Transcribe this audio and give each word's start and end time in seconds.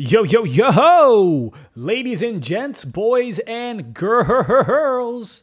Yo, 0.00 0.22
yo, 0.22 0.44
yo! 0.44 0.70
Ho! 0.70 1.52
Ladies 1.74 2.22
and 2.22 2.40
gents, 2.40 2.84
boys 2.84 3.40
and 3.40 3.92
girls. 3.92 5.42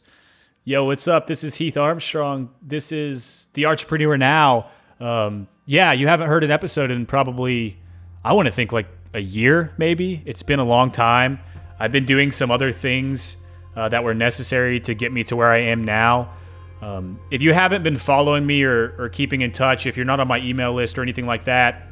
Yo, 0.64 0.82
what's 0.86 1.06
up? 1.06 1.26
This 1.26 1.44
is 1.44 1.56
Heath 1.56 1.76
Armstrong. 1.76 2.48
This 2.62 2.90
is 2.90 3.48
The 3.52 3.66
Entrepreneur 3.66 4.16
Now. 4.16 4.70
Um, 4.98 5.46
yeah, 5.66 5.92
you 5.92 6.08
haven't 6.08 6.28
heard 6.28 6.42
an 6.42 6.50
episode 6.50 6.90
in 6.90 7.04
probably, 7.04 7.76
I 8.24 8.32
want 8.32 8.46
to 8.46 8.50
think 8.50 8.72
like 8.72 8.86
a 9.12 9.20
year, 9.20 9.74
maybe. 9.76 10.22
It's 10.24 10.42
been 10.42 10.58
a 10.58 10.64
long 10.64 10.90
time. 10.90 11.38
I've 11.78 11.92
been 11.92 12.06
doing 12.06 12.32
some 12.32 12.50
other 12.50 12.72
things 12.72 13.36
uh, 13.76 13.90
that 13.90 14.04
were 14.04 14.14
necessary 14.14 14.80
to 14.80 14.94
get 14.94 15.12
me 15.12 15.22
to 15.24 15.36
where 15.36 15.52
I 15.52 15.58
am 15.58 15.84
now. 15.84 16.32
Um, 16.80 17.20
if 17.30 17.42
you 17.42 17.52
haven't 17.52 17.82
been 17.82 17.98
following 17.98 18.46
me 18.46 18.62
or, 18.62 18.94
or, 18.96 19.10
keeping 19.10 19.42
in 19.42 19.52
touch, 19.52 19.84
if 19.84 19.98
you're 19.98 20.06
not 20.06 20.18
on 20.18 20.28
my 20.28 20.38
email 20.38 20.72
list 20.72 20.96
or 20.96 21.02
anything 21.02 21.26
like 21.26 21.44
that, 21.44 21.88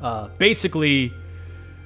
uh, 0.00 0.28
basically, 0.38 1.12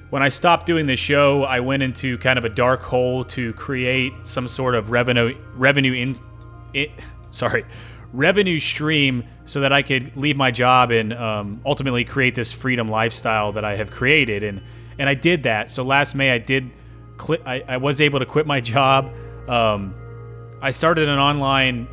when 0.09 0.23
I 0.23 0.29
stopped 0.29 0.65
doing 0.65 0.87
the 0.87 0.95
show, 0.95 1.43
I 1.43 1.59
went 1.59 1.83
into 1.83 2.17
kind 2.17 2.39
of 2.39 2.45
a 2.45 2.49
dark 2.49 2.81
hole 2.81 3.23
to 3.25 3.53
create 3.53 4.13
some 4.23 4.47
sort 4.47 4.75
of 4.75 4.89
revenue 4.89 5.37
revenue 5.53 5.93
in 5.93 6.91
sorry 7.31 7.65
revenue 8.11 8.59
stream 8.59 9.23
so 9.45 9.61
that 9.61 9.71
I 9.71 9.83
could 9.83 10.15
leave 10.17 10.35
my 10.35 10.51
job 10.51 10.91
and 10.91 11.13
um, 11.13 11.61
ultimately 11.65 12.03
create 12.03 12.33
this 12.33 12.51
freedom 12.51 12.87
lifestyle 12.87 13.51
that 13.53 13.63
I 13.63 13.75
have 13.75 13.91
created 13.91 14.43
and 14.43 14.61
and 14.97 15.07
I 15.07 15.13
did 15.13 15.43
that. 15.43 15.69
So 15.69 15.83
last 15.83 16.15
May 16.15 16.31
I 16.31 16.39
did 16.39 16.71
I, 17.45 17.63
I 17.67 17.77
was 17.77 18.01
able 18.01 18.19
to 18.19 18.25
quit 18.25 18.47
my 18.47 18.61
job. 18.61 19.11
Um, 19.47 19.93
I 20.61 20.71
started 20.71 21.07
an 21.07 21.19
online 21.19 21.87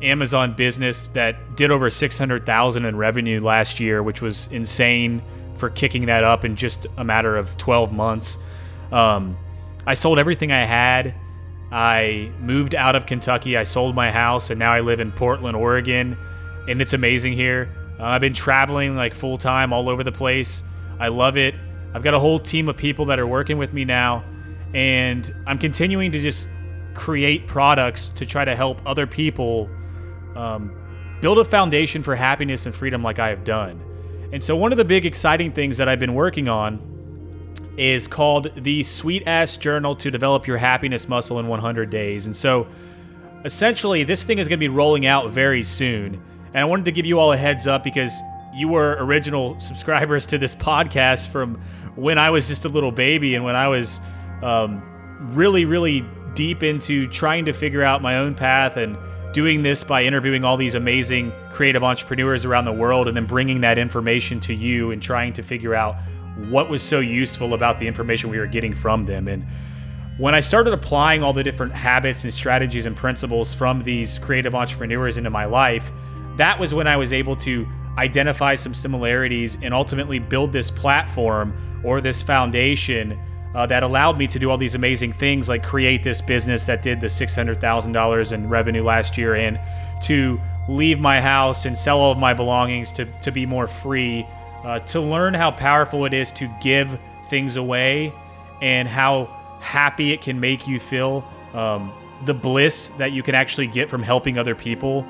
Amazon 0.00 0.54
business 0.54 1.08
that 1.08 1.56
did 1.56 1.70
over 1.70 1.90
600,000 1.90 2.84
in 2.84 2.96
revenue 2.96 3.40
last 3.40 3.78
year, 3.78 4.02
which 4.02 4.20
was 4.20 4.48
insane 4.50 5.22
for 5.62 5.70
kicking 5.70 6.06
that 6.06 6.24
up 6.24 6.44
in 6.44 6.56
just 6.56 6.88
a 6.96 7.04
matter 7.04 7.36
of 7.36 7.56
12 7.56 7.92
months. 7.92 8.36
Um, 8.90 9.38
I 9.86 9.94
sold 9.94 10.18
everything 10.18 10.50
I 10.50 10.64
had. 10.64 11.14
I 11.70 12.32
moved 12.40 12.74
out 12.74 12.96
of 12.96 13.06
Kentucky. 13.06 13.56
I 13.56 13.62
sold 13.62 13.94
my 13.94 14.10
house, 14.10 14.50
and 14.50 14.58
now 14.58 14.72
I 14.72 14.80
live 14.80 14.98
in 14.98 15.12
Portland, 15.12 15.56
Oregon, 15.56 16.18
and 16.68 16.82
it's 16.82 16.94
amazing 16.94 17.34
here. 17.34 17.72
Uh, 18.00 18.06
I've 18.06 18.20
been 18.20 18.34
traveling 18.34 18.96
like 18.96 19.14
full 19.14 19.38
time 19.38 19.72
all 19.72 19.88
over 19.88 20.02
the 20.02 20.10
place. 20.10 20.64
I 20.98 21.06
love 21.06 21.36
it. 21.36 21.54
I've 21.94 22.02
got 22.02 22.14
a 22.14 22.18
whole 22.18 22.40
team 22.40 22.68
of 22.68 22.76
people 22.76 23.04
that 23.04 23.20
are 23.20 23.26
working 23.28 23.56
with 23.56 23.72
me 23.72 23.84
now, 23.84 24.24
and 24.74 25.32
I'm 25.46 25.58
continuing 25.58 26.10
to 26.10 26.18
just 26.18 26.48
create 26.94 27.46
products 27.46 28.08
to 28.16 28.26
try 28.26 28.44
to 28.44 28.56
help 28.56 28.80
other 28.84 29.06
people 29.06 29.70
um, 30.34 30.76
build 31.20 31.38
a 31.38 31.44
foundation 31.44 32.02
for 32.02 32.16
happiness 32.16 32.66
and 32.66 32.74
freedom 32.74 33.04
like 33.04 33.20
I 33.20 33.28
have 33.28 33.44
done. 33.44 33.80
And 34.32 34.42
so, 34.42 34.56
one 34.56 34.72
of 34.72 34.78
the 34.78 34.84
big 34.84 35.04
exciting 35.04 35.52
things 35.52 35.76
that 35.76 35.88
I've 35.88 36.00
been 36.00 36.14
working 36.14 36.48
on 36.48 36.80
is 37.76 38.08
called 38.08 38.50
the 38.56 38.82
Sweet 38.82 39.26
Ass 39.26 39.58
Journal 39.58 39.94
to 39.96 40.10
Develop 40.10 40.46
Your 40.46 40.56
Happiness 40.56 41.08
Muscle 41.08 41.38
in 41.38 41.48
100 41.48 41.90
Days. 41.90 42.26
And 42.26 42.34
so, 42.34 42.66
essentially, 43.44 44.04
this 44.04 44.24
thing 44.24 44.38
is 44.38 44.48
going 44.48 44.58
to 44.58 44.60
be 44.60 44.68
rolling 44.68 45.04
out 45.04 45.30
very 45.30 45.62
soon. 45.62 46.22
And 46.46 46.58
I 46.58 46.64
wanted 46.64 46.86
to 46.86 46.92
give 46.92 47.04
you 47.04 47.20
all 47.20 47.32
a 47.32 47.36
heads 47.36 47.66
up 47.66 47.84
because 47.84 48.12
you 48.54 48.68
were 48.68 48.96
original 49.00 49.58
subscribers 49.60 50.26
to 50.28 50.38
this 50.38 50.54
podcast 50.54 51.28
from 51.28 51.60
when 51.94 52.18
I 52.18 52.30
was 52.30 52.48
just 52.48 52.64
a 52.64 52.68
little 52.68 52.92
baby 52.92 53.34
and 53.34 53.44
when 53.44 53.54
I 53.54 53.68
was 53.68 54.00
um, 54.42 54.82
really, 55.34 55.66
really 55.66 56.04
deep 56.34 56.62
into 56.62 57.06
trying 57.08 57.44
to 57.44 57.52
figure 57.52 57.82
out 57.82 58.00
my 58.00 58.16
own 58.16 58.34
path 58.34 58.78
and 58.78 58.96
doing 59.32 59.62
this 59.62 59.82
by 59.84 60.04
interviewing 60.04 60.44
all 60.44 60.56
these 60.56 60.74
amazing 60.74 61.32
creative 61.50 61.82
entrepreneurs 61.82 62.44
around 62.44 62.64
the 62.64 62.72
world 62.72 63.08
and 63.08 63.16
then 63.16 63.26
bringing 63.26 63.60
that 63.62 63.78
information 63.78 64.40
to 64.40 64.54
you 64.54 64.90
and 64.90 65.02
trying 65.02 65.32
to 65.32 65.42
figure 65.42 65.74
out 65.74 65.96
what 66.48 66.68
was 66.68 66.82
so 66.82 67.00
useful 67.00 67.54
about 67.54 67.78
the 67.78 67.86
information 67.86 68.30
we 68.30 68.38
were 68.38 68.46
getting 68.46 68.74
from 68.74 69.04
them. 69.04 69.28
And 69.28 69.46
when 70.18 70.34
I 70.34 70.40
started 70.40 70.72
applying 70.72 71.22
all 71.22 71.32
the 71.32 71.42
different 71.42 71.72
habits 71.72 72.24
and 72.24 72.32
strategies 72.32 72.86
and 72.86 72.96
principles 72.96 73.54
from 73.54 73.80
these 73.82 74.18
creative 74.18 74.54
entrepreneurs 74.54 75.16
into 75.16 75.30
my 75.30 75.46
life, 75.46 75.90
that 76.36 76.58
was 76.58 76.74
when 76.74 76.86
I 76.86 76.96
was 76.96 77.12
able 77.12 77.36
to 77.36 77.66
identify 77.98 78.54
some 78.54 78.74
similarities 78.74 79.56
and 79.62 79.74
ultimately 79.74 80.18
build 80.18 80.52
this 80.52 80.70
platform 80.70 81.52
or 81.84 82.00
this 82.00 82.22
foundation 82.22 83.18
uh, 83.54 83.66
that 83.66 83.82
allowed 83.82 84.18
me 84.18 84.26
to 84.26 84.38
do 84.38 84.50
all 84.50 84.56
these 84.56 84.74
amazing 84.74 85.12
things 85.12 85.48
like 85.48 85.62
create 85.62 86.02
this 86.02 86.20
business 86.20 86.66
that 86.66 86.82
did 86.82 87.00
the 87.00 87.06
$600,000 87.06 88.32
in 88.32 88.48
revenue 88.48 88.82
last 88.82 89.18
year 89.18 89.34
and 89.34 89.60
to 90.00 90.40
leave 90.68 90.98
my 90.98 91.20
house 91.20 91.64
and 91.64 91.76
sell 91.76 91.98
all 91.98 92.12
of 92.12 92.18
my 92.18 92.32
belongings 92.32 92.92
to, 92.92 93.04
to 93.20 93.30
be 93.30 93.44
more 93.44 93.66
free, 93.66 94.26
uh, 94.64 94.78
to 94.80 95.00
learn 95.00 95.34
how 95.34 95.50
powerful 95.50 96.04
it 96.04 96.14
is 96.14 96.32
to 96.32 96.50
give 96.60 96.98
things 97.28 97.56
away 97.56 98.12
and 98.60 98.88
how 98.88 99.24
happy 99.60 100.12
it 100.12 100.22
can 100.22 100.40
make 100.40 100.66
you 100.66 100.80
feel, 100.80 101.24
um, 101.52 101.92
the 102.24 102.34
bliss 102.34 102.90
that 102.90 103.12
you 103.12 103.22
can 103.22 103.34
actually 103.34 103.66
get 103.66 103.90
from 103.90 104.02
helping 104.02 104.38
other 104.38 104.54
people. 104.54 105.06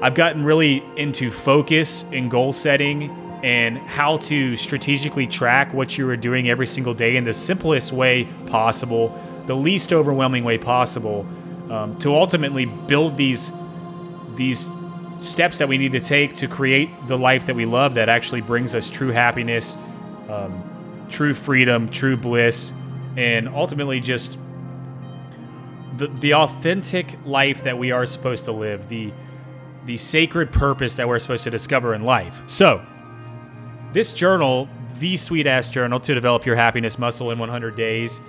I've 0.00 0.14
gotten 0.14 0.44
really 0.44 0.84
into 0.96 1.30
focus 1.30 2.04
and 2.12 2.30
goal 2.30 2.52
setting 2.52 3.27
and 3.42 3.78
how 3.78 4.16
to 4.18 4.56
strategically 4.56 5.26
track 5.26 5.72
what 5.72 5.96
you 5.96 6.08
are 6.08 6.16
doing 6.16 6.48
every 6.48 6.66
single 6.66 6.94
day 6.94 7.16
in 7.16 7.24
the 7.24 7.34
simplest 7.34 7.92
way 7.92 8.28
possible, 8.46 9.18
the 9.46 9.54
least 9.54 9.92
overwhelming 9.92 10.44
way 10.44 10.58
possible, 10.58 11.26
um, 11.70 11.98
to 11.98 12.14
ultimately 12.14 12.64
build 12.64 13.16
these 13.16 13.50
these 14.34 14.70
steps 15.18 15.58
that 15.58 15.68
we 15.68 15.78
need 15.78 15.92
to 15.92 16.00
take 16.00 16.34
to 16.34 16.46
create 16.46 16.88
the 17.08 17.18
life 17.18 17.46
that 17.46 17.56
we 17.56 17.66
love 17.66 17.94
that 17.94 18.08
actually 18.08 18.40
brings 18.40 18.74
us 18.74 18.88
true 18.88 19.10
happiness, 19.10 19.76
um, 20.28 21.06
true 21.08 21.34
freedom, 21.34 21.88
true 21.88 22.16
bliss, 22.16 22.72
and 23.16 23.48
ultimately 23.48 23.98
just 23.98 24.38
the, 25.96 26.06
the 26.06 26.34
authentic 26.34 27.18
life 27.26 27.64
that 27.64 27.76
we 27.76 27.90
are 27.90 28.06
supposed 28.06 28.44
to 28.44 28.52
live, 28.52 28.88
the 28.88 29.12
the 29.84 29.96
sacred 29.96 30.52
purpose 30.52 30.96
that 30.96 31.08
we're 31.08 31.18
supposed 31.18 31.44
to 31.44 31.50
discover 31.50 31.94
in 31.94 32.04
life. 32.04 32.42
So, 32.46 32.84
this 33.92 34.14
journal, 34.14 34.68
the 34.98 35.16
sweet 35.16 35.46
ass 35.46 35.68
journal 35.68 36.00
to 36.00 36.14
develop 36.14 36.44
your 36.44 36.56
happiness 36.56 36.98
muscle 36.98 37.30
in 37.30 37.38
100 37.38 37.74
days, 37.74 38.20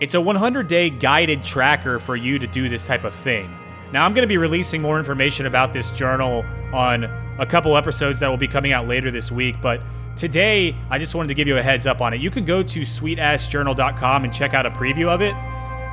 it's 0.00 0.14
a 0.14 0.20
100 0.20 0.66
day 0.66 0.90
guided 0.90 1.44
tracker 1.44 1.98
for 1.98 2.16
you 2.16 2.38
to 2.38 2.46
do 2.46 2.68
this 2.68 2.86
type 2.86 3.04
of 3.04 3.14
thing. 3.14 3.54
Now, 3.92 4.04
I'm 4.04 4.14
going 4.14 4.22
to 4.22 4.28
be 4.28 4.38
releasing 4.38 4.80
more 4.80 4.98
information 4.98 5.46
about 5.46 5.72
this 5.72 5.92
journal 5.92 6.44
on 6.72 7.04
a 7.38 7.46
couple 7.46 7.76
episodes 7.76 8.20
that 8.20 8.28
will 8.28 8.36
be 8.36 8.48
coming 8.48 8.72
out 8.72 8.86
later 8.86 9.10
this 9.10 9.32
week, 9.32 9.60
but 9.60 9.80
today 10.16 10.76
I 10.90 10.98
just 10.98 11.14
wanted 11.14 11.28
to 11.28 11.34
give 11.34 11.48
you 11.48 11.58
a 11.58 11.62
heads 11.62 11.86
up 11.86 12.00
on 12.00 12.14
it. 12.14 12.20
You 12.20 12.30
can 12.30 12.44
go 12.44 12.62
to 12.62 12.80
sweetassjournal.com 12.82 14.24
and 14.24 14.32
check 14.32 14.54
out 14.54 14.66
a 14.66 14.70
preview 14.70 15.08
of 15.08 15.22
it, 15.22 15.34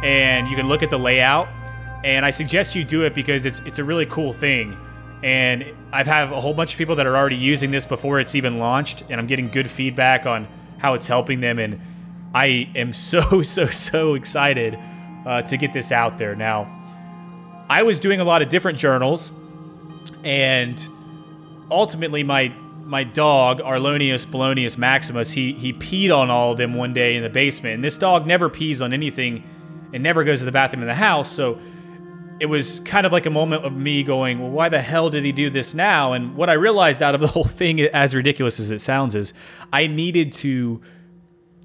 and 0.03 0.47
you 0.47 0.56
can 0.56 0.68
look 0.68 0.84
at 0.84 0.90
the 0.90 1.00
layout. 1.00 1.47
And 2.03 2.25
I 2.25 2.30
suggest 2.30 2.75
you 2.75 2.84
do 2.84 3.03
it 3.03 3.16
because 3.16 3.46
it's 3.46 3.59
it's 3.66 3.80
a 3.80 3.84
really 3.84 4.06
cool 4.06 4.31
thing. 4.31 4.78
And 5.27 5.65
I've 5.91 6.07
had 6.07 6.31
a 6.31 6.39
whole 6.39 6.53
bunch 6.53 6.71
of 6.71 6.77
people 6.77 6.95
that 6.95 7.05
are 7.05 7.17
already 7.17 7.35
using 7.35 7.69
this 7.69 7.85
before 7.85 8.21
it's 8.21 8.33
even 8.33 8.59
launched, 8.59 9.03
and 9.09 9.19
I'm 9.19 9.27
getting 9.27 9.49
good 9.49 9.69
feedback 9.69 10.25
on 10.25 10.47
how 10.77 10.93
it's 10.93 11.05
helping 11.05 11.41
them. 11.41 11.59
And 11.59 11.81
I 12.33 12.69
am 12.75 12.93
so, 12.93 13.41
so, 13.41 13.65
so 13.65 14.13
excited 14.13 14.79
uh, 15.25 15.41
to 15.41 15.57
get 15.57 15.73
this 15.73 15.91
out 15.91 16.17
there. 16.17 16.33
Now, 16.33 16.73
I 17.67 17.83
was 17.83 17.99
doing 17.99 18.21
a 18.21 18.23
lot 18.23 18.41
of 18.41 18.47
different 18.47 18.77
journals, 18.77 19.33
and 20.23 20.88
ultimately, 21.69 22.23
my 22.23 22.53
my 22.85 23.03
dog 23.03 23.59
Arlonius 23.59 24.25
Bolonius 24.25 24.77
Maximus, 24.77 25.31
he 25.31 25.51
he 25.51 25.73
peed 25.73 26.17
on 26.17 26.29
all 26.29 26.53
of 26.53 26.57
them 26.57 26.73
one 26.73 26.94
day 26.94 27.17
in 27.17 27.23
the 27.23 27.29
basement. 27.29 27.75
And 27.75 27.83
this 27.83 27.97
dog 27.97 28.25
never 28.25 28.47
pees 28.49 28.81
on 28.81 28.94
anything 28.94 29.44
and 29.91 30.01
never 30.01 30.23
goes 30.23 30.39
to 30.39 30.45
the 30.45 30.53
bathroom 30.53 30.83
in 30.83 30.88
the 30.88 30.95
house. 30.95 31.29
So 31.29 31.59
it 32.40 32.46
was 32.46 32.80
kind 32.81 33.06
of 33.06 33.12
like 33.12 33.25
a 33.25 33.31
moment 33.31 33.66
of 33.66 33.74
me 33.74 34.03
going, 34.03 34.40
well, 34.40 34.52
why 34.52 34.70
the 34.70 34.81
hell 34.81 35.09
did 35.09 35.24
he 35.24 35.31
do 35.31 35.50
this 35.50 35.74
now? 35.74 36.14
And 36.14 36.36
what 36.36 36.50
I 36.50 36.53
realized 36.53 37.02
out 37.02 37.16
of 37.16 37.22
the 37.22 37.28
whole 37.36 37.44
thing, 37.44 37.81
as 37.81 38.14
ridiculous 38.14 38.59
as 38.59 38.72
it 38.72 38.80
sounds, 38.80 39.16
is 39.16 39.34
I 39.74 39.88
needed 39.88 40.31
to 40.34 40.81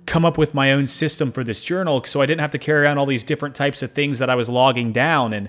come 0.06 0.24
up 0.24 0.36
with 0.36 0.54
my 0.54 0.72
own 0.72 0.86
system 0.86 1.30
for 1.30 1.44
this 1.44 1.62
journal 1.62 2.02
so 2.04 2.20
I 2.20 2.26
didn't 2.26 2.40
have 2.40 2.50
to 2.50 2.58
carry 2.58 2.82
around 2.82 2.98
all 2.98 3.06
these 3.06 3.24
different 3.24 3.54
types 3.54 3.82
of 3.82 3.92
things 3.92 4.18
that 4.18 4.28
I 4.28 4.34
was 4.34 4.48
logging 4.48 4.92
down. 4.92 5.32
And 5.32 5.48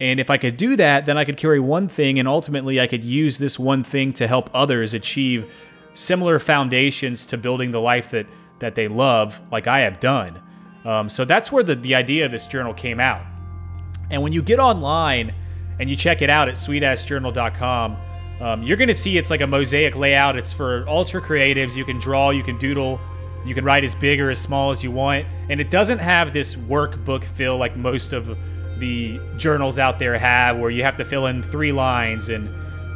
and 0.00 0.18
if 0.18 0.30
I 0.30 0.36
could 0.36 0.56
do 0.56 0.74
that, 0.76 1.06
then 1.06 1.16
I 1.16 1.24
could 1.24 1.36
carry 1.36 1.60
one 1.60 1.86
thing 1.86 2.18
and 2.18 2.26
ultimately 2.26 2.80
I 2.80 2.88
could 2.88 3.04
use 3.04 3.38
this 3.38 3.58
one 3.58 3.84
thing 3.84 4.12
to 4.14 4.26
help 4.26 4.50
others 4.52 4.94
achieve 4.94 5.52
similar 5.94 6.40
foundations 6.40 7.24
to 7.26 7.36
building 7.36 7.70
the 7.70 7.80
life 7.80 8.10
that 8.10 8.26
that 8.58 8.74
they 8.74 8.88
love, 8.88 9.40
like 9.52 9.66
I 9.66 9.80
have 9.80 10.00
done. 10.00 10.40
Um, 10.84 11.08
so 11.08 11.24
that's 11.24 11.52
where 11.52 11.62
the, 11.62 11.76
the 11.76 11.94
idea 11.94 12.24
of 12.24 12.32
this 12.32 12.46
journal 12.46 12.74
came 12.74 12.98
out. 12.98 13.31
And 14.12 14.22
when 14.22 14.32
you 14.32 14.42
get 14.42 14.60
online 14.60 15.34
and 15.80 15.90
you 15.90 15.96
check 15.96 16.22
it 16.22 16.30
out 16.30 16.48
at 16.48 16.54
sweetassjournal.com, 16.54 17.96
um, 18.40 18.62
you're 18.62 18.76
going 18.76 18.88
to 18.88 18.94
see 18.94 19.18
it's 19.18 19.30
like 19.30 19.40
a 19.40 19.46
mosaic 19.46 19.96
layout. 19.96 20.36
It's 20.36 20.52
for 20.52 20.88
ultra 20.88 21.20
creatives. 21.20 21.74
You 21.74 21.84
can 21.84 21.98
draw, 21.98 22.30
you 22.30 22.42
can 22.42 22.58
doodle, 22.58 23.00
you 23.44 23.54
can 23.54 23.64
write 23.64 23.82
as 23.84 23.94
big 23.94 24.20
or 24.20 24.30
as 24.30 24.40
small 24.40 24.70
as 24.70 24.84
you 24.84 24.90
want. 24.90 25.26
And 25.48 25.60
it 25.60 25.70
doesn't 25.70 25.98
have 25.98 26.32
this 26.32 26.54
workbook 26.54 27.24
feel 27.24 27.56
like 27.56 27.76
most 27.76 28.12
of 28.12 28.36
the 28.78 29.20
journals 29.36 29.78
out 29.78 29.98
there 29.98 30.18
have, 30.18 30.58
where 30.58 30.70
you 30.70 30.82
have 30.82 30.96
to 30.96 31.04
fill 31.04 31.26
in 31.26 31.42
three 31.42 31.72
lines, 31.72 32.28
and 32.28 32.48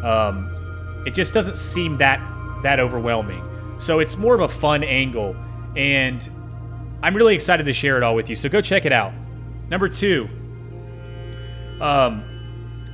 um, 0.05 1.05
it 1.07 1.15
just 1.15 1.33
doesn't 1.33 1.57
seem 1.57 1.97
that 1.99 2.21
that 2.63 2.81
overwhelming. 2.81 3.43
So 3.79 4.01
it's 4.01 4.17
more 4.17 4.35
of 4.35 4.41
a 4.41 4.49
fun 4.49 4.83
angle. 4.83 5.37
And 5.77 6.29
I'm 7.03 7.15
really 7.15 7.35
excited 7.35 7.67
to 7.67 7.73
share 7.73 7.97
it 7.97 8.03
all 8.03 8.15
with 8.15 8.29
you. 8.29 8.37
So 8.37 8.49
go 8.49 8.61
check 8.61 8.85
it 8.85 8.93
out. 8.93 9.13
Number 9.69 9.89
two, 9.89 10.29
um, 11.81 12.25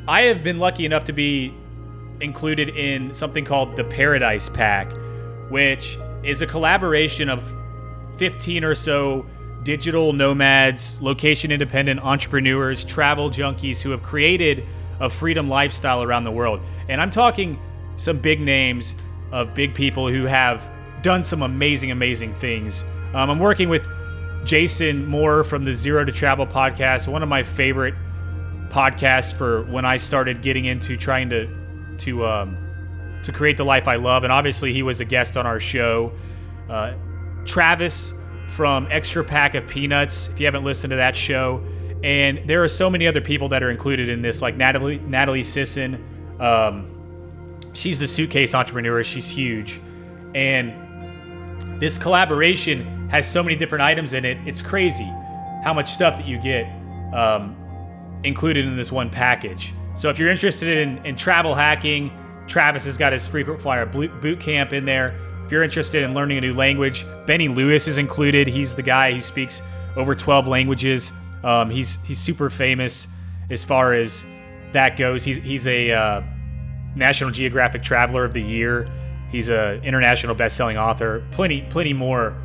I 0.09 0.23
have 0.23 0.43
been 0.43 0.59
lucky 0.59 0.85
enough 0.85 1.05
to 1.05 1.13
be 1.13 1.55
included 2.21 2.71
in 2.71 3.13
something 3.15 3.45
called 3.45 3.77
the 3.77 3.85
Paradise 3.85 4.49
Pack, 4.49 4.93
which 5.51 5.99
is 6.23 6.43
a 6.43 6.47
collaboration 6.47 7.29
of 7.29 7.53
15 8.17 8.65
or 8.65 8.75
so 8.75 9.27
digital 9.63 10.13
nomads, 10.13 11.01
location 11.01 11.53
independent 11.53 12.01
entrepreneurs, 12.01 12.85
travel 12.85 13.31
junkies 13.31 13.81
who 13.81 13.91
have 13.91 14.03
created 14.03 14.65
a 15.01 15.09
freedom 15.09 15.49
lifestyle 15.49 16.03
around 16.03 16.25
the 16.25 16.31
world. 16.31 16.61
And 16.89 17.01
I'm 17.01 17.11
talking 17.11 17.61
some 17.97 18.19
big 18.19 18.41
names 18.41 18.95
of 19.31 19.55
big 19.55 19.75
people 19.75 20.09
who 20.09 20.25
have 20.25 20.69
done 21.03 21.25
some 21.25 21.43
amazing, 21.43 21.91
amazing 21.91 22.33
things. 22.35 22.85
Um, 23.15 23.31
I'm 23.31 23.39
working 23.39 23.69
with 23.69 23.87
Jason 24.45 25.07
Moore 25.07 25.45
from 25.45 25.65
the 25.65 25.73
Zero 25.73 26.05
to 26.05 26.13
Travel 26.13 26.47
podcast, 26.47 27.09
one 27.09 27.23
of 27.23 27.29
my 27.29 27.43
favorite 27.43 27.95
podcasts 28.73 29.33
for 29.33 29.63
when 29.65 29.85
I 29.85 29.99
started 29.99 30.43
getting 30.43 30.65
into 30.65 30.97
trying 30.97 31.31
to 31.31 31.49
to 31.99 32.27
um, 32.27 32.57
to 33.23 33.33
create 33.33 33.57
the 33.57 33.65
life 33.65 33.87
I 33.87 33.97
love. 33.97 34.25
And 34.25 34.33
obviously, 34.33 34.73
he 34.73 34.83
was 34.83 35.01
a 35.01 35.05
guest 35.05 35.37
on 35.37 35.47
our 35.47 35.61
show. 35.61 36.13
Uh, 36.69 36.95
Travis 37.45 38.15
from 38.49 38.87
Extra 38.91 39.25
Pack 39.25 39.55
of 39.55 39.67
Peanuts. 39.67 40.29
If 40.29 40.41
you 40.41 40.47
haven't 40.47 40.65
listened 40.65 40.91
to 40.91 40.97
that 40.97 41.15
show, 41.15 41.63
and 42.03 42.49
there 42.49 42.63
are 42.63 42.69
so 42.69 42.91
many 42.91 43.07
other 43.07 43.21
people 43.21 43.49
that 43.51 43.63
are 43.63 43.71
included 43.71 44.09
in 44.09 44.23
this, 44.23 44.43
like 44.43 44.57
Natalie 44.57 44.99
Natalie 44.99 45.45
Sisson. 45.45 46.03
Um, 46.41 46.89
she's 47.75 47.99
the 47.99 48.09
suitcase 48.09 48.55
entrepreneur. 48.55 49.05
She's 49.05 49.29
huge, 49.29 49.81
and 50.35 51.81
this 51.81 51.99
collaboration 51.99 53.09
has 53.11 53.31
so 53.31 53.43
many 53.43 53.57
different 53.57 53.83
items 53.83 54.15
in 54.15 54.25
it. 54.25 54.39
It's 54.47 54.63
crazy 54.63 55.11
how 55.63 55.75
much 55.75 55.91
stuff 55.91 56.17
that 56.17 56.27
you 56.27 56.41
get 56.41 56.65
um, 57.15 57.57
included 58.25 58.67
in 58.67 58.77
this 58.77 58.93
one 58.93 59.11
package. 59.11 59.75
So 59.95 60.09
if 60.09 60.19
you're 60.19 60.31
interested 60.31 60.79
in, 60.79 61.05
in 61.05 61.17
travel 61.17 61.55
hacking, 61.55 62.11
Travis 62.47 62.85
has 62.85 62.97
got 62.97 63.13
his 63.13 63.27
frequent 63.27 63.61
flyer 63.61 63.87
boot 63.87 64.41
camp 64.41 64.73
in 64.73 64.85
there. 64.85 65.15
If 65.45 65.53
you're 65.53 65.63
interested 65.63 66.03
in 66.03 66.15
learning 66.15 66.39
a 66.39 66.41
new 66.41 66.55
language, 66.55 67.05
Benny 67.27 67.49
Lewis 67.49 67.89
is 67.89 67.99
included. 67.99 68.47
He's 68.47 68.75
the 68.75 68.83
guy 68.83 69.13
who 69.13 69.21
speaks 69.21 69.63
over 69.97 70.15
12 70.15 70.47
languages. 70.47 71.13
Um, 71.45 71.71
he's 71.71 72.01
he's 72.03 72.19
super 72.19 72.49
famous 72.51 73.09
as 73.51 73.65
far 73.65 73.93
as 73.93 74.25
that 74.73 74.97
goes. 74.97 75.25
He's 75.25 75.39
he's 75.39 75.67
a 75.67 75.93
uh, 75.93 76.23
National 76.95 77.31
Geographic 77.31 77.83
Traveler 77.83 78.25
of 78.25 78.33
the 78.33 78.43
Year. 78.43 78.89
He's 79.31 79.49
an 79.49 79.83
international 79.83 80.35
best-selling 80.35 80.77
author. 80.77 81.25
Plenty 81.31 81.63
plenty 81.63 81.93
more 81.93 82.37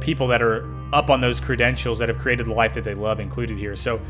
people 0.00 0.28
that 0.28 0.42
are 0.42 0.66
up 0.92 1.10
on 1.10 1.20
those 1.20 1.40
credentials 1.40 1.98
that 1.98 2.08
have 2.08 2.18
created 2.18 2.46
the 2.46 2.54
life 2.54 2.74
that 2.74 2.84
they 2.84 2.94
love 2.94 3.20
included 3.20 3.58
here. 3.58 3.76
So 3.76 4.00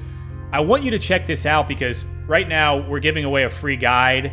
I 0.53 0.61
want 0.61 0.83
you 0.83 0.91
to 0.93 0.99
check 0.99 1.27
this 1.27 1.47
out 1.47 1.69
because 1.69 2.05
right 2.27 2.49
now 2.49 2.89
we're 2.89 3.01
giving 3.01 3.25
away 3.25 3.45
a 3.45 3.51
free 3.51 3.77
guide 3.77 4.33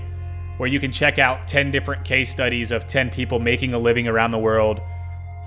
where 0.57 0.69
you 0.69 0.79
can 0.79 0.91
check 0.91 1.19
out 1.19 1.47
10 1.47 1.71
different 1.71 2.05
case 2.05 2.31
studies 2.31 2.71
of 2.71 2.87
10 2.87 3.09
people 3.09 3.39
making 3.39 3.73
a 3.73 3.79
living 3.79 4.07
around 4.07 4.31
the 4.31 4.39
world 4.39 4.81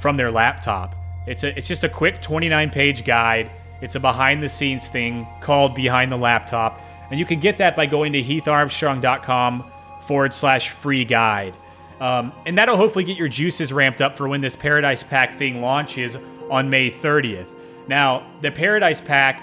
from 0.01 0.17
their 0.17 0.31
laptop. 0.31 0.95
It's 1.27 1.45
a 1.45 1.57
it's 1.57 1.69
just 1.69 1.85
a 1.85 1.89
quick 1.89 2.21
29 2.21 2.71
page 2.71 3.05
guide 3.05 3.51
it's 3.81 3.95
a 3.95 4.01
behind 4.01 4.43
the 4.43 4.49
scenes 4.49 4.89
thing 4.89 5.27
called 5.41 5.75
Behind 5.75 6.11
the 6.11 6.17
Laptop. 6.17 6.81
And 7.11 7.19
you 7.19 7.25
can 7.25 7.41
get 7.41 7.59
that 7.59 7.77
by 7.77 7.87
going 7.87 8.13
to 8.13 8.23
heatharmstrong.com 8.23 9.71
forward 10.03 10.35
slash 10.35 10.71
free 10.71 11.05
guide. 11.05 11.55
Um, 12.01 12.33
and 12.47 12.59
that'll 12.59 12.77
hopefully 12.77 13.05
get 13.05 13.17
your 13.17 13.29
juices 13.29 13.73
ramped 13.73 14.01
up 14.01 14.17
for 14.17 14.29
when 14.29 14.41
this 14.41 14.57
Paradise 14.57 15.03
Pack 15.03 15.37
thing 15.37 15.61
launches 15.61 16.17
on 16.51 16.71
May 16.71 16.91
30th. 16.91 17.49
Now, 17.89 18.27
the 18.41 18.51
Paradise 18.51 19.01
Pack, 19.01 19.43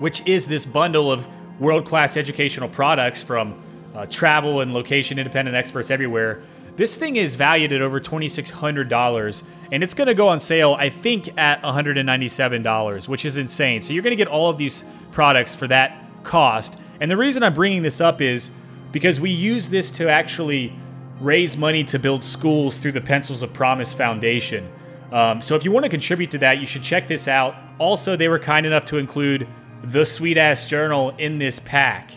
which 0.00 0.26
is 0.26 0.48
this 0.48 0.66
bundle 0.66 1.12
of 1.12 1.28
world 1.60 1.86
class 1.86 2.16
educational 2.16 2.68
products 2.68 3.22
from 3.22 3.62
uh, 3.94 4.06
travel 4.06 4.60
and 4.60 4.74
location 4.74 5.18
independent 5.18 5.56
experts 5.56 5.90
everywhere, 5.90 6.42
this 6.76 6.96
thing 6.96 7.16
is 7.16 7.36
valued 7.36 7.72
at 7.72 7.82
over 7.82 8.00
$2,600 8.00 9.42
and 9.70 9.82
it's 9.82 9.94
going 9.94 10.08
to 10.08 10.14
go 10.14 10.28
on 10.28 10.40
sale, 10.40 10.74
I 10.78 10.88
think, 10.88 11.36
at 11.38 11.62
$197, 11.62 13.08
which 13.08 13.24
is 13.24 13.36
insane. 13.36 13.82
So 13.82 13.92
you're 13.92 14.02
going 14.02 14.12
to 14.12 14.16
get 14.16 14.28
all 14.28 14.50
of 14.50 14.58
these 14.58 14.84
products 15.12 15.54
for 15.54 15.66
that 15.68 15.96
cost. 16.24 16.76
And 17.00 17.10
the 17.10 17.16
reason 17.16 17.42
I'm 17.42 17.54
bringing 17.54 17.82
this 17.82 18.00
up 18.00 18.20
is 18.20 18.50
because 18.92 19.20
we 19.20 19.30
use 19.30 19.70
this 19.70 19.90
to 19.92 20.08
actually 20.08 20.72
raise 21.20 21.56
money 21.56 21.84
to 21.84 21.98
build 21.98 22.24
schools 22.24 22.78
through 22.78 22.92
the 22.92 23.00
Pencils 23.00 23.42
of 23.42 23.52
Promise 23.52 23.94
Foundation. 23.94 24.66
Um, 25.12 25.42
so 25.42 25.54
if 25.56 25.64
you 25.64 25.72
want 25.72 25.84
to 25.84 25.90
contribute 25.90 26.30
to 26.30 26.38
that, 26.38 26.58
you 26.58 26.66
should 26.66 26.82
check 26.82 27.08
this 27.08 27.28
out. 27.28 27.54
Also, 27.78 28.16
they 28.16 28.28
were 28.28 28.38
kind 28.38 28.64
enough 28.64 28.84
to 28.86 28.96
include 28.96 29.46
the 29.82 30.04
Sweet 30.04 30.36
Ass 30.36 30.66
Journal 30.66 31.14
in 31.18 31.38
this 31.38 31.58
pack. 31.58 32.12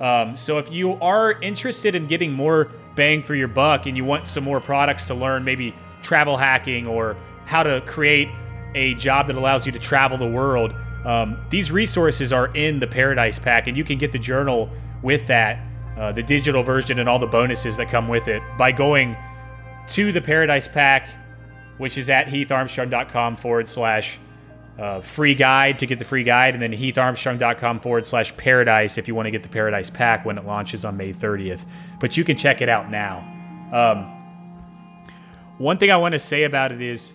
Um, 0.00 0.36
so 0.36 0.58
if 0.58 0.70
you 0.70 0.92
are 0.94 1.32
interested 1.40 1.94
in 1.94 2.06
getting 2.06 2.32
more 2.32 2.70
bang 2.94 3.22
for 3.22 3.34
your 3.34 3.48
buck 3.48 3.86
and 3.86 3.96
you 3.96 4.04
want 4.04 4.26
some 4.26 4.44
more 4.44 4.60
products 4.60 5.06
to 5.06 5.14
learn, 5.14 5.44
maybe 5.44 5.74
travel 6.02 6.36
hacking 6.36 6.86
or 6.86 7.16
how 7.46 7.62
to 7.62 7.80
create 7.82 8.28
a 8.74 8.94
job 8.94 9.26
that 9.28 9.36
allows 9.36 9.66
you 9.66 9.72
to 9.72 9.78
travel 9.78 10.18
the 10.18 10.26
world, 10.26 10.74
um, 11.04 11.38
these 11.50 11.70
resources 11.70 12.32
are 12.32 12.54
in 12.54 12.80
the 12.80 12.86
Paradise 12.86 13.38
Pack, 13.38 13.68
and 13.68 13.76
you 13.76 13.84
can 13.84 13.96
get 13.96 14.12
the 14.12 14.18
journal 14.18 14.68
with 15.02 15.26
that, 15.28 15.60
uh, 15.96 16.12
the 16.12 16.22
digital 16.22 16.62
version, 16.62 16.98
and 16.98 17.08
all 17.08 17.18
the 17.18 17.26
bonuses 17.26 17.76
that 17.76 17.88
come 17.88 18.08
with 18.08 18.28
it 18.28 18.42
by 18.58 18.72
going 18.72 19.16
to 19.88 20.10
the 20.10 20.20
Paradise 20.20 20.66
Pack, 20.66 21.08
which 21.78 21.96
is 21.96 22.10
at 22.10 22.26
heatharmstrong.com 22.26 23.36
forward 23.36 23.68
slash 23.68 24.18
uh, 24.78 25.00
free 25.00 25.34
guide 25.34 25.78
to 25.78 25.86
get 25.86 25.98
the 25.98 26.04
free 26.04 26.24
guide, 26.24 26.54
and 26.54 26.62
then 26.62 26.72
heatharmstrong.com 26.72 27.80
forward 27.80 28.04
slash 28.04 28.36
paradise 28.36 28.98
if 28.98 29.08
you 29.08 29.14
want 29.14 29.26
to 29.26 29.30
get 29.30 29.42
the 29.42 29.48
Paradise 29.48 29.88
Pack 29.90 30.24
when 30.26 30.36
it 30.36 30.44
launches 30.44 30.84
on 30.84 30.96
May 30.96 31.12
30th. 31.12 31.64
But 31.98 32.16
you 32.16 32.24
can 32.24 32.36
check 32.36 32.60
it 32.60 32.68
out 32.68 32.90
now. 32.90 33.18
Um, 33.72 34.12
one 35.58 35.78
thing 35.78 35.90
I 35.90 35.96
want 35.96 36.12
to 36.12 36.18
say 36.18 36.44
about 36.44 36.72
it 36.72 36.82
is 36.82 37.14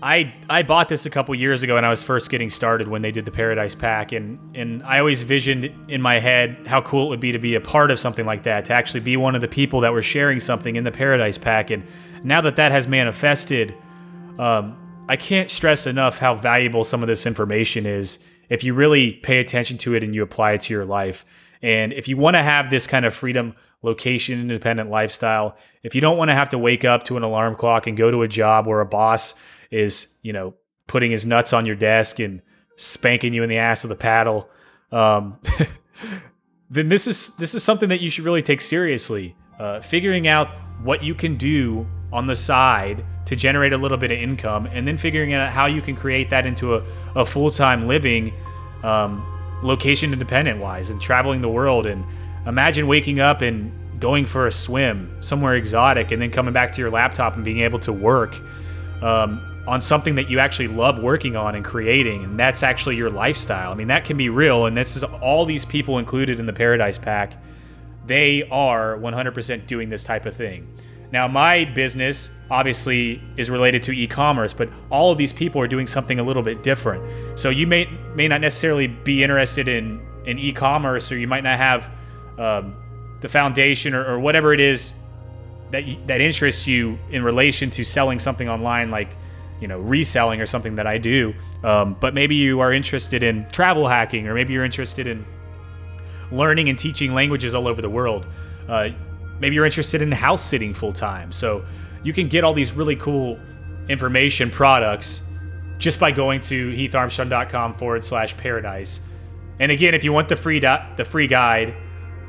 I 0.00 0.32
I 0.48 0.62
bought 0.62 0.88
this 0.88 1.06
a 1.06 1.10
couple 1.10 1.34
years 1.34 1.64
ago 1.64 1.74
when 1.74 1.84
I 1.84 1.90
was 1.90 2.04
first 2.04 2.30
getting 2.30 2.50
started 2.50 2.86
when 2.86 3.02
they 3.02 3.10
did 3.10 3.24
the 3.24 3.32
Paradise 3.32 3.74
Pack 3.74 4.12
and 4.12 4.38
and 4.56 4.82
I 4.84 5.00
always 5.00 5.24
visioned 5.24 5.72
in 5.88 6.00
my 6.00 6.20
head 6.20 6.68
how 6.68 6.80
cool 6.80 7.06
it 7.06 7.08
would 7.08 7.20
be 7.20 7.32
to 7.32 7.38
be 7.38 7.56
a 7.56 7.60
part 7.60 7.90
of 7.90 7.98
something 7.98 8.24
like 8.24 8.44
that 8.44 8.66
to 8.66 8.74
actually 8.74 9.00
be 9.00 9.16
one 9.16 9.34
of 9.34 9.40
the 9.40 9.48
people 9.48 9.80
that 9.80 9.92
were 9.92 10.02
sharing 10.02 10.38
something 10.38 10.76
in 10.76 10.84
the 10.84 10.92
Paradise 10.92 11.36
Pack 11.36 11.70
and 11.70 11.84
now 12.22 12.40
that 12.40 12.54
that 12.56 12.70
has 12.70 12.86
manifested 12.86 13.74
um, 14.38 14.76
I 15.08 15.16
can't 15.16 15.50
stress 15.50 15.86
enough 15.86 16.18
how 16.18 16.34
valuable 16.34 16.84
some 16.84 17.02
of 17.02 17.08
this 17.08 17.26
information 17.26 17.86
is 17.86 18.18
if 18.48 18.62
you 18.62 18.74
really 18.74 19.12
pay 19.12 19.38
attention 19.38 19.78
to 19.78 19.94
it 19.94 20.02
and 20.02 20.14
you 20.14 20.22
apply 20.22 20.52
it 20.52 20.62
to 20.62 20.74
your 20.74 20.84
life. 20.84 21.24
And 21.62 21.92
if 21.92 22.08
you 22.08 22.16
want 22.16 22.36
to 22.36 22.42
have 22.42 22.70
this 22.70 22.86
kind 22.86 23.04
of 23.04 23.14
freedom, 23.14 23.54
location 23.82 24.40
independent 24.40 24.90
lifestyle, 24.90 25.56
if 25.82 25.94
you 25.94 26.00
don't 26.00 26.16
want 26.16 26.30
to 26.30 26.34
have 26.34 26.50
to 26.50 26.58
wake 26.58 26.84
up 26.84 27.04
to 27.04 27.16
an 27.16 27.22
alarm 27.22 27.56
clock 27.56 27.86
and 27.86 27.96
go 27.96 28.10
to 28.10 28.22
a 28.22 28.28
job 28.28 28.66
where 28.66 28.80
a 28.80 28.86
boss 28.86 29.34
is, 29.70 30.14
you 30.22 30.32
know, 30.32 30.54
putting 30.86 31.10
his 31.10 31.26
nuts 31.26 31.52
on 31.52 31.66
your 31.66 31.76
desk 31.76 32.18
and 32.18 32.42
spanking 32.76 33.34
you 33.34 33.42
in 33.42 33.48
the 33.48 33.58
ass 33.58 33.82
with 33.82 33.92
a 33.92 33.96
paddle, 33.96 34.48
um, 34.92 35.38
then 36.70 36.88
this 36.88 37.06
is 37.06 37.34
this 37.36 37.54
is 37.54 37.62
something 37.62 37.88
that 37.88 38.00
you 38.00 38.10
should 38.10 38.24
really 38.24 38.42
take 38.42 38.60
seriously. 38.60 39.36
Uh, 39.58 39.80
figuring 39.80 40.28
out 40.28 40.48
what 40.82 41.02
you 41.02 41.14
can 41.14 41.36
do 41.36 41.86
on 42.12 42.26
the 42.26 42.36
side 42.36 43.04
to 43.28 43.36
generate 43.36 43.74
a 43.74 43.76
little 43.76 43.98
bit 43.98 44.10
of 44.10 44.18
income 44.18 44.64
and 44.64 44.88
then 44.88 44.96
figuring 44.96 45.34
out 45.34 45.50
how 45.50 45.66
you 45.66 45.82
can 45.82 45.94
create 45.94 46.30
that 46.30 46.46
into 46.46 46.74
a, 46.74 46.84
a 47.14 47.26
full-time 47.26 47.86
living 47.86 48.32
um, 48.82 49.22
location 49.62 50.14
independent 50.14 50.58
wise 50.60 50.88
and 50.88 50.98
traveling 50.98 51.42
the 51.42 51.48
world. 51.48 51.84
And 51.84 52.06
imagine 52.46 52.86
waking 52.86 53.20
up 53.20 53.42
and 53.42 53.70
going 54.00 54.24
for 54.24 54.46
a 54.46 54.52
swim 54.52 55.14
somewhere 55.20 55.56
exotic 55.56 56.10
and 56.10 56.22
then 56.22 56.30
coming 56.30 56.54
back 56.54 56.72
to 56.72 56.80
your 56.80 56.90
laptop 56.90 57.36
and 57.36 57.44
being 57.44 57.60
able 57.60 57.78
to 57.80 57.92
work 57.92 58.40
um, 59.02 59.44
on 59.66 59.82
something 59.82 60.14
that 60.14 60.30
you 60.30 60.38
actually 60.38 60.68
love 60.68 61.02
working 61.02 61.36
on 61.36 61.54
and 61.54 61.62
creating. 61.62 62.24
And 62.24 62.40
that's 62.40 62.62
actually 62.62 62.96
your 62.96 63.10
lifestyle. 63.10 63.72
I 63.72 63.74
mean 63.74 63.88
that 63.88 64.06
can 64.06 64.16
be 64.16 64.30
real. 64.30 64.64
And 64.64 64.74
this 64.74 64.96
is 64.96 65.04
all 65.04 65.44
these 65.44 65.66
people 65.66 65.98
included 65.98 66.40
in 66.40 66.46
the 66.46 66.54
paradise 66.54 66.96
pack. 66.96 67.34
They 68.06 68.48
are 68.48 68.96
100% 68.96 69.66
doing 69.66 69.90
this 69.90 70.02
type 70.04 70.24
of 70.24 70.34
thing 70.34 70.66
now, 71.10 71.26
my 71.26 71.64
business 71.64 72.30
obviously 72.50 73.22
is 73.36 73.48
related 73.48 73.82
to 73.84 73.92
e-commerce, 73.92 74.52
but 74.52 74.68
all 74.90 75.10
of 75.10 75.18
these 75.18 75.32
people 75.32 75.60
are 75.60 75.68
doing 75.68 75.86
something 75.86 76.20
a 76.20 76.22
little 76.22 76.42
bit 76.42 76.62
different. 76.62 77.38
So 77.38 77.50
you 77.50 77.66
may 77.66 77.88
may 78.14 78.28
not 78.28 78.40
necessarily 78.40 78.86
be 78.88 79.22
interested 79.22 79.68
in 79.68 80.06
in 80.26 80.38
e-commerce, 80.38 81.10
or 81.10 81.16
you 81.16 81.26
might 81.26 81.44
not 81.44 81.56
have 81.56 81.90
um, 82.38 82.74
the 83.20 83.28
foundation 83.28 83.94
or, 83.94 84.04
or, 84.04 84.20
whatever 84.20 84.52
it 84.52 84.60
is 84.60 84.92
that 85.70 85.84
you, 85.86 85.96
that 86.06 86.20
interests 86.20 86.66
you 86.66 86.98
in 87.10 87.24
relation 87.24 87.70
to 87.70 87.84
selling 87.84 88.18
something 88.18 88.48
online, 88.48 88.90
like 88.90 89.16
you 89.60 89.66
know 89.66 89.80
reselling 89.80 90.40
or 90.42 90.46
something 90.46 90.76
that 90.76 90.86
I 90.86 90.98
do. 90.98 91.34
Um, 91.64 91.96
but 91.98 92.12
maybe 92.12 92.34
you 92.34 92.60
are 92.60 92.72
interested 92.72 93.22
in 93.22 93.48
travel 93.48 93.88
hacking, 93.88 94.28
or 94.28 94.34
maybe 94.34 94.52
you're 94.52 94.64
interested 94.64 95.06
in 95.06 95.24
learning 96.30 96.68
and 96.68 96.78
teaching 96.78 97.14
languages 97.14 97.54
all 97.54 97.66
over 97.66 97.80
the 97.80 97.90
world. 97.90 98.26
Uh, 98.68 98.90
maybe 99.40 99.54
you're 99.54 99.64
interested 99.64 100.02
in 100.02 100.12
house 100.12 100.44
sitting 100.44 100.74
full 100.74 100.92
time. 100.92 101.32
So 101.32 101.64
you 102.02 102.12
can 102.12 102.28
get 102.28 102.44
all 102.44 102.54
these 102.54 102.72
really 102.72 102.96
cool 102.96 103.38
information 103.88 104.50
products 104.50 105.24
just 105.78 106.00
by 106.00 106.10
going 106.10 106.40
to 106.40 106.70
heatharmstrong.com 106.70 107.74
forward 107.74 108.04
slash 108.04 108.36
paradise. 108.36 109.00
And 109.60 109.72
again, 109.72 109.94
if 109.94 110.04
you 110.04 110.12
want 110.12 110.28
the 110.28 110.36
free 110.36 110.60
do- 110.60 110.76
the 110.96 111.04
free 111.04 111.26
guide, 111.26 111.74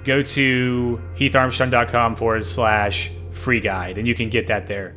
go 0.03 0.21
to 0.21 1.01
heatharmstrong.com 1.15 2.15
forward 2.15 2.45
slash 2.45 3.11
free 3.31 3.59
guide, 3.59 3.97
and 3.97 4.07
you 4.07 4.15
can 4.15 4.29
get 4.29 4.47
that 4.47 4.67
there. 4.67 4.95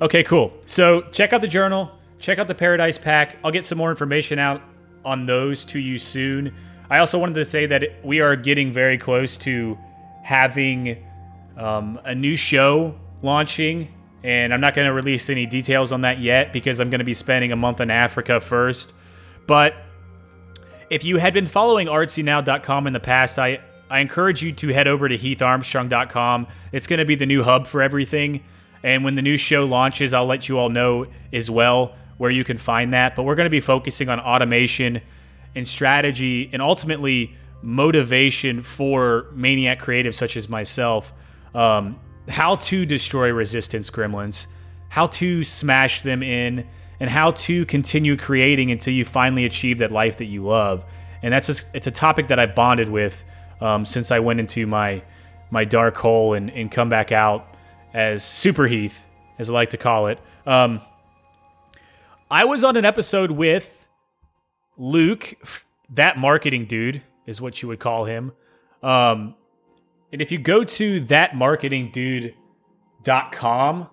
Okay, 0.00 0.22
cool. 0.22 0.52
So 0.66 1.02
check 1.10 1.32
out 1.32 1.40
the 1.40 1.48
journal, 1.48 1.90
check 2.18 2.38
out 2.38 2.48
the 2.48 2.54
Paradise 2.54 2.98
Pack. 2.98 3.36
I'll 3.42 3.50
get 3.50 3.64
some 3.64 3.78
more 3.78 3.90
information 3.90 4.38
out 4.38 4.62
on 5.04 5.26
those 5.26 5.64
to 5.66 5.78
you 5.78 5.98
soon. 5.98 6.54
I 6.90 6.98
also 6.98 7.18
wanted 7.18 7.34
to 7.34 7.44
say 7.44 7.66
that 7.66 8.04
we 8.04 8.20
are 8.20 8.36
getting 8.36 8.72
very 8.72 8.96
close 8.96 9.36
to 9.38 9.78
having 10.22 11.04
um, 11.56 12.00
a 12.04 12.14
new 12.14 12.36
show 12.36 12.94
launching, 13.22 13.92
and 14.22 14.52
I'm 14.52 14.60
not 14.60 14.74
going 14.74 14.86
to 14.86 14.92
release 14.92 15.30
any 15.30 15.46
details 15.46 15.92
on 15.92 16.02
that 16.02 16.20
yet 16.20 16.52
because 16.52 16.80
I'm 16.80 16.90
going 16.90 17.00
to 17.00 17.04
be 17.04 17.14
spending 17.14 17.52
a 17.52 17.56
month 17.56 17.80
in 17.80 17.90
Africa 17.90 18.40
first. 18.40 18.92
But 19.46 19.74
if 20.90 21.04
you 21.04 21.18
had 21.18 21.34
been 21.34 21.46
following 21.46 21.86
artsynow.com 21.86 22.86
in 22.86 22.92
the 22.92 23.00
past, 23.00 23.38
I, 23.38 23.60
I 23.90 24.00
encourage 24.00 24.42
you 24.42 24.52
to 24.52 24.68
head 24.68 24.88
over 24.88 25.08
to 25.08 25.16
heatharmstrong.com. 25.16 26.46
It's 26.72 26.86
going 26.86 26.98
to 26.98 27.04
be 27.04 27.14
the 27.14 27.26
new 27.26 27.42
hub 27.42 27.66
for 27.66 27.82
everything. 27.82 28.42
And 28.82 29.04
when 29.04 29.14
the 29.14 29.22
new 29.22 29.36
show 29.36 29.64
launches, 29.66 30.14
I'll 30.14 30.26
let 30.26 30.48
you 30.48 30.58
all 30.58 30.68
know 30.68 31.06
as 31.32 31.50
well 31.50 31.94
where 32.16 32.30
you 32.30 32.44
can 32.44 32.58
find 32.58 32.92
that. 32.92 33.16
But 33.16 33.24
we're 33.24 33.34
going 33.34 33.46
to 33.46 33.50
be 33.50 33.60
focusing 33.60 34.08
on 34.08 34.20
automation 34.20 35.02
and 35.54 35.66
strategy 35.66 36.50
and 36.52 36.62
ultimately 36.62 37.34
motivation 37.62 38.62
for 38.62 39.26
maniac 39.32 39.80
creatives 39.80 40.14
such 40.14 40.36
as 40.36 40.48
myself. 40.48 41.12
Um, 41.54 41.98
how 42.28 42.56
to 42.56 42.84
destroy 42.84 43.32
resistance 43.32 43.90
gremlins, 43.90 44.46
how 44.88 45.06
to 45.06 45.42
smash 45.42 46.02
them 46.02 46.22
in, 46.22 46.66
and 47.00 47.08
how 47.10 47.30
to 47.30 47.64
continue 47.66 48.16
creating 48.16 48.70
until 48.70 48.92
you 48.92 49.04
finally 49.04 49.44
achieve 49.44 49.78
that 49.78 49.90
life 49.90 50.18
that 50.18 50.26
you 50.26 50.44
love. 50.44 50.84
And 51.22 51.32
that's 51.32 51.46
just, 51.46 51.66
it's 51.74 51.86
a 51.86 51.90
topic 51.90 52.28
that 52.28 52.38
I've 52.38 52.54
bonded 52.54 52.88
with 52.88 53.24
um, 53.60 53.84
since 53.84 54.10
I 54.10 54.20
went 54.20 54.40
into 54.40 54.66
my 54.66 55.02
my 55.50 55.64
dark 55.64 55.96
hole 55.96 56.34
and, 56.34 56.50
and 56.50 56.70
come 56.70 56.90
back 56.90 57.10
out 57.10 57.54
as 57.94 58.22
Super 58.22 58.66
Heath, 58.66 59.06
as 59.38 59.48
I 59.48 59.54
like 59.54 59.70
to 59.70 59.78
call 59.78 60.08
it. 60.08 60.18
Um, 60.46 60.82
I 62.30 62.44
was 62.44 62.64
on 62.64 62.76
an 62.76 62.84
episode 62.84 63.30
with 63.30 63.86
Luke, 64.76 65.34
that 65.88 66.18
marketing 66.18 66.66
dude 66.66 67.02
is 67.28 67.40
what 67.40 67.62
you 67.62 67.68
would 67.68 67.78
call 67.78 68.06
him. 68.06 68.32
Um, 68.82 69.36
and 70.12 70.20
if 70.22 70.32
you 70.32 70.38
go 70.38 70.64
to 70.64 71.00
thatmarketingdude.com, 71.00 73.90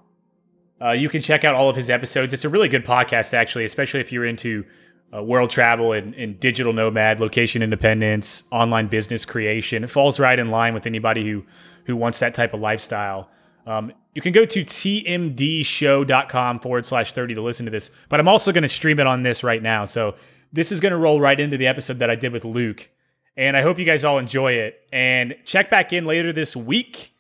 uh, 0.82 0.92
you 0.92 1.10
can 1.10 1.22
check 1.22 1.44
out 1.44 1.56
all 1.56 1.70
of 1.70 1.76
his 1.76 1.90
episodes. 1.90 2.32
It's 2.34 2.46
a 2.46 2.50
really 2.50 2.70
good 2.70 2.86
podcast, 2.86 3.34
actually, 3.34 3.66
especially 3.66 4.00
if 4.00 4.12
you're 4.12 4.26
into 4.26 4.66
uh, 5.14 5.22
world 5.22 5.50
travel 5.50 5.92
and, 5.94 6.16
and, 6.16 6.40
digital 6.40 6.74
nomad, 6.74 7.20
location 7.20 7.62
independence, 7.62 8.44
online 8.52 8.88
business 8.88 9.26
creation. 9.26 9.84
It 9.84 9.90
falls 9.90 10.20
right 10.20 10.38
in 10.38 10.50
line 10.50 10.74
with 10.74 10.88
anybody 10.88 11.30
who 11.30 11.46
who 11.86 11.96
wants 11.96 12.20
that 12.20 12.34
type 12.34 12.54
of 12.54 12.60
lifestyle. 12.60 13.30
Um, 13.68 13.94
you 14.14 14.22
can 14.22 14.34
go 14.34 14.46
to 14.46 14.66
tmdshow.com 14.66 16.60
forward 16.60 16.86
slash 16.86 17.14
30 17.14 17.36
to 17.36 17.42
listen 17.42 17.66
to 17.66 17.72
this, 17.72 17.92
but 18.10 18.20
I'm 18.20 18.28
also 18.28 18.52
going 18.52 18.64
to 18.64 18.68
stream 18.68 19.00
it 19.00 19.08
on 19.08 19.24
this 19.24 19.44
right 19.44 19.62
now. 19.62 19.86
So 19.86 20.16
this 20.52 20.72
is 20.72 20.80
going 20.80 20.92
to 20.92 20.98
roll 20.98 21.20
right 21.20 21.40
into 21.40 21.58
the 21.58 21.68
episode 21.68 22.00
that 22.00 22.10
I 22.10 22.16
did 22.16 22.32
with 22.32 22.44
Luke. 22.44 22.90
And 23.38 23.58
I 23.58 23.62
hope 23.62 23.78
you 23.80 23.86
guys 23.86 24.06
all 24.06 24.18
enjoy 24.18 24.54
it. 24.54 24.82
And 24.94 25.36
check 25.46 25.70
back 25.70 25.92
in 25.92 26.06
later 26.06 26.32
this 26.32 26.56
week, 26.56 27.14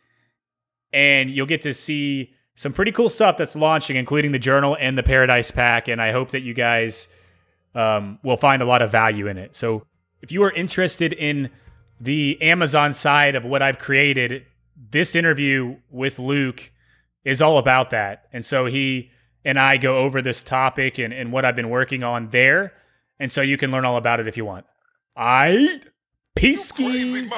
and 0.93 1.29
you'll 1.29 1.45
get 1.45 1.61
to 1.63 1.73
see 1.73 2.33
some 2.55 2.71
pretty 2.71 2.91
cool 2.91 3.09
stuff 3.09 3.35
that's 3.37 3.55
launching, 3.55 3.97
including 3.97 4.31
the 4.31 4.39
journal 4.39 4.77
and 4.79 4.97
the 4.97 5.03
Paradise 5.03 5.51
Pack. 5.51 5.89
And 5.89 6.01
I 6.01 6.11
hope 6.11 6.31
that 6.31 6.41
you 6.41 6.53
guys 6.53 7.09
um, 7.73 8.17
will 8.23 8.37
find 8.37 8.61
a 8.61 8.65
lot 8.65 8.81
of 8.81 8.91
value 8.91 9.27
in 9.27 9.37
it. 9.37 9.55
So 9.55 9.85
if 10.21 10.31
you 10.31 10.41
are 10.43 10.51
interested 10.51 11.11
in 11.11 11.49
the 11.99 12.41
Amazon 12.41 12.93
side 12.93 13.35
of 13.35 13.43
what 13.43 13.61
I've 13.61 13.77
created, 13.77 14.45
this 14.77 15.15
interview 15.15 15.77
with 15.89 16.17
Luke 16.17 16.71
is 17.25 17.41
all 17.41 17.57
about 17.57 17.89
that. 17.89 18.27
And 18.31 18.45
so 18.45 18.65
he 18.65 19.11
and 19.43 19.59
I 19.59 19.77
go 19.77 19.97
over 19.97 20.21
this 20.21 20.43
topic 20.43 20.97
and, 20.97 21.13
and 21.13 21.31
what 21.31 21.43
I've 21.43 21.55
been 21.55 21.69
working 21.69 22.03
on 22.03 22.29
there. 22.29 22.73
And 23.19 23.31
so 23.31 23.41
you 23.41 23.57
can 23.57 23.71
learn 23.71 23.85
all 23.85 23.97
about 23.97 24.19
it 24.19 24.27
if 24.27 24.37
you 24.37 24.45
want. 24.45 24.65
I 25.15 25.81
peace 26.35 26.65
skis. 26.65 27.33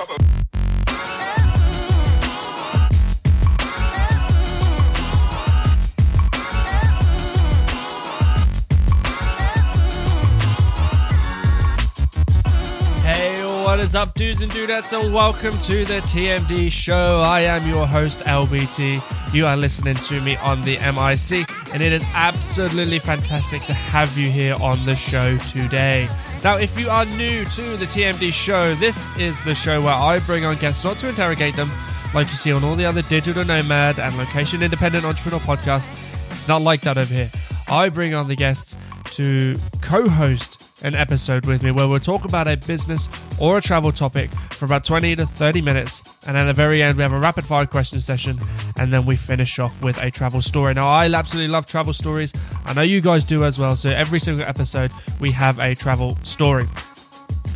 What 13.63 13.84
is 13.84 13.94
up, 13.94 14.16
dudes 14.16 14.42
and 14.42 14.51
dudettes, 14.51 15.00
and 15.00 15.13
welcome 15.13 15.56
to 15.60 15.86
the 15.86 16.00
TMD 16.01 16.72
show. 16.72 17.20
I 17.20 17.42
am 17.42 17.68
your 17.68 17.86
host, 17.86 18.22
LBT. 18.22 19.34
You 19.34 19.46
are 19.46 19.56
listening 19.56 19.96
to 19.96 20.20
me 20.22 20.36
on 20.38 20.63
the 20.63 20.77
MIC, 20.77 21.48
and 21.74 21.84
it 21.84 21.92
is 21.92 22.04
absolutely 22.13 22.98
fantastic 22.98 23.63
to 23.66 23.74
have 23.74 24.18
you 24.18 24.32
here 24.32 24.56
on 24.62 24.84
the 24.88 24.96
show 24.96 25.38
today. 25.38 26.10
Now, 26.44 26.58
if 26.58 26.77
you 26.79 26.89
are 26.89 27.03
new 27.03 27.44
to 27.46 27.77
the 27.77 27.86
TMD 27.86 28.32
show, 28.32 28.75
this 28.75 29.06
is 29.17 29.36
the 29.44 29.56
show 29.56 29.82
where 29.82 29.94
I 29.94 30.20
bring 30.20 30.46
on 30.46 30.56
guests 30.58 30.84
not 30.84 30.98
to 30.98 31.10
interrogate 31.10 31.56
them 31.56 31.70
like 32.13 32.27
you 32.27 32.36
see 32.36 32.51
on 32.51 32.63
all 32.63 32.75
the 32.75 32.86
other 32.86 33.01
digital 33.01 33.44
nomad 33.44 34.00
and 34.00 34.17
location 34.17 34.63
independent 34.63 35.03
entrepreneur 35.03 35.39
podcasts. 35.39 35.89
It's 36.32 36.48
not 36.48 36.62
like 36.62 36.82
that 36.82 36.98
over 36.98 37.13
here. 37.13 37.32
I 37.67 37.89
bring 37.89 38.13
on 38.13 38.27
the 38.27 38.36
guests 38.36 38.77
to 39.12 39.58
co 39.82 40.08
host 40.08 40.66
an 40.84 40.96
episode 40.96 41.46
with 41.46 41.63
me 41.63 41.72
where 41.72 41.88
we'll 41.88 42.00
talk 42.00 42.25
about 42.25 42.48
a 42.48 42.55
business 42.55 43.10
or 43.39 43.57
a 43.57 43.62
travel 43.62 43.91
topic 43.91 44.29
for 44.51 44.65
about 44.65 44.84
20 44.84 45.15
to 45.15 45.25
30 45.25 45.62
minutes. 45.62 46.03
And 46.27 46.38
at 46.38 46.46
the 46.46 46.53
very 46.53 46.84
end, 46.84 46.98
we 46.98 47.03
have 47.03 47.13
a 47.13 47.19
rapid 47.19 47.46
fire 47.46 47.65
question 47.65 48.00
session. 48.00 48.39
And 48.77 48.93
then 48.93 49.05
we 49.05 49.15
finish 49.15 49.57
off 49.60 49.81
with 49.81 49.98
a 50.01 50.12
travel 50.12 50.41
story. 50.41 50.74
Now, 50.74 50.88
I 50.88 51.12
absolutely 51.12 51.51
love 51.51 51.65
travel 51.65 51.93
stories. 51.93 52.34
I 52.65 52.74
know 52.74 52.81
you 52.84 53.01
guys 53.01 53.24
do 53.24 53.43
as 53.43 53.57
well. 53.57 53.75
So 53.75 53.89
every 53.89 54.19
single 54.19 54.46
episode, 54.46 54.91
we 55.19 55.31
have 55.31 55.60
a 55.60 55.74
travel 55.75 56.17
story. 56.24 56.67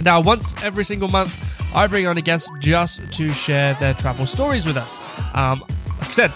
Now, 0.01 0.19
once 0.19 0.55
every 0.63 0.83
single 0.83 1.09
month, 1.09 1.37
I 1.75 1.87
bring 1.87 2.07
on 2.07 2.17
a 2.17 2.21
guest 2.21 2.49
just 2.59 2.99
to 3.13 3.31
share 3.31 3.75
their 3.75 3.93
travel 3.93 4.25
stories 4.25 4.65
with 4.65 4.77
us. 4.77 4.99
Um, 5.35 5.63
like 5.99 6.09
I 6.09 6.11
said, 6.11 6.31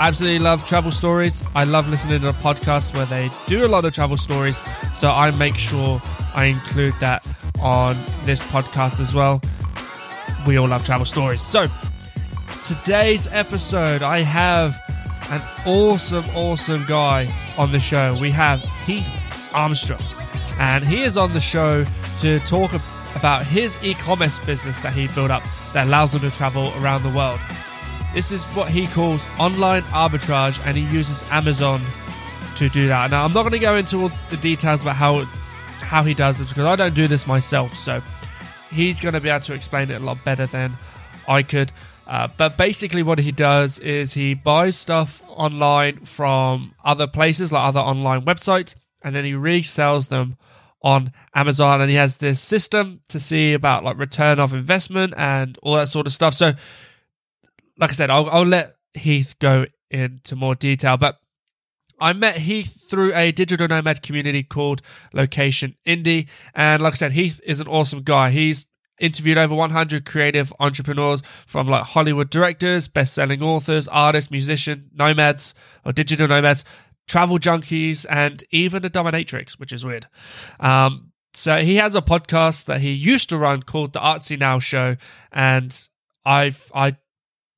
absolutely 0.00 0.38
love 0.38 0.66
travel 0.66 0.92
stories. 0.92 1.42
I 1.54 1.64
love 1.64 1.88
listening 1.88 2.20
to 2.20 2.32
podcasts 2.32 2.94
where 2.94 3.06
they 3.06 3.30
do 3.46 3.64
a 3.64 3.68
lot 3.68 3.84
of 3.84 3.94
travel 3.94 4.16
stories. 4.16 4.60
So 4.94 5.10
I 5.10 5.30
make 5.32 5.56
sure 5.56 6.00
I 6.34 6.46
include 6.46 6.94
that 7.00 7.26
on 7.62 7.96
this 8.24 8.42
podcast 8.42 9.00
as 9.00 9.14
well. 9.14 9.40
We 10.46 10.56
all 10.56 10.68
love 10.68 10.84
travel 10.84 11.06
stories. 11.06 11.42
So 11.42 11.66
today's 12.64 13.26
episode, 13.28 14.02
I 14.02 14.20
have 14.20 14.80
an 15.30 15.42
awesome, 15.66 16.24
awesome 16.34 16.84
guy 16.86 17.32
on 17.56 17.72
the 17.72 17.80
show. 17.80 18.16
We 18.20 18.30
have 18.30 18.60
Heath 18.86 19.06
Armstrong, 19.54 20.02
and 20.58 20.84
he 20.84 21.02
is 21.02 21.16
on 21.16 21.32
the 21.32 21.40
show 21.40 21.84
to 22.18 22.38
talk 22.40 22.72
about 23.16 23.46
his 23.46 23.82
e 23.82 23.94
commerce 23.94 24.44
business 24.44 24.80
that 24.82 24.92
he 24.92 25.08
built 25.08 25.30
up 25.30 25.42
that 25.72 25.86
allows 25.86 26.12
him 26.12 26.20
to 26.20 26.30
travel 26.30 26.72
around 26.80 27.02
the 27.02 27.10
world. 27.10 27.40
This 28.14 28.30
is 28.30 28.44
what 28.54 28.68
he 28.68 28.86
calls 28.86 29.20
online 29.40 29.82
arbitrage, 29.82 30.64
and 30.64 30.76
he 30.76 30.84
uses 30.84 31.28
Amazon 31.32 31.80
to 32.56 32.68
do 32.68 32.86
that. 32.86 33.10
Now, 33.10 33.24
I'm 33.24 33.32
not 33.32 33.42
going 33.42 33.52
to 33.52 33.58
go 33.58 33.74
into 33.74 34.02
all 34.02 34.12
the 34.30 34.36
details 34.36 34.82
about 34.82 34.94
how 34.94 35.24
how 35.80 36.04
he 36.04 36.14
does 36.14 36.40
it 36.40 36.48
because 36.48 36.64
I 36.64 36.76
don't 36.76 36.94
do 36.94 37.08
this 37.08 37.26
myself. 37.26 37.74
So 37.74 38.00
he's 38.70 39.00
going 39.00 39.14
to 39.14 39.20
be 39.20 39.28
able 39.28 39.44
to 39.46 39.54
explain 39.54 39.90
it 39.90 40.00
a 40.00 40.04
lot 40.04 40.24
better 40.24 40.46
than 40.46 40.74
I 41.26 41.42
could. 41.42 41.72
Uh, 42.06 42.28
but 42.36 42.56
basically, 42.56 43.02
what 43.02 43.18
he 43.18 43.32
does 43.32 43.80
is 43.80 44.14
he 44.14 44.34
buys 44.34 44.76
stuff 44.76 45.20
online 45.26 46.04
from 46.04 46.76
other 46.84 47.08
places, 47.08 47.50
like 47.50 47.66
other 47.66 47.80
online 47.80 48.24
websites, 48.24 48.76
and 49.02 49.16
then 49.16 49.24
he 49.24 49.32
resells 49.32 50.08
them 50.08 50.36
on 50.82 51.12
Amazon. 51.34 51.80
And 51.80 51.90
he 51.90 51.96
has 51.96 52.18
this 52.18 52.40
system 52.40 53.00
to 53.08 53.18
see 53.18 53.54
about 53.54 53.82
like 53.82 53.98
return 53.98 54.38
of 54.38 54.54
investment 54.54 55.14
and 55.16 55.58
all 55.64 55.74
that 55.74 55.88
sort 55.88 56.06
of 56.06 56.12
stuff. 56.12 56.34
So 56.34 56.54
like 57.78 57.90
I 57.90 57.94
said, 57.94 58.10
I'll, 58.10 58.28
I'll 58.30 58.46
let 58.46 58.76
Heath 58.94 59.34
go 59.38 59.66
into 59.90 60.36
more 60.36 60.54
detail, 60.54 60.96
but 60.96 61.18
I 62.00 62.12
met 62.12 62.38
Heath 62.38 62.86
through 62.90 63.14
a 63.14 63.32
digital 63.32 63.68
nomad 63.68 64.02
community 64.02 64.42
called 64.42 64.82
Location 65.12 65.76
Indie. 65.86 66.28
And 66.54 66.82
like 66.82 66.94
I 66.94 66.96
said, 66.96 67.12
Heath 67.12 67.40
is 67.44 67.60
an 67.60 67.68
awesome 67.68 68.02
guy. 68.02 68.30
He's 68.30 68.66
interviewed 69.00 69.38
over 69.38 69.54
100 69.54 70.04
creative 70.04 70.52
entrepreneurs 70.60 71.22
from 71.46 71.68
like 71.68 71.84
Hollywood 71.84 72.30
directors, 72.30 72.88
best 72.88 73.14
selling 73.14 73.42
authors, 73.42 73.88
artists, 73.88 74.30
musicians, 74.30 74.90
nomads 74.94 75.54
or 75.84 75.92
digital 75.92 76.28
nomads, 76.28 76.64
travel 77.06 77.38
junkies, 77.38 78.06
and 78.08 78.44
even 78.50 78.84
a 78.84 78.90
dominatrix, 78.90 79.52
which 79.52 79.72
is 79.72 79.84
weird. 79.84 80.06
Um, 80.60 81.12
so 81.32 81.60
he 81.62 81.76
has 81.76 81.96
a 81.96 82.02
podcast 82.02 82.66
that 82.66 82.80
he 82.80 82.92
used 82.92 83.28
to 83.30 83.38
run 83.38 83.62
called 83.62 83.92
the 83.92 84.00
Artsy 84.00 84.38
Now 84.38 84.58
Show. 84.60 84.96
And 85.32 85.88
I've, 86.24 86.70
I 86.74 86.96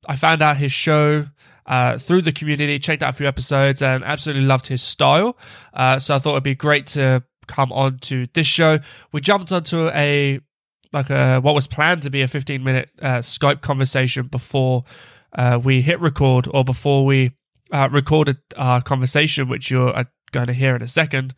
I 0.07 0.15
found 0.15 0.41
out 0.41 0.57
his 0.57 0.71
show 0.71 1.27
uh, 1.65 1.97
through 1.97 2.21
the 2.21 2.31
community, 2.31 2.79
checked 2.79 3.03
out 3.03 3.13
a 3.13 3.17
few 3.17 3.27
episodes, 3.27 3.81
and 3.81 4.03
absolutely 4.03 4.45
loved 4.45 4.67
his 4.67 4.81
style. 4.81 5.37
Uh, 5.73 5.99
so 5.99 6.15
I 6.15 6.19
thought 6.19 6.31
it'd 6.31 6.43
be 6.43 6.55
great 6.55 6.87
to 6.87 7.23
come 7.47 7.71
on 7.71 7.99
to 7.99 8.27
this 8.33 8.47
show. 8.47 8.79
We 9.11 9.21
jumped 9.21 9.51
onto 9.51 9.89
a 9.89 10.39
like 10.93 11.09
a 11.09 11.39
what 11.39 11.53
was 11.53 11.67
planned 11.67 12.03
to 12.03 12.09
be 12.09 12.21
a 12.21 12.27
15 12.27 12.63
minute 12.63 12.89
uh, 13.01 13.17
Skype 13.17 13.61
conversation 13.61 14.27
before 14.27 14.85
uh, 15.33 15.59
we 15.61 15.81
hit 15.81 15.99
record 15.99 16.47
or 16.53 16.63
before 16.63 17.05
we 17.05 17.33
uh, 17.71 17.89
recorded 17.91 18.37
our 18.55 18.81
conversation, 18.81 19.49
which 19.49 19.69
you're 19.69 19.95
uh, 19.95 20.05
going 20.31 20.47
to 20.47 20.53
hear 20.53 20.75
in 20.75 20.81
a 20.81 20.87
second. 20.87 21.33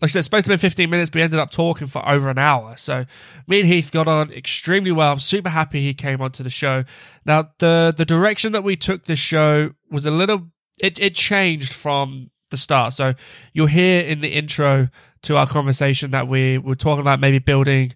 Like 0.00 0.10
I 0.10 0.12
said, 0.12 0.18
it's 0.18 0.26
supposed 0.26 0.44
to 0.44 0.50
be 0.50 0.56
15 0.58 0.90
minutes, 0.90 1.08
but 1.08 1.16
we 1.16 1.22
ended 1.22 1.40
up 1.40 1.50
talking 1.50 1.86
for 1.86 2.06
over 2.06 2.28
an 2.28 2.38
hour. 2.38 2.76
So 2.76 3.06
me 3.46 3.60
and 3.60 3.68
Heath 3.68 3.90
got 3.90 4.06
on 4.06 4.30
extremely 4.30 4.92
well. 4.92 5.12
I'm 5.12 5.20
super 5.20 5.48
happy 5.48 5.80
he 5.80 5.94
came 5.94 6.20
onto 6.20 6.42
the 6.42 6.50
show. 6.50 6.84
Now, 7.24 7.50
the 7.58 7.94
the 7.96 8.04
direction 8.04 8.52
that 8.52 8.62
we 8.62 8.76
took 8.76 9.04
this 9.04 9.18
show 9.18 9.70
was 9.90 10.04
a 10.04 10.10
little 10.10 10.48
it, 10.78 10.98
it 10.98 11.14
changed 11.14 11.72
from 11.72 12.30
the 12.50 12.56
start. 12.56 12.92
So 12.92 13.14
you'll 13.52 13.66
hear 13.66 14.00
in 14.00 14.20
the 14.20 14.28
intro 14.28 14.88
to 15.22 15.36
our 15.36 15.46
conversation 15.46 16.10
that 16.10 16.28
we 16.28 16.58
were 16.58 16.74
talking 16.74 17.00
about 17.00 17.18
maybe 17.18 17.38
building 17.38 17.94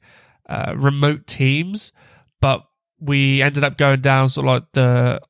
uh, 0.49 0.75
remote 0.77 1.27
teams, 1.27 1.93
but 2.41 2.65
we 2.99 3.43
ended 3.43 3.63
up 3.63 3.79
going 3.79 4.01
down 4.01 4.29
sort 4.29 4.47
of 4.47 4.53
like 4.55 4.65
the 4.73 5.21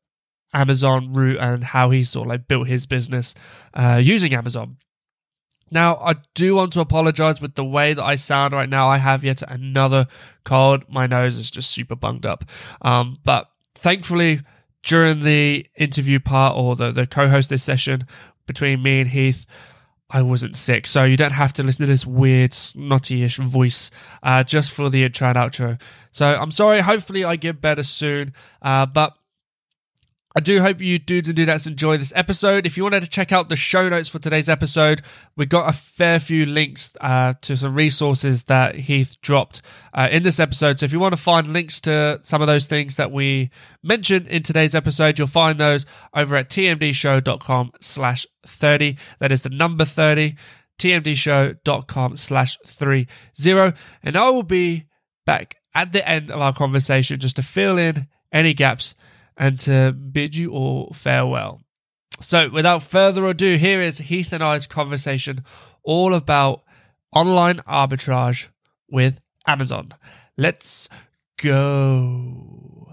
Amazon 0.52 1.12
route 1.12 1.38
and 1.40 1.62
how 1.62 1.90
he 1.90 2.02
sort 2.02 2.26
of 2.26 2.30
like 2.30 2.48
built 2.48 2.66
his 2.66 2.86
business 2.86 3.34
uh, 3.74 4.00
using 4.02 4.32
Amazon. 4.34 4.76
Now, 5.70 5.96
I 5.96 6.16
do 6.34 6.54
want 6.56 6.72
to 6.74 6.80
apologize 6.80 7.40
with 7.40 7.54
the 7.54 7.64
way 7.64 7.94
that 7.94 8.04
I 8.04 8.16
sound 8.16 8.54
right 8.54 8.68
now. 8.68 8.88
I 8.88 8.98
have 8.98 9.22
yet 9.22 9.42
another 9.48 10.06
cold. 10.44 10.84
My 10.88 11.06
nose 11.06 11.38
is 11.38 11.50
just 11.50 11.70
super 11.70 11.94
bunged 11.94 12.26
up. 12.26 12.44
Um, 12.82 13.18
but 13.24 13.48
thankfully, 13.74 14.40
during 14.82 15.22
the 15.22 15.66
interview 15.76 16.18
part 16.18 16.56
or 16.56 16.76
the, 16.76 16.90
the 16.90 17.06
co 17.06 17.28
host 17.28 17.50
this 17.50 17.62
session 17.62 18.06
between 18.46 18.82
me 18.82 19.00
and 19.00 19.10
Heath, 19.10 19.46
I 20.10 20.22
wasn't 20.22 20.56
sick. 20.56 20.86
So 20.86 21.04
you 21.04 21.16
don't 21.16 21.32
have 21.32 21.52
to 21.54 21.62
listen 21.62 21.86
to 21.86 21.92
this 21.92 22.04
weird, 22.04 22.52
snotty 22.52 23.22
ish 23.22 23.36
voice 23.36 23.90
uh, 24.22 24.42
just 24.42 24.72
for 24.72 24.90
the 24.90 25.04
intro 25.04 25.28
and 25.28 25.36
outro. 25.36 25.80
So 26.10 26.26
I'm 26.26 26.50
sorry. 26.50 26.80
Hopefully, 26.80 27.24
I 27.24 27.36
get 27.36 27.60
better 27.60 27.84
soon. 27.84 28.32
Uh, 28.60 28.86
but 28.86 29.14
I 30.36 30.40
do 30.40 30.60
hope 30.60 30.80
you 30.80 31.00
dudes 31.00 31.28
and 31.28 31.36
dudettes 31.36 31.66
enjoy 31.66 31.96
this 31.96 32.12
episode. 32.14 32.64
If 32.64 32.76
you 32.76 32.84
wanted 32.84 33.02
to 33.02 33.08
check 33.08 33.32
out 33.32 33.48
the 33.48 33.56
show 33.56 33.88
notes 33.88 34.08
for 34.08 34.20
today's 34.20 34.48
episode, 34.48 35.02
we 35.36 35.44
got 35.44 35.68
a 35.68 35.72
fair 35.72 36.20
few 36.20 36.44
links 36.44 36.92
uh, 37.00 37.34
to 37.42 37.56
some 37.56 37.74
resources 37.74 38.44
that 38.44 38.76
Heath 38.76 39.16
dropped 39.22 39.60
uh, 39.92 40.06
in 40.08 40.22
this 40.22 40.38
episode. 40.38 40.78
So 40.78 40.84
if 40.84 40.92
you 40.92 41.00
want 41.00 41.16
to 41.16 41.20
find 41.20 41.52
links 41.52 41.80
to 41.80 42.20
some 42.22 42.40
of 42.42 42.46
those 42.46 42.66
things 42.66 42.94
that 42.94 43.10
we 43.10 43.50
mentioned 43.82 44.28
in 44.28 44.44
today's 44.44 44.76
episode, 44.76 45.18
you'll 45.18 45.26
find 45.26 45.58
those 45.58 45.84
over 46.14 46.36
at 46.36 46.48
tmdshow.com 46.48 47.72
slash 47.80 48.24
30. 48.46 48.96
That 49.18 49.32
is 49.32 49.42
the 49.42 49.50
number 49.50 49.84
30, 49.84 50.36
tmdshow.com 50.78 52.16
slash 52.16 52.56
30. 52.64 53.08
And 54.04 54.16
I 54.16 54.30
will 54.30 54.44
be 54.44 54.84
back 55.26 55.56
at 55.74 55.92
the 55.92 56.08
end 56.08 56.30
of 56.30 56.40
our 56.40 56.54
conversation 56.54 57.18
just 57.18 57.34
to 57.36 57.42
fill 57.42 57.78
in 57.78 58.06
any 58.32 58.54
gaps 58.54 58.94
and 59.40 59.58
to 59.58 59.90
bid 59.92 60.36
you 60.36 60.52
all 60.52 60.92
farewell. 60.92 61.62
So, 62.20 62.50
without 62.50 62.82
further 62.82 63.26
ado, 63.26 63.56
here 63.56 63.80
is 63.80 63.96
Heath 63.96 64.34
and 64.34 64.44
I's 64.44 64.66
conversation 64.66 65.42
all 65.82 66.12
about 66.12 66.62
online 67.10 67.60
arbitrage 67.60 68.48
with 68.90 69.18
Amazon. 69.46 69.94
Let's 70.36 70.90
go. 71.38 72.92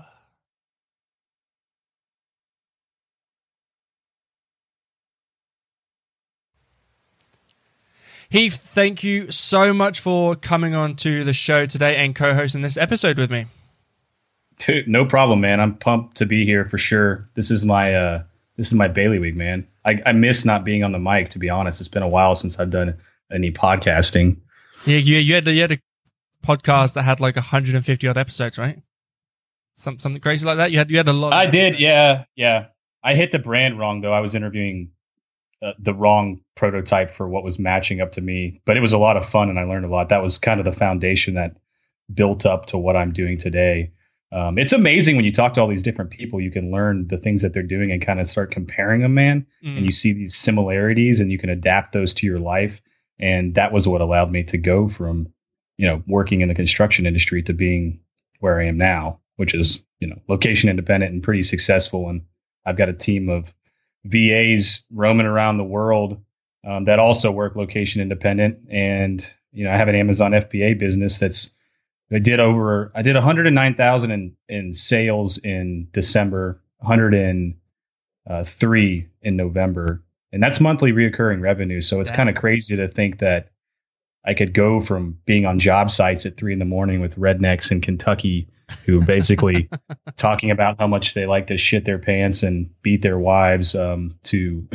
Heath, 8.30 8.56
thank 8.56 9.04
you 9.04 9.32
so 9.32 9.74
much 9.74 10.00
for 10.00 10.36
coming 10.36 10.76
on 10.76 10.96
to 10.98 11.26
the 11.26 11.34
show 11.34 11.66
today 11.66 11.98
and 11.98 12.16
co 12.16 12.34
hosting 12.34 12.62
this 12.62 12.78
episode 12.78 13.18
with 13.18 13.32
me. 13.32 13.48
Dude, 14.60 14.88
no 14.88 15.06
problem, 15.06 15.42
man. 15.42 15.60
I'm 15.60 15.76
pumped 15.76 16.18
to 16.18 16.26
be 16.26 16.46
here 16.46 16.66
for 16.66 16.78
sure. 16.78 17.30
This 17.36 17.52
is 17.52 17.66
my 17.66 17.94
uh, 17.94 18.24
this 18.58 18.68
is 18.68 18.74
my 18.74 18.88
bailiwick, 18.88 19.36
man. 19.36 19.68
I, 19.86 20.02
I 20.06 20.12
miss 20.14 20.46
not 20.46 20.66
being 20.66 20.84
on 20.84 20.92
the 20.92 21.00
mic. 21.00 21.30
To 21.30 21.40
be 21.40 21.50
honest, 21.50 21.80
it's 21.80 21.88
been 21.88 22.04
a 22.04 22.08
while 22.08 22.36
since 22.36 22.60
I've 22.60 22.72
done 22.72 22.98
any 23.32 23.52
podcasting. 23.52 24.38
Yeah, 24.86 24.98
you, 24.98 25.18
you 25.18 25.36
had 25.36 25.48
you 25.48 25.62
had 25.62 25.74
a 25.74 25.80
podcast 26.44 26.94
that 26.94 27.04
had 27.04 27.20
like 27.20 27.36
150 27.36 28.08
odd 28.08 28.18
episodes, 28.18 28.58
right? 28.58 28.82
Some, 29.76 30.00
something 30.00 30.22
crazy 30.22 30.46
like 30.46 30.58
that. 30.58 30.72
You 30.72 30.80
had 30.80 30.90
you 30.90 30.98
had 30.98 31.08
a 31.08 31.14
lot. 31.14 31.34
I 31.34 31.46
did, 31.46 31.80
yeah, 31.80 32.26
yeah. 32.36 32.68
I 33.04 33.16
hit 33.16 33.32
the 33.32 33.40
brand 33.40 33.78
wrong 33.78 34.02
though. 34.02 34.14
I 34.14 34.22
was 34.22 34.34
interviewing 34.34 34.90
uh, 35.62 35.74
the 35.78 35.94
wrong 35.94 36.42
prototype 36.56 37.12
for 37.12 37.28
what 37.30 37.44
was 37.44 37.60
matching 37.60 38.02
up 38.02 38.14
to 38.14 38.22
me, 38.22 38.62
but 38.66 38.76
it 38.76 38.80
was 38.80 38.94
a 38.94 38.98
lot 38.98 39.18
of 39.18 39.26
fun 39.26 39.50
and 39.50 39.60
I 39.60 39.64
learned 39.64 39.86
a 39.86 39.90
lot. 39.90 40.10
That 40.10 40.24
was 40.24 40.40
kind 40.40 40.60
of 40.60 40.66
the 40.66 40.72
foundation 40.72 41.36
that 41.36 41.58
built 42.12 42.46
up 42.46 42.68
to 42.68 42.78
what 42.78 42.96
I'm 42.96 43.14
doing 43.14 43.38
today 43.38 43.92
um, 44.32 44.58
it's 44.58 44.74
amazing 44.74 45.16
when 45.16 45.26
you 45.26 45.32
talk 45.32 45.54
to 45.54 45.62
all 45.62 45.70
these 45.70 45.84
different 45.84 46.12
people, 46.12 46.42
you 46.42 46.52
can 46.52 46.72
learn 46.72 47.08
the 47.08 47.18
things 47.18 47.44
that 47.44 47.54
they're 47.54 47.64
doing 47.64 47.92
and 47.92 48.06
kind 48.06 48.20
of 48.20 48.28
start 48.28 48.52
comparing 48.52 49.02
them, 49.02 49.14
man. 49.14 49.48
Mm. 49.64 49.78
And 49.78 49.86
you 49.86 49.94
see 49.94 50.14
these 50.14 50.36
similarities 50.36 51.22
and 51.22 51.32
you 51.32 51.40
can 51.40 51.50
adapt 51.50 51.94
those 51.94 52.14
to 52.16 52.28
your 52.28 52.38
life. 52.38 52.82
And 53.20 53.56
that 53.56 53.72
was 53.72 53.88
what 53.88 54.02
allowed 54.02 54.30
me 54.30 54.44
to 54.46 54.58
go 54.58 54.88
from, 54.88 55.34
you 55.78 55.88
know, 55.88 56.04
working 56.08 56.42
in 56.42 56.50
the 56.50 56.56
construction 56.56 57.06
industry 57.06 57.44
to 57.44 57.54
being 57.54 58.02
where 58.40 58.60
I 58.60 58.66
am 58.66 58.78
now, 58.78 59.22
which 59.38 59.54
is, 59.54 59.82
you 60.00 60.08
know, 60.08 60.20
location 60.28 60.70
independent 60.70 61.14
and 61.14 61.24
pretty 61.24 61.44
successful. 61.44 62.10
And 62.10 62.24
I've 62.66 62.78
got 62.78 62.90
a 62.90 62.94
team 62.94 63.30
of 63.30 63.54
VAs 64.04 64.84
roaming 64.92 65.26
around 65.26 65.58
the 65.58 65.64
world 65.64 66.22
um, 66.68 66.86
that 66.86 67.00
also 67.00 67.32
work 67.32 67.56
location 67.56 68.02
independent. 68.02 68.68
And, 68.70 69.26
you 69.54 69.64
know, 69.64 69.72
I 69.72 69.78
have 69.78 69.88
an 69.88 69.96
Amazon 69.96 70.32
FBA 70.32 70.78
business 70.78 71.18
that's 71.18 71.52
I 72.12 72.20
did 72.20 72.40
over 72.40 72.92
I 72.96 73.02
did 73.02 73.16
109,000 73.16 74.12
in 74.12 74.36
in 74.48 74.74
sales 74.74 75.38
in 75.38 75.90
December, 75.92 76.62
103 76.78 79.08
in 79.22 79.36
November, 79.36 80.04
and 80.32 80.42
that's 80.42 80.60
monthly 80.60 80.94
reoccurring 80.94 81.42
revenue. 81.42 81.82
So 81.82 82.02
it's 82.02 82.10
kind 82.12 82.30
of 82.30 82.36
crazy 82.36 82.78
to 82.78 82.88
think 82.88 83.20
that 83.20 83.50
I 84.26 84.34
could 84.34 84.54
go 84.54 84.82
from 84.82 85.20
being 85.26 85.46
on 85.46 85.60
job 85.60 85.92
sites 85.92 86.26
at 86.26 86.38
three 86.38 86.54
in 86.54 86.60
the 86.60 86.66
morning 86.66 87.02
with 87.02 87.18
rednecks 87.18 87.72
in 87.72 87.82
Kentucky 87.82 88.48
who 88.86 89.02
basically 89.02 89.70
talking 90.18 90.52
about 90.52 90.80
how 90.80 90.88
much 90.88 91.14
they 91.14 91.26
like 91.26 91.48
to 91.48 91.58
shit 91.58 91.86
their 91.86 92.00
pants 92.00 92.44
and 92.44 92.70
beat 92.82 93.02
their 93.02 93.18
wives 93.18 93.76
um, 93.76 94.16
to 94.24 94.68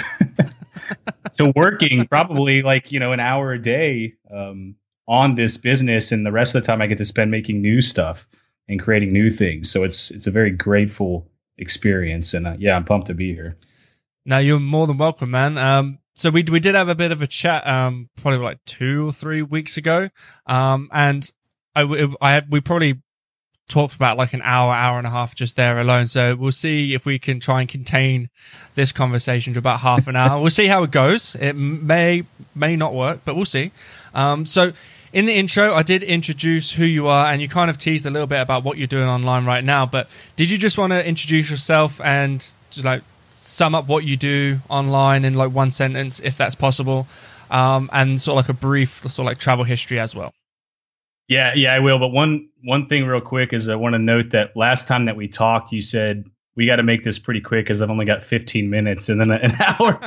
to 1.35 1.53
working 1.55 2.07
probably 2.07 2.63
like 2.63 2.93
you 2.93 3.01
know 3.01 3.13
an 3.13 3.21
hour 3.21 3.53
a 3.53 3.61
day 3.61 4.15
um, 4.31 4.77
on 5.07 5.35
this 5.35 5.57
business 5.57 6.13
and 6.13 6.25
the 6.25 6.33
rest 6.33 6.55
of 6.55 6.63
the 6.63 6.67
time 6.67 6.81
I 6.81 6.87
get 6.87 6.99
to 6.99 7.05
spend 7.05 7.31
making 7.31 7.61
new 7.61 7.81
stuff 7.81 8.27
and 8.69 8.81
creating 8.81 9.13
new 9.13 9.31
things. 9.31 9.71
So 9.71 9.85
it's 9.85 10.11
it's 10.11 10.27
a 10.27 10.31
very 10.31 10.51
grateful 10.51 11.29
experience 11.59 12.35
and 12.35 12.47
uh, 12.47 12.57
yeah, 12.59 12.77
I'm 12.77 12.85
pumped 12.85 13.09
to 13.09 13.15
be 13.15 13.35
here. 13.35 13.57
Now 14.25 14.39
you're 14.39 14.61
more 14.61 14.87
than 14.87 14.99
welcome, 14.99 15.31
man. 15.31 15.59
Um 15.59 15.99
so 16.15 16.31
we 16.31 16.43
we 16.45 16.61
did 16.61 16.75
have 16.75 16.89
a 16.89 16.95
bit 16.95 17.13
of 17.13 17.23
a 17.23 17.27
chat 17.27 17.67
um 17.67 18.09
probably 18.21 18.41
like 18.41 18.65
2 18.67 19.09
or 19.09 19.13
3 19.13 19.43
weeks 19.43 19.77
ago. 19.77 20.11
Um 20.47 20.89
and 20.93 21.31
I 21.75 21.83
I 22.21 22.43
we 22.49 22.61
probably 22.61 23.01
talked 23.69 23.95
about 23.95 24.19
like 24.19 24.35
an 24.35 24.43
hour, 24.43 24.73
hour 24.73 24.99
and 24.99 25.07
a 25.07 25.11
half 25.11 25.35
just 25.35 25.57
there 25.57 25.79
alone. 25.79 26.07
So 26.09 26.37
we'll 26.37 26.53
see 26.53 26.95
if 26.95 27.05
we 27.07 27.19
can 27.19 27.41
try 27.41 27.61
and 27.61 27.69
contain 27.69 28.29
this 28.75 28.93
conversation 28.93 29.55
to 29.55 29.59
about 29.59 29.81
half 29.81 30.07
an 30.07 30.17
hour. 30.17 30.41
we'll 30.41 30.51
see 30.51 30.67
how 30.67 30.83
it 30.83 30.91
goes. 30.91 31.35
It 31.37 31.55
may 31.55 32.25
may 32.55 32.77
not 32.77 32.95
work, 32.95 33.21
but 33.25 33.35
we'll 33.35 33.45
see. 33.45 33.73
Um, 34.15 34.47
so 34.47 34.73
in 35.13 35.27
the 35.27 35.35
intro, 35.35 35.75
I 35.75 35.83
did 35.83 36.03
introduce 36.03 36.73
who 36.73 36.85
you 36.85 37.07
are, 37.07 37.27
and 37.27 37.43
you 37.43 37.49
kind 37.49 37.69
of 37.69 37.79
teased 37.79 38.07
a 38.07 38.11
little 38.11 38.27
bit 38.27 38.41
about 38.41 38.65
what 38.65 38.79
you're 38.79 38.87
doing 38.87 39.09
online 39.09 39.45
right 39.45 39.65
now. 39.65 39.87
But 39.87 40.09
did 40.37 40.51
you 40.51 40.59
just 40.59 40.79
want 40.79 40.93
to 40.93 41.07
introduce 41.07 41.51
yourself 41.51 42.01
and 42.01 42.45
like 42.83 43.03
sum 43.33 43.75
up 43.75 43.87
what 43.87 44.05
you 44.05 44.17
do 44.17 44.61
online 44.69 45.25
in 45.25 45.35
like 45.35 45.53
one 45.53 45.71
sentence, 45.71 46.21
if 46.21 46.37
that's 46.37 46.55
possible, 46.55 47.07
um, 47.51 47.91
and 47.93 48.21
sort 48.21 48.39
of 48.39 48.45
like 48.45 48.49
a 48.49 48.59
brief 48.59 49.03
sort 49.03 49.21
of 49.21 49.25
like 49.27 49.39
travel 49.39 49.65
history 49.65 50.01
as 50.01 50.15
well? 50.15 50.33
Yeah, 51.29 51.53
yeah, 51.55 51.75
I 51.75 51.81
will. 51.81 51.99
But 51.99 52.09
one 52.09 52.49
one 52.65 52.89
thing 52.89 53.05
real 53.05 53.21
quick 53.21 53.53
is 53.53 53.69
I 53.69 53.77
want 53.77 53.95
to 53.95 53.99
note 53.99 54.31
that 54.31 54.57
last 54.57 54.89
time 54.89 55.07
that 55.07 55.17
we 55.17 55.29
talked, 55.29 55.73
you 55.73 55.83
said 55.83 56.25
we 56.55 56.67
got 56.67 56.77
to 56.77 56.83
make 56.83 57.03
this 57.03 57.19
pretty 57.19 57.41
quick 57.41 57.65
because 57.65 57.81
I've 57.81 57.91
only 57.91 58.05
got 58.05 58.25
15 58.25 58.69
minutes, 58.69 59.09
and 59.09 59.21
then 59.21 59.31
an 59.31 59.53
hour, 59.61 60.01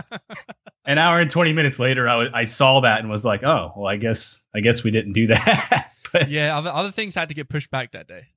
an 0.85 0.97
hour 0.97 1.19
and 1.19 1.29
20 1.29 1.53
minutes 1.53 1.79
later, 1.79 2.07
I, 2.07 2.11
w- 2.11 2.31
I 2.33 2.43
saw 2.43 2.81
that 2.81 2.99
and 2.99 3.09
was 3.09 3.25
like, 3.25 3.43
oh, 3.43 3.73
well, 3.75 3.87
I 3.87 3.97
guess 3.97 4.41
I 4.53 4.59
guess 4.59 4.83
we 4.83 4.91
didn't 4.91 5.13
do 5.13 5.27
that. 5.27 5.91
but, 6.11 6.29
yeah, 6.29 6.57
other, 6.57 6.69
other 6.69 6.91
things 6.91 7.15
had 7.15 7.29
to 7.29 7.35
get 7.35 7.49
pushed 7.49 7.71
back 7.71 7.91
that 7.93 8.07
day. 8.07 8.27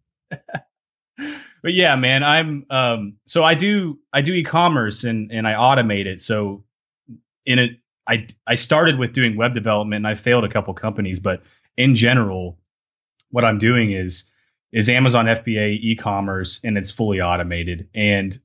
but 1.62 1.72
yeah, 1.72 1.96
man, 1.96 2.22
I'm 2.22 2.66
um 2.70 3.16
so 3.26 3.44
I 3.44 3.54
do 3.54 3.98
I 4.12 4.20
do 4.22 4.32
e-commerce 4.34 5.04
and 5.04 5.30
and 5.32 5.46
I 5.46 5.52
automate 5.52 6.06
it. 6.06 6.20
So 6.20 6.64
in 7.44 7.58
it, 7.58 7.70
I 8.06 8.26
I 8.46 8.54
started 8.54 8.98
with 8.98 9.12
doing 9.12 9.36
web 9.36 9.54
development 9.54 10.04
and 10.04 10.06
I 10.06 10.14
failed 10.14 10.44
a 10.44 10.48
couple 10.48 10.72
companies, 10.74 11.20
but 11.20 11.42
in 11.76 11.94
general, 11.94 12.58
what 13.30 13.44
I'm 13.44 13.58
doing 13.58 13.92
is 13.92 14.24
is 14.72 14.88
Amazon 14.88 15.26
FBA 15.26 15.78
e-commerce 15.80 16.60
and 16.62 16.76
it's 16.76 16.90
fully 16.90 17.20
automated. 17.20 17.88
And 17.94 18.38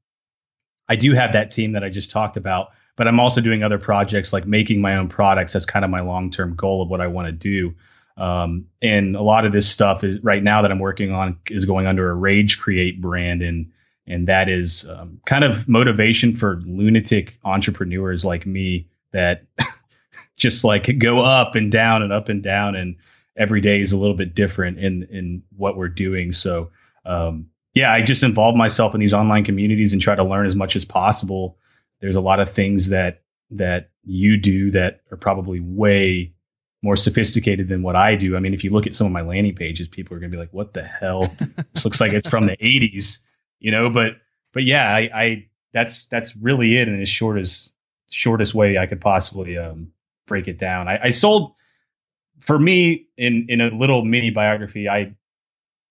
I 0.87 0.95
do 0.95 1.13
have 1.13 1.33
that 1.33 1.51
team 1.51 1.73
that 1.73 1.83
I 1.83 1.89
just 1.89 2.11
talked 2.11 2.37
about, 2.37 2.69
but 2.95 3.07
I'm 3.07 3.19
also 3.19 3.41
doing 3.41 3.63
other 3.63 3.79
projects 3.79 4.33
like 4.33 4.45
making 4.45 4.81
my 4.81 4.97
own 4.97 5.09
products. 5.09 5.53
That's 5.53 5.65
kind 5.65 5.83
of 5.83 5.91
my 5.91 6.01
long 6.01 6.31
term 6.31 6.55
goal 6.55 6.81
of 6.81 6.89
what 6.89 7.01
I 7.01 7.07
want 7.07 7.27
to 7.27 7.31
do. 7.31 7.75
Um, 8.15 8.67
and 8.81 9.15
a 9.15 9.21
lot 9.21 9.45
of 9.45 9.51
this 9.51 9.69
stuff 9.69 10.03
is 10.03 10.23
right 10.23 10.43
now 10.43 10.61
that 10.61 10.71
I'm 10.71 10.79
working 10.79 11.11
on 11.11 11.39
is 11.49 11.65
going 11.65 11.87
under 11.87 12.09
a 12.09 12.13
Rage 12.13 12.59
Create 12.59 13.01
brand, 13.01 13.41
and 13.41 13.71
and 14.05 14.27
that 14.27 14.49
is 14.49 14.87
um, 14.87 15.19
kind 15.25 15.43
of 15.43 15.67
motivation 15.67 16.35
for 16.35 16.61
lunatic 16.63 17.39
entrepreneurs 17.43 18.23
like 18.23 18.45
me 18.45 18.89
that 19.11 19.45
just 20.37 20.63
like 20.63 20.97
go 20.99 21.21
up 21.21 21.55
and 21.55 21.71
down 21.71 22.03
and 22.03 22.13
up 22.13 22.29
and 22.29 22.43
down, 22.43 22.75
and 22.75 22.97
every 23.37 23.61
day 23.61 23.81
is 23.81 23.91
a 23.91 23.97
little 23.97 24.15
bit 24.15 24.35
different 24.35 24.79
in 24.79 25.07
in 25.09 25.43
what 25.55 25.77
we're 25.77 25.89
doing. 25.89 26.31
So 26.31 26.71
um, 27.05 27.47
yeah, 27.73 27.91
I 27.91 28.01
just 28.01 28.23
involve 28.23 28.55
myself 28.55 28.93
in 28.93 28.99
these 28.99 29.13
online 29.13 29.43
communities 29.43 29.93
and 29.93 30.01
try 30.01 30.15
to 30.15 30.25
learn 30.25 30.45
as 30.45 30.55
much 30.55 30.75
as 30.75 30.85
possible. 30.85 31.57
There's 32.01 32.15
a 32.15 32.21
lot 32.21 32.39
of 32.39 32.51
things 32.51 32.89
that 32.89 33.21
that 33.51 33.89
you 34.03 34.37
do 34.37 34.71
that 34.71 35.01
are 35.11 35.17
probably 35.17 35.59
way 35.59 36.33
more 36.81 36.95
sophisticated 36.95 37.69
than 37.69 37.81
what 37.81 37.95
I 37.95 38.15
do. 38.15 38.35
I 38.35 38.39
mean, 38.39 38.53
if 38.53 38.63
you 38.63 38.71
look 38.71 38.87
at 38.87 38.95
some 38.95 39.07
of 39.07 39.13
my 39.13 39.21
landing 39.21 39.55
pages, 39.55 39.87
people 39.87 40.15
are 40.15 40.19
going 40.19 40.31
to 40.31 40.35
be 40.35 40.39
like, 40.39 40.53
"What 40.53 40.73
the 40.73 40.83
hell? 40.83 41.33
this 41.73 41.85
looks 41.85 42.01
like 42.01 42.13
it's 42.13 42.29
from 42.29 42.45
the 42.45 42.57
'80s," 42.57 43.19
you 43.59 43.71
know. 43.71 43.89
But 43.89 44.17
but 44.53 44.63
yeah, 44.63 44.87
I, 44.87 45.09
I 45.13 45.47
that's 45.73 46.05
that's 46.05 46.35
really 46.35 46.77
it 46.77 46.87
in 46.87 47.01
as 47.01 47.09
short 47.09 47.39
as 47.39 47.71
shortest 48.11 48.53
way 48.53 48.77
I 48.77 48.85
could 48.85 49.01
possibly 49.01 49.57
um, 49.57 49.93
break 50.27 50.47
it 50.47 50.59
down. 50.59 50.87
I, 50.87 51.05
I 51.05 51.09
sold 51.09 51.55
for 52.43 52.59
me 52.59 53.07
in 53.17 53.45
in 53.47 53.61
a 53.61 53.69
little 53.69 54.03
mini 54.03 54.29
biography. 54.29 54.89
I 54.89 55.15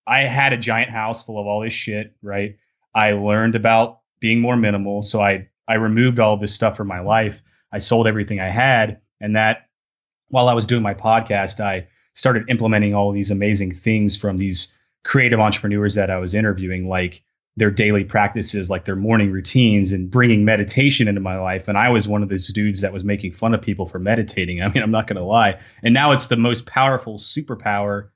I 0.05 0.21
had 0.21 0.53
a 0.53 0.57
giant 0.57 0.91
house 0.91 1.23
full 1.23 1.39
of 1.39 1.47
all 1.47 1.61
this 1.61 1.73
shit. 1.73 2.15
Right. 2.21 2.57
I 2.93 3.13
learned 3.13 3.55
about 3.55 4.01
being 4.19 4.39
more 4.39 4.55
minimal, 4.55 5.01
so 5.01 5.19
I 5.19 5.49
I 5.67 5.75
removed 5.75 6.19
all 6.19 6.37
this 6.37 6.53
stuff 6.53 6.77
from 6.77 6.87
my 6.87 6.99
life. 6.99 7.41
I 7.71 7.79
sold 7.79 8.07
everything 8.07 8.39
I 8.39 8.49
had, 8.49 9.01
and 9.19 9.35
that 9.35 9.67
while 10.29 10.47
I 10.47 10.53
was 10.53 10.67
doing 10.67 10.83
my 10.83 10.93
podcast, 10.93 11.59
I 11.59 11.87
started 12.13 12.49
implementing 12.49 12.93
all 12.93 13.11
these 13.11 13.31
amazing 13.31 13.73
things 13.73 14.15
from 14.15 14.37
these 14.37 14.71
creative 15.03 15.39
entrepreneurs 15.39 15.95
that 15.95 16.11
I 16.11 16.17
was 16.17 16.35
interviewing, 16.35 16.87
like 16.87 17.23
their 17.55 17.71
daily 17.71 18.03
practices, 18.03 18.69
like 18.69 18.85
their 18.85 18.95
morning 18.95 19.31
routines, 19.31 19.91
and 19.91 20.09
bringing 20.09 20.43
meditation 20.43 21.07
into 21.07 21.21
my 21.21 21.37
life. 21.37 21.67
And 21.67 21.77
I 21.77 21.89
was 21.89 22.07
one 22.07 22.23
of 22.23 22.29
those 22.29 22.47
dudes 22.47 22.81
that 22.81 22.93
was 22.93 23.03
making 23.03 23.33
fun 23.33 23.53
of 23.53 23.61
people 23.61 23.85
for 23.85 23.99
meditating. 23.99 24.61
I 24.63 24.69
mean, 24.69 24.83
I'm 24.83 24.91
not 24.91 25.07
going 25.07 25.21
to 25.21 25.25
lie. 25.25 25.59
And 25.83 25.93
now 25.93 26.13
it's 26.13 26.27
the 26.27 26.37
most 26.37 26.65
powerful 26.65 27.19
superpower 27.19 28.09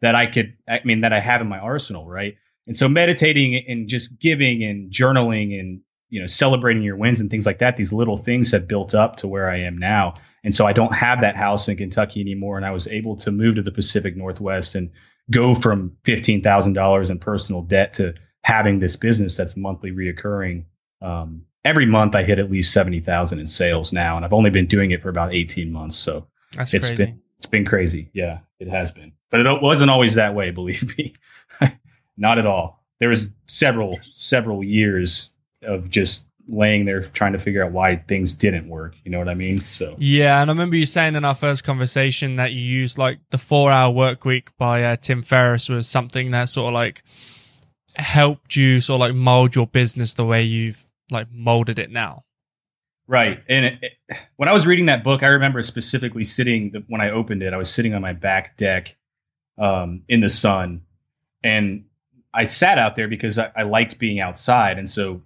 that 0.00 0.14
I 0.14 0.26
could, 0.26 0.56
I 0.68 0.80
mean, 0.84 1.00
that 1.00 1.12
I 1.12 1.20
have 1.20 1.40
in 1.40 1.48
my 1.48 1.58
arsenal, 1.58 2.06
right? 2.08 2.36
And 2.66 2.76
so 2.76 2.88
meditating 2.88 3.64
and 3.68 3.88
just 3.88 4.18
giving 4.18 4.62
and 4.62 4.90
journaling 4.90 5.58
and 5.58 5.80
you 6.10 6.20
know 6.20 6.26
celebrating 6.26 6.82
your 6.82 6.96
wins 6.96 7.20
and 7.20 7.30
things 7.30 7.46
like 7.46 7.58
that 7.58 7.76
these 7.76 7.92
little 7.92 8.16
things 8.16 8.52
have 8.52 8.68
built 8.68 8.94
up 8.94 9.16
to 9.16 9.26
where 9.26 9.50
i 9.50 9.60
am 9.60 9.78
now 9.78 10.12
and 10.44 10.54
so 10.54 10.66
i 10.66 10.72
don't 10.72 10.94
have 10.94 11.22
that 11.22 11.34
house 11.34 11.66
in 11.66 11.76
kentucky 11.76 12.20
anymore 12.20 12.56
and 12.56 12.64
i 12.64 12.70
was 12.70 12.86
able 12.86 13.16
to 13.16 13.32
move 13.32 13.56
to 13.56 13.62
the 13.62 13.72
pacific 13.72 14.14
northwest 14.14 14.74
and 14.74 14.90
go 15.30 15.54
from 15.54 15.96
$15000 16.04 17.10
in 17.10 17.18
personal 17.18 17.62
debt 17.62 17.94
to 17.94 18.14
having 18.44 18.78
this 18.78 18.96
business 18.96 19.36
that's 19.36 19.56
monthly 19.56 19.90
reoccurring 19.90 20.64
um, 21.00 21.46
every 21.64 21.86
month 21.86 22.14
i 22.14 22.22
hit 22.22 22.38
at 22.38 22.50
least 22.50 22.72
70000 22.72 23.38
in 23.40 23.46
sales 23.46 23.92
now 23.92 24.16
and 24.16 24.24
i've 24.24 24.32
only 24.32 24.50
been 24.50 24.66
doing 24.66 24.90
it 24.90 25.02
for 25.02 25.08
about 25.08 25.34
18 25.34 25.72
months 25.72 25.96
so 25.96 26.26
That's 26.54 26.74
it's 26.74 26.88
crazy. 26.88 27.04
been 27.04 27.22
it's 27.36 27.46
been 27.46 27.64
crazy 27.64 28.10
yeah 28.12 28.40
it 28.60 28.68
has 28.68 28.90
been 28.90 29.12
but 29.30 29.40
it 29.40 29.62
wasn't 29.62 29.90
always 29.90 30.16
that 30.16 30.34
way 30.34 30.50
believe 30.60 30.96
me 30.96 31.14
not 32.16 32.38
at 32.38 32.46
all 32.46 32.84
there 33.00 33.08
was 33.08 33.30
several 33.46 33.98
several 34.16 34.62
years 34.62 35.30
of 35.62 35.90
just 35.90 36.26
laying 36.48 36.84
there 36.84 37.00
trying 37.02 37.32
to 37.32 37.38
figure 37.38 37.64
out 37.64 37.72
why 37.72 37.96
things 37.96 38.34
didn't 38.34 38.68
work. 38.68 38.94
You 39.04 39.10
know 39.10 39.18
what 39.18 39.28
I 39.28 39.34
mean? 39.34 39.60
So 39.70 39.94
Yeah, 39.98 40.40
and 40.40 40.50
I 40.50 40.52
remember 40.52 40.76
you 40.76 40.86
saying 40.86 41.16
in 41.16 41.24
our 41.24 41.34
first 41.34 41.64
conversation 41.64 42.36
that 42.36 42.52
you 42.52 42.60
used 42.60 42.98
like 42.98 43.18
the 43.30 43.38
four 43.38 43.70
hour 43.70 43.90
work 43.92 44.24
week 44.24 44.50
by 44.58 44.82
uh, 44.84 44.96
Tim 44.96 45.22
Ferriss 45.22 45.68
was 45.68 45.88
something 45.88 46.30
that 46.32 46.48
sort 46.48 46.68
of 46.68 46.74
like 46.74 47.02
helped 47.96 48.56
you 48.56 48.80
sort 48.80 48.96
of 48.96 49.00
like 49.00 49.14
mold 49.14 49.54
your 49.54 49.66
business 49.66 50.14
the 50.14 50.24
way 50.24 50.42
you've 50.42 50.86
like 51.10 51.28
molded 51.32 51.78
it 51.78 51.90
now. 51.90 52.24
right. 53.06 53.42
And 53.48 53.64
it, 53.66 53.78
it, 53.82 54.18
when 54.36 54.48
I 54.48 54.52
was 54.52 54.66
reading 54.66 54.86
that 54.86 55.04
book, 55.04 55.22
I 55.22 55.28
remember 55.28 55.62
specifically 55.62 56.24
sitting 56.24 56.70
the, 56.72 56.84
when 56.88 57.00
I 57.00 57.10
opened 57.10 57.42
it. 57.42 57.52
I 57.52 57.56
was 57.56 57.70
sitting 57.70 57.94
on 57.94 58.02
my 58.02 58.12
back 58.12 58.56
deck 58.56 58.96
um, 59.58 60.02
in 60.08 60.20
the 60.20 60.28
sun, 60.28 60.82
and 61.42 61.84
I 62.32 62.44
sat 62.44 62.78
out 62.78 62.96
there 62.96 63.08
because 63.08 63.38
I, 63.38 63.52
I 63.54 63.62
liked 63.62 63.98
being 63.98 64.20
outside, 64.20 64.78
and 64.78 64.88
so 64.88 65.22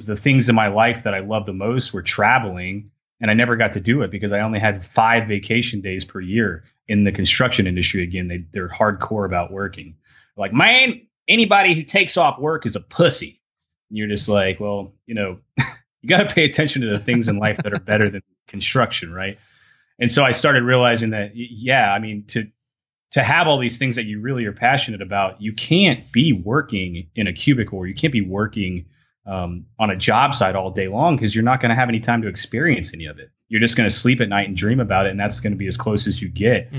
the 0.00 0.16
things 0.16 0.48
in 0.48 0.54
my 0.54 0.68
life 0.68 1.04
that 1.04 1.14
I 1.14 1.20
loved 1.20 1.46
the 1.46 1.52
most 1.52 1.92
were 1.92 2.02
traveling, 2.02 2.90
and 3.20 3.30
I 3.30 3.34
never 3.34 3.56
got 3.56 3.72
to 3.72 3.80
do 3.80 4.02
it 4.02 4.10
because 4.10 4.32
I 4.32 4.40
only 4.40 4.60
had 4.60 4.84
five 4.84 5.26
vacation 5.26 5.80
days 5.80 6.04
per 6.04 6.20
year 6.20 6.64
in 6.86 7.04
the 7.04 7.12
construction 7.12 7.66
industry. 7.66 8.02
Again, 8.02 8.28
they, 8.28 8.44
they're 8.52 8.68
hardcore 8.68 9.26
about 9.26 9.50
working. 9.50 9.96
Like, 10.36 10.52
man, 10.52 11.06
anybody 11.28 11.74
who 11.74 11.82
takes 11.82 12.16
off 12.16 12.38
work 12.38 12.66
is 12.66 12.76
a 12.76 12.80
pussy. 12.80 13.40
And 13.90 13.98
you're 13.98 14.08
just 14.08 14.28
like, 14.28 14.60
well, 14.60 14.94
you 15.06 15.14
know, 15.14 15.38
you 16.00 16.08
got 16.08 16.28
to 16.28 16.34
pay 16.34 16.44
attention 16.44 16.82
to 16.82 16.90
the 16.90 16.98
things 16.98 17.28
in 17.28 17.38
life 17.38 17.58
that 17.58 17.72
are 17.72 17.80
better 17.80 18.08
than 18.10 18.22
construction, 18.48 19.12
right? 19.12 19.38
And 19.98 20.10
so 20.10 20.24
I 20.24 20.32
started 20.32 20.64
realizing 20.64 21.10
that, 21.10 21.32
yeah, 21.34 21.92
I 21.92 21.98
mean, 21.98 22.24
to 22.28 22.48
to 23.12 23.22
have 23.22 23.46
all 23.46 23.60
these 23.60 23.76
things 23.76 23.96
that 23.96 24.04
you 24.04 24.20
really 24.20 24.46
are 24.46 24.52
passionate 24.52 25.02
about, 25.02 25.42
you 25.42 25.52
can't 25.52 26.10
be 26.10 26.32
working 26.32 27.10
in 27.14 27.26
a 27.26 27.32
cubicle 27.32 27.78
or 27.78 27.86
you 27.86 27.94
can't 27.94 28.12
be 28.12 28.22
working 28.22 28.86
um, 29.26 29.66
on 29.78 29.90
a 29.90 29.96
job 29.96 30.34
site 30.34 30.56
all 30.56 30.70
day 30.70 30.88
long 30.88 31.16
because 31.16 31.34
you're 31.34 31.44
not 31.44 31.60
going 31.60 31.68
to 31.68 31.76
have 31.76 31.90
any 31.90 32.00
time 32.00 32.22
to 32.22 32.28
experience 32.28 32.92
any 32.94 33.06
of 33.06 33.18
it. 33.18 33.30
You're 33.48 33.60
just 33.60 33.76
going 33.76 33.88
to 33.88 33.94
sleep 33.94 34.22
at 34.22 34.30
night 34.30 34.48
and 34.48 34.56
dream 34.56 34.80
about 34.80 35.06
it, 35.06 35.10
and 35.10 35.20
that's 35.20 35.40
going 35.40 35.52
to 35.52 35.58
be 35.58 35.66
as 35.66 35.76
close 35.76 36.06
as 36.06 36.20
you 36.20 36.30
get. 36.30 36.72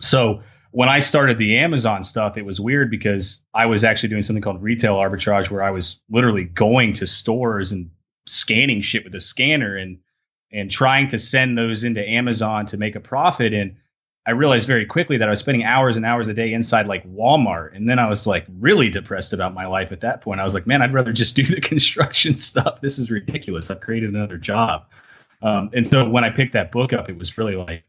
So 0.00 0.42
when 0.72 0.88
I 0.88 1.00
started 1.00 1.36
the 1.36 1.58
Amazon 1.58 2.02
stuff, 2.02 2.38
it 2.38 2.46
was 2.46 2.58
weird 2.58 2.90
because 2.90 3.40
I 3.54 3.66
was 3.66 3.84
actually 3.84 4.08
doing 4.08 4.22
something 4.22 4.42
called 4.42 4.62
retail 4.62 4.94
arbitrage 4.96 5.50
where 5.50 5.62
I 5.62 5.70
was 5.70 6.00
literally 6.10 6.44
going 6.44 6.94
to 6.94 7.06
stores 7.06 7.72
and 7.72 7.90
scanning 8.26 8.80
shit 8.80 9.04
with 9.04 9.14
a 9.14 9.20
scanner 9.20 9.76
and 9.76 9.98
and 10.50 10.70
trying 10.70 11.08
to 11.08 11.18
send 11.18 11.56
those 11.56 11.84
into 11.84 12.06
Amazon 12.06 12.66
to 12.66 12.76
make 12.76 12.94
a 12.96 13.00
profit. 13.00 13.54
And 13.54 13.76
I 14.26 14.32
realized 14.32 14.66
very 14.66 14.86
quickly 14.86 15.18
that 15.18 15.28
I 15.28 15.30
was 15.30 15.40
spending 15.40 15.64
hours 15.64 15.96
and 15.96 16.04
hours 16.04 16.28
a 16.28 16.34
day 16.34 16.52
inside 16.52 16.86
like 16.86 17.06
Walmart. 17.10 17.74
And 17.74 17.88
then 17.88 17.98
I 17.98 18.08
was 18.08 18.26
like 18.26 18.46
really 18.60 18.90
depressed 18.90 19.32
about 19.32 19.54
my 19.54 19.66
life 19.66 19.92
at 19.92 20.02
that 20.02 20.20
point. 20.20 20.40
I 20.40 20.44
was 20.44 20.54
like, 20.54 20.66
man, 20.66 20.82
I'd 20.82 20.92
rather 20.92 21.12
just 21.12 21.36
do 21.36 21.44
the 21.44 21.60
construction 21.60 22.36
stuff. 22.36 22.80
This 22.80 22.98
is 22.98 23.10
ridiculous. 23.10 23.70
I've 23.70 23.80
created 23.80 24.14
another 24.14 24.38
job. 24.38 24.86
Um, 25.42 25.70
and 25.72 25.86
so 25.86 26.08
when 26.08 26.24
I 26.24 26.30
picked 26.30 26.52
that 26.52 26.70
book 26.70 26.92
up, 26.92 27.08
it 27.08 27.18
was 27.18 27.36
really 27.36 27.56
like, 27.56 27.84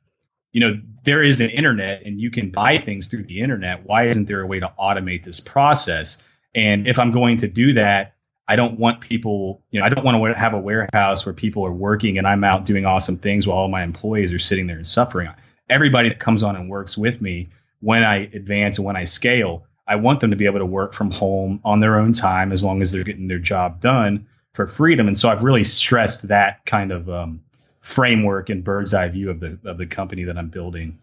you 0.54 0.62
know, 0.62 0.80
there 1.04 1.22
is 1.22 1.42
an 1.42 1.50
internet 1.50 2.04
and 2.06 2.22
you 2.22 2.32
can 2.32 2.52
buy 2.52 2.78
things 2.78 3.08
through 3.08 3.24
the 3.24 3.42
internet. 3.42 3.86
Why 3.86 4.08
isn't 4.08 4.28
there 4.28 4.42
a 4.42 4.48
way 4.48 4.60
to 4.60 4.72
automate 4.80 5.24
this 5.24 5.42
process? 5.42 6.20
And 6.56 6.88
if 6.88 7.00
I'm 7.00 7.12
going 7.12 7.38
to 7.38 7.48
do 7.48 7.74
that, 7.74 8.14
I 8.48 8.56
don't 8.56 8.80
want 8.80 9.02
people, 9.02 9.64
you 9.72 9.80
know, 9.80 9.86
I 9.86 9.90
don't 9.90 10.06
want 10.06 10.22
to 10.24 10.40
have 10.40 10.54
a 10.54 10.60
warehouse 10.60 11.26
where 11.26 11.34
people 11.34 11.66
are 11.66 11.74
working 11.74 12.18
and 12.18 12.28
I'm 12.28 12.44
out 12.44 12.66
doing 12.66 12.86
awesome 12.86 13.18
things 13.18 13.48
while 13.48 13.58
all 13.58 13.68
my 13.68 13.84
employees 13.84 14.32
are 14.32 14.40
sitting 14.40 14.68
there 14.68 14.78
and 14.78 14.88
suffering. 14.88 15.30
Everybody 15.70 16.10
that 16.10 16.20
comes 16.20 16.44
on 16.44 16.56
and 16.56 16.70
works 16.70 16.98
with 16.98 17.20
me 17.20 17.50
when 17.80 18.04
I 18.04 18.18
advance 18.34 18.78
and 18.78 18.86
when 18.86 18.96
I 18.96 19.06
scale, 19.06 19.66
I 19.88 19.96
want 19.96 20.20
them 20.20 20.32
to 20.32 20.38
be 20.38 20.46
able 20.46 20.60
to 20.60 20.66
work 20.66 20.94
from 20.94 21.10
home 21.10 21.62
on 21.66 21.80
their 21.80 22.00
own 22.00 22.14
time 22.14 22.52
as 22.52 22.64
long 22.64 22.82
as 22.82 22.92
they're 22.92 23.04
getting 23.04 23.28
their 23.28 23.40
job 23.40 23.82
done 23.82 24.28
for 24.54 24.68
freedom. 24.68 25.08
And 25.08 25.18
so 25.18 25.30
I've 25.30 25.44
really 25.44 25.64
stressed 25.64 26.28
that 26.28 26.66
kind 26.66 26.92
of 26.92 27.10
um, 27.10 27.42
framework 27.84 28.50
and 28.50 28.64
bird's 28.64 28.94
eye 28.94 29.10
view 29.10 29.30
of 29.30 29.40
the 29.40 29.60
of 29.66 29.78
the 29.78 29.86
company 29.86 30.24
that 30.24 30.38
I'm 30.38 30.50
building. 30.50 30.98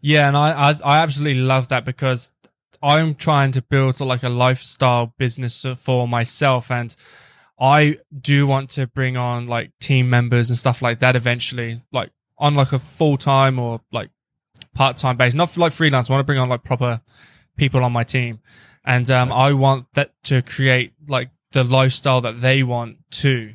Yeah, 0.00 0.28
and 0.28 0.36
I, 0.36 0.70
I 0.70 0.78
I 0.84 0.98
absolutely 1.02 1.42
love 1.42 1.68
that 1.68 1.84
because 1.84 2.30
I'm 2.82 3.14
trying 3.14 3.52
to 3.52 3.62
build 3.62 4.00
like 4.00 4.22
a 4.22 4.28
lifestyle 4.28 5.12
business 5.18 5.66
for 5.76 6.08
myself, 6.08 6.70
and 6.70 6.94
I 7.58 7.98
do 8.18 8.46
want 8.46 8.70
to 8.70 8.86
bring 8.86 9.16
on 9.16 9.46
like 9.48 9.72
team 9.80 10.08
members 10.08 10.48
and 10.48 10.58
stuff 10.58 10.80
like 10.80 11.00
that 11.00 11.16
eventually, 11.16 11.82
like 11.92 12.10
on 12.38 12.54
like 12.54 12.72
a 12.72 12.78
full 12.78 13.18
time 13.18 13.58
or 13.58 13.80
like 13.92 14.10
part 14.72 14.96
time 14.96 15.16
base, 15.16 15.34
not 15.34 15.54
like 15.56 15.72
freelance. 15.72 16.08
I 16.08 16.14
want 16.14 16.22
to 16.22 16.26
bring 16.26 16.38
on 16.38 16.48
like 16.48 16.64
proper 16.64 17.00
people 17.56 17.84
on 17.84 17.92
my 17.92 18.04
team, 18.04 18.40
and 18.84 19.10
um, 19.10 19.32
I 19.32 19.52
want 19.52 19.86
that 19.94 20.12
to 20.24 20.42
create 20.42 20.92
like 21.08 21.30
the 21.52 21.64
lifestyle 21.64 22.20
that 22.20 22.40
they 22.40 22.62
want 22.62 22.98
too. 23.10 23.54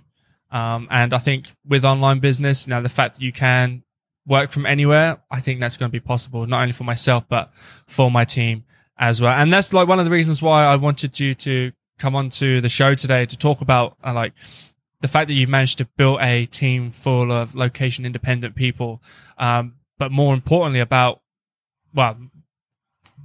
Um, 0.55 0.87
and 0.89 1.13
I 1.13 1.17
think 1.17 1.49
with 1.67 1.83
online 1.83 2.19
business, 2.19 2.65
you 2.65 2.71
know, 2.71 2.81
the 2.81 2.87
fact 2.87 3.15
that 3.15 3.21
you 3.21 3.33
can 3.33 3.83
work 4.25 4.51
from 4.51 4.65
anywhere, 4.65 5.17
I 5.29 5.41
think 5.41 5.59
that's 5.59 5.75
going 5.75 5.89
to 5.89 5.91
be 5.91 5.99
possible, 5.99 6.47
not 6.47 6.61
only 6.61 6.71
for 6.71 6.85
myself, 6.85 7.25
but 7.27 7.51
for 7.87 8.09
my 8.09 8.23
team 8.23 8.63
as 8.97 9.19
well. 9.19 9.33
And 9.33 9.51
that's 9.51 9.73
like 9.73 9.89
one 9.89 9.99
of 9.99 10.05
the 10.05 10.11
reasons 10.11 10.41
why 10.41 10.63
I 10.63 10.77
wanted 10.77 11.19
you 11.19 11.33
to 11.33 11.73
come 11.99 12.15
onto 12.15 12.61
the 12.61 12.69
show 12.69 12.93
today 12.93 13.25
to 13.25 13.37
talk 13.37 13.59
about 13.59 13.97
uh, 14.01 14.13
like 14.13 14.31
the 15.01 15.09
fact 15.09 15.27
that 15.27 15.33
you've 15.33 15.49
managed 15.49 15.79
to 15.79 15.89
build 15.97 16.21
a 16.21 16.45
team 16.45 16.89
full 16.89 17.33
of 17.33 17.53
location 17.53 18.05
independent 18.05 18.55
people. 18.55 19.01
Um, 19.37 19.75
but 19.97 20.09
more 20.09 20.33
importantly 20.33 20.79
about, 20.79 21.21
well, 21.93 22.17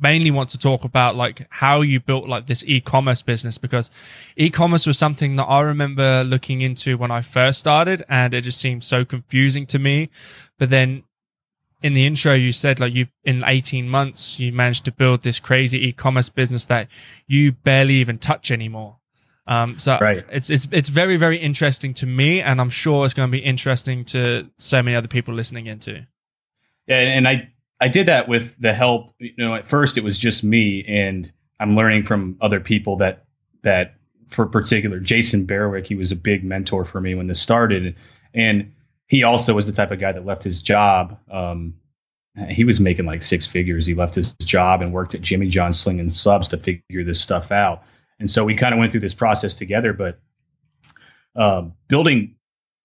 mainly 0.00 0.30
want 0.30 0.50
to 0.50 0.58
talk 0.58 0.84
about 0.84 1.16
like 1.16 1.46
how 1.50 1.80
you 1.80 2.00
built 2.00 2.28
like 2.28 2.46
this 2.46 2.64
e-commerce 2.66 3.22
business 3.22 3.58
because 3.58 3.90
e-commerce 4.36 4.86
was 4.86 4.98
something 4.98 5.36
that 5.36 5.44
I 5.44 5.60
remember 5.60 6.24
looking 6.24 6.62
into 6.62 6.96
when 6.96 7.10
I 7.10 7.20
first 7.20 7.60
started 7.60 8.02
and 8.08 8.32
it 8.32 8.42
just 8.42 8.60
seemed 8.60 8.84
so 8.84 9.04
confusing 9.04 9.66
to 9.66 9.78
me. 9.78 10.10
But 10.58 10.70
then 10.70 11.04
in 11.82 11.94
the 11.94 12.06
intro, 12.06 12.34
you 12.34 12.52
said 12.52 12.80
like 12.80 12.94
you 12.94 13.08
in 13.24 13.44
18 13.46 13.88
months, 13.88 14.38
you 14.38 14.52
managed 14.52 14.84
to 14.86 14.92
build 14.92 15.22
this 15.22 15.40
crazy 15.40 15.86
e-commerce 15.86 16.28
business 16.28 16.66
that 16.66 16.88
you 17.26 17.52
barely 17.52 17.94
even 17.94 18.18
touch 18.18 18.50
anymore. 18.50 18.96
Um, 19.46 19.78
so 19.78 19.98
right. 20.00 20.24
it's, 20.30 20.48
it's, 20.48 20.68
it's 20.70 20.88
very, 20.88 21.16
very 21.16 21.38
interesting 21.38 21.92
to 21.94 22.06
me. 22.06 22.40
And 22.40 22.60
I'm 22.60 22.70
sure 22.70 23.04
it's 23.04 23.14
going 23.14 23.28
to 23.28 23.32
be 23.32 23.42
interesting 23.42 24.04
to 24.06 24.48
so 24.58 24.82
many 24.82 24.96
other 24.96 25.08
people 25.08 25.34
listening 25.34 25.66
into. 25.66 26.06
Yeah. 26.86 26.98
And 26.98 27.26
I, 27.26 27.50
I 27.80 27.88
did 27.88 28.06
that 28.06 28.28
with 28.28 28.56
the 28.58 28.72
help, 28.72 29.14
you 29.18 29.32
know, 29.38 29.54
at 29.54 29.68
first 29.68 29.96
it 29.96 30.04
was 30.04 30.18
just 30.18 30.44
me 30.44 30.84
and 30.86 31.32
I'm 31.58 31.72
learning 31.72 32.04
from 32.04 32.36
other 32.40 32.60
people 32.60 32.98
that, 32.98 33.24
that 33.62 33.94
for 34.28 34.46
particular, 34.46 35.00
Jason 35.00 35.46
Berwick, 35.46 35.86
he 35.86 35.94
was 35.94 36.12
a 36.12 36.16
big 36.16 36.44
mentor 36.44 36.84
for 36.84 37.00
me 37.00 37.14
when 37.14 37.26
this 37.26 37.40
started. 37.40 37.96
And 38.34 38.74
he 39.06 39.24
also 39.24 39.54
was 39.54 39.66
the 39.66 39.72
type 39.72 39.90
of 39.90 39.98
guy 39.98 40.12
that 40.12 40.24
left 40.24 40.44
his 40.44 40.60
job. 40.60 41.18
Um, 41.30 41.74
he 42.48 42.64
was 42.64 42.80
making 42.80 43.06
like 43.06 43.22
six 43.22 43.46
figures. 43.46 43.86
He 43.86 43.94
left 43.94 44.14
his 44.14 44.32
job 44.34 44.82
and 44.82 44.92
worked 44.92 45.14
at 45.14 45.20
Jimmy 45.20 45.48
John 45.48 45.72
slinging 45.72 46.10
subs 46.10 46.48
to 46.48 46.58
figure 46.58 47.04
this 47.04 47.20
stuff 47.20 47.50
out. 47.50 47.82
And 48.18 48.30
so 48.30 48.44
we 48.44 48.54
kind 48.54 48.72
of 48.72 48.78
went 48.78 48.92
through 48.92 49.00
this 49.00 49.14
process 49.14 49.54
together. 49.54 49.92
But 49.92 50.20
um, 51.34 51.74
building 51.88 52.36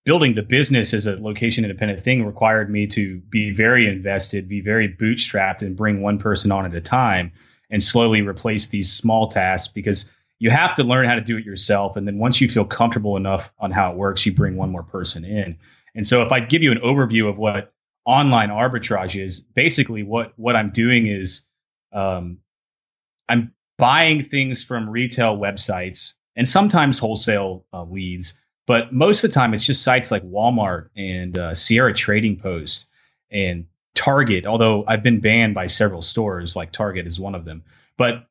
building 0.05 0.35
the 0.35 0.43
business 0.43 0.93
as 0.93 1.07
a 1.07 1.15
location 1.15 1.65
independent 1.65 1.99
thing 2.01 2.23
required 2.23 2.69
me 2.69 2.87
to 2.87 3.17
be 3.17 3.51
very 3.51 3.87
invested, 3.87 4.47
be 4.47 4.61
very 4.61 4.87
bootstrapped, 4.87 5.61
and 5.61 5.75
bring 5.75 6.01
one 6.01 6.19
person 6.19 6.51
on 6.51 6.65
at 6.65 6.73
a 6.75 6.81
time, 6.81 7.31
and 7.69 7.83
slowly 7.83 8.21
replace 8.21 8.67
these 8.67 8.93
small 8.93 9.27
tasks 9.27 9.73
because 9.73 10.09
you 10.37 10.51
have 10.51 10.75
to 10.75 10.83
learn 10.83 11.07
how 11.07 11.15
to 11.15 11.21
do 11.21 11.37
it 11.37 11.45
yourself. 11.45 11.95
And 11.97 12.07
then 12.07 12.19
once 12.19 12.39
you 12.39 12.47
feel 12.47 12.65
comfortable 12.65 13.17
enough 13.17 13.51
on 13.57 13.71
how 13.71 13.91
it 13.91 13.97
works, 13.97 14.25
you 14.25 14.33
bring 14.33 14.55
one 14.55 14.69
more 14.69 14.83
person 14.83 15.25
in. 15.25 15.57
And 15.95 16.05
so 16.05 16.21
if 16.23 16.31
I 16.31 16.41
give 16.41 16.61
you 16.61 16.71
an 16.71 16.79
overview 16.79 17.29
of 17.29 17.37
what 17.37 17.73
online 18.05 18.49
arbitrage 18.49 19.19
is, 19.19 19.39
basically 19.39 20.03
what 20.03 20.33
what 20.37 20.55
I'm 20.55 20.69
doing 20.71 21.07
is 21.07 21.47
um, 21.91 22.39
I'm 23.27 23.53
buying 23.77 24.23
things 24.23 24.63
from 24.63 24.89
retail 24.89 25.37
websites 25.37 26.13
and 26.35 26.47
sometimes 26.47 26.99
wholesale 26.99 27.65
uh, 27.73 27.83
leads, 27.83 28.35
but 28.65 28.93
most 28.93 29.23
of 29.23 29.31
the 29.31 29.35
time 29.35 29.53
it's 29.53 29.65
just 29.65 29.83
sites 29.83 30.11
like 30.11 30.23
Walmart 30.23 30.89
and 30.95 31.37
uh, 31.37 31.55
Sierra 31.55 31.93
Trading 31.93 32.37
Post 32.37 32.87
and 33.31 33.67
Target. 33.93 34.45
Although 34.45 34.85
I've 34.87 35.03
been 35.03 35.21
banned 35.21 35.55
by 35.55 35.67
several 35.67 36.01
stores, 36.01 36.55
like 36.55 36.71
Target 36.71 37.07
is 37.07 37.19
one 37.19 37.35
of 37.35 37.45
them, 37.45 37.63
but 37.97 38.27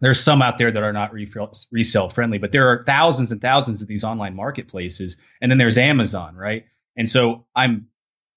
there's 0.00 0.20
some 0.20 0.42
out 0.42 0.58
there 0.58 0.70
that 0.70 0.82
are 0.82 0.92
not 0.92 1.12
resale 1.12 2.08
friendly, 2.08 2.38
but 2.38 2.50
there 2.50 2.70
are 2.70 2.84
thousands 2.84 3.30
and 3.30 3.40
thousands 3.40 3.82
of 3.82 3.88
these 3.88 4.02
online 4.02 4.34
marketplaces. 4.34 5.16
And 5.40 5.48
then 5.48 5.58
there's 5.58 5.78
Amazon, 5.78 6.34
right? 6.34 6.64
And 6.96 7.08
so 7.08 7.46
I'm 7.54 7.86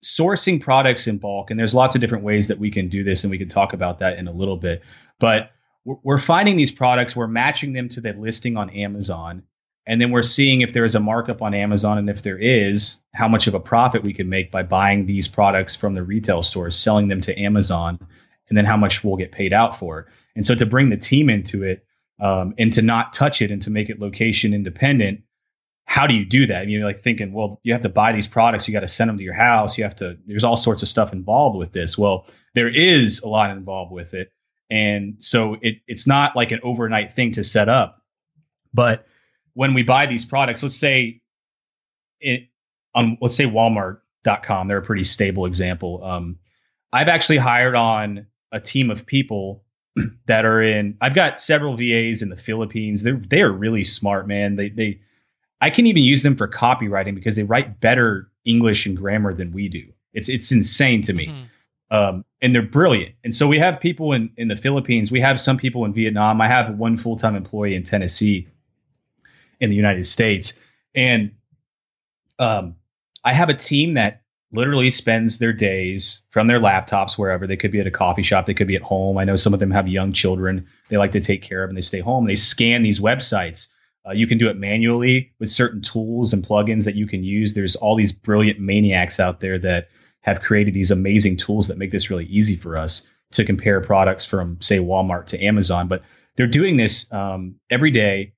sourcing 0.03 0.61
products 0.61 1.07
in 1.07 1.17
bulk, 1.17 1.49
and 1.49 1.59
there's 1.59 1.73
lots 1.73 1.95
of 1.95 2.01
different 2.01 2.23
ways 2.23 2.49
that 2.49 2.59
we 2.59 2.69
can 2.69 2.89
do 2.89 3.03
this, 3.03 3.23
and 3.23 3.31
we 3.31 3.39
can 3.39 3.49
talk 3.49 3.73
about 3.73 3.99
that 3.99 4.19
in 4.19 4.27
a 4.27 4.31
little 4.31 4.57
bit. 4.57 4.83
But 5.19 5.51
we're 5.83 6.19
finding 6.19 6.55
these 6.55 6.71
products, 6.71 7.15
we're 7.15 7.27
matching 7.27 7.73
them 7.73 7.89
to 7.89 8.01
the 8.01 8.13
listing 8.13 8.57
on 8.57 8.69
Amazon, 8.69 9.43
and 9.85 10.01
then 10.01 10.11
we're 10.11 10.23
seeing 10.23 10.61
if 10.61 10.73
there 10.73 10.85
is 10.85 10.95
a 10.95 10.99
markup 10.99 11.41
on 11.41 11.53
Amazon, 11.53 11.97
and 11.97 12.09
if 12.09 12.21
there 12.21 12.37
is, 12.37 12.97
how 13.13 13.27
much 13.27 13.47
of 13.47 13.53
a 13.53 13.59
profit 13.59 14.03
we 14.03 14.13
can 14.13 14.29
make 14.29 14.51
by 14.51 14.63
buying 14.63 15.05
these 15.05 15.27
products 15.27 15.75
from 15.75 15.93
the 15.93 16.03
retail 16.03 16.43
stores, 16.43 16.77
selling 16.77 17.07
them 17.07 17.21
to 17.21 17.39
Amazon, 17.39 17.99
and 18.49 18.57
then 18.57 18.65
how 18.65 18.77
much 18.77 19.03
we'll 19.03 19.17
get 19.17 19.31
paid 19.31 19.53
out 19.53 19.77
for. 19.77 20.07
And 20.35 20.45
so 20.45 20.55
to 20.55 20.65
bring 20.65 20.89
the 20.89 20.97
team 20.97 21.29
into 21.29 21.63
it 21.63 21.85
um, 22.19 22.55
and 22.57 22.73
to 22.73 22.81
not 22.81 23.13
touch 23.13 23.41
it 23.41 23.51
and 23.51 23.61
to 23.63 23.69
make 23.69 23.89
it 23.89 23.99
location 23.99 24.53
independent 24.53 25.21
how 25.85 26.07
do 26.07 26.15
you 26.15 26.25
do 26.25 26.47
that? 26.47 26.63
And 26.63 26.71
you're 26.71 26.83
like 26.83 27.03
thinking, 27.03 27.31
well, 27.31 27.59
you 27.63 27.73
have 27.73 27.83
to 27.83 27.89
buy 27.89 28.11
these 28.11 28.27
products, 28.27 28.67
you 28.67 28.73
got 28.73 28.81
to 28.81 28.87
send 28.87 29.09
them 29.09 29.17
to 29.17 29.23
your 29.23 29.35
house, 29.35 29.77
you 29.77 29.83
have 29.83 29.95
to. 29.97 30.17
There's 30.25 30.43
all 30.43 30.57
sorts 30.57 30.81
of 30.83 30.89
stuff 30.89 31.13
involved 31.13 31.57
with 31.57 31.71
this. 31.71 31.97
Well, 31.97 32.25
there 32.53 32.67
is 32.67 33.21
a 33.21 33.29
lot 33.29 33.51
involved 33.51 33.91
with 33.91 34.13
it, 34.13 34.31
and 34.69 35.17
so 35.23 35.55
it 35.61 35.75
it's 35.87 36.07
not 36.07 36.35
like 36.35 36.51
an 36.51 36.61
overnight 36.63 37.15
thing 37.15 37.33
to 37.33 37.43
set 37.43 37.69
up. 37.69 38.01
But 38.73 39.05
when 39.55 39.73
we 39.73 39.81
buy 39.81 40.05
these 40.05 40.25
products, 40.25 40.61
let's 40.61 40.75
say 40.75 41.21
it 42.19 42.49
on 42.93 43.17
let's 43.19 43.35
say 43.35 43.45
Walmart.com, 43.45 44.67
they're 44.67 44.77
a 44.77 44.83
pretty 44.83 45.03
stable 45.03 45.47
example. 45.47 46.03
Um, 46.03 46.37
I've 46.93 47.07
actually 47.07 47.37
hired 47.37 47.75
on 47.75 48.27
a 48.51 48.59
team 48.59 48.91
of 48.91 49.05
people 49.05 49.63
that 50.27 50.45
are 50.45 50.61
in. 50.61 50.97
I've 51.01 51.15
got 51.15 51.39
several 51.39 51.75
VAs 51.75 52.21
in 52.21 52.29
the 52.29 52.37
Philippines. 52.37 53.01
They're 53.01 53.15
they 53.15 53.41
are 53.41 53.51
really 53.51 53.83
smart, 53.83 54.27
man. 54.27 54.55
They 54.55 54.69
they 54.69 54.99
I 55.59 55.71
can 55.71 55.87
even 55.87 56.03
use 56.03 56.21
them 56.21 56.35
for 56.35 56.47
copywriting 56.47 57.15
because 57.15 57.35
they 57.35 57.43
write 57.43 57.79
better 57.79 58.29
English 58.43 58.85
and 58.85 58.95
grammar 58.95 59.33
than 59.33 59.51
we 59.51 59.69
do. 59.69 59.93
It's 60.13 60.29
it's 60.29 60.51
insane 60.51 61.01
to 61.03 61.13
me. 61.13 61.27
Mm-hmm. 61.27 61.43
Um, 61.91 62.25
and 62.41 62.53
they're 62.53 62.63
brilliant. 62.63 63.15
And 63.23 63.33
so 63.33 63.47
we 63.47 63.59
have 63.59 63.79
people 63.79 64.13
in, 64.13 64.31
in 64.37 64.47
the 64.47 64.55
Philippines. 64.55 65.11
We 65.11 65.21
have 65.21 65.39
some 65.39 65.57
people 65.57 65.85
in 65.85 65.93
Vietnam. 65.93 66.41
I 66.41 66.47
have 66.47 66.77
one 66.77 66.97
full 66.97 67.15
time 67.15 67.35
employee 67.35 67.75
in 67.75 67.83
Tennessee 67.83 68.47
in 69.59 69.69
the 69.69 69.75
United 69.75 70.05
States. 70.05 70.53
And 70.93 71.35
um, 72.39 72.75
I 73.23 73.33
have 73.33 73.49
a 73.49 73.53
team 73.53 73.95
that 73.95 74.21
literally 74.51 74.89
spends 74.89 75.37
their 75.37 75.53
days 75.53 76.21
from 76.29 76.47
their 76.47 76.59
laptops 76.59 77.17
wherever. 77.17 77.47
They 77.47 77.57
could 77.57 77.71
be 77.71 77.79
at 77.79 77.87
a 77.87 77.91
coffee 77.91 78.23
shop. 78.23 78.45
They 78.45 78.53
could 78.53 78.67
be 78.67 78.75
at 78.75 78.81
home. 78.81 79.17
I 79.17 79.25
know 79.25 79.35
some 79.35 79.53
of 79.53 79.59
them 79.59 79.71
have 79.71 79.87
young 79.87 80.13
children. 80.13 80.67
They 80.89 80.97
like 80.97 81.13
to 81.13 81.21
take 81.21 81.41
care 81.41 81.63
of 81.63 81.69
and 81.69 81.77
they 81.77 81.81
stay 81.81 81.99
home. 81.99 82.25
They 82.25 82.35
scan 82.35 82.83
these 82.83 82.99
websites. 82.99 83.67
Uh, 84.07 84.11
you 84.11 84.27
can 84.27 84.37
do 84.37 84.49
it 84.49 84.55
manually 84.55 85.33
with 85.39 85.49
certain 85.49 85.81
tools 85.81 86.33
and 86.33 86.47
plugins 86.47 86.85
that 86.85 86.95
you 86.95 87.07
can 87.07 87.23
use. 87.23 87.53
There's 87.53 87.75
all 87.75 87.95
these 87.95 88.11
brilliant 88.11 88.59
maniacs 88.59 89.19
out 89.19 89.39
there 89.39 89.57
that 89.59 89.89
have 90.21 90.41
created 90.41 90.73
these 90.73 90.91
amazing 90.91 91.37
tools 91.37 91.67
that 91.67 91.77
make 91.77 91.91
this 91.91 92.09
really 92.09 92.25
easy 92.25 92.55
for 92.55 92.77
us 92.77 93.03
to 93.31 93.45
compare 93.45 93.81
products 93.81 94.25
from, 94.25 94.61
say, 94.61 94.77
Walmart 94.77 95.27
to 95.27 95.43
Amazon. 95.43 95.87
But 95.87 96.03
they're 96.35 96.47
doing 96.47 96.77
this 96.77 97.11
um, 97.11 97.55
every 97.69 97.91
day, 97.91 98.34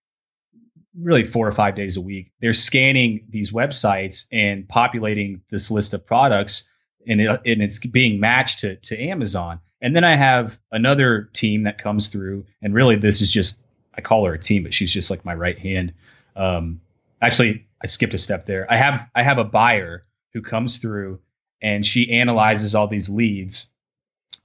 really 1.00 1.24
four 1.24 1.48
or 1.48 1.52
five 1.52 1.76
days 1.76 1.98
a 1.98 2.02
week. 2.02 2.32
They're 2.42 2.54
scanning 2.54 3.28
these 3.30 3.52
websites 3.52 4.26
and 4.32 4.68
populating 4.68 5.42
this 5.50 5.70
list 5.72 5.94
of 5.94 6.06
products, 6.06 6.68
and, 7.08 7.22
it, 7.22 7.42
and 7.46 7.62
it's 7.62 7.80
being 7.80 8.20
matched 8.20 8.60
to, 8.60 8.76
to 8.78 9.00
Amazon. 9.00 9.60
And 9.82 9.96
then 9.96 10.04
I 10.04 10.16
have 10.16 10.60
another 10.72 11.30
team 11.34 11.64
that 11.64 11.78
comes 11.78 12.10
through, 12.10 12.46
and 12.62 12.74
really 12.74 12.96
this 12.96 13.22
is 13.22 13.32
just 13.32 13.60
I 13.94 14.02
call 14.02 14.26
her 14.26 14.34
a 14.34 14.40
team, 14.40 14.64
but 14.64 14.74
she's 14.74 14.92
just 14.92 15.10
like 15.10 15.26
my 15.26 15.34
right 15.34 15.58
hand. 15.58 15.94
Um, 16.36 16.82
actually, 17.22 17.68
I 17.82 17.88
skipped 17.88 18.14
a 18.14 18.20
step 18.20 18.46
there. 18.46 18.72
I 18.72 18.78
have 18.78 19.10
I 19.16 19.24
have 19.24 19.38
a 19.38 19.44
buyer 19.44 20.06
who 20.34 20.42
comes 20.42 20.78
through 20.78 21.20
and 21.62 21.86
she 21.86 22.12
analyzes 22.12 22.76
all 22.76 22.88
these 22.88 23.10
leads 23.10 23.68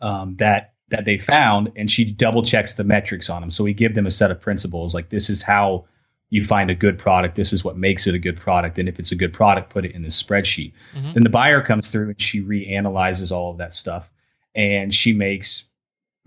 um, 0.01 0.37
that 0.37 0.75
that 0.89 1.05
they 1.07 1.17
found, 1.17 1.73
and 1.77 1.91
she 1.91 2.05
double 2.05 2.43
checks 2.43 2.75
the 2.75 2.85
metrics 2.85 3.31
on 3.31 3.41
them. 3.41 3.51
So 3.51 3.65
we 3.65 3.73
give 3.73 3.95
them 3.95 4.07
a 4.07 4.11
set 4.11 4.31
of 4.31 4.41
principles 4.41 4.95
like 4.95 5.09
this 5.09 5.31
is 5.31 5.43
how 5.43 5.87
you 6.33 6.43
find 6.43 6.71
a 6.71 6.75
good 6.75 6.99
product. 6.99 7.35
This 7.35 7.53
is 7.53 7.63
what 7.63 7.77
makes 7.77 8.07
it 8.07 8.15
a 8.15 8.19
good 8.19 8.39
product. 8.39 8.79
And 8.79 8.89
if 8.89 8.99
it's 8.99 9.13
a 9.13 9.17
good 9.17 9.35
product, 9.35 9.69
put 9.69 9.85
it 9.85 9.93
in 9.93 10.01
this 10.01 10.21
spreadsheet. 10.21 10.73
Mm-hmm. 10.95 11.13
Then 11.13 11.25
the 11.25 11.29
buyer 11.29 11.61
comes 11.63 11.91
through 11.91 12.09
and 12.09 12.19
she 12.19 12.41
reanalyzes 12.41 13.33
all 13.33 13.51
of 13.51 13.59
that 13.59 13.75
stuff. 13.75 14.11
And 14.55 14.95
she 14.95 15.13
makes 15.13 15.69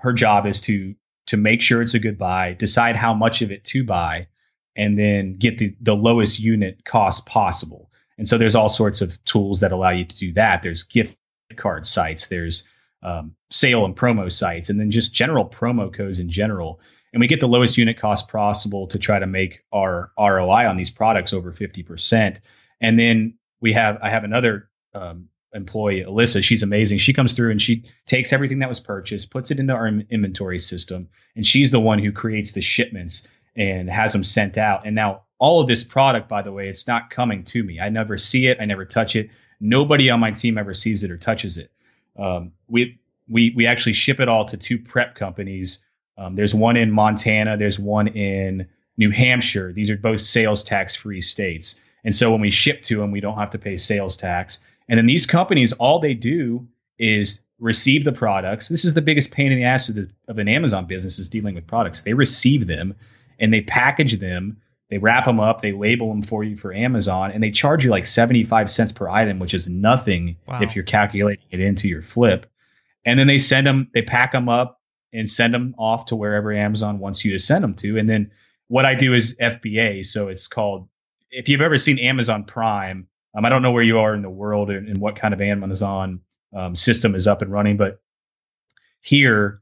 her 0.01 0.13
job 0.13 0.45
is 0.45 0.61
to 0.61 0.93
to 1.25 1.37
make 1.37 1.63
sure 1.63 1.81
it's 1.81 1.95
a 1.95 1.99
good 1.99 2.19
buy, 2.19 2.53
decide 2.53 2.95
how 2.95 3.15
much 3.15 3.41
of 3.41 3.51
it 3.51 3.63
to 3.63 3.83
buy, 3.83 4.27
and 4.75 4.95
then 4.95 5.37
get 5.37 5.57
the, 5.57 5.75
the 5.81 5.95
lowest 5.95 6.39
unit 6.39 6.85
cost 6.85 7.25
possible. 7.25 7.89
And 8.19 8.27
so 8.27 8.37
there's 8.37 8.55
all 8.55 8.69
sorts 8.69 9.01
of 9.01 9.23
tools 9.25 9.61
that 9.61 9.71
allow 9.71 9.89
you 9.89 10.05
to 10.05 10.15
do 10.15 10.33
that. 10.33 10.61
There's 10.61 10.83
gift 10.83 11.17
card 11.55 11.87
sites, 11.87 12.27
there's 12.27 12.65
um, 13.01 13.33
sale 13.49 13.85
and 13.85 13.95
promo 13.95 14.31
sites, 14.31 14.69
and 14.69 14.79
then 14.79 14.91
just 14.91 15.15
general 15.15 15.49
promo 15.49 15.91
codes 15.91 16.19
in 16.19 16.29
general. 16.29 16.79
And 17.15 17.21
we 17.21 17.27
get 17.27 17.39
the 17.39 17.47
lowest 17.47 17.77
unit 17.77 17.97
cost 17.97 18.27
possible 18.27 18.87
to 18.87 18.99
try 18.99 19.17
to 19.17 19.25
make 19.25 19.61
our 19.71 20.11
ROI 20.19 20.67
on 20.67 20.75
these 20.75 20.91
products 20.91 21.31
over 21.31 21.53
50%. 21.53 22.39
And 22.81 22.99
then 22.99 23.35
we 23.61 23.71
have, 23.71 23.99
I 24.03 24.09
have 24.09 24.25
another 24.25 24.69
um, 24.93 25.29
employee, 25.53 26.03
Alyssa, 26.05 26.43
she's 26.43 26.61
amazing. 26.61 26.97
She 26.97 27.13
comes 27.13 27.31
through 27.31 27.51
and 27.51 27.61
she 27.61 27.85
takes 28.05 28.33
everything 28.33 28.59
that 28.59 28.67
was 28.67 28.81
purchased, 28.81 29.29
puts 29.29 29.49
it 29.49 29.61
into 29.61 29.71
our 29.71 29.87
inventory 29.87 30.59
system, 30.59 31.07
and 31.37 31.45
she's 31.45 31.71
the 31.71 31.79
one 31.79 31.99
who 31.99 32.11
creates 32.11 32.51
the 32.51 32.59
shipments 32.59 33.25
and 33.55 33.89
has 33.89 34.11
them 34.11 34.25
sent 34.25 34.57
out. 34.57 34.85
And 34.85 34.93
now 34.93 35.21
all 35.39 35.61
of 35.61 35.69
this 35.69 35.85
product, 35.85 36.27
by 36.27 36.41
the 36.41 36.51
way, 36.51 36.67
it's 36.67 36.85
not 36.85 37.11
coming 37.11 37.45
to 37.45 37.63
me. 37.63 37.79
I 37.79 37.87
never 37.87 38.17
see 38.17 38.47
it. 38.47 38.57
I 38.59 38.65
never 38.65 38.83
touch 38.83 39.15
it. 39.15 39.29
Nobody 39.61 40.09
on 40.09 40.19
my 40.19 40.31
team 40.31 40.57
ever 40.57 40.73
sees 40.73 41.05
it 41.05 41.11
or 41.11 41.17
touches 41.17 41.57
it. 41.57 41.71
Um, 42.19 42.51
we 42.67 42.99
we 43.29 43.53
we 43.55 43.67
actually 43.67 43.93
ship 43.93 44.19
it 44.19 44.27
all 44.27 44.43
to 44.47 44.57
two 44.57 44.79
prep 44.79 45.15
companies. 45.15 45.79
Um, 46.17 46.35
there's 46.35 46.55
one 46.55 46.77
in 46.77 46.91
Montana. 46.91 47.57
There's 47.57 47.79
one 47.79 48.07
in 48.07 48.67
New 48.97 49.11
Hampshire. 49.11 49.73
These 49.73 49.89
are 49.89 49.97
both 49.97 50.21
sales 50.21 50.63
tax 50.63 50.95
free 50.95 51.21
states. 51.21 51.79
And 52.03 52.15
so 52.15 52.31
when 52.31 52.41
we 52.41 52.51
ship 52.51 52.83
to 52.83 52.97
them, 52.97 53.11
we 53.11 53.19
don't 53.19 53.37
have 53.37 53.51
to 53.51 53.59
pay 53.59 53.77
sales 53.77 54.15
tax. 54.17 54.59
And 54.87 54.97
then 54.97 55.07
these 55.07 55.25
companies, 55.25 55.73
all 55.73 55.99
they 55.99 56.13
do 56.13 56.67
is 56.97 57.41
receive 57.59 58.03
the 58.03 58.11
products. 58.11 58.67
This 58.67 58.85
is 58.85 58.93
the 58.93 59.01
biggest 59.01 59.31
pain 59.31 59.51
in 59.51 59.57
the 59.57 59.65
ass 59.65 59.89
of, 59.89 59.95
the, 59.95 60.09
of 60.27 60.37
an 60.37 60.47
Amazon 60.47 60.85
business 60.85 61.19
is 61.19 61.29
dealing 61.29 61.55
with 61.55 61.67
products. 61.67 62.01
They 62.01 62.13
receive 62.13 62.67
them 62.67 62.95
and 63.39 63.51
they 63.51 63.61
package 63.61 64.17
them, 64.19 64.61
they 64.89 64.97
wrap 64.97 65.25
them 65.25 65.39
up, 65.39 65.61
they 65.61 65.71
label 65.71 66.09
them 66.09 66.21
for 66.21 66.43
you 66.43 66.57
for 66.57 66.73
Amazon, 66.73 67.31
and 67.31 67.41
they 67.41 67.51
charge 67.51 67.83
you 67.83 67.91
like 67.91 68.05
75 68.05 68.69
cents 68.69 68.91
per 68.91 69.09
item, 69.09 69.39
which 69.39 69.53
is 69.53 69.67
nothing 69.67 70.37
wow. 70.47 70.61
if 70.61 70.75
you're 70.75 70.85
calculating 70.85 71.43
it 71.49 71.59
into 71.59 71.89
your 71.89 72.01
flip. 72.01 72.45
And 73.03 73.19
then 73.19 73.27
they 73.27 73.37
send 73.37 73.67
them, 73.67 73.89
they 73.93 74.03
pack 74.03 74.31
them 74.31 74.47
up 74.47 74.79
and 75.15 75.29
send 75.29 75.53
them 75.53 75.75
off 75.77 76.05
to 76.05 76.15
wherever 76.15 76.51
Amazon 76.53 76.99
wants 76.99 77.23
you 77.23 77.33
to 77.33 77.39
send 77.39 77.63
them 77.63 77.75
to. 77.75 77.97
And 77.97 78.07
then 78.07 78.31
what 78.67 78.85
I 78.85 78.95
do 78.95 79.13
is 79.13 79.37
FBA. 79.39 80.05
So 80.05 80.27
it's 80.27 80.47
called, 80.47 80.87
if 81.29 81.49
you've 81.49 81.61
ever 81.61 81.77
seen 81.77 81.99
Amazon 81.99 82.43
Prime, 82.45 83.07
um, 83.35 83.45
I 83.45 83.49
don't 83.49 83.61
know 83.61 83.71
where 83.71 83.83
you 83.83 83.99
are 83.99 84.13
in 84.13 84.21
the 84.21 84.29
world 84.29 84.69
and, 84.69 84.87
and 84.87 84.97
what 84.99 85.15
kind 85.15 85.33
of 85.33 85.41
Amazon 85.41 86.21
um, 86.55 86.75
system 86.75 87.15
is 87.15 87.27
up 87.27 87.41
and 87.41 87.51
running, 87.51 87.77
but 87.77 87.99
here 89.01 89.61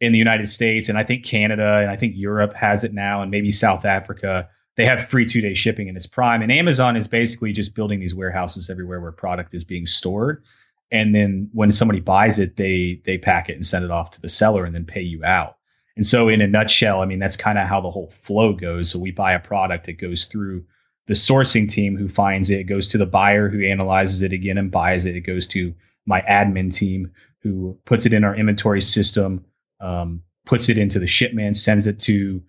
in 0.00 0.12
the 0.12 0.18
United 0.18 0.48
States, 0.48 0.88
and 0.88 0.98
I 0.98 1.04
think 1.04 1.24
Canada 1.24 1.78
and 1.78 1.90
I 1.90 1.96
think 1.96 2.14
Europe 2.16 2.54
has 2.54 2.84
it 2.84 2.92
now, 2.92 3.22
and 3.22 3.30
maybe 3.30 3.50
South 3.50 3.84
Africa, 3.84 4.48
they 4.76 4.84
have 4.86 5.08
free 5.08 5.26
two 5.26 5.40
day 5.40 5.54
shipping 5.54 5.88
in 5.88 5.96
its 5.96 6.06
prime. 6.06 6.42
And 6.42 6.50
Amazon 6.50 6.96
is 6.96 7.06
basically 7.08 7.52
just 7.52 7.74
building 7.74 8.00
these 8.00 8.14
warehouses 8.14 8.70
everywhere 8.70 9.00
where 9.00 9.12
product 9.12 9.54
is 9.54 9.64
being 9.64 9.86
stored. 9.86 10.42
And 10.90 11.14
then 11.14 11.50
when 11.52 11.72
somebody 11.72 12.00
buys 12.00 12.38
it, 12.38 12.56
they 12.56 13.00
they 13.04 13.18
pack 13.18 13.48
it 13.48 13.56
and 13.56 13.66
send 13.66 13.84
it 13.84 13.90
off 13.90 14.12
to 14.12 14.20
the 14.20 14.28
seller 14.28 14.64
and 14.64 14.74
then 14.74 14.84
pay 14.84 15.02
you 15.02 15.24
out. 15.24 15.56
And 15.96 16.06
so, 16.06 16.28
in 16.28 16.40
a 16.40 16.46
nutshell, 16.46 17.00
I 17.00 17.06
mean, 17.06 17.18
that's 17.18 17.36
kind 17.36 17.58
of 17.58 17.68
how 17.68 17.80
the 17.80 17.90
whole 17.90 18.10
flow 18.10 18.52
goes. 18.52 18.90
So, 18.90 18.98
we 18.98 19.10
buy 19.10 19.34
a 19.34 19.40
product, 19.40 19.88
it 19.88 19.94
goes 19.94 20.24
through 20.24 20.66
the 21.06 21.14
sourcing 21.14 21.68
team 21.68 21.96
who 21.96 22.08
finds 22.08 22.50
it, 22.50 22.60
it 22.60 22.64
goes 22.64 22.88
to 22.88 22.98
the 22.98 23.06
buyer 23.06 23.48
who 23.48 23.64
analyzes 23.64 24.22
it 24.22 24.32
again 24.32 24.58
and 24.58 24.70
buys 24.70 25.06
it, 25.06 25.16
it 25.16 25.20
goes 25.20 25.48
to 25.48 25.74
my 26.06 26.20
admin 26.20 26.74
team 26.74 27.12
who 27.42 27.78
puts 27.84 28.06
it 28.06 28.14
in 28.14 28.24
our 28.24 28.34
inventory 28.34 28.80
system, 28.80 29.44
um, 29.80 30.22
puts 30.46 30.68
it 30.68 30.78
into 30.78 30.98
the 30.98 31.06
shipment, 31.06 31.56
sends 31.56 31.86
it 31.86 32.00
to 32.00 32.42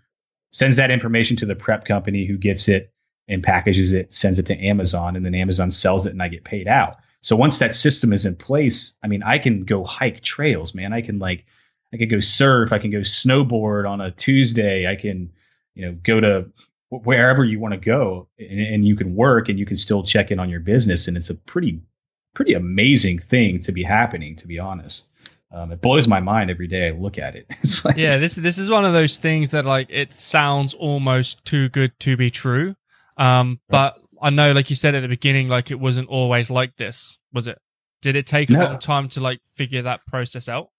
sends 0.52 0.78
that 0.78 0.90
information 0.90 1.38
to 1.38 1.46
the 1.46 1.56
prep 1.56 1.84
company 1.84 2.26
who 2.26 2.38
gets 2.38 2.70
it 2.70 2.94
and 3.28 3.44
packages 3.44 3.92
it, 3.92 4.14
sends 4.14 4.40
it 4.40 4.46
to 4.48 4.58
Amazon, 4.58 5.18
and 5.18 5.26
then 5.26 5.36
Amazon 5.36 5.70
sells 5.70 6.06
it 6.06 6.12
and 6.12 6.22
I 6.22 6.30
get 6.30 6.46
paid 6.46 6.68
out. 6.68 6.98
So 7.26 7.36
once 7.36 7.58
that 7.58 7.74
system 7.74 8.14
is 8.14 8.28
in 8.28 8.36
place, 8.36 8.94
I 9.04 9.08
mean, 9.08 9.24
I 9.24 9.40
can 9.40 9.62
go 9.62 9.84
hike 9.84 10.22
trails, 10.22 10.76
man. 10.76 10.94
I 10.94 11.02
can 11.02 11.18
like 11.18 11.44
I 11.92 11.98
can 11.98 12.08
go 12.08 12.20
surf, 12.20 12.72
I 12.72 12.78
can 12.78 12.92
go 12.92 13.00
snowboard 13.00 13.90
on 13.90 14.00
a 14.00 14.12
Tuesday, 14.12 14.86
I 14.86 14.96
can, 14.96 15.32
you 15.74 15.88
know, 15.88 15.98
go 16.04 16.20
to 16.20 16.52
wherever 16.90 17.44
you 17.44 17.60
want 17.60 17.74
to 17.74 17.80
go 17.80 18.28
and, 18.38 18.60
and 18.60 18.88
you 18.88 18.96
can 18.96 19.16
work 19.16 19.50
and 19.50 19.58
you 19.58 19.66
can 19.66 19.76
still 19.76 20.04
check 20.04 20.30
in 20.30 20.40
on 20.40 20.52
your 20.52 20.60
business 20.60 21.08
and 21.08 21.18
it's 21.18 21.32
a 21.32 21.36
pretty 21.36 21.82
pretty 22.36 22.54
amazing 22.54 23.18
thing 23.18 23.60
to 23.62 23.72
be 23.72 23.82
happening 23.82 24.36
to 24.36 24.48
be 24.48 24.60
honest 24.60 25.08
um, 25.52 25.72
it 25.72 25.82
blows 25.82 26.08
my 26.08 26.20
mind 26.20 26.52
every 26.52 26.68
day 26.68 26.90
I 26.90 26.92
look 26.92 27.18
at 27.18 27.36
it. 27.36 27.48
It's 27.62 27.84
like, 27.84 27.98
yeah, 27.98 28.18
this 28.18 28.36
this 28.36 28.60
is 28.60 28.70
one 28.70 28.86
of 28.86 28.94
those 28.94 29.18
things 29.18 29.50
that 29.52 29.66
like 29.66 29.88
it 29.90 30.14
sounds 30.14 30.76
almost 30.76 31.44
too 31.44 31.70
good 31.70 31.98
to 32.02 32.18
be 32.18 32.30
true. 32.30 32.76
Um, 33.18 33.60
but 33.70 33.98
I 34.22 34.30
know, 34.30 34.52
like 34.52 34.70
you 34.70 34.76
said 34.76 34.96
at 34.96 35.02
the 35.02 35.08
beginning, 35.08 35.48
like 35.48 35.72
it 35.72 35.80
wasn't 35.80 36.10
always 36.10 36.50
like 36.50 36.76
this, 36.78 37.18
was 37.34 37.48
it? 37.48 37.60
Did 38.02 38.16
it 38.16 38.28
take 38.28 38.50
a 38.50 38.54
no. 38.54 38.64
long 38.64 38.80
time 38.80 39.10
to 39.10 39.22
like 39.22 39.42
figure 39.56 39.84
that 39.84 40.06
process 40.06 40.48
out? 40.48 40.70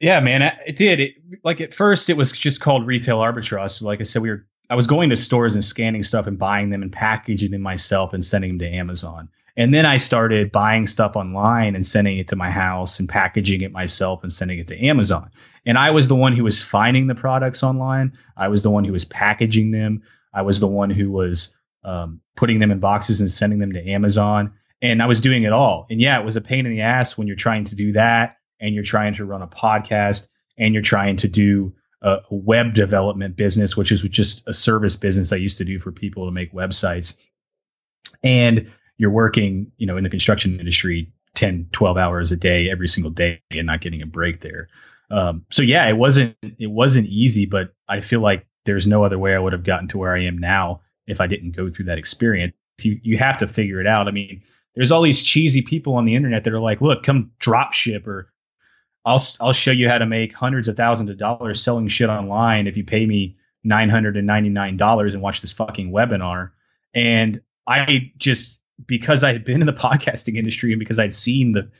Yeah, 0.00 0.20
man, 0.20 0.42
it 0.66 0.76
did. 0.76 1.00
It, 1.00 1.14
like 1.44 1.60
at 1.60 1.74
first, 1.74 2.10
it 2.10 2.16
was 2.16 2.32
just 2.32 2.60
called 2.60 2.86
retail 2.86 3.18
arbitrage. 3.18 3.70
So 3.70 3.86
like 3.86 4.00
I 4.00 4.04
said, 4.04 4.22
we 4.22 4.30
were 4.30 4.46
I 4.68 4.76
was 4.76 4.86
going 4.86 5.10
to 5.10 5.16
stores 5.16 5.54
and 5.54 5.64
scanning 5.64 6.02
stuff 6.02 6.26
and 6.26 6.38
buying 6.38 6.70
them 6.70 6.82
and 6.82 6.90
packaging 6.90 7.50
them 7.50 7.60
myself 7.60 8.14
and 8.14 8.24
sending 8.24 8.56
them 8.56 8.58
to 8.60 8.76
Amazon. 8.76 9.28
And 9.56 9.72
then 9.72 9.86
I 9.86 9.98
started 9.98 10.50
buying 10.50 10.86
stuff 10.86 11.14
online 11.14 11.76
and 11.76 11.86
sending 11.86 12.18
it 12.18 12.28
to 12.28 12.36
my 12.36 12.50
house 12.50 12.98
and 12.98 13.08
packaging 13.08 13.60
it 13.60 13.72
myself 13.72 14.24
and 14.24 14.32
sending 14.32 14.58
it 14.58 14.68
to 14.68 14.86
Amazon. 14.86 15.30
And 15.64 15.78
I 15.78 15.90
was 15.90 16.08
the 16.08 16.16
one 16.16 16.34
who 16.34 16.42
was 16.42 16.62
finding 16.62 17.06
the 17.06 17.14
products 17.14 17.62
online. 17.62 18.18
I 18.36 18.48
was 18.48 18.62
the 18.62 18.70
one 18.70 18.84
who 18.84 18.92
was 18.92 19.04
packaging 19.04 19.70
them. 19.70 20.02
I 20.32 20.42
was 20.42 20.58
the 20.58 20.66
one 20.66 20.90
who 20.90 21.10
was 21.10 21.54
um, 21.84 22.20
putting 22.36 22.58
them 22.58 22.70
in 22.70 22.80
boxes 22.80 23.20
and 23.20 23.30
sending 23.30 23.58
them 23.58 23.72
to 23.72 23.90
Amazon. 23.90 24.54
And 24.82 25.02
I 25.02 25.06
was 25.06 25.20
doing 25.20 25.44
it 25.44 25.52
all. 25.52 25.86
And 25.88 26.00
yeah, 26.00 26.18
it 26.20 26.24
was 26.24 26.36
a 26.36 26.40
pain 26.40 26.66
in 26.66 26.72
the 26.72 26.82
ass 26.82 27.16
when 27.16 27.26
you're 27.26 27.36
trying 27.36 27.64
to 27.64 27.74
do 27.74 27.92
that 27.92 28.36
and 28.60 28.74
you're 28.74 28.84
trying 28.84 29.14
to 29.14 29.24
run 29.24 29.42
a 29.42 29.46
podcast 29.46 30.28
and 30.58 30.74
you're 30.74 30.82
trying 30.82 31.16
to 31.16 31.28
do 31.28 31.74
a 32.02 32.20
web 32.30 32.74
development 32.74 33.34
business, 33.34 33.76
which 33.76 33.90
is 33.90 34.02
just 34.02 34.42
a 34.46 34.52
service 34.52 34.96
business 34.96 35.32
I 35.32 35.36
used 35.36 35.58
to 35.58 35.64
do 35.64 35.78
for 35.78 35.90
people 35.90 36.26
to 36.26 36.32
make 36.32 36.52
websites. 36.52 37.14
And 38.22 38.70
you're 38.98 39.10
working, 39.10 39.72
you 39.78 39.86
know, 39.86 39.96
in 39.96 40.04
the 40.04 40.10
construction 40.10 40.60
industry 40.60 41.12
10, 41.34 41.70
12 41.72 41.96
hours 41.96 42.30
a 42.30 42.36
day 42.36 42.68
every 42.70 42.88
single 42.88 43.10
day 43.10 43.40
and 43.50 43.66
not 43.66 43.80
getting 43.80 44.02
a 44.02 44.06
break 44.06 44.40
there. 44.40 44.68
Um, 45.10 45.46
so 45.50 45.62
yeah, 45.62 45.88
it 45.88 45.96
wasn't 45.96 46.36
it 46.42 46.70
wasn't 46.70 47.08
easy, 47.08 47.46
but 47.46 47.72
I 47.88 48.00
feel 48.00 48.20
like 48.20 48.46
there's 48.64 48.86
no 48.86 49.04
other 49.04 49.18
way 49.18 49.34
I 49.34 49.38
would 49.38 49.52
have 49.52 49.64
gotten 49.64 49.88
to 49.88 49.98
where 49.98 50.14
I 50.14 50.24
am 50.24 50.38
now 50.38 50.80
if 51.06 51.20
I 51.20 51.26
didn't 51.26 51.56
go 51.56 51.70
through 51.70 51.86
that 51.86 51.98
experience. 51.98 52.54
You 52.80 52.98
you 53.02 53.18
have 53.18 53.38
to 53.38 53.48
figure 53.48 53.80
it 53.80 53.86
out. 53.86 54.08
I 54.08 54.10
mean, 54.10 54.42
there's 54.74 54.90
all 54.90 55.02
these 55.02 55.24
cheesy 55.24 55.62
people 55.62 55.94
on 55.94 56.04
the 56.04 56.16
internet 56.16 56.44
that 56.44 56.52
are 56.52 56.60
like, 56.60 56.80
look, 56.80 57.02
come 57.02 57.32
drop 57.38 57.72
ship 57.74 58.06
or 58.06 58.32
I'll 59.04 59.22
I'll 59.40 59.52
show 59.52 59.70
you 59.70 59.88
how 59.88 59.98
to 59.98 60.06
make 60.06 60.34
hundreds 60.34 60.68
of 60.68 60.76
thousands 60.76 61.10
of 61.10 61.18
dollars 61.18 61.62
selling 61.62 61.88
shit 61.88 62.08
online 62.08 62.66
if 62.66 62.76
you 62.76 62.84
pay 62.84 63.04
me 63.04 63.36
nine 63.62 63.88
hundred 63.88 64.16
and 64.16 64.26
ninety 64.26 64.48
nine 64.48 64.76
dollars 64.76 65.14
and 65.14 65.22
watch 65.22 65.40
this 65.40 65.52
fucking 65.52 65.92
webinar. 65.92 66.50
And 66.94 67.42
I 67.66 68.12
just 68.16 68.60
because 68.84 69.24
I 69.24 69.32
had 69.32 69.44
been 69.44 69.60
in 69.60 69.66
the 69.66 69.72
podcasting 69.88 70.36
industry 70.36 70.72
and 70.72 70.78
because 70.78 70.98
I'd 70.98 71.14
seen 71.14 71.52
the, 71.52 71.70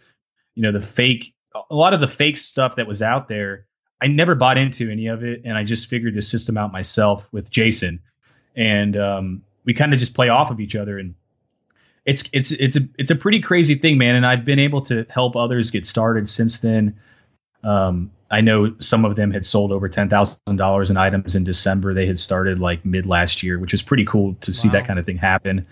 you 0.54 0.62
know, 0.62 0.72
the 0.72 0.84
fake, 0.84 1.34
a 1.70 1.74
lot 1.74 1.94
of 1.94 2.00
the 2.00 2.08
fake 2.08 2.36
stuff 2.36 2.76
that 2.76 2.86
was 2.86 3.02
out 3.02 3.28
there, 3.28 3.66
I 4.00 4.06
never 4.06 4.34
bought 4.34 4.58
into 4.58 4.90
any 4.90 5.08
of 5.08 5.24
it. 5.24 5.42
And 5.44 5.56
I 5.56 5.64
just 5.64 5.88
figured 5.88 6.14
the 6.14 6.22
system 6.22 6.56
out 6.56 6.72
myself 6.72 7.28
with 7.32 7.50
Jason. 7.50 8.00
And 8.56 8.96
um, 8.96 9.42
we 9.64 9.74
kind 9.74 9.92
of 9.92 10.00
just 10.00 10.14
play 10.14 10.28
off 10.28 10.50
of 10.50 10.60
each 10.60 10.76
other. 10.76 10.98
And 10.98 11.14
it's, 12.04 12.24
it's, 12.32 12.50
it's 12.50 12.76
a, 12.76 12.80
it's 12.98 13.10
a 13.10 13.16
pretty 13.16 13.40
crazy 13.40 13.76
thing, 13.76 13.98
man. 13.98 14.14
And 14.14 14.26
I've 14.26 14.44
been 14.44 14.60
able 14.60 14.82
to 14.82 15.06
help 15.08 15.36
others 15.36 15.70
get 15.70 15.86
started 15.86 16.28
since 16.28 16.60
then. 16.60 17.00
Um, 17.62 18.10
I 18.30 18.40
know 18.40 18.74
some 18.80 19.04
of 19.04 19.16
them 19.16 19.30
had 19.30 19.46
sold 19.46 19.70
over 19.70 19.88
ten 19.88 20.08
thousand 20.08 20.56
dollars 20.56 20.90
in 20.90 20.96
items 20.96 21.34
in 21.34 21.44
December. 21.44 21.94
They 21.94 22.06
had 22.06 22.18
started 22.18 22.58
like 22.58 22.84
mid 22.84 23.06
last 23.06 23.42
year, 23.42 23.58
which 23.58 23.72
was 23.72 23.82
pretty 23.82 24.04
cool 24.04 24.34
to 24.42 24.52
see 24.52 24.68
wow. 24.68 24.72
that 24.72 24.86
kind 24.86 24.98
of 24.98 25.06
thing 25.06 25.18
happen. 25.18 25.66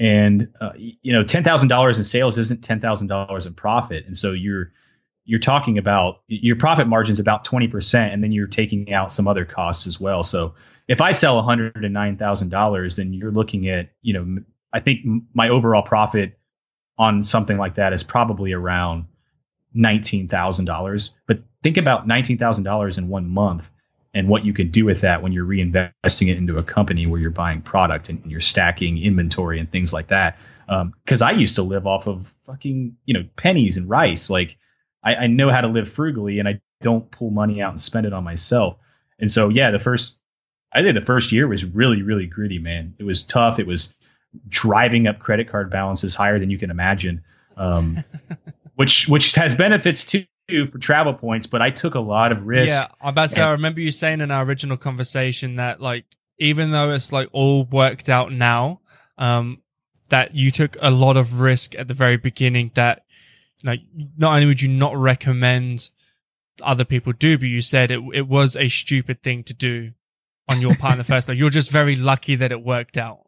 And 0.00 0.48
uh, 0.60 0.72
you 0.76 1.12
know, 1.12 1.22
ten 1.22 1.44
thousand 1.44 1.68
dollars 1.68 1.98
in 1.98 2.04
sales 2.04 2.38
isn't 2.38 2.64
ten 2.64 2.80
thousand 2.80 3.08
dollars 3.08 3.46
in 3.46 3.54
profit, 3.54 4.06
and 4.06 4.16
so 4.16 4.32
you're 4.32 4.72
you're 5.24 5.40
talking 5.40 5.76
about 5.76 6.22
your 6.28 6.56
profit 6.56 6.86
margin 6.86 7.12
is 7.12 7.20
about 7.20 7.44
twenty 7.44 7.68
percent, 7.68 8.12
and 8.14 8.22
then 8.22 8.32
you're 8.32 8.46
taking 8.46 8.92
out 8.92 9.12
some 9.12 9.28
other 9.28 9.44
costs 9.44 9.86
as 9.86 10.00
well. 10.00 10.22
So 10.22 10.54
if 10.88 11.00
I 11.00 11.12
sell 11.12 11.36
one 11.36 11.44
hundred 11.44 11.84
and 11.84 11.94
nine 11.94 12.16
thousand 12.16 12.50
dollars, 12.50 12.96
then 12.96 13.12
you're 13.12 13.30
looking 13.30 13.68
at 13.68 13.90
you 14.02 14.14
know, 14.14 14.42
I 14.72 14.80
think 14.80 15.00
my 15.34 15.48
overall 15.48 15.82
profit 15.82 16.38
on 16.98 17.24
something 17.24 17.58
like 17.58 17.76
that 17.76 17.92
is 17.92 18.02
probably 18.02 18.52
around 18.52 19.06
nineteen 19.74 20.28
thousand 20.28 20.64
dollars. 20.64 21.10
But 21.26 21.40
think 21.62 21.76
about 21.76 22.06
nineteen 22.06 22.38
thousand 22.38 22.64
dollars 22.64 22.98
in 22.98 23.08
one 23.08 23.28
month 23.28 23.70
and 24.14 24.28
what 24.28 24.44
you 24.46 24.54
could 24.54 24.72
do 24.72 24.84
with 24.86 25.02
that 25.02 25.22
when 25.22 25.32
you're 25.32 25.44
reinvesting 25.44 26.28
it 26.28 26.38
into 26.38 26.56
a 26.56 26.62
company 26.62 27.06
where 27.06 27.20
you're 27.20 27.30
buying 27.30 27.60
product 27.60 28.08
and 28.08 28.30
you're 28.30 28.40
stacking 28.40 28.96
inventory 28.96 29.60
and 29.60 29.70
things 29.70 29.92
like 29.92 30.08
that. 30.08 30.38
Because 30.66 31.20
um, 31.20 31.28
I 31.28 31.32
used 31.32 31.56
to 31.56 31.62
live 31.62 31.86
off 31.86 32.06
of 32.06 32.32
fucking 32.46 32.96
you 33.04 33.14
know 33.14 33.24
pennies 33.36 33.76
and 33.76 33.90
rice. 33.90 34.30
Like 34.30 34.56
I, 35.04 35.14
I 35.14 35.26
know 35.26 35.50
how 35.50 35.60
to 35.60 35.68
live 35.68 35.90
frugally, 35.90 36.38
and 36.38 36.48
I 36.48 36.60
don't 36.80 37.10
pull 37.10 37.30
money 37.30 37.60
out 37.60 37.70
and 37.70 37.80
spend 37.80 38.06
it 38.06 38.12
on 38.12 38.24
myself. 38.24 38.78
And 39.18 39.30
so 39.30 39.48
yeah, 39.48 39.70
the 39.70 39.78
first 39.78 40.18
I 40.76 40.82
think 40.82 40.94
the 40.94 41.06
first 41.06 41.32
year 41.32 41.48
was 41.48 41.64
really 41.64 42.02
really 42.02 42.26
gritty, 42.26 42.58
man. 42.58 42.94
It 42.98 43.04
was 43.04 43.22
tough. 43.22 43.58
It 43.58 43.66
was 43.66 43.94
driving 44.46 45.06
up 45.06 45.18
credit 45.18 45.48
card 45.48 45.70
balances 45.70 46.14
higher 46.14 46.38
than 46.38 46.50
you 46.50 46.58
can 46.58 46.70
imagine. 46.70 47.24
Um, 47.56 48.04
which 48.74 49.08
which 49.08 49.34
has 49.36 49.54
benefits 49.54 50.04
too 50.04 50.26
for 50.70 50.78
travel 50.78 51.14
points, 51.14 51.46
but 51.46 51.62
I 51.62 51.70
took 51.70 51.94
a 51.94 52.00
lot 52.00 52.30
of 52.30 52.46
risk. 52.46 52.74
Yeah, 52.74 52.88
I'm 53.00 53.08
about 53.08 53.30
to 53.30 53.34
say, 53.36 53.40
I 53.40 53.52
remember 53.52 53.80
you 53.80 53.90
saying 53.90 54.20
in 54.20 54.30
our 54.30 54.44
original 54.44 54.76
conversation 54.76 55.56
that 55.56 55.80
like 55.80 56.04
even 56.38 56.72
though 56.72 56.92
it's 56.92 57.10
like 57.10 57.30
all 57.32 57.64
worked 57.64 58.10
out 58.10 58.30
now, 58.30 58.80
um, 59.16 59.62
that 60.10 60.34
you 60.34 60.50
took 60.50 60.76
a 60.82 60.90
lot 60.90 61.16
of 61.16 61.40
risk 61.40 61.74
at 61.74 61.88
the 61.88 61.94
very 61.94 62.18
beginning. 62.18 62.70
That 62.74 63.06
like 63.64 63.80
not 64.18 64.34
only 64.34 64.46
would 64.46 64.60
you 64.60 64.68
not 64.68 64.94
recommend 64.94 65.88
other 66.62 66.84
people 66.84 67.14
do, 67.14 67.38
but 67.38 67.48
you 67.48 67.62
said 67.62 67.90
it 67.90 68.02
it 68.12 68.28
was 68.28 68.56
a 68.56 68.68
stupid 68.68 69.22
thing 69.22 69.42
to 69.44 69.54
do 69.54 69.92
on 70.48 70.60
your 70.60 70.74
part 70.76 70.92
in 70.92 70.98
the 70.98 71.04
first 71.04 71.26
place. 71.26 71.38
You're 71.38 71.50
just 71.50 71.70
very 71.70 71.96
lucky 71.96 72.36
that 72.36 72.52
it 72.52 72.62
worked 72.62 72.96
out. 72.96 73.26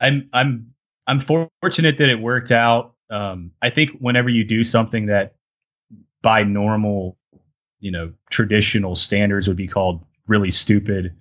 I'm 0.00 0.28
I'm 0.32 0.74
I'm 1.06 1.20
fortunate 1.20 1.98
that 1.98 2.08
it 2.08 2.20
worked 2.20 2.52
out. 2.52 2.94
Um, 3.10 3.52
I 3.62 3.70
think 3.70 3.90
whenever 3.98 4.28
you 4.28 4.44
do 4.44 4.64
something 4.64 5.06
that 5.06 5.36
by 6.22 6.42
normal, 6.42 7.16
you 7.78 7.92
know, 7.92 8.12
traditional 8.30 8.96
standards 8.96 9.48
would 9.48 9.56
be 9.56 9.68
called 9.68 10.04
really 10.26 10.50
stupid. 10.50 11.14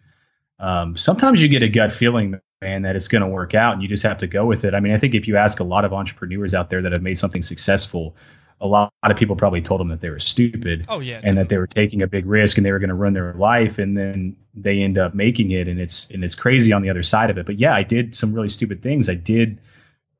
Um, 0.59 0.97
sometimes 0.97 1.41
you 1.41 1.47
get 1.47 1.63
a 1.63 1.69
gut 1.69 1.91
feeling, 1.91 2.39
man, 2.61 2.83
that 2.83 2.95
it's 2.95 3.07
going 3.07 3.21
to 3.21 3.27
work 3.27 3.53
out, 3.53 3.73
and 3.73 3.83
you 3.83 3.87
just 3.87 4.03
have 4.03 4.19
to 4.19 4.27
go 4.27 4.45
with 4.45 4.65
it. 4.65 4.73
I 4.73 4.79
mean, 4.79 4.93
I 4.93 4.97
think 4.97 5.13
if 5.13 5.27
you 5.27 5.37
ask 5.37 5.59
a 5.59 5.63
lot 5.63 5.85
of 5.85 5.93
entrepreneurs 5.93 6.55
out 6.55 6.69
there 6.69 6.81
that 6.81 6.91
have 6.91 7.03
made 7.03 7.17
something 7.17 7.43
successful, 7.43 8.15
a 8.61 8.67
lot, 8.67 8.93
of 9.03 9.17
people 9.17 9.35
probably 9.35 9.61
told 9.61 9.79
them 9.79 9.89
that 9.89 10.01
they 10.01 10.09
were 10.09 10.19
stupid. 10.19 10.85
Oh 10.87 10.99
yeah, 10.99 11.15
and 11.15 11.23
definitely. 11.23 11.43
that 11.43 11.49
they 11.49 11.57
were 11.57 11.67
taking 11.67 12.01
a 12.01 12.07
big 12.07 12.25
risk 12.25 12.57
and 12.57 12.65
they 12.65 12.71
were 12.71 12.79
going 12.79 12.89
to 12.89 12.95
run 12.95 13.13
their 13.13 13.33
life, 13.33 13.79
and 13.79 13.97
then 13.97 14.37
they 14.53 14.81
end 14.81 14.97
up 14.97 15.13
making 15.13 15.51
it, 15.51 15.67
and 15.67 15.79
it's 15.79 16.07
and 16.09 16.23
it's 16.23 16.35
crazy 16.35 16.71
on 16.73 16.81
the 16.81 16.89
other 16.89 17.03
side 17.03 17.29
of 17.29 17.37
it. 17.37 17.45
But 17.45 17.59
yeah, 17.59 17.75
I 17.75 17.83
did 17.83 18.15
some 18.15 18.33
really 18.33 18.49
stupid 18.49 18.81
things. 18.81 19.09
I 19.09 19.15
did 19.15 19.59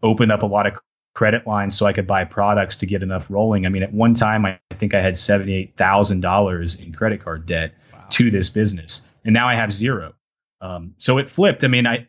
open 0.03 0.31
up 0.31 0.43
a 0.43 0.47
lot 0.47 0.67
of 0.67 0.77
credit 1.13 1.47
lines 1.47 1.77
so 1.77 1.85
I 1.85 1.93
could 1.93 2.05
buy 2.05 2.25
products 2.25 2.77
to 2.77 2.85
get 2.85 3.01
enough 3.01 3.29
rolling. 3.29 3.65
I 3.65 3.69
mean, 3.69 3.83
at 3.83 3.93
one 3.93 4.13
time, 4.13 4.45
I 4.45 4.59
think 4.75 4.93
I 4.93 5.01
had 5.01 5.17
seventy 5.17 5.55
eight 5.55 5.77
thousand 5.77 6.21
dollars 6.21 6.75
in 6.75 6.93
credit 6.93 7.23
card 7.23 7.45
debt 7.45 7.73
wow. 7.93 8.05
to 8.11 8.31
this 8.31 8.49
business, 8.49 9.01
and 9.23 9.33
now 9.33 9.47
I 9.47 9.55
have 9.55 9.71
zero. 9.71 10.13
Um, 10.61 10.95
so 10.97 11.17
it 11.17 11.29
flipped. 11.29 11.63
I 11.63 11.67
mean, 11.67 11.87
I 11.87 12.07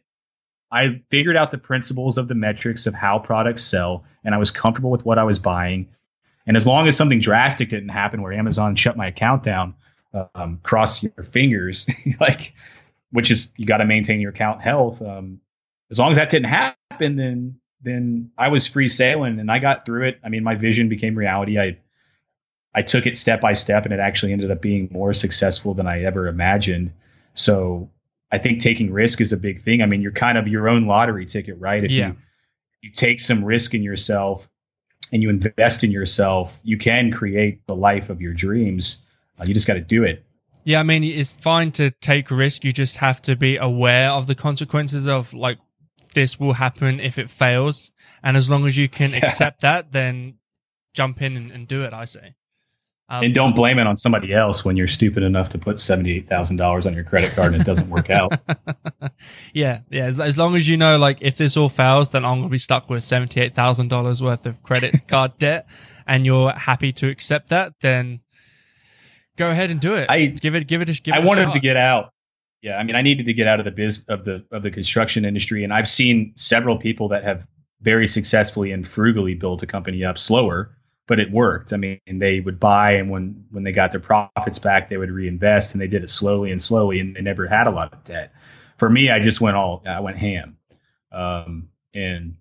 I 0.70 1.02
figured 1.10 1.36
out 1.36 1.50
the 1.50 1.58
principles 1.58 2.18
of 2.18 2.28
the 2.28 2.34
metrics 2.34 2.86
of 2.86 2.94
how 2.94 3.18
products 3.18 3.64
sell, 3.64 4.04
and 4.24 4.34
I 4.34 4.38
was 4.38 4.50
comfortable 4.50 4.90
with 4.90 5.04
what 5.04 5.18
I 5.18 5.24
was 5.24 5.38
buying. 5.38 5.88
And 6.46 6.56
as 6.56 6.66
long 6.66 6.86
as 6.86 6.96
something 6.96 7.20
drastic 7.20 7.68
didn't 7.68 7.88
happen 7.88 8.22
where 8.22 8.32
Amazon 8.32 8.76
shut 8.76 8.96
my 8.96 9.08
account 9.08 9.42
down, 9.42 9.74
um, 10.34 10.60
cross 10.62 11.02
your 11.02 11.24
fingers, 11.24 11.86
like, 12.20 12.54
which 13.10 13.30
is 13.30 13.50
you 13.56 13.66
got 13.66 13.78
to 13.78 13.84
maintain 13.84 14.20
your 14.20 14.30
account 14.30 14.62
health. 14.62 15.02
Um, 15.02 15.40
as 15.90 15.98
long 15.98 16.12
as 16.12 16.18
that 16.18 16.30
didn't 16.30 16.48
happen, 16.48 17.16
then 17.16 17.60
then 17.82 18.30
I 18.36 18.48
was 18.48 18.66
free 18.66 18.88
sailing 18.88 19.38
and 19.38 19.50
I 19.50 19.58
got 19.58 19.84
through 19.84 20.08
it. 20.08 20.18
I 20.24 20.28
mean, 20.28 20.42
my 20.42 20.54
vision 20.54 20.88
became 20.88 21.14
reality. 21.14 21.58
I 21.58 21.78
I 22.74 22.82
took 22.82 23.06
it 23.06 23.16
step 23.16 23.40
by 23.40 23.54
step, 23.54 23.84
and 23.84 23.94
it 23.94 24.00
actually 24.00 24.32
ended 24.32 24.50
up 24.50 24.60
being 24.60 24.88
more 24.90 25.14
successful 25.14 25.74
than 25.74 25.86
I 25.86 26.04
ever 26.04 26.28
imagined. 26.28 26.92
So 27.34 27.90
I 28.30 28.38
think 28.38 28.60
taking 28.60 28.92
risk 28.92 29.20
is 29.20 29.32
a 29.32 29.36
big 29.36 29.62
thing. 29.62 29.82
I 29.82 29.86
mean, 29.86 30.02
you're 30.02 30.12
kind 30.12 30.36
of 30.36 30.46
your 30.46 30.68
own 30.68 30.86
lottery 30.86 31.26
ticket, 31.26 31.58
right? 31.58 31.82
If 31.82 31.90
yeah. 31.90 32.08
you 32.08 32.16
you 32.82 32.90
take 32.92 33.20
some 33.20 33.44
risk 33.44 33.74
in 33.74 33.82
yourself 33.82 34.48
and 35.12 35.22
you 35.22 35.30
invest 35.30 35.84
in 35.84 35.90
yourself, 35.90 36.60
you 36.64 36.78
can 36.78 37.12
create 37.12 37.66
the 37.66 37.76
life 37.76 38.10
of 38.10 38.20
your 38.20 38.32
dreams. 38.32 38.98
Uh, 39.38 39.44
you 39.44 39.54
just 39.54 39.66
got 39.66 39.74
to 39.74 39.80
do 39.80 40.04
it. 40.04 40.24
Yeah, 40.64 40.80
I 40.80 40.82
mean, 40.82 41.04
it's 41.04 41.32
fine 41.32 41.70
to 41.72 41.90
take 41.90 42.30
risk. 42.30 42.64
You 42.64 42.72
just 42.72 42.96
have 42.98 43.22
to 43.22 43.36
be 43.36 43.56
aware 43.56 44.10
of 44.10 44.26
the 44.26 44.34
consequences 44.34 45.06
of 45.06 45.32
like 45.32 45.58
this 46.14 46.40
will 46.40 46.54
happen 46.54 46.98
if 46.98 47.18
it 47.18 47.30
fails. 47.30 47.92
And 48.22 48.36
as 48.36 48.50
long 48.50 48.66
as 48.66 48.76
you 48.76 48.88
can 48.88 49.14
accept 49.22 49.60
that, 49.60 49.92
then 49.92 50.38
jump 50.92 51.22
in 51.22 51.36
and, 51.36 51.52
and 51.52 51.68
do 51.68 51.84
it, 51.84 51.92
I 51.92 52.04
say. 52.04 52.34
Um, 53.08 53.22
and 53.22 53.34
don't 53.34 53.54
blame 53.54 53.78
it 53.78 53.86
on 53.86 53.94
somebody 53.94 54.34
else 54.34 54.64
when 54.64 54.76
you're 54.76 54.88
stupid 54.88 55.22
enough 55.22 55.50
to 55.50 55.58
put 55.58 55.78
seventy-eight 55.78 56.28
thousand 56.28 56.56
dollars 56.56 56.86
on 56.86 56.94
your 56.94 57.04
credit 57.04 57.34
card 57.34 57.52
and 57.52 57.62
it 57.62 57.64
doesn't 57.64 57.88
work 57.88 58.10
out. 58.10 58.32
yeah, 59.54 59.80
yeah. 59.90 60.06
As, 60.06 60.18
as, 60.18 60.36
long 60.36 60.56
as 60.56 60.68
you 60.68 60.76
know, 60.76 60.98
like, 60.98 61.22
if 61.22 61.36
this 61.36 61.56
all 61.56 61.68
fails, 61.68 62.08
then 62.08 62.24
I'm 62.24 62.38
gonna 62.38 62.48
be 62.48 62.58
stuck 62.58 62.90
with 62.90 63.04
seventy-eight 63.04 63.54
thousand 63.54 63.88
dollars 63.88 64.20
worth 64.20 64.44
of 64.46 64.60
credit 64.64 64.96
card 65.08 65.38
debt, 65.38 65.68
and 66.04 66.26
you're 66.26 66.50
happy 66.50 66.92
to 66.94 67.08
accept 67.08 67.50
that, 67.50 67.74
then 67.80 68.22
go 69.36 69.50
ahead 69.50 69.70
and 69.70 69.80
do 69.80 69.94
it. 69.94 70.10
I 70.10 70.26
give 70.26 70.56
it, 70.56 70.66
give 70.66 70.82
it, 70.82 70.88
a, 70.88 71.00
give 71.00 71.14
I 71.14 71.18
it 71.18 71.24
wanted 71.24 71.52
to 71.52 71.60
get 71.60 71.76
out. 71.76 72.10
Yeah, 72.60 72.76
I 72.76 72.82
mean, 72.82 72.96
I 72.96 73.02
needed 73.02 73.26
to 73.26 73.34
get 73.34 73.46
out 73.46 73.60
of 73.60 73.66
the 73.66 73.70
biz 73.70 74.04
of 74.08 74.24
the 74.24 74.44
of 74.50 74.64
the 74.64 74.72
construction 74.72 75.24
industry, 75.24 75.62
and 75.62 75.72
I've 75.72 75.88
seen 75.88 76.32
several 76.36 76.78
people 76.78 77.10
that 77.10 77.22
have 77.22 77.46
very 77.80 78.08
successfully 78.08 78.72
and 78.72 78.86
frugally 78.86 79.34
built 79.34 79.62
a 79.62 79.66
company 79.66 80.02
up 80.02 80.18
slower 80.18 80.76
but 81.06 81.20
it 81.20 81.30
worked. 81.30 81.72
I 81.72 81.76
mean, 81.76 82.00
they 82.06 82.40
would 82.40 82.58
buy, 82.58 82.92
and 82.92 83.10
when 83.10 83.46
when 83.50 83.64
they 83.64 83.72
got 83.72 83.92
their 83.92 84.00
profits 84.00 84.58
back, 84.58 84.88
they 84.88 84.96
would 84.96 85.10
reinvest, 85.10 85.74
and 85.74 85.80
they 85.80 85.86
did 85.86 86.02
it 86.02 86.10
slowly 86.10 86.50
and 86.50 86.60
slowly, 86.60 87.00
and 87.00 87.14
they 87.14 87.20
never 87.20 87.46
had 87.46 87.66
a 87.66 87.70
lot 87.70 87.92
of 87.92 88.04
debt. 88.04 88.32
For 88.78 88.88
me, 88.88 89.10
I 89.10 89.20
just 89.20 89.40
went 89.40 89.56
all 89.56 89.82
I 89.86 90.00
went 90.00 90.18
ham, 90.18 90.58
um, 91.12 91.68
and 91.94 92.36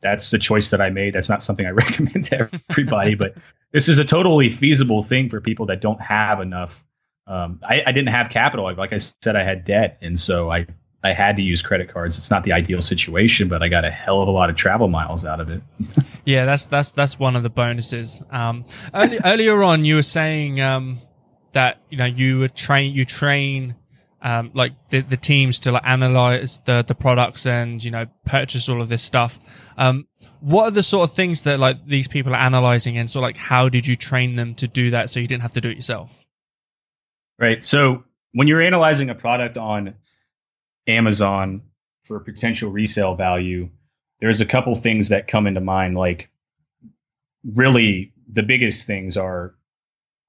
that's 0.00 0.30
the 0.30 0.38
choice 0.38 0.70
that 0.70 0.80
I 0.80 0.90
made. 0.90 1.14
That's 1.14 1.28
not 1.28 1.42
something 1.42 1.66
I 1.66 1.70
recommend 1.70 2.24
to 2.24 2.50
everybody, 2.70 3.14
but 3.14 3.34
this 3.72 3.88
is 3.88 3.98
a 3.98 4.04
totally 4.04 4.50
feasible 4.50 5.02
thing 5.02 5.28
for 5.28 5.40
people 5.40 5.66
that 5.66 5.80
don't 5.80 6.00
have 6.00 6.40
enough. 6.40 6.82
Um, 7.26 7.60
I, 7.62 7.82
I, 7.86 7.92
didn't 7.92 8.08
have 8.08 8.28
capital. 8.30 8.64
Like 8.76 8.92
I 8.92 8.96
said, 8.96 9.36
I 9.36 9.44
had 9.44 9.64
debt, 9.64 9.98
and 10.00 10.18
so 10.18 10.50
I 10.50 10.66
I 11.02 11.14
had 11.14 11.36
to 11.36 11.42
use 11.42 11.62
credit 11.62 11.92
cards. 11.92 12.18
It's 12.18 12.30
not 12.30 12.44
the 12.44 12.52
ideal 12.52 12.82
situation, 12.82 13.48
but 13.48 13.62
I 13.62 13.68
got 13.68 13.84
a 13.84 13.90
hell 13.90 14.20
of 14.20 14.28
a 14.28 14.30
lot 14.30 14.50
of 14.50 14.56
travel 14.56 14.88
miles 14.88 15.24
out 15.24 15.40
of 15.40 15.48
it. 15.50 15.62
yeah, 16.24 16.44
that's 16.44 16.66
that's 16.66 16.90
that's 16.90 17.18
one 17.18 17.36
of 17.36 17.42
the 17.42 17.50
bonuses. 17.50 18.22
Um, 18.30 18.62
early, 18.92 19.18
earlier 19.24 19.62
on, 19.62 19.84
you 19.84 19.94
were 19.96 20.02
saying 20.02 20.60
um, 20.60 20.98
that 21.52 21.80
you 21.88 21.96
know 21.96 22.04
you 22.04 22.38
would 22.40 22.54
train 22.54 22.94
you 22.94 23.06
train 23.06 23.76
um, 24.22 24.50
like 24.52 24.72
the, 24.90 25.00
the 25.00 25.16
teams 25.16 25.60
to 25.60 25.72
like 25.72 25.86
analyze 25.86 26.60
the 26.66 26.84
the 26.86 26.94
products 26.94 27.46
and 27.46 27.82
you 27.82 27.90
know 27.90 28.06
purchase 28.26 28.68
all 28.68 28.82
of 28.82 28.90
this 28.90 29.02
stuff. 29.02 29.38
Um, 29.78 30.06
what 30.40 30.64
are 30.64 30.70
the 30.70 30.82
sort 30.82 31.08
of 31.08 31.16
things 31.16 31.44
that 31.44 31.58
like 31.58 31.86
these 31.86 32.08
people 32.08 32.34
are 32.34 32.40
analyzing, 32.40 32.98
and 32.98 33.10
so 33.10 33.20
like 33.20 33.38
how 33.38 33.70
did 33.70 33.86
you 33.86 33.96
train 33.96 34.36
them 34.36 34.54
to 34.56 34.68
do 34.68 34.90
that 34.90 35.08
so 35.08 35.18
you 35.18 35.26
didn't 35.26 35.42
have 35.42 35.52
to 35.52 35.62
do 35.62 35.70
it 35.70 35.76
yourself? 35.76 36.24
Right. 37.38 37.64
So 37.64 38.04
when 38.32 38.48
you're 38.48 38.60
analyzing 38.60 39.08
a 39.08 39.14
product 39.14 39.56
on 39.56 39.94
Amazon 40.90 41.62
for 42.04 42.20
potential 42.20 42.70
resale 42.70 43.14
value, 43.14 43.70
there's 44.20 44.40
a 44.40 44.46
couple 44.46 44.74
things 44.74 45.10
that 45.10 45.28
come 45.28 45.46
into 45.46 45.60
mind. 45.60 45.96
Like, 45.96 46.30
really, 47.44 48.12
the 48.30 48.42
biggest 48.42 48.86
things 48.86 49.16
are 49.16 49.54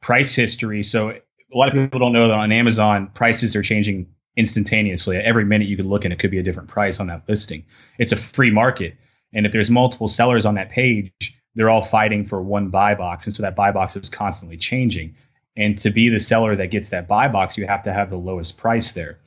price 0.01 0.33
history. 0.33 0.83
So, 0.83 1.09
a 1.09 1.57
lot 1.57 1.67
of 1.67 1.73
people 1.73 1.99
don't 1.99 2.13
know 2.13 2.29
that 2.29 2.33
on 2.33 2.51
Amazon, 2.51 3.11
prices 3.13 3.55
are 3.55 3.61
changing 3.61 4.07
instantaneously. 4.37 5.17
Every 5.17 5.43
minute 5.43 5.67
you 5.67 5.75
can 5.75 5.89
look 5.89 6.05
and 6.05 6.13
it 6.13 6.19
could 6.19 6.31
be 6.31 6.39
a 6.39 6.43
different 6.43 6.69
price 6.69 6.99
on 6.99 7.07
that 7.07 7.23
listing. 7.27 7.65
It's 7.97 8.13
a 8.13 8.17
free 8.17 8.51
market. 8.51 8.95
And 9.33 9.45
if 9.45 9.51
there's 9.51 9.69
multiple 9.69 10.07
sellers 10.07 10.45
on 10.45 10.55
that 10.55 10.69
page, 10.69 11.11
they're 11.55 11.69
all 11.69 11.81
fighting 11.81 12.25
for 12.25 12.41
one 12.41 12.69
buy 12.69 12.95
box. 12.95 13.25
And 13.25 13.35
so 13.35 13.43
that 13.43 13.55
buy 13.55 13.71
box 13.71 13.95
is 13.95 14.09
constantly 14.09 14.57
changing. 14.57 15.15
And 15.57 15.77
to 15.79 15.91
be 15.91 16.09
the 16.09 16.19
seller 16.19 16.55
that 16.55 16.71
gets 16.71 16.89
that 16.89 17.07
buy 17.07 17.27
box, 17.27 17.57
you 17.57 17.67
have 17.67 17.83
to 17.83 17.93
have 17.93 18.09
the 18.09 18.17
lowest 18.17 18.57
price 18.57 18.93
there. 18.93 19.19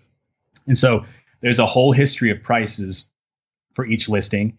And 0.67 0.77
so 0.77 1.05
there's 1.45 1.59
a 1.59 1.67
whole 1.67 1.93
history 1.93 2.31
of 2.31 2.43
prices 2.43 3.07
for 3.75 3.85
each 3.85 4.09
listing. 4.09 4.57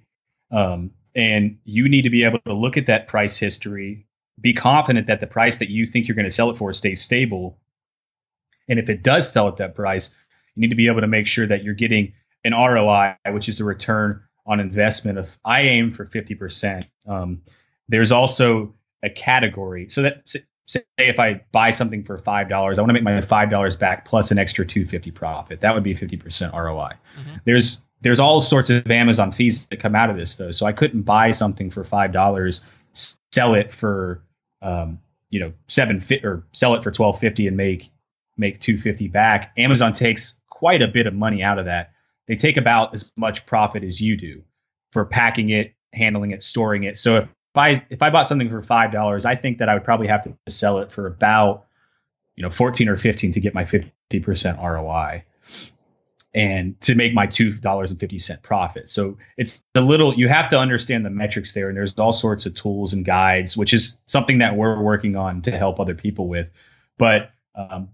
Um, 0.51 0.91
and 1.15 1.57
you 1.65 1.89
need 1.89 2.03
to 2.03 2.11
be 2.11 2.25
able 2.25 2.39
to 2.45 2.53
look 2.53 2.77
at 2.77 2.85
that 2.85 3.07
price 3.07 3.39
history, 3.39 4.05
be 4.39 4.53
confident 4.53 5.07
that 5.07 5.19
the 5.19 5.25
price 5.25 5.57
that 5.57 5.69
you 5.69 5.87
think 5.87 6.07
you're 6.07 6.15
going 6.15 6.29
to 6.29 6.31
sell 6.31 6.51
it 6.51 6.59
for 6.59 6.71
stays 6.73 7.01
stable. 7.01 7.57
And 8.69 8.77
if 8.77 8.87
it 8.89 9.01
does 9.01 9.31
sell 9.31 9.47
at 9.47 9.57
that 9.57 9.73
price, 9.73 10.13
you 10.53 10.61
need 10.61 10.69
to 10.69 10.75
be 10.75 10.85
able 10.85 11.01
to 11.01 11.07
make 11.07 11.25
sure 11.25 11.47
that 11.47 11.63
you're 11.63 11.73
getting 11.73 12.13
an 12.43 12.53
ROI, 12.53 13.15
which 13.31 13.49
is 13.49 13.59
a 13.61 13.65
return 13.65 14.21
on 14.45 14.59
investment 14.59 15.17
of 15.17 15.35
I 15.43 15.61
aim 15.61 15.91
for 15.91 16.05
50%. 16.05 16.83
Um, 17.07 17.41
there's 17.89 18.11
also 18.11 18.75
a 19.01 19.09
category. 19.09 19.89
So 19.89 20.03
that 20.03 20.35
say 20.65 20.83
if 20.97 21.19
I 21.19 21.41
buy 21.51 21.71
something 21.71 22.03
for 22.03 22.17
five 22.17 22.49
dollars, 22.49 22.79
I 22.79 22.81
want 22.81 22.89
to 22.89 22.93
make 22.93 23.03
my 23.03 23.21
five 23.21 23.49
dollars 23.49 23.75
back 23.75 24.05
plus 24.05 24.31
an 24.31 24.37
extra 24.37 24.65
two 24.65 24.85
fifty 24.85 25.11
profit. 25.11 25.61
That 25.61 25.73
would 25.73 25.83
be 25.83 25.93
fifty 25.93 26.17
percent 26.17 26.53
ROI. 26.53 26.93
Mm-hmm. 27.19 27.35
There's 27.45 27.81
there's 28.01 28.19
all 28.19 28.41
sorts 28.41 28.69
of 28.69 28.89
Amazon 28.89 29.31
fees 29.31 29.67
that 29.67 29.79
come 29.79 29.95
out 29.95 30.09
of 30.09 30.17
this 30.17 30.35
though, 30.35 30.51
so 30.51 30.65
I 30.65 30.73
couldn't 30.73 31.03
buy 31.03 31.31
something 31.31 31.69
for 31.69 31.83
five 31.83 32.11
dollars, 32.11 32.61
sell 33.31 33.55
it 33.55 33.71
for 33.71 34.23
um, 34.61 34.99
you 35.29 35.39
know 35.39 35.53
seven 35.67 35.99
fi- 35.99 36.23
or 36.23 36.45
sell 36.51 36.75
it 36.75 36.83
for 36.83 36.91
twelve 36.91 37.19
fifty 37.19 37.47
and 37.47 37.57
make 37.57 37.89
make 38.37 38.59
two 38.59 38.77
fifty 38.77 39.07
back. 39.07 39.53
Amazon 39.57 39.93
takes 39.93 40.39
quite 40.49 40.81
a 40.81 40.87
bit 40.87 41.07
of 41.07 41.13
money 41.13 41.43
out 41.43 41.59
of 41.59 41.65
that. 41.65 41.91
They 42.27 42.35
take 42.35 42.57
about 42.57 42.93
as 42.93 43.11
much 43.17 43.45
profit 43.45 43.83
as 43.83 44.01
you 44.01 44.17
do 44.17 44.43
for 44.91 45.05
packing 45.05 45.49
it, 45.49 45.75
handling 45.93 46.31
it, 46.31 46.41
storing 46.43 46.83
it. 46.83 46.97
So 46.97 47.17
if 47.17 47.25
if 47.25 47.29
I 47.57 47.85
if 47.89 48.01
I 48.01 48.09
bought 48.09 48.27
something 48.27 48.49
for 48.49 48.61
five 48.61 48.91
dollars, 48.91 49.25
I 49.25 49.35
think 49.35 49.59
that 49.59 49.69
I 49.69 49.73
would 49.73 49.83
probably 49.83 50.07
have 50.07 50.23
to 50.23 50.35
sell 50.47 50.79
it 50.79 50.91
for 50.91 51.07
about 51.07 51.65
you 52.35 52.43
know 52.43 52.49
14 52.49 52.89
or 52.89 52.97
15 52.97 53.33
to 53.33 53.39
get 53.39 53.53
my 53.53 53.63
50% 53.63 54.61
ROI 54.61 55.23
and 56.35 56.79
to 56.81 56.95
make 56.95 57.13
my 57.13 57.27
two 57.27 57.53
dollars 57.53 57.91
and 57.91 57.99
fifty 57.99 58.19
cent 58.19 58.43
profit. 58.43 58.89
So 58.89 59.17
it's 59.37 59.63
a 59.73 59.81
little 59.81 60.13
you 60.13 60.27
have 60.27 60.49
to 60.49 60.59
understand 60.59 61.05
the 61.05 61.09
metrics 61.09 61.53
there, 61.53 61.69
and 61.69 61.77
there's 61.77 61.97
all 61.97 62.11
sorts 62.11 62.45
of 62.45 62.53
tools 62.53 62.91
and 62.91 63.05
guides, 63.05 63.55
which 63.55 63.73
is 63.73 63.97
something 64.05 64.39
that 64.39 64.55
we're 64.57 64.79
working 64.81 65.15
on 65.15 65.43
to 65.43 65.51
help 65.51 65.79
other 65.79 65.95
people 65.95 66.27
with. 66.27 66.49
But 66.97 67.31
um, 67.55 67.89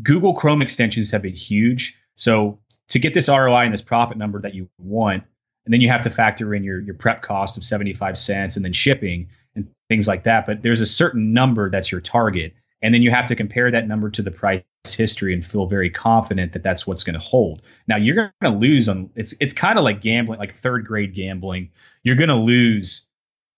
Google 0.00 0.34
Chrome 0.34 0.62
extensions 0.62 1.10
have 1.10 1.22
been 1.22 1.34
huge. 1.34 1.98
So 2.14 2.60
to 2.90 3.00
get 3.00 3.14
this 3.14 3.28
ROI 3.28 3.64
and 3.64 3.72
this 3.72 3.82
profit 3.82 4.16
number 4.16 4.40
that 4.42 4.54
you 4.54 4.68
want, 4.78 5.24
and 5.64 5.72
then 5.72 5.80
you 5.80 5.88
have 5.88 6.02
to 6.02 6.10
factor 6.10 6.54
in 6.54 6.64
your 6.64 6.80
your 6.80 6.94
prep 6.94 7.22
cost 7.22 7.56
of 7.56 7.64
75 7.64 8.18
cents 8.18 8.56
and 8.56 8.64
then 8.64 8.72
shipping 8.72 9.28
and 9.54 9.68
things 9.88 10.08
like 10.08 10.24
that. 10.24 10.46
But 10.46 10.62
there's 10.62 10.80
a 10.80 10.86
certain 10.86 11.32
number 11.32 11.70
that's 11.70 11.90
your 11.90 12.00
target. 12.00 12.54
And 12.84 12.92
then 12.92 13.02
you 13.02 13.12
have 13.12 13.26
to 13.26 13.36
compare 13.36 13.70
that 13.70 13.86
number 13.86 14.10
to 14.10 14.22
the 14.22 14.32
price 14.32 14.64
history 14.84 15.34
and 15.34 15.46
feel 15.46 15.66
very 15.66 15.90
confident 15.90 16.54
that 16.54 16.64
that's 16.64 16.84
what's 16.84 17.04
going 17.04 17.14
to 17.14 17.24
hold. 17.24 17.62
Now 17.86 17.96
you're 17.96 18.16
going 18.16 18.32
to 18.42 18.58
lose 18.58 18.88
on 18.88 19.10
it's 19.14 19.34
it's 19.40 19.52
kind 19.52 19.78
of 19.78 19.84
like 19.84 20.00
gambling 20.00 20.38
like 20.38 20.56
third 20.56 20.86
grade 20.86 21.14
gambling. 21.14 21.70
You're 22.02 22.16
going 22.16 22.28
to 22.28 22.36
lose 22.36 23.06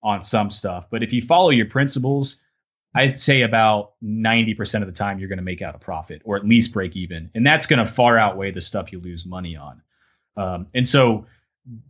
on 0.03 0.23
some 0.23 0.51
stuff. 0.51 0.89
But 0.91 1.03
if 1.03 1.15
you 1.15 1.23
follow 1.23 1.51
your 1.51 1.67
principles 1.67 2.37
I'd 2.95 3.17
say 3.17 3.43
about 3.43 3.95
90% 4.05 4.83
of 4.83 4.87
the 4.87 4.93
time 4.93 5.19
you're 5.19 5.29
going 5.29 5.39
to 5.39 5.45
make 5.45 5.63
out 5.63 5.75
a 5.75 5.79
profit 5.79 6.23
or 6.25 6.37
at 6.37 6.45
least 6.45 6.73
break 6.73 6.95
even. 6.97 7.31
And 7.35 7.45
that's 7.45 7.67
going 7.67 7.85
to 7.85 7.91
far 7.91 8.17
outweigh 8.17 8.53
the 8.53 8.61
stuff 8.61 8.93
you 8.93 9.01
lose 9.01 9.27
money 9.27 9.57
on. 9.57 9.83
Um, 10.37 10.67
and 10.75 10.87
so 10.87 11.27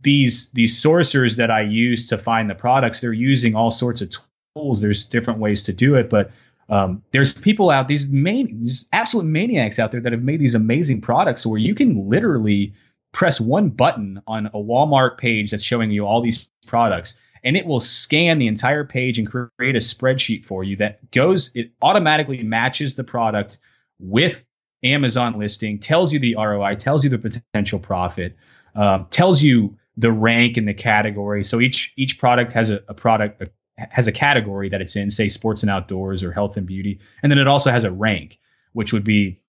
these 0.01 0.49
these 0.51 0.81
sourcers 0.81 1.37
that 1.37 1.51
I 1.51 1.61
use 1.61 2.07
to 2.07 2.17
find 2.17 2.49
the 2.49 2.55
products, 2.55 3.01
they're 3.01 3.13
using 3.13 3.55
all 3.55 3.71
sorts 3.71 4.01
of 4.01 4.13
tools. 4.55 4.81
There's 4.81 5.05
different 5.05 5.39
ways 5.39 5.63
to 5.63 5.73
do 5.73 5.95
it, 5.95 6.09
but 6.09 6.31
um, 6.67 7.03
there's 7.11 7.33
people 7.33 7.69
out 7.69 7.87
these 7.87 8.09
man, 8.09 8.61
these 8.61 8.87
absolute 8.91 9.25
maniacs 9.25 9.77
out 9.77 9.91
there 9.91 10.01
that 10.01 10.13
have 10.13 10.23
made 10.23 10.39
these 10.39 10.55
amazing 10.55 11.01
products 11.01 11.45
where 11.45 11.59
you 11.59 11.75
can 11.75 12.09
literally 12.09 12.73
press 13.11 13.39
one 13.39 13.69
button 13.69 14.21
on 14.27 14.47
a 14.47 14.51
Walmart 14.51 15.17
page 15.17 15.51
that's 15.51 15.63
showing 15.63 15.91
you 15.91 16.05
all 16.05 16.21
these 16.21 16.49
products 16.67 17.15
and 17.43 17.55
it 17.55 17.65
will 17.65 17.79
scan 17.79 18.39
the 18.39 18.47
entire 18.47 18.83
page 18.83 19.19
and 19.19 19.29
create 19.29 19.75
a 19.75 19.79
spreadsheet 19.79 20.43
for 20.43 20.63
you 20.63 20.77
that 20.77 21.11
goes 21.11 21.51
it 21.53 21.71
automatically 21.81 22.43
matches 22.43 22.95
the 22.95 23.03
product 23.03 23.59
with 23.99 24.43
Amazon 24.83 25.39
listing, 25.39 25.79
tells 25.79 26.11
you 26.11 26.19
the 26.19 26.35
ROI, 26.35 26.75
tells 26.75 27.03
you 27.03 27.09
the 27.09 27.17
potential 27.17 27.79
profit, 27.79 28.37
um, 28.75 29.07
tells 29.09 29.41
you 29.41 29.77
the 29.97 30.11
rank 30.11 30.57
and 30.57 30.67
the 30.67 30.73
category. 30.73 31.43
So 31.43 31.61
each 31.61 31.93
each 31.95 32.19
product 32.19 32.53
has 32.53 32.69
a, 32.69 32.81
a 32.87 32.93
product 32.93 33.43
has 33.77 34.07
a 34.07 34.11
category 34.11 34.69
that 34.69 34.81
it's 34.81 34.95
in, 34.95 35.11
say 35.11 35.27
sports 35.27 35.63
and 35.63 35.69
outdoors 35.69 36.23
or 36.23 36.31
health 36.31 36.57
and 36.57 36.67
beauty, 36.67 36.99
and 37.21 37.31
then 37.31 37.39
it 37.39 37.47
also 37.47 37.71
has 37.71 37.83
a 37.83 37.91
rank, 37.91 38.39
which 38.73 38.93
would 38.93 39.03
be, 39.03 39.41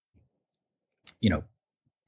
you 1.21 1.31
know, 1.31 1.45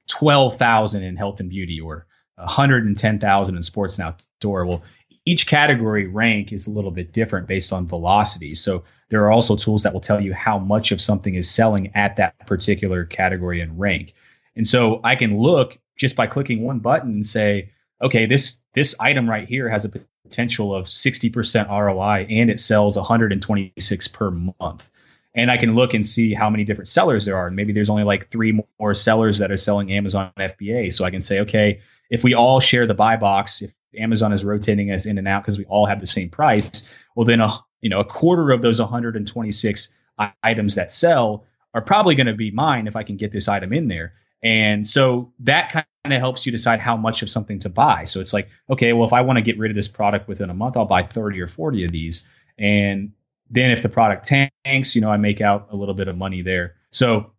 twelve 0.07 0.57
thousand 0.57 1.03
in 1.03 1.17
health 1.17 1.41
and 1.41 1.51
beauty 1.51 1.81
or 1.81 2.07
hundred 2.37 2.87
and 2.87 2.97
ten 2.97 3.19
thousand 3.19 3.57
in 3.57 3.63
sports 3.63 3.99
and 3.99 4.07
outdoor. 4.07 4.67
Well, 4.67 4.83
each 5.25 5.47
category 5.47 6.07
rank 6.07 6.53
is 6.53 6.67
a 6.67 6.71
little 6.71 6.91
bit 6.91 7.13
different 7.13 7.49
based 7.49 7.73
on 7.73 7.87
velocity. 7.87 8.55
So 8.55 8.85
there 9.11 9.25
are 9.25 9.31
also 9.31 9.57
tools 9.57 9.83
that 9.83 9.93
will 9.93 10.01
tell 10.01 10.21
you 10.21 10.33
how 10.33 10.59
much 10.59 10.93
of 10.93 11.01
something 11.01 11.35
is 11.35 11.51
selling 11.51 11.93
at 11.95 12.17
that 12.17 12.47
particular 12.47 13.05
category 13.05 13.61
and 13.61 13.79
rank. 13.79 14.15
And 14.59 14.67
so 14.67 15.01
I 15.05 15.15
can 15.15 15.39
look 15.39 15.79
just 15.97 16.17
by 16.17 16.27
clicking 16.27 16.63
one 16.63 16.81
button 16.81 17.11
and 17.13 17.25
say, 17.25 17.71
okay, 18.03 18.27
this 18.27 18.61
this 18.75 18.97
item 19.01 19.31
right 19.31 19.49
here 19.49 19.69
has 19.69 19.85
a 19.85 19.91
potential 20.25 20.75
of 20.75 20.87
60% 20.87 21.69
ROI 21.71 22.27
and 22.29 22.51
it 22.51 22.59
sells 22.61 22.97
126 22.97 24.09
per 24.09 24.31
month. 24.33 24.91
And 25.33 25.49
I 25.49 25.59
can 25.59 25.77
look 25.77 25.95
and 25.95 26.05
see 26.05 26.35
how 26.35 26.51
many 26.51 26.65
different 26.65 26.89
sellers 26.89 27.25
there 27.25 27.37
are. 27.37 27.47
And 27.47 27.55
maybe 27.55 27.73
there's 27.73 27.89
only 27.89 28.03
like 28.03 28.31
three 28.31 28.61
more 28.81 28.95
sellers 28.95 29.39
that 29.39 29.53
are 29.53 29.57
selling 29.57 29.93
Amazon 29.93 30.33
FBA. 30.37 30.93
So 30.93 31.05
I 31.05 31.11
can 31.11 31.23
say, 31.23 31.41
okay, 31.41 31.81
if 32.11 32.25
we 32.25 32.35
all 32.35 32.59
share 32.59 32.89
the 32.89 32.95
buy 32.95 33.17
box, 33.17 33.63
if 33.63 33.73
Amazon 33.97 34.33
is 34.33 34.45
rotating 34.45 34.91
us 34.91 35.07
in 35.07 35.19
and 35.19 35.29
out 35.29 35.45
because 35.45 35.57
we 35.57 35.67
all 35.67 35.87
have 35.87 36.01
the 36.01 36.07
same 36.07 36.31
price, 36.31 36.89
well 37.15 37.25
then 37.25 37.41
a 37.41 37.61
you 37.81 37.91
know 37.91 38.01
a 38.01 38.05
quarter 38.05 38.51
of 38.51 38.61
those 38.61 38.81
126 38.81 39.95
items 40.43 40.75
that 40.75 40.91
sell 40.91 41.45
are 41.75 41.81
probably 41.81 42.17
going 42.17 42.27
to 42.27 42.35
be 42.35 42.51
mine 42.51 42.89
if 42.89 42.97
I 42.97 43.05
can 43.05 43.17
get 43.17 43.31
this 43.31 43.47
item 43.47 43.73
in 43.73 43.87
there. 43.87 44.15
And 44.43 44.87
so 44.87 45.33
that 45.41 45.73
kind 45.73 45.87
of 46.05 46.21
helps 46.21 46.47
you 46.47 46.53
decide 46.53 46.81
how 46.81 46.97
much 46.97 47.23
of 47.23 47.31
something 47.31 47.59
to 47.61 47.69
buy. 47.69 48.05
So 48.05 48.21
it's 48.21 48.33
like, 48.33 48.49
okay, 48.71 48.93
well, 48.93 49.07
if 49.07 49.13
I 49.13 49.23
want 49.23 49.39
to 49.39 49.43
get 49.43 49.59
rid 49.59 49.71
of 49.71 49.75
this 49.75 49.89
product 49.89 50.29
within 50.29 50.51
a 50.51 50.55
month, 50.55 50.77
I'll 50.77 50.85
buy 50.85 51.03
30 51.03 51.41
or 51.41 51.49
40 51.49 51.85
of 51.85 51.93
these. 51.93 52.25
And 52.57 53.13
then 53.51 53.71
if 53.71 53.83
the 53.83 53.89
product 53.89 54.27
tanks, 54.27 54.95
you 54.95 55.01
know, 55.01 55.11
I 55.11 55.17
make 55.17 55.41
out 55.41 55.69
a 55.71 55.77
little 55.77 55.95
bit 55.95 56.09
of 56.09 56.17
money 56.17 56.43
there. 56.43 56.77
So 56.93 57.33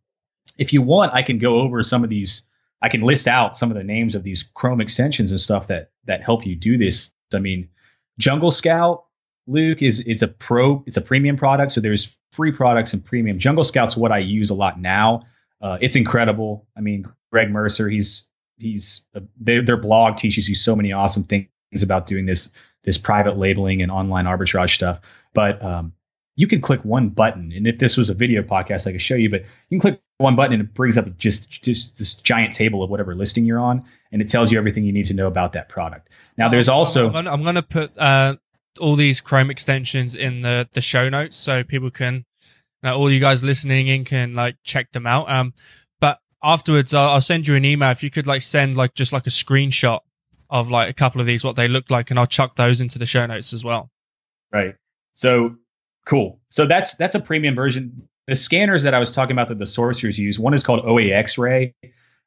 if 0.58 0.74
you 0.74 0.82
want, 0.82 1.14
I 1.14 1.24
can 1.24 1.38
go 1.38 1.62
over 1.62 1.82
some 1.84 2.04
of 2.04 2.10
these 2.10 2.44
I 2.82 2.90
can 2.90 3.02
list 3.02 3.28
out 3.28 3.58
some 3.58 3.72
of 3.72 3.78
the 3.78 3.84
names 3.84 4.16
of 4.16 4.24
these 4.24 4.44
Chrome 4.44 4.82
extensions 4.82 5.32
and 5.32 5.42
stuff 5.42 5.68
that 5.68 5.92
that 6.06 6.24
help 6.24 6.46
you 6.46 6.56
do 6.56 6.78
this. 6.78 7.12
I 7.34 7.40
mean, 7.40 7.70
Jungle 8.18 8.52
Scout, 8.52 9.06
Luke 9.48 9.82
is 9.82 10.00
it's 10.00 10.22
a 10.22 10.28
pro, 10.28 10.84
it's 10.88 10.98
a 10.98 11.02
premium 11.02 11.38
product. 11.38 11.74
So 11.74 11.82
there's 11.82 12.18
free 12.32 12.52
products 12.52 12.94
and 12.94 13.04
premium. 13.04 13.40
Jungle 13.40 13.64
Scout's 13.64 13.98
what 13.98 14.12
I 14.12 14.20
use 14.20 14.50
a 14.50 14.56
lot 14.56 14.80
now. 14.80 15.24
Uh, 15.62 15.78
it's 15.82 15.96
incredible. 15.96 16.68
I 16.78 16.82
mean, 16.82 17.06
Greg 17.32 17.52
Mercer, 17.52 17.90
he's 17.90 18.28
he's 18.58 19.06
uh, 19.16 19.22
their, 19.40 19.64
their 19.64 19.78
blog 19.78 20.18
teaches 20.18 20.48
you 20.48 20.56
so 20.56 20.76
many 20.76 20.92
awesome 20.92 21.24
things 21.24 21.50
about 21.82 22.08
doing 22.08 22.26
this 22.26 22.50
this 22.84 22.98
private 22.98 23.38
labeling 23.38 23.82
and 23.82 23.92
online 23.92 24.26
arbitrage 24.26 24.74
stuff. 24.74 25.02
But 25.34 25.64
um, 25.64 25.94
you 26.36 26.48
can 26.48 26.62
click 26.62 26.86
one 26.86 27.10
button, 27.10 27.52
and 27.52 27.68
if 27.68 27.80
this 27.80 27.98
was 27.98 28.10
a 28.10 28.14
video 28.14 28.42
podcast, 28.44 28.88
I 28.88 28.94
could 28.94 29.02
show 29.02 29.16
you. 29.16 29.30
But 29.30 29.42
you 29.70 29.80
can 29.80 29.80
click 29.80 30.02
one 30.18 30.36
button, 30.36 30.54
and 30.54 30.62
it 30.62 30.74
brings 30.74 30.98
up 30.98 31.18
just 31.18 31.50
just 31.50 31.98
this 31.98 32.16
giant 32.16 32.54
table 32.54 32.84
of 32.84 32.90
whatever 32.90 33.14
listing 33.16 33.46
you're 33.46 33.60
on, 33.60 33.86
and 34.12 34.22
it 34.22 34.30
tells 34.30 34.52
you 34.52 34.58
everything 34.58 34.86
you 34.86 34.94
need 34.94 35.08
to 35.08 35.14
know 35.14 35.28
about 35.28 35.54
that 35.54 35.68
product. 35.70 36.10
Now, 36.38 36.48
oh, 36.48 36.52
there's 36.52 36.70
also 36.70 37.12
I'm 37.12 37.44
going 37.44 37.56
to 37.56 37.62
put 37.62 37.98
uh, 37.98 38.38
all 38.80 38.96
these 38.96 39.20
Chrome 39.20 39.50
extensions 39.50 40.16
in 40.16 40.42
the 40.42 40.70
the 40.72 40.82
show 40.82 41.10
notes 41.10 41.36
so 41.36 41.64
people 41.64 41.92
can, 41.92 42.26
uh, 42.84 42.96
all 42.96 43.12
you 43.12 43.20
guys 43.20 43.44
listening 43.44 43.88
in 43.88 44.06
can 44.06 44.34
like 44.36 44.56
check 44.64 44.92
them 44.92 45.08
out. 45.08 45.30
Um, 45.30 45.54
but 46.00 46.20
afterwards, 46.44 46.94
I'll, 46.94 47.10
I'll 47.10 47.22
send 47.22 47.48
you 47.48 47.56
an 47.56 47.66
email 47.66 47.92
if 47.92 48.04
you 48.04 48.10
could 48.10 48.28
like 48.28 48.42
send 48.42 48.76
like 48.76 48.94
just 48.94 49.14
like 49.14 49.28
a 49.28 49.32
screenshot 49.32 50.00
of 50.50 50.70
like 50.70 50.90
a 50.90 50.94
couple 50.94 51.22
of 51.22 51.28
these 51.28 51.44
what 51.44 51.56
they 51.56 51.68
look 51.68 51.90
like, 51.90 52.10
and 52.10 52.20
I'll 52.20 52.26
chuck 52.28 52.56
those 52.56 52.82
into 52.82 53.00
the 53.00 53.06
show 53.06 53.26
notes 53.26 53.54
as 53.54 53.64
well. 53.64 53.90
Right. 54.52 54.76
So 55.14 55.56
Cool. 56.10 56.40
So 56.50 56.66
that's 56.66 56.96
that's 56.96 57.14
a 57.14 57.20
premium 57.20 57.54
version. 57.54 58.10
The 58.26 58.36
scanners 58.36 58.82
that 58.84 58.96
I 58.96 59.00
was 59.00 59.12
talking 59.12 59.34
about 59.34 59.50
that 59.50 59.60
the 59.60 59.68
sorcerers 59.68 60.18
use, 60.18 60.40
one 60.40 60.56
is 60.56 60.64
called 60.64 60.84
OA 60.84 61.12
X-ray, 61.12 61.76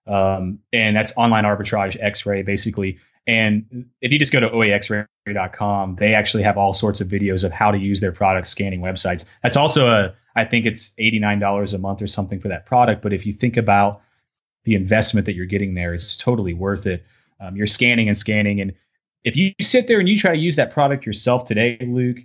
um, 0.07 0.61
and 0.73 0.95
that's 0.95 1.13
online 1.17 1.43
arbitrage 1.43 1.97
X-ray 2.01 2.43
basically. 2.43 2.99
And 3.27 3.91
if 4.01 4.13
you 4.13 4.19
just 4.19 4.33
go 4.33 4.41
to 4.41 4.49
oaxray.com, 4.49 5.97
they 5.97 6.15
actually 6.15 6.43
have 6.43 6.59
all 6.59 6.75
sorts 6.75 7.01
of 7.01 7.09
videos 7.09 7.45
of 7.45 7.53
how 7.53 7.71
to 7.71 7.79
use 7.79 8.01
their 8.01 8.13
product 8.13 8.49
scanning 8.49 8.81
websites. 8.81 9.25
That's 9.43 9.57
also 9.57 9.87
a, 9.87 10.15
I 10.35 10.45
think 10.45 10.67
it's 10.67 10.95
$89 11.01 11.75
a 11.75 11.79
month 11.79 12.03
or 12.03 12.07
something 12.09 12.41
for 12.41 12.49
that 12.49 12.67
product. 12.67 13.03
But 13.03 13.13
if 13.13 13.27
you 13.27 13.33
think 13.33 13.57
about 13.57 14.03
the 14.65 14.75
investment 14.75 15.27
that 15.27 15.35
you're 15.35 15.47
getting 15.47 15.75
there, 15.75 15.95
it's 15.95 16.17
totally 16.17 16.55
worth 16.55 16.87
it. 16.87 17.05
Um, 17.41 17.57
you're 17.57 17.67
scanning 17.67 18.09
and 18.09 18.17
scanning. 18.17 18.61
And 18.61 18.75
if 19.25 19.37
you 19.37 19.53
sit 19.61 19.87
there 19.87 20.01
and 20.01 20.09
you 20.09 20.19
try 20.19 20.33
to 20.33 20.39
use 20.39 20.57
that 20.57 20.73
product 20.73 21.07
yourself 21.07 21.45
today, 21.45 21.79
Luke, 21.81 22.19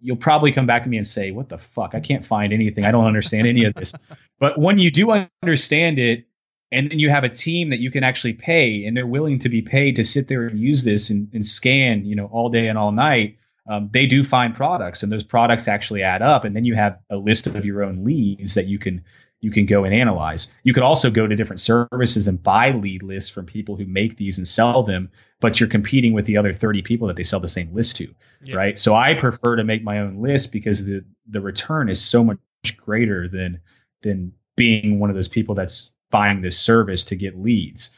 you'll 0.00 0.16
probably 0.16 0.52
come 0.52 0.66
back 0.66 0.84
to 0.84 0.88
me 0.88 0.96
and 0.96 1.06
say, 1.06 1.30
"What 1.30 1.48
the 1.48 1.58
fuck? 1.58 1.94
I 1.94 2.00
can't 2.00 2.24
find 2.24 2.52
anything. 2.52 2.84
I 2.84 2.90
don't 2.90 3.06
understand 3.06 3.46
any 3.46 3.64
of 3.64 3.74
this." 3.74 3.94
but 4.38 4.58
when 4.58 4.78
you 4.78 4.90
do 4.90 5.10
understand 5.42 5.98
it, 5.98 6.26
and 6.74 6.90
then 6.90 6.98
you 6.98 7.08
have 7.08 7.24
a 7.24 7.28
team 7.28 7.70
that 7.70 7.78
you 7.78 7.90
can 7.90 8.04
actually 8.04 8.32
pay, 8.34 8.84
and 8.84 8.96
they're 8.96 9.06
willing 9.06 9.38
to 9.40 9.48
be 9.48 9.62
paid 9.62 9.96
to 9.96 10.04
sit 10.04 10.26
there 10.28 10.46
and 10.46 10.58
use 10.58 10.82
this 10.82 11.10
and, 11.10 11.30
and 11.32 11.46
scan, 11.46 12.04
you 12.04 12.16
know, 12.16 12.26
all 12.26 12.48
day 12.48 12.66
and 12.66 12.76
all 12.76 12.92
night. 12.92 13.38
Um, 13.66 13.88
they 13.92 14.06
do 14.06 14.24
find 14.24 14.54
products, 14.54 15.02
and 15.02 15.10
those 15.10 15.22
products 15.22 15.68
actually 15.68 16.02
add 16.02 16.20
up, 16.20 16.44
and 16.44 16.54
then 16.54 16.64
you 16.64 16.74
have 16.74 16.98
a 17.08 17.16
list 17.16 17.46
of 17.46 17.64
your 17.64 17.84
own 17.84 18.04
leads 18.04 18.54
that 18.54 18.66
you 18.66 18.78
can 18.78 19.04
you 19.40 19.50
can 19.50 19.66
go 19.66 19.84
and 19.84 19.94
analyze. 19.94 20.50
You 20.62 20.72
could 20.72 20.82
also 20.82 21.10
go 21.10 21.26
to 21.26 21.36
different 21.36 21.60
services 21.60 22.28
and 22.28 22.42
buy 22.42 22.70
lead 22.70 23.02
lists 23.02 23.30
from 23.30 23.44
people 23.44 23.76
who 23.76 23.84
make 23.84 24.16
these 24.16 24.38
and 24.38 24.48
sell 24.48 24.84
them, 24.84 25.10
but 25.38 25.60
you're 25.60 25.68
competing 25.68 26.14
with 26.14 26.24
the 26.24 26.38
other 26.38 26.54
30 26.54 26.80
people 26.80 27.08
that 27.08 27.16
they 27.16 27.24
sell 27.24 27.40
the 27.40 27.48
same 27.48 27.74
list 27.74 27.96
to, 27.96 28.14
yeah. 28.42 28.56
right? 28.56 28.78
So 28.78 28.94
I 28.94 29.14
prefer 29.14 29.56
to 29.56 29.64
make 29.64 29.84
my 29.84 30.00
own 30.00 30.22
list 30.22 30.50
because 30.50 30.84
the 30.84 31.04
the 31.28 31.40
return 31.40 31.88
is 31.88 32.02
so 32.02 32.24
much 32.24 32.38
greater 32.78 33.28
than 33.28 33.60
than 34.02 34.32
being 34.56 34.98
one 34.98 35.10
of 35.10 35.16
those 35.16 35.28
people 35.28 35.54
that's 35.54 35.90
buying 36.14 36.42
this 36.42 36.56
service 36.56 37.06
to 37.06 37.16
get 37.16 37.36
leads. 37.36 37.90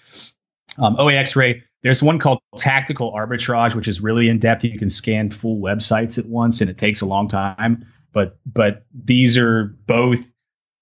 Um, 0.79 0.97
OAX-ray, 0.97 1.65
there's 1.83 2.03
one 2.03 2.19
called 2.19 2.39
Tactical 2.57 3.13
Arbitrage, 3.13 3.75
which 3.75 3.89
is 3.89 4.01
really 4.01 4.31
in 4.31 4.39
depth. 4.39 4.65
You 4.65 4.79
can 4.79 4.89
scan 4.89 5.31
full 5.31 5.61
websites 5.61 6.19
at 6.19 6.25
once, 6.25 6.63
and 6.63 6.71
it 6.71 6.79
takes 6.79 7.03
a 7.03 7.07
long 7.07 7.29
time. 7.29 7.85
But 8.15 8.39
but 8.47 8.87
these 8.95 9.37
are 9.37 9.77
both 9.87 10.21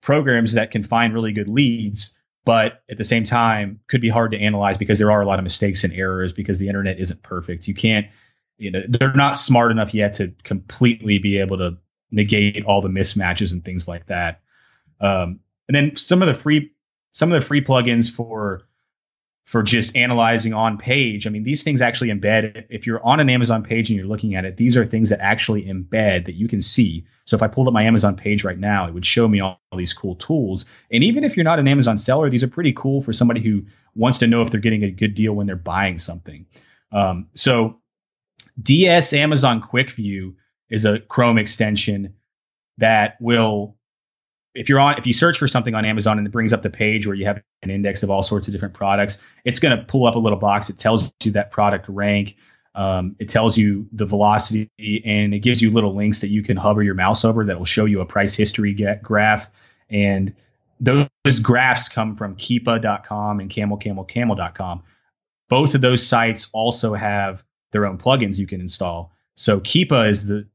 programs 0.01 0.53
that 0.53 0.71
can 0.71 0.85
find 0.85 1.13
really 1.13 1.33
good 1.33 1.51
leads, 1.51 2.17
but 2.45 2.85
at 2.89 2.99
the 2.99 3.05
same 3.05 3.25
time 3.25 3.81
could 3.89 4.01
be 4.01 4.09
hard 4.09 4.31
to 4.31 4.39
analyze 4.39 4.79
because 4.79 5.01
there 5.01 5.11
are 5.11 5.21
a 5.21 5.27
lot 5.27 5.41
of 5.41 5.43
mistakes 5.43 5.83
and 5.83 5.93
errors 5.93 6.33
because 6.33 6.61
the 6.61 6.69
internet 6.69 7.01
isn't 7.01 7.21
perfect. 7.21 7.67
You 7.67 7.75
can't, 7.75 8.07
you 8.59 8.71
know, 8.71 8.83
they're 8.89 9.13
not 9.13 9.37
smart 9.37 9.73
enough 9.73 9.93
yet 9.93 10.15
to 10.15 10.35
completely 10.45 11.19
be 11.19 11.41
able 11.41 11.59
to 11.59 11.79
negate 12.13 12.65
all 12.65 12.81
the 12.81 12.89
mismatches 12.89 13.51
and 13.51 13.65
things 13.65 13.89
like 13.89 14.07
that. 14.07 14.41
Um, 15.01 15.41
and 15.69 15.75
then 15.75 15.97
some 15.97 16.23
of 16.23 16.29
the 16.29 16.35
free, 16.35 16.74
some 17.15 17.33
of 17.33 17.41
the 17.41 17.47
free 17.47 17.65
plugins 17.65 18.11
for 18.11 18.67
for 19.45 19.63
just 19.63 19.95
analyzing 19.95 20.55
on 20.55 20.79
page. 20.79 21.27
I 21.27 21.31
mean, 21.31 21.43
these 21.43 21.63
things 21.63 21.83
actually 21.83 22.09
embed. 22.09 22.65
If 22.71 22.87
you're 22.87 23.05
on 23.05 23.21
an 23.21 23.29
Amazon 23.29 23.63
page 23.63 23.91
and 23.91 23.97
you're 23.99 24.07
looking 24.07 24.35
at 24.35 24.47
it, 24.47 24.57
these 24.57 24.77
are 24.79 24.87
things 24.87 25.11
that 25.11 25.21
actually 25.21 25.65
embed 25.65 26.27
that 26.27 26.35
you 26.35 26.49
can 26.49 26.63
see. 26.63 27.05
So 27.27 27.37
if 27.37 27.43
I 27.43 27.49
pulled 27.49 27.69
up 27.69 27.75
my 27.75 27.85
Amazon 27.85 28.17
page 28.17 28.43
right 28.43 28.59
now, 28.59 28.89
it 28.89 28.95
would 28.95 29.05
show 29.05 29.29
me 29.29 29.41
all, 29.41 29.61
all 29.71 29.79
these 29.79 29.93
cool 29.93 30.15
tools. 30.15 30.65
And 30.91 31.05
even 31.05 31.25
if 31.25 31.37
you're 31.37 31.45
not 31.45 31.59
an 31.59 31.69
Amazon 31.69 31.99
seller, 31.99 32.31
these 32.31 32.43
are 32.43 32.49
pretty 32.49 32.73
cool 32.73 33.03
for 33.03 33.13
somebody 33.13 33.43
who 33.43 33.65
wants 33.95 34.19
to 34.19 34.27
know 34.27 34.41
if 34.41 34.51
they're 34.51 34.61
getting 34.61 34.83
a 34.83 34.91
good 34.91 35.15
deal 35.15 35.35
when 35.35 35.47
they're 35.47 35.57
buying 35.57 35.99
something. 35.99 36.47
Um, 36.91 37.29
so 37.35 37.81
DS 38.61 39.13
Amazon 39.13 39.61
Quick 39.61 39.91
View 39.91 40.37
is 40.71 40.87
a 40.87 41.01
Chrome 41.01 41.37
extension 41.37 42.15
that 42.79 43.17
will 43.21 43.77
if 44.55 44.69
you're 44.69 44.81
on 44.81 44.99
if 44.99 45.07
you 45.07 45.13
search 45.13 45.39
for 45.39 45.49
something 45.49 45.75
on 45.75 45.85
Amazon 45.85 46.19
and 46.19 46.27
it 46.27 46.31
brings 46.31 46.53
up 46.53 46.63
the 46.63 46.71
page 46.71 47.07
where 47.07 47.17
you 47.17 47.27
have 47.27 47.43
an 47.63 47.71
index 47.71 48.03
of 48.03 48.11
all 48.11 48.23
sorts 48.23 48.49
of 48.49 48.53
different 48.53 48.75
products, 48.75 49.21
it's 49.45 49.61
going 49.61 49.77
to 49.77 49.85
pull 49.85 50.07
up 50.07 50.15
a 50.15 50.19
little 50.19 50.39
box. 50.39 50.71
It 50.71 50.79
tells 50.79 51.11
you 51.23 51.33
that 51.33 51.51
product 51.51 51.89
rank. 51.89 52.37
Um, 52.75 53.15
it 53.21 53.29
tells 53.29 53.57
you 53.57 53.89
the 53.93 54.05
velocity 54.05 54.69
and 55.05 55.33
it 55.33 55.41
gives 55.41 55.63
you 55.63 55.71
little 55.71 55.95
links 55.95 56.23
that 56.23 56.29
you 56.29 56.43
can 56.43 56.57
hover 56.57 56.83
your 56.83 56.95
mouse 56.95 57.25
over 57.25 57.45
that 57.45 57.57
will 57.57 57.65
show 57.65 57.85
you 57.85 58.01
a 58.01 58.05
price 58.05 58.35
history 58.35 58.77
graph. 59.01 59.49
And 59.89 60.35
those 60.81 61.41
graphs 61.41 61.89
come 61.89 62.17
from 62.17 62.37
keepa.com 62.37 63.41
and 63.41 63.49
camelcamelcamel.com. 63.49 64.83
Both 65.49 65.75
of 65.75 65.81
those 65.81 66.05
sites 66.05 66.51
also 66.53 66.95
have 66.95 67.45
their 67.71 67.87
own 67.87 67.99
plugins 67.99 68.39
you 68.39 68.47
can 68.47 68.61
install. 68.61 69.13
So 69.37 69.61
Keepa 69.61 70.11
is 70.11 70.27
the 70.27 70.49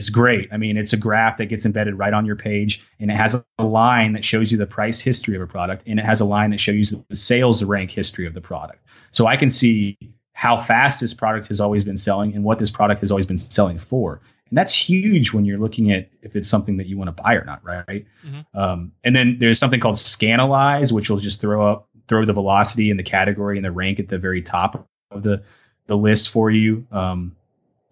is 0.00 0.10
great. 0.10 0.48
I 0.52 0.56
mean, 0.56 0.76
it's 0.76 0.92
a 0.92 0.96
graph 0.96 1.38
that 1.38 1.46
gets 1.46 1.66
embedded 1.66 1.98
right 1.98 2.12
on 2.12 2.26
your 2.26 2.36
page, 2.36 2.82
and 2.98 3.10
it 3.10 3.14
has 3.14 3.42
a 3.58 3.64
line 3.64 4.14
that 4.14 4.24
shows 4.24 4.50
you 4.50 4.58
the 4.58 4.66
price 4.66 5.00
history 5.00 5.36
of 5.36 5.42
a 5.42 5.46
product, 5.46 5.84
and 5.86 5.98
it 5.98 6.04
has 6.04 6.20
a 6.20 6.24
line 6.24 6.50
that 6.50 6.60
shows 6.60 6.90
you 6.90 7.04
the 7.08 7.16
sales 7.16 7.62
rank 7.62 7.90
history 7.90 8.26
of 8.26 8.34
the 8.34 8.40
product. 8.40 8.84
So 9.12 9.26
I 9.26 9.36
can 9.36 9.50
see 9.50 9.98
how 10.32 10.58
fast 10.58 11.00
this 11.00 11.12
product 11.12 11.48
has 11.48 11.60
always 11.60 11.84
been 11.84 11.96
selling 11.96 12.34
and 12.34 12.42
what 12.42 12.58
this 12.58 12.70
product 12.70 13.00
has 13.00 13.10
always 13.10 13.26
been 13.26 13.38
selling 13.38 13.78
for. 13.78 14.22
And 14.48 14.58
that's 14.58 14.74
huge 14.74 15.32
when 15.32 15.44
you're 15.44 15.58
looking 15.58 15.92
at 15.92 16.08
if 16.22 16.34
it's 16.34 16.48
something 16.48 16.78
that 16.78 16.86
you 16.86 16.96
want 16.98 17.14
to 17.14 17.22
buy 17.22 17.34
or 17.34 17.44
not, 17.44 17.62
right? 17.62 18.06
Mm-hmm. 18.26 18.58
Um, 18.58 18.92
and 19.04 19.14
then 19.14 19.36
there's 19.38 19.58
something 19.58 19.80
called 19.80 19.96
Scanalyze, 19.96 20.92
which 20.92 21.10
will 21.10 21.18
just 21.18 21.40
throw 21.40 21.70
up 21.70 21.88
throw 22.08 22.24
the 22.24 22.32
velocity 22.32 22.90
and 22.90 22.98
the 22.98 23.04
category 23.04 23.56
and 23.56 23.64
the 23.64 23.70
rank 23.70 24.00
at 24.00 24.08
the 24.08 24.18
very 24.18 24.42
top 24.42 24.88
of 25.10 25.22
the 25.22 25.42
the 25.86 25.96
list 25.96 26.30
for 26.30 26.50
you 26.50 26.86
um, 26.90 27.36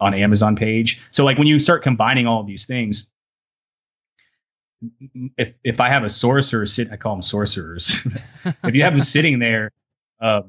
on 0.01 0.15
Amazon 0.15 0.57
page. 0.57 1.01
So 1.11 1.25
like 1.25 1.39
when 1.39 1.47
you 1.47 1.59
start 1.59 1.83
combining 1.83 2.27
all 2.27 2.45
these 2.45 2.67
things, 2.67 3.09
if 5.37 5.55
if 5.65 5.81
I 5.81 5.91
have 5.91 6.05
a 6.05 6.09
sorcerer 6.09 6.67
sit, 6.67 6.93
I 6.93 6.97
call 6.97 7.15
them 7.15 7.23
sorcerers. 7.23 8.07
if 8.65 8.75
you 8.75 8.85
have 8.85 8.93
them 8.93 9.01
sitting 9.01 9.39
there, 9.39 9.73
uh, 10.21 10.43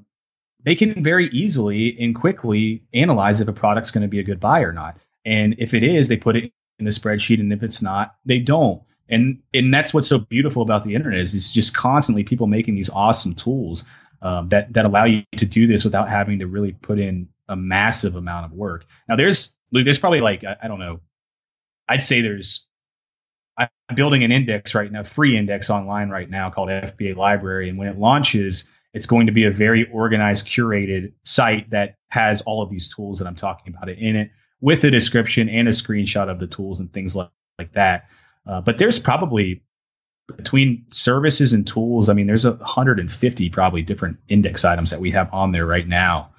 they 0.63 0.75
can 0.75 1.03
very 1.03 1.29
easily 1.29 1.97
and 1.99 2.15
quickly 2.15 2.83
analyze 2.93 3.41
if 3.41 3.47
a 3.47 3.53
product's 3.53 3.91
going 3.91 4.03
to 4.03 4.07
be 4.07 4.19
a 4.19 4.23
good 4.23 4.39
buy 4.39 4.61
or 4.61 4.73
not. 4.73 4.97
And 5.25 5.55
if 5.57 5.73
it 5.73 5.83
is, 5.83 6.07
they 6.07 6.17
put 6.17 6.35
it 6.35 6.51
in 6.77 6.85
the 6.85 6.91
spreadsheet, 6.91 7.39
and 7.39 7.51
if 7.51 7.63
it's 7.63 7.81
not, 7.81 8.15
they 8.25 8.39
don't. 8.39 8.83
And 9.09 9.41
and 9.53 9.73
that's 9.73 9.93
what's 9.93 10.07
so 10.07 10.19
beautiful 10.19 10.61
about 10.61 10.83
the 10.83 10.95
internet 10.95 11.19
is 11.19 11.33
it's 11.33 11.51
just 11.51 11.73
constantly 11.73 12.23
people 12.23 12.45
making 12.45 12.75
these 12.75 12.89
awesome 12.89 13.33
tools 13.33 13.83
um, 14.21 14.49
that 14.49 14.73
that 14.73 14.85
allow 14.85 15.05
you 15.05 15.23
to 15.37 15.45
do 15.45 15.65
this 15.65 15.83
without 15.83 16.09
having 16.09 16.39
to 16.39 16.47
really 16.47 16.73
put 16.73 16.99
in 16.99 17.29
a 17.49 17.55
massive 17.55 18.15
amount 18.15 18.45
of 18.45 18.51
work. 18.53 18.85
Now 19.09 19.17
there's 19.17 19.53
there's 19.71 19.99
probably 19.99 20.21
like 20.21 20.43
I, 20.43 20.55
I 20.63 20.67
don't 20.67 20.79
know, 20.79 21.01
I'd 21.87 22.01
say 22.01 22.21
there's 22.21 22.65
I'm 23.57 23.95
building 23.95 24.23
an 24.23 24.31
index 24.31 24.73
right 24.73 24.89
now, 24.89 25.03
free 25.03 25.37
index 25.37 25.69
online 25.69 26.09
right 26.09 26.29
now 26.29 26.49
called 26.49 26.69
FBA 26.69 27.15
Library, 27.17 27.69
and 27.69 27.77
when 27.77 27.89
it 27.89 27.97
launches, 27.97 28.65
it's 28.93 29.05
going 29.05 29.27
to 29.27 29.33
be 29.33 29.45
a 29.45 29.51
very 29.51 29.89
organized, 29.91 30.47
curated 30.47 31.13
site 31.25 31.71
that 31.71 31.95
has 32.07 32.41
all 32.41 32.63
of 32.63 32.69
these 32.69 32.93
tools 32.93 33.19
that 33.19 33.27
I'm 33.27 33.35
talking 33.35 33.73
about 33.75 33.89
in 33.89 34.15
it, 34.15 34.31
with 34.61 34.83
a 34.85 34.91
description 34.91 35.49
and 35.49 35.67
a 35.67 35.71
screenshot 35.71 36.29
of 36.29 36.39
the 36.39 36.47
tools 36.47 36.79
and 36.79 36.91
things 36.91 37.15
like, 37.15 37.31
like 37.57 37.73
that. 37.73 38.05
Uh, 38.47 38.61
but 38.61 38.77
there's 38.77 38.99
probably 38.99 39.63
between 40.37 40.85
services 40.91 41.53
and 41.53 41.67
tools, 41.67 42.07
I 42.07 42.13
mean, 42.13 42.27
there's 42.27 42.45
a 42.45 42.51
150 42.51 43.49
probably 43.49 43.81
different 43.81 44.17
index 44.29 44.63
items 44.63 44.91
that 44.91 45.01
we 45.01 45.11
have 45.11 45.33
on 45.33 45.51
there 45.51 45.65
right 45.65 45.87
now 45.87 46.31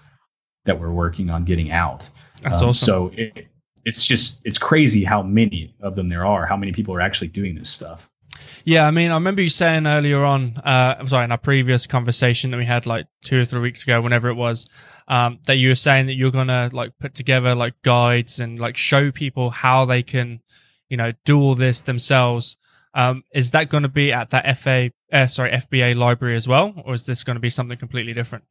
that 0.65 0.81
we're 0.81 0.93
working 0.93 1.31
on 1.31 1.45
getting 1.45 1.71
out. 1.71 2.11
That's 2.43 2.63
um, 2.63 2.71
awesome. 2.71 2.87
So 2.87 3.11
it, 3.15 3.49
it's 3.85 4.05
just 4.05 4.41
it's 4.45 4.59
crazy 4.59 5.05
how 5.05 5.23
many 5.23 5.75
of 5.81 5.97
them 5.97 6.09
there 6.09 6.27
are. 6.27 6.47
How 6.47 6.57
many 6.57 6.73
people 6.73 6.95
are 6.95 7.01
actually 7.01 7.29
doing 7.29 7.55
this 7.55 7.71
stuff. 7.71 8.09
Yeah, 8.65 8.87
I 8.87 8.91
mean, 8.91 9.11
I 9.11 9.15
remember 9.15 9.43
you 9.43 9.49
saying 9.49 9.87
earlier 9.87 10.25
on, 10.25 10.57
uh, 10.59 10.97
I'm 10.99 11.09
sorry, 11.09 11.25
in 11.25 11.33
our 11.33 11.39
previous 11.39 11.87
conversation 11.87 12.51
that 12.51 12.59
we 12.59 12.65
had 12.65 12.87
like 12.87 13.07
two 13.23 13.41
or 13.41 13.45
three 13.45 13.61
weeks 13.61 13.83
ago, 13.83 14.01
whenever 14.01 14.29
it 14.29 14.35
was, 14.35 14.69
um, 15.09 15.41
that 15.47 15.57
you 15.57 15.71
were 15.71 15.75
saying 15.75 16.07
that 16.07 16.15
you're 16.15 16.31
gonna 16.31 16.71
like 16.73 16.97
put 16.99 17.15
together 17.15 17.55
like 17.55 17.81
guides 17.83 18.39
and 18.39 18.61
like 18.61 18.77
show 18.77 19.11
people 19.11 19.51
how 19.51 19.85
they 19.85 20.03
can, 20.03 20.41
you 20.89 20.97
know, 20.97 21.13
do 21.25 21.41
all 21.41 21.55
this 21.55 21.81
themselves. 21.83 22.57
Um, 22.93 23.25
is 23.33 23.53
that 23.53 23.71
going 23.71 23.85
to 23.85 23.89
be 23.89 24.13
at 24.13 24.31
that 24.31 24.59
FA, 24.59 24.91
uh, 25.13 25.29
sorry, 25.29 25.53
FBA 25.53 25.97
library 25.97 26.35
as 26.35 26.49
well, 26.49 26.75
or 26.85 26.95
is 26.95 27.05
this 27.05 27.23
going 27.23 27.37
to 27.37 27.41
be 27.41 27.51
something 27.51 27.79
completely 27.79 28.13
different? 28.13 28.45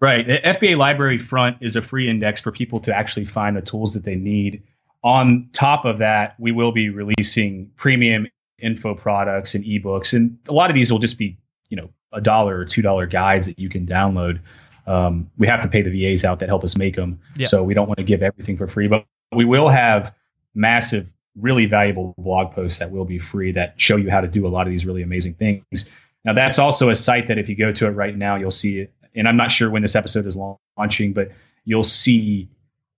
Right. 0.00 0.26
The 0.26 0.38
FBA 0.38 0.78
library 0.78 1.18
front 1.18 1.58
is 1.60 1.76
a 1.76 1.82
free 1.82 2.08
index 2.08 2.40
for 2.40 2.52
people 2.52 2.80
to 2.80 2.96
actually 2.96 3.26
find 3.26 3.56
the 3.56 3.60
tools 3.60 3.94
that 3.94 4.04
they 4.04 4.14
need. 4.14 4.62
On 5.04 5.50
top 5.52 5.84
of 5.84 5.98
that, 5.98 6.36
we 6.38 6.52
will 6.52 6.72
be 6.72 6.88
releasing 6.88 7.70
premium 7.76 8.26
info 8.58 8.94
products 8.94 9.54
and 9.54 9.64
ebooks, 9.64 10.14
and 10.14 10.38
a 10.48 10.52
lot 10.52 10.70
of 10.70 10.74
these 10.74 10.92
will 10.92 10.98
just 10.98 11.18
be, 11.18 11.38
you 11.68 11.76
know, 11.76 11.90
a 12.12 12.20
dollar 12.20 12.58
or 12.58 12.64
two 12.64 12.82
dollar 12.82 13.06
guides 13.06 13.46
that 13.46 13.58
you 13.58 13.68
can 13.68 13.86
download. 13.86 14.40
Um, 14.86 15.30
we 15.38 15.46
have 15.46 15.62
to 15.62 15.68
pay 15.68 15.82
the 15.82 15.90
VAs 15.90 16.24
out 16.24 16.40
that 16.40 16.48
help 16.48 16.64
us 16.64 16.76
make 16.76 16.96
them, 16.96 17.20
yeah. 17.36 17.46
so 17.46 17.62
we 17.62 17.74
don't 17.74 17.86
want 17.86 17.98
to 17.98 18.04
give 18.04 18.22
everything 18.22 18.56
for 18.56 18.66
free. 18.66 18.88
But 18.88 19.06
we 19.34 19.44
will 19.44 19.68
have 19.68 20.14
massive, 20.54 21.08
really 21.36 21.66
valuable 21.66 22.14
blog 22.18 22.54
posts 22.54 22.80
that 22.80 22.90
will 22.90 23.04
be 23.04 23.18
free 23.18 23.52
that 23.52 23.74
show 23.80 23.96
you 23.96 24.10
how 24.10 24.20
to 24.20 24.28
do 24.28 24.46
a 24.46 24.48
lot 24.48 24.66
of 24.66 24.70
these 24.70 24.84
really 24.84 25.02
amazing 25.02 25.34
things. 25.34 25.88
Now, 26.24 26.34
that's 26.34 26.58
also 26.58 26.90
a 26.90 26.94
site 26.94 27.28
that 27.28 27.38
if 27.38 27.48
you 27.48 27.56
go 27.56 27.72
to 27.72 27.86
it 27.86 27.90
right 27.90 28.16
now, 28.16 28.36
you'll 28.36 28.50
see 28.50 28.80
it. 28.80 28.92
And 29.14 29.28
I'm 29.28 29.36
not 29.36 29.50
sure 29.50 29.70
when 29.70 29.82
this 29.82 29.96
episode 29.96 30.26
is 30.26 30.36
launching, 30.76 31.12
but 31.12 31.32
you'll 31.64 31.84
see 31.84 32.48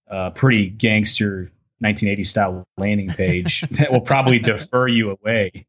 a 0.07 0.31
pretty 0.31 0.69
gangster 0.69 1.51
1980 1.79 2.25
style 2.25 2.65
landing 2.77 3.09
page 3.09 3.61
that 3.73 3.91
will 3.91 4.01
probably 4.01 4.39
defer 4.39 4.87
you 4.87 5.11
away. 5.11 5.67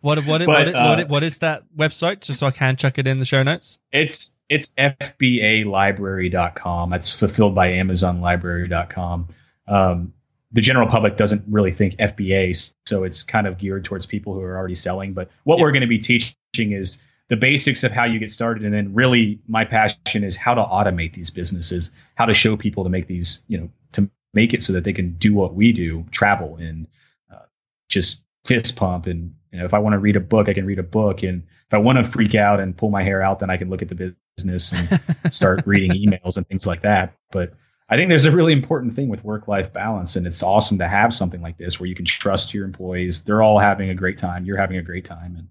what 0.00 0.24
what, 0.24 0.44
but, 0.44 0.48
what, 0.48 0.74
uh, 0.74 0.96
what, 0.96 1.08
what 1.08 1.22
is 1.22 1.38
that 1.38 1.62
website 1.76 2.20
just 2.20 2.40
so 2.40 2.46
I 2.46 2.50
can 2.50 2.76
chuck 2.76 2.98
it 2.98 3.06
in 3.06 3.18
the 3.18 3.24
show 3.24 3.42
notes? 3.42 3.78
It's 3.92 4.36
it's 4.48 4.74
fbalibrary.com. 4.74 6.90
That's 6.90 7.12
fulfilled 7.12 7.54
by 7.54 7.68
amazonlibrary.com. 7.68 9.28
Um, 9.68 10.14
the 10.52 10.62
general 10.62 10.88
public 10.88 11.16
doesn't 11.16 11.44
really 11.48 11.72
think 11.72 11.96
FBA, 11.96 12.72
so 12.86 13.04
it's 13.04 13.22
kind 13.22 13.46
of 13.46 13.58
geared 13.58 13.84
towards 13.84 14.06
people 14.06 14.32
who 14.34 14.40
are 14.40 14.56
already 14.56 14.74
selling. 14.74 15.12
But 15.12 15.30
what 15.44 15.58
yeah. 15.58 15.64
we're 15.64 15.72
going 15.72 15.82
to 15.82 15.88
be 15.88 15.98
teaching 15.98 16.72
is 16.72 17.02
the 17.30 17.36
basics 17.36 17.84
of 17.84 17.92
how 17.92 18.04
you 18.04 18.18
get 18.18 18.30
started, 18.30 18.64
and 18.64 18.74
then 18.74 18.92
really 18.92 19.40
my 19.46 19.64
passion 19.64 20.24
is 20.24 20.36
how 20.36 20.54
to 20.54 20.62
automate 20.62 21.14
these 21.14 21.30
businesses, 21.30 21.92
how 22.16 22.26
to 22.26 22.34
show 22.34 22.56
people 22.56 22.84
to 22.84 22.90
make 22.90 23.06
these, 23.06 23.42
you 23.46 23.58
know, 23.58 23.70
to 23.92 24.10
make 24.34 24.52
it 24.52 24.64
so 24.64 24.72
that 24.72 24.82
they 24.82 24.92
can 24.92 25.16
do 25.16 25.32
what 25.32 25.54
we 25.54 25.70
do, 25.70 26.04
travel 26.10 26.56
and 26.56 26.88
uh, 27.32 27.46
just 27.88 28.20
fist 28.44 28.74
pump. 28.74 29.06
And 29.06 29.36
you 29.52 29.60
know, 29.60 29.64
if 29.64 29.74
I 29.74 29.78
want 29.78 29.94
to 29.94 30.00
read 30.00 30.16
a 30.16 30.20
book, 30.20 30.48
I 30.48 30.54
can 30.54 30.66
read 30.66 30.80
a 30.80 30.84
book. 30.84 31.22
And 31.22 31.44
if 31.68 31.72
I 31.72 31.78
want 31.78 32.04
to 32.04 32.10
freak 32.10 32.34
out 32.34 32.58
and 32.58 32.76
pull 32.76 32.90
my 32.90 33.04
hair 33.04 33.22
out, 33.22 33.38
then 33.38 33.48
I 33.48 33.58
can 33.58 33.70
look 33.70 33.82
at 33.82 33.88
the 33.88 34.16
business 34.36 34.72
and 34.72 35.00
start 35.32 35.62
reading 35.66 35.92
emails 35.92 36.36
and 36.36 36.46
things 36.48 36.66
like 36.66 36.82
that. 36.82 37.14
But 37.30 37.54
I 37.88 37.94
think 37.94 38.08
there's 38.08 38.26
a 38.26 38.32
really 38.32 38.52
important 38.52 38.94
thing 38.94 39.08
with 39.08 39.22
work 39.22 39.46
life 39.46 39.72
balance. 39.72 40.16
And 40.16 40.26
it's 40.26 40.42
awesome 40.42 40.78
to 40.78 40.88
have 40.88 41.14
something 41.14 41.40
like 41.40 41.58
this 41.58 41.78
where 41.78 41.86
you 41.86 41.94
can 41.94 42.06
trust 42.06 42.54
your 42.54 42.64
employees. 42.64 43.22
They're 43.22 43.42
all 43.42 43.60
having 43.60 43.88
a 43.88 43.94
great 43.94 44.18
time. 44.18 44.46
You're 44.46 44.56
having 44.56 44.78
a 44.78 44.82
great 44.82 45.04
time. 45.04 45.36
And 45.36 45.48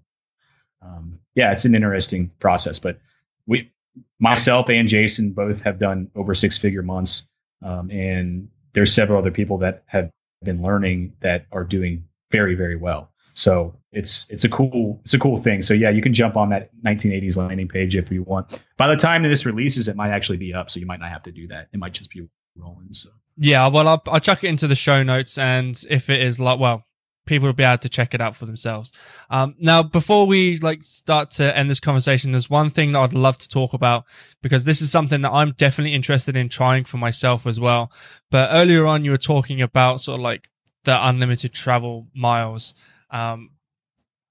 um, 0.82 1.18
yeah, 1.34 1.52
it's 1.52 1.64
an 1.64 1.74
interesting 1.74 2.32
process. 2.38 2.78
But 2.78 2.98
we, 3.46 3.72
myself 4.18 4.68
and 4.68 4.88
Jason 4.88 5.32
both 5.32 5.62
have 5.62 5.78
done 5.78 6.10
over 6.14 6.34
six 6.34 6.58
figure 6.58 6.82
months. 6.82 7.26
Um, 7.62 7.90
and 7.90 8.48
there's 8.72 8.92
several 8.92 9.18
other 9.18 9.30
people 9.30 9.58
that 9.58 9.82
have 9.86 10.10
been 10.42 10.62
learning 10.62 11.14
that 11.20 11.46
are 11.52 11.64
doing 11.64 12.04
very 12.30 12.54
very 12.54 12.76
well. 12.76 13.10
So 13.34 13.76
it's 13.92 14.26
it's 14.30 14.44
a 14.44 14.48
cool 14.48 15.00
it's 15.02 15.14
a 15.14 15.18
cool 15.18 15.36
thing. 15.36 15.62
So 15.62 15.74
yeah, 15.74 15.90
you 15.90 16.02
can 16.02 16.14
jump 16.14 16.36
on 16.36 16.50
that 16.50 16.70
1980s 16.84 17.36
landing 17.36 17.68
page 17.68 17.96
if 17.96 18.10
you 18.10 18.22
want. 18.22 18.60
By 18.76 18.88
the 18.88 18.96
time 18.96 19.22
this 19.22 19.46
releases, 19.46 19.88
it 19.88 19.96
might 19.96 20.10
actually 20.10 20.38
be 20.38 20.54
up, 20.54 20.70
so 20.70 20.80
you 20.80 20.86
might 20.86 21.00
not 21.00 21.10
have 21.10 21.24
to 21.24 21.32
do 21.32 21.48
that. 21.48 21.68
It 21.72 21.78
might 21.78 21.92
just 21.92 22.10
be 22.10 22.28
rolling. 22.56 22.92
So 22.92 23.10
yeah, 23.36 23.68
well, 23.68 23.88
I'll, 23.88 24.02
I'll 24.08 24.20
chuck 24.20 24.44
it 24.44 24.48
into 24.48 24.66
the 24.66 24.74
show 24.74 25.02
notes, 25.02 25.38
and 25.38 25.82
if 25.88 26.10
it 26.10 26.22
is 26.22 26.40
like 26.40 26.58
well, 26.58 26.84
people 27.30 27.46
will 27.46 27.54
be 27.54 27.62
able 27.62 27.78
to 27.78 27.88
check 27.88 28.12
it 28.12 28.20
out 28.20 28.34
for 28.34 28.44
themselves. 28.44 28.90
Um, 29.30 29.54
now, 29.58 29.84
before 29.84 30.26
we 30.26 30.58
like 30.58 30.82
start 30.82 31.30
to 31.32 31.56
end 31.56 31.68
this 31.68 31.78
conversation, 31.78 32.32
there's 32.32 32.50
one 32.50 32.70
thing 32.70 32.90
that 32.92 32.98
I'd 32.98 33.12
love 33.14 33.38
to 33.38 33.48
talk 33.48 33.72
about 33.72 34.04
because 34.42 34.64
this 34.64 34.82
is 34.82 34.90
something 34.90 35.20
that 35.20 35.30
I'm 35.30 35.52
definitely 35.52 35.94
interested 35.94 36.36
in 36.36 36.48
trying 36.48 36.84
for 36.84 36.96
myself 36.96 37.46
as 37.46 37.60
well. 37.60 37.92
But 38.32 38.50
earlier 38.52 38.84
on, 38.84 39.04
you 39.04 39.12
were 39.12 39.16
talking 39.16 39.62
about 39.62 40.00
sort 40.00 40.18
of 40.18 40.22
like 40.22 40.50
the 40.82 40.98
unlimited 41.08 41.54
travel 41.54 42.08
miles. 42.14 42.74
Um, 43.12 43.50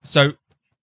so 0.03 0.33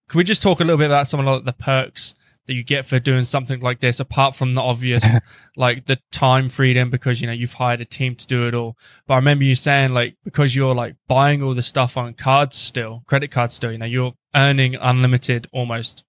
can 0.09 0.17
we 0.17 0.23
just 0.23 0.41
talk 0.41 0.59
a 0.59 0.63
little 0.63 0.79
bit 0.79 0.87
about 0.87 1.07
some 1.07 1.25
of 1.25 1.45
the 1.45 1.53
perks 1.53 2.15
that 2.47 2.53
you 2.53 2.63
get 2.63 2.85
for 2.85 2.99
doing 2.99 3.25
something 3.25 3.59
like 3.59 3.81
this, 3.81 3.99
apart 3.99 4.33
from 4.33 4.53
the 4.53 4.61
obvious, 4.61 5.05
like 5.57 5.85
the 5.85 5.99
time 6.11 6.47
freedom 6.49 6.89
because, 6.89 7.19
you 7.21 7.27
know, 7.27 7.33
you've 7.33 7.53
hired 7.53 7.81
a 7.81 7.85
team 7.85 8.15
to 8.15 8.25
do 8.25 8.47
it 8.47 8.53
all. 8.53 8.77
But 9.05 9.15
I 9.15 9.17
remember 9.17 9.43
you 9.43 9.55
saying 9.55 9.93
like, 9.93 10.15
because 10.23 10.55
you're 10.55 10.73
like 10.73 10.95
buying 11.07 11.43
all 11.43 11.53
the 11.53 11.61
stuff 11.61 11.97
on 11.97 12.13
cards 12.13 12.55
still, 12.55 13.03
credit 13.05 13.31
cards 13.31 13.55
still, 13.55 13.71
you 13.71 13.77
know, 13.77 13.85
you're 13.85 14.13
earning 14.33 14.75
unlimited 14.75 15.47
almost. 15.51 16.03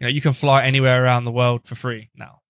You 0.00 0.06
know, 0.06 0.10
you 0.10 0.20
can 0.20 0.32
fly 0.32 0.64
anywhere 0.64 1.02
around 1.04 1.24
the 1.24 1.32
world 1.32 1.64
for 1.64 1.76
free 1.76 2.10
now. 2.16 2.40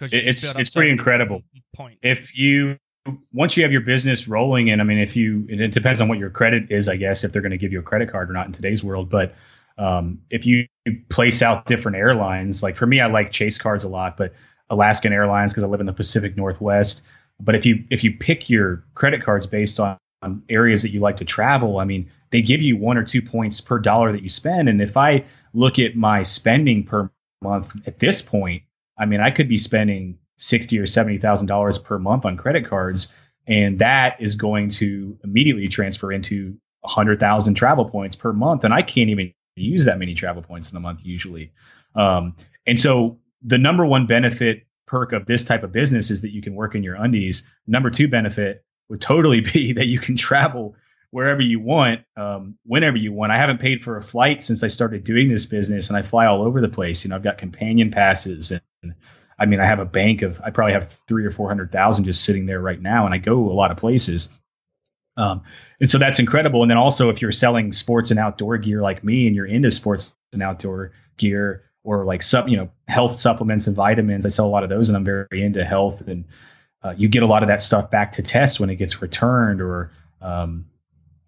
It's, 0.00 0.44
it's 0.44 0.70
pretty 0.70 0.90
incredible. 0.90 1.42
Points. 1.74 1.98
If 2.02 2.36
you, 2.36 2.78
once 3.32 3.56
you 3.56 3.64
have 3.64 3.72
your 3.72 3.80
business 3.80 4.28
rolling 4.28 4.70
and 4.70 4.80
I 4.80 4.84
mean, 4.84 4.98
if 4.98 5.16
you, 5.16 5.44
it 5.48 5.72
depends 5.72 6.00
on 6.00 6.08
what 6.08 6.18
your 6.18 6.30
credit 6.30 6.70
is, 6.70 6.88
I 6.88 6.96
guess, 6.96 7.24
if 7.24 7.32
they're 7.32 7.42
going 7.42 7.50
to 7.50 7.58
give 7.58 7.72
you 7.72 7.80
a 7.80 7.82
credit 7.82 8.12
card 8.12 8.30
or 8.30 8.32
not 8.32 8.46
in 8.46 8.52
today's 8.52 8.84
world, 8.84 9.10
but 9.10 9.34
um, 9.78 10.20
if 10.30 10.46
you 10.46 10.66
place 11.08 11.42
out 11.42 11.66
different 11.66 11.96
airlines, 11.96 12.62
like 12.62 12.76
for 12.76 12.86
me, 12.86 13.00
I 13.00 13.06
like 13.06 13.32
Chase 13.32 13.58
cards 13.58 13.84
a 13.84 13.88
lot, 13.88 14.16
but 14.16 14.32
Alaskan 14.70 15.12
Airlines 15.12 15.52
because 15.52 15.64
I 15.64 15.66
live 15.66 15.80
in 15.80 15.86
the 15.86 15.92
Pacific 15.92 16.36
Northwest. 16.36 17.02
But 17.38 17.54
if 17.54 17.66
you 17.66 17.84
if 17.90 18.04
you 18.04 18.16
pick 18.16 18.48
your 18.48 18.84
credit 18.94 19.22
cards 19.22 19.46
based 19.46 19.78
on, 19.78 19.98
on 20.22 20.42
areas 20.48 20.82
that 20.82 20.90
you 20.90 21.00
like 21.00 21.18
to 21.18 21.24
travel, 21.24 21.78
I 21.78 21.84
mean, 21.84 22.10
they 22.30 22.42
give 22.42 22.62
you 22.62 22.76
one 22.76 22.96
or 22.96 23.04
two 23.04 23.22
points 23.22 23.60
per 23.60 23.78
dollar 23.78 24.12
that 24.12 24.22
you 24.22 24.30
spend. 24.30 24.68
And 24.68 24.80
if 24.80 24.96
I 24.96 25.26
look 25.52 25.78
at 25.78 25.94
my 25.94 26.22
spending 26.22 26.84
per 26.84 27.10
month 27.42 27.72
at 27.86 27.98
this 27.98 28.22
point, 28.22 28.62
I 28.98 29.04
mean, 29.04 29.20
I 29.20 29.30
could 29.30 29.48
be 29.48 29.58
spending 29.58 30.18
sixty 30.38 30.78
or 30.78 30.86
seventy 30.86 31.18
thousand 31.18 31.46
dollars 31.46 31.78
per 31.78 31.98
month 31.98 32.24
on 32.24 32.36
credit 32.36 32.68
cards 32.68 33.12
and 33.46 33.78
that 33.78 34.16
is 34.20 34.36
going 34.36 34.70
to 34.70 35.18
immediately 35.22 35.68
transfer 35.68 36.12
into 36.12 36.56
100,000 36.80 37.54
travel 37.54 37.88
points 37.88 38.16
per 38.16 38.32
month. 38.32 38.64
And 38.64 38.74
I 38.74 38.82
can't 38.82 39.10
even 39.10 39.32
use 39.56 39.86
that 39.86 39.98
many 39.98 40.14
travel 40.14 40.42
points 40.42 40.70
in 40.70 40.76
a 40.76 40.80
month 40.80 41.00
usually. 41.02 41.52
Um, 41.94 42.36
and 42.66 42.78
so 42.78 43.18
the 43.42 43.58
number 43.58 43.84
one 43.84 44.06
benefit 44.06 44.66
perk 44.86 45.12
of 45.12 45.26
this 45.26 45.44
type 45.44 45.62
of 45.62 45.72
business 45.72 46.10
is 46.10 46.22
that 46.22 46.30
you 46.30 46.42
can 46.42 46.54
work 46.54 46.74
in 46.74 46.82
your 46.82 46.94
undies. 46.94 47.44
Number 47.66 47.90
two 47.90 48.08
benefit 48.08 48.64
would 48.88 49.00
totally 49.00 49.40
be 49.52 49.72
that 49.74 49.86
you 49.86 49.98
can 49.98 50.16
travel 50.16 50.76
wherever 51.10 51.40
you 51.40 51.60
want, 51.60 52.02
um, 52.16 52.56
whenever 52.64 52.96
you 52.96 53.12
want. 53.12 53.32
I 53.32 53.38
haven't 53.38 53.58
paid 53.58 53.82
for 53.82 53.96
a 53.96 54.02
flight 54.02 54.42
since 54.42 54.62
I 54.62 54.68
started 54.68 55.04
doing 55.04 55.28
this 55.28 55.46
business, 55.46 55.88
and 55.88 55.96
I 55.96 56.02
fly 56.02 56.26
all 56.26 56.42
over 56.42 56.60
the 56.60 56.68
place. 56.68 57.04
You 57.04 57.10
know, 57.10 57.16
I've 57.16 57.22
got 57.22 57.38
companion 57.38 57.90
passes, 57.90 58.50
and, 58.50 58.60
and 58.82 58.94
I 59.38 59.46
mean, 59.46 59.60
I 59.60 59.66
have 59.66 59.78
a 59.78 59.84
bank 59.84 60.22
of 60.22 60.40
I 60.44 60.50
probably 60.50 60.74
have 60.74 60.92
three 61.08 61.24
or 61.24 61.30
four 61.30 61.48
hundred 61.48 61.72
thousand 61.72 62.04
just 62.04 62.24
sitting 62.24 62.46
there 62.46 62.60
right 62.60 62.80
now, 62.80 63.06
and 63.06 63.14
I 63.14 63.18
go 63.18 63.50
a 63.50 63.52
lot 63.52 63.70
of 63.70 63.76
places. 63.76 64.28
Um, 65.16 65.42
and 65.80 65.88
so 65.88 65.98
that's 65.98 66.18
incredible. 66.18 66.62
And 66.62 66.70
then 66.70 66.78
also, 66.78 67.10
if 67.10 67.22
you're 67.22 67.32
selling 67.32 67.72
sports 67.72 68.10
and 68.10 68.20
outdoor 68.20 68.58
gear 68.58 68.82
like 68.82 69.02
me, 69.02 69.26
and 69.26 69.34
you're 69.34 69.46
into 69.46 69.70
sports 69.70 70.14
and 70.32 70.42
outdoor 70.42 70.92
gear, 71.16 71.64
or 71.84 72.04
like 72.04 72.22
some, 72.22 72.48
you 72.48 72.56
know, 72.56 72.70
health 72.88 73.16
supplements 73.16 73.66
and 73.66 73.76
vitamins, 73.76 74.26
I 74.26 74.30
sell 74.30 74.46
a 74.46 74.50
lot 74.50 74.64
of 74.64 74.70
those, 74.70 74.88
and 74.88 74.96
I'm 74.96 75.04
very 75.04 75.42
into 75.42 75.64
health. 75.64 76.02
And 76.06 76.24
uh, 76.82 76.94
you 76.96 77.08
get 77.08 77.22
a 77.22 77.26
lot 77.26 77.42
of 77.42 77.48
that 77.48 77.62
stuff 77.62 77.90
back 77.90 78.12
to 78.12 78.22
test 78.22 78.60
when 78.60 78.70
it 78.70 78.76
gets 78.76 79.00
returned, 79.00 79.60
or 79.60 79.92
um, 80.20 80.66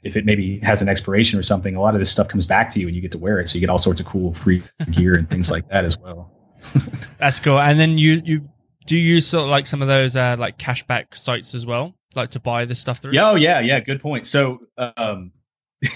if 0.03 0.17
it 0.17 0.25
maybe 0.25 0.59
has 0.61 0.83
an 0.83 0.89
expiration 0.89 1.39
or 1.39 1.43
something. 1.43 1.75
A 1.75 1.81
lot 1.81 1.95
of 1.95 2.01
this 2.01 2.11
stuff 2.11 2.29
comes 2.29 2.47
back 2.47 2.73
to 2.73 2.81
you, 2.81 2.87
and 2.89 2.97
you 2.97 3.03
get 3.03 3.13
to 3.13 3.19
wear 3.19 3.41
it. 3.41 3.49
So 3.49 3.55
you 3.55 3.61
get 3.61 3.71
all 3.71 3.79
sorts 3.79 4.01
of 4.01 4.07
cool 4.07 4.35
free 4.35 4.63
gear 4.91 5.15
and 5.15 5.29
things 5.29 5.51
like 5.51 5.69
that 5.69 5.85
as 5.85 5.99
well. 5.99 6.33
That's 7.19 7.41
cool. 7.41 7.59
And 7.59 7.79
then 7.79 7.99
you 7.99 8.21
you 8.25 8.49
do 8.87 8.97
you 8.97 9.15
use 9.15 9.27
sort 9.27 9.45
of 9.45 9.51
like 9.51 9.67
some 9.67 9.83
of 9.83 9.89
those 9.89 10.17
uh, 10.17 10.37
like 10.39 10.59
cashback 10.59 11.15
sites 11.15 11.55
as 11.55 11.67
well? 11.67 11.95
Like 12.19 12.31
to 12.31 12.41
buy 12.41 12.65
this 12.65 12.81
stuff 12.81 12.99
through? 12.99 13.13
Yeah, 13.13 13.31
oh, 13.31 13.35
yeah, 13.35 13.61
yeah. 13.61 13.81
Good 13.81 14.03
point. 14.03 14.27
So 14.27 14.61
um, 14.77 15.33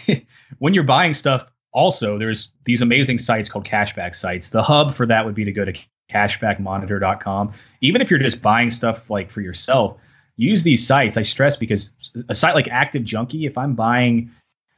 when 0.59 0.75
you're 0.75 0.85
buying 0.85 1.15
stuff, 1.15 1.45
also 1.73 2.19
there's 2.19 2.51
these 2.65 2.83
amazing 2.83 3.19
sites 3.19 3.49
called 3.49 3.65
cashback 3.65 4.15
sites. 4.15 4.51
The 4.51 4.63
hub 4.63 4.95
for 4.95 5.07
that 5.07 5.25
would 5.25 5.35
be 5.35 5.45
to 5.45 5.53
go 5.53 5.65
to 5.65 5.73
cashbackmonitor.com. 6.11 7.53
Even 7.81 8.01
if 8.03 8.11
you're 8.11 8.21
just 8.21 8.43
buying 8.43 8.71
stuff 8.71 9.11
like 9.11 9.31
for 9.31 9.41
yourself, 9.41 9.99
use 10.37 10.63
these 10.63 10.87
sites. 10.87 11.17
I 11.17 11.23
stress 11.23 11.57
because 11.57 11.91
a 12.29 12.35
site 12.35 12.55
like 12.55 12.69
Active 12.69 13.03
Junky, 13.03 13.47
if 13.47 13.59
I'm 13.59 13.75
buying, 13.75 14.31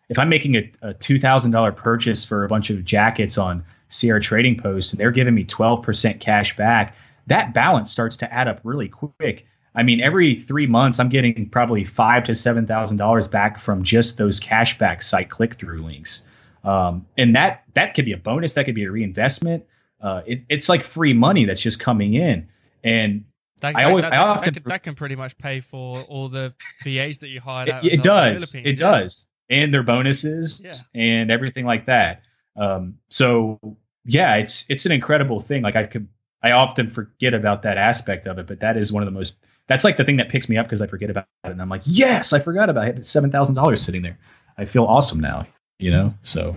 if 0.08 0.18
I'm 0.18 0.28
making 0.28 0.56
a, 0.56 0.72
a 0.82 0.94
two 0.94 1.18
thousand 1.18 1.50
dollar 1.50 1.72
purchase 1.72 2.24
for 2.24 2.44
a 2.44 2.48
bunch 2.48 2.70
of 2.70 2.84
jackets 2.84 3.38
on 3.38 3.64
Sierra 3.88 4.20
Trading 4.20 4.58
Post, 4.58 4.92
and 4.92 5.00
they're 5.00 5.10
giving 5.10 5.34
me 5.34 5.44
twelve 5.44 5.82
percent 5.82 6.20
cash 6.20 6.56
back, 6.56 6.96
that 7.26 7.54
balance 7.54 7.90
starts 7.90 8.18
to 8.18 8.32
add 8.32 8.48
up 8.48 8.60
really 8.64 8.88
quick. 8.88 9.46
I 9.74 9.82
mean, 9.82 10.00
every 10.00 10.36
three 10.36 10.66
months, 10.66 11.00
I'm 11.00 11.08
getting 11.08 11.48
probably 11.50 11.84
five 11.84 12.24
to 12.24 12.34
seven 12.34 12.66
thousand 12.66 12.98
dollars 12.98 13.26
back 13.26 13.58
from 13.58 13.82
just 13.82 14.16
those 14.16 14.40
cashback 14.40 15.02
site 15.02 15.30
click 15.30 15.54
through 15.54 15.78
links, 15.78 16.24
um, 16.62 17.06
and 17.18 17.34
that 17.34 17.64
that 17.74 17.94
could 17.94 18.04
be 18.04 18.12
a 18.12 18.16
bonus. 18.16 18.54
That 18.54 18.66
could 18.66 18.76
be 18.76 18.84
a 18.84 18.90
reinvestment. 18.90 19.64
Uh, 20.00 20.22
it, 20.26 20.44
it's 20.48 20.68
like 20.68 20.84
free 20.84 21.12
money 21.12 21.46
that's 21.46 21.60
just 21.60 21.80
coming 21.80 22.14
in, 22.14 22.48
and 22.84 23.24
that, 23.60 23.76
I 23.76 23.84
always, 23.84 24.02
that, 24.02 24.12
I 24.12 24.18
often, 24.18 24.54
that, 24.54 24.60
can, 24.60 24.68
that, 24.68 24.82
can, 24.82 24.94
pretty 24.94 25.16
much 25.16 25.38
pay 25.38 25.60
for 25.60 26.00
all 26.02 26.28
the 26.28 26.54
VAs 26.82 27.18
that 27.20 27.28
you 27.28 27.40
hired. 27.40 27.68
It, 27.84 27.94
it 27.94 28.02
does. 28.02 28.54
It 28.54 28.64
yeah. 28.64 28.72
does, 28.72 29.26
and 29.48 29.72
their 29.72 29.82
bonuses 29.82 30.60
yeah. 30.62 30.72
and 30.94 31.30
everything 31.30 31.64
like 31.64 31.86
that. 31.86 32.22
Um, 32.56 32.98
so 33.08 33.58
yeah, 34.04 34.36
it's 34.36 34.66
it's 34.68 34.86
an 34.86 34.92
incredible 34.92 35.40
thing. 35.40 35.62
Like 35.62 35.76
I 35.76 35.84
could, 35.84 36.08
I 36.42 36.52
often 36.52 36.88
forget 36.88 37.34
about 37.34 37.62
that 37.62 37.78
aspect 37.78 38.26
of 38.26 38.38
it, 38.38 38.46
but 38.46 38.60
that 38.60 38.76
is 38.76 38.92
one 38.92 39.02
of 39.02 39.06
the 39.06 39.18
most 39.18 39.36
that's 39.68 39.84
like 39.84 39.96
the 39.96 40.04
thing 40.04 40.18
that 40.18 40.28
picks 40.28 40.48
me 40.48 40.56
up 40.56 40.66
because 40.66 40.80
I 40.80 40.86
forget 40.86 41.10
about 41.10 41.26
it. 41.44 41.50
And 41.50 41.60
I'm 41.60 41.68
like, 41.68 41.82
yes, 41.84 42.32
I 42.32 42.38
forgot 42.38 42.70
about 42.70 42.88
it. 42.88 43.06
Seven 43.06 43.30
thousand 43.30 43.54
dollars 43.54 43.82
sitting 43.82 44.02
there. 44.02 44.18
I 44.56 44.64
feel 44.64 44.84
awesome 44.84 45.20
now. 45.20 45.46
You 45.78 45.90
know, 45.90 46.14
so 46.22 46.56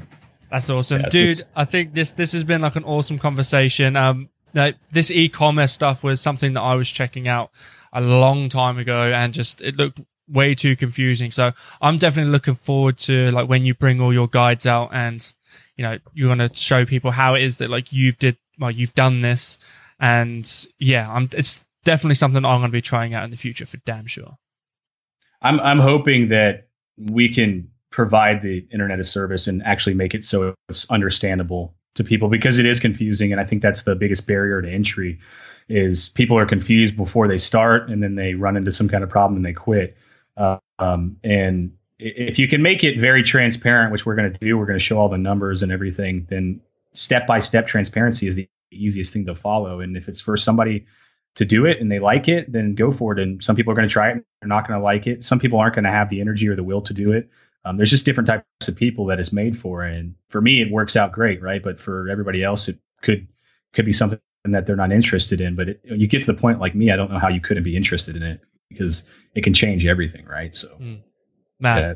that's 0.52 0.70
awesome, 0.70 1.02
yeah, 1.02 1.10
dude. 1.10 1.42
I 1.56 1.66
think 1.66 1.94
this 1.94 2.12
this 2.12 2.32
has 2.34 2.44
been 2.44 2.62
like 2.62 2.76
an 2.76 2.84
awesome 2.84 3.18
conversation. 3.20 3.96
Um, 3.96 4.30
like 4.54 4.76
this 4.92 5.12
e-commerce 5.12 5.74
stuff 5.74 6.04
was 6.04 6.22
something 6.22 6.54
that 6.54 6.62
I 6.62 6.76
was 6.76 6.90
checking 6.90 7.28
out 7.28 7.52
a 7.92 8.02
long 8.02 8.50
time 8.50 8.78
ago, 8.78 9.12
and 9.12 9.34
just 9.34 9.62
it 9.62 9.76
looked 9.76 10.00
way 10.30 10.54
too 10.54 10.76
confusing. 10.76 11.32
So 11.32 11.54
I'm 11.82 11.98
definitely 11.98 12.32
looking 12.32 12.56
forward 12.56 12.98
to 13.00 13.32
like 13.32 13.50
when 13.50 13.66
you 13.66 13.74
bring 13.74 14.00
all 14.00 14.14
your 14.14 14.28
guides 14.28 14.68
out 14.68 14.90
and 14.94 15.34
you 15.78 15.84
know 15.84 15.98
you're 16.14 16.30
gonna 16.30 16.54
show 16.54 16.86
people 16.86 17.12
how 17.12 17.36
it 17.36 17.44
is 17.44 17.58
that 17.58 17.70
like 17.70 17.94
you've 17.94 18.18
did 18.18 18.38
well 18.60 18.72
you've 18.72 18.96
done 18.96 19.22
this 19.22 19.58
and 20.00 20.68
yeah 20.80 21.10
i'm 21.10 21.30
it's 21.34 21.64
definitely 21.88 22.16
something 22.16 22.44
I'm 22.44 22.60
going 22.60 22.70
to 22.70 22.76
be 22.76 22.82
trying 22.82 23.14
out 23.14 23.24
in 23.24 23.32
the 23.32 23.38
future 23.38 23.66
for 23.66 23.78
damn 23.78 24.08
sure. 24.08 24.38
I'm 25.42 25.60
I'm 25.62 25.80
hoping 25.80 26.30
that 26.30 26.68
we 26.98 27.34
can 27.34 27.70
provide 27.92 28.42
the 28.42 28.68
internet 28.74 29.00
as 29.00 29.10
service 29.10 29.48
and 29.48 29.64
actually 29.64 29.94
make 29.94 30.14
it 30.14 30.26
so 30.26 30.54
it's 30.68 30.90
understandable 30.92 31.76
to 31.96 32.04
people 32.04 32.28
because 32.28 32.60
it 32.60 32.66
is 32.66 32.82
confusing 32.82 33.32
and 33.32 33.40
I 33.40 33.46
think 33.46 33.62
that's 33.62 33.84
the 33.84 33.96
biggest 33.96 34.28
barrier 34.28 34.62
to 34.62 34.70
entry 34.70 35.20
is 35.70 36.10
people 36.10 36.38
are 36.38 36.46
confused 36.46 36.98
before 36.98 37.30
they 37.30 37.38
start 37.38 37.90
and 37.90 38.04
then 38.04 38.16
they 38.16 38.34
run 38.34 38.58
into 38.58 38.72
some 38.72 38.90
kind 38.90 39.04
of 39.04 39.10
problem 39.10 39.38
and 39.38 39.46
they 39.46 39.54
quit. 39.54 39.96
Uh, 40.36 40.58
um, 40.80 41.18
and 41.24 41.78
if 41.98 42.38
you 42.38 42.50
can 42.50 42.62
make 42.62 42.84
it 42.84 43.00
very 43.00 43.24
transparent, 43.24 43.94
which 43.94 44.06
we're 44.06 44.16
going 44.16 44.32
to 44.32 44.40
do, 44.40 44.58
we're 44.58 44.66
going 44.66 44.80
to 44.80 44.84
show 44.84 45.00
all 45.00 45.10
the 45.10 45.18
numbers 45.18 45.64
and 45.64 45.72
everything, 45.72 46.28
then 46.30 46.62
step 46.94 47.28
by 47.28 47.40
step 47.40 47.66
transparency 47.66 48.28
is 48.28 48.36
the 48.36 48.50
easiest 48.72 49.14
thing 49.14 49.26
to 49.28 49.36
follow. 49.36 49.80
And 49.80 49.96
if 49.96 50.10
it's 50.10 50.22
for 50.22 50.36
somebody 50.36 50.86
to 51.38 51.46
do 51.46 51.66
it 51.66 51.80
and 51.80 51.92
they 51.92 52.00
like 52.00 52.28
it, 52.28 52.52
then 52.52 52.74
go 52.74 52.92
for 52.92 53.14
it. 53.14 53.20
And 53.20 53.44
some 53.44 53.56
people 53.56 53.72
are 53.72 53.76
going 53.76 53.88
to 53.88 53.94
try 53.94 54.10
it, 54.10 54.26
they're 54.42 54.50
not 54.50 54.68
going 54.68 54.80
to 54.80 54.84
like 54.84 55.06
it. 55.06 55.24
Some 55.24 55.40
people 55.40 55.60
aren't 55.60 55.76
going 55.76 55.86
to 55.86 55.92
have 55.92 56.10
the 56.10 56.20
energy 56.20 56.48
or 56.48 56.56
the 56.56 56.64
will 56.64 56.82
to 56.82 56.94
do 56.94 57.14
it. 57.14 57.30
Um, 57.64 57.78
there's 57.78 57.92
just 57.92 58.06
different 58.06 58.28
types 58.28 58.68
of 58.68 58.76
people 58.76 59.08
that 59.08 59.20
it's 59.20 59.34
made 59.34 59.58
for, 59.58 59.84
and 59.84 60.16
for 60.30 60.40
me, 60.40 60.62
it 60.62 60.72
works 60.72 60.96
out 60.96 61.12
great, 61.12 61.42
right? 61.42 61.62
But 61.62 61.80
for 61.80 62.08
everybody 62.10 62.42
else, 62.42 62.70
it 62.70 62.80
could 63.02 63.28
could 63.74 63.86
be 63.86 63.92
something 63.92 64.20
that 64.46 64.66
they're 64.66 64.78
not 64.78 64.94
interested 64.94 65.42
in. 65.42 65.56
But 65.56 65.70
it, 65.70 65.82
you 65.84 66.08
get 66.08 66.22
to 66.22 66.28
the 66.28 66.40
point 66.40 66.62
like 66.62 66.76
me, 66.76 66.92
I 66.92 66.96
don't 66.96 67.12
know 67.12 67.20
how 67.20 67.28
you 67.28 67.42
couldn't 67.42 67.64
be 67.64 67.76
interested 67.76 68.16
in 68.16 68.24
it 68.24 68.40
because 68.70 69.04
it 69.36 69.44
can 69.44 69.54
change 69.54 69.86
everything, 69.86 70.26
right? 70.26 70.56
So, 70.56 70.70
mm. 70.80 71.02
man, 71.60 71.78
yeah. 71.78 71.94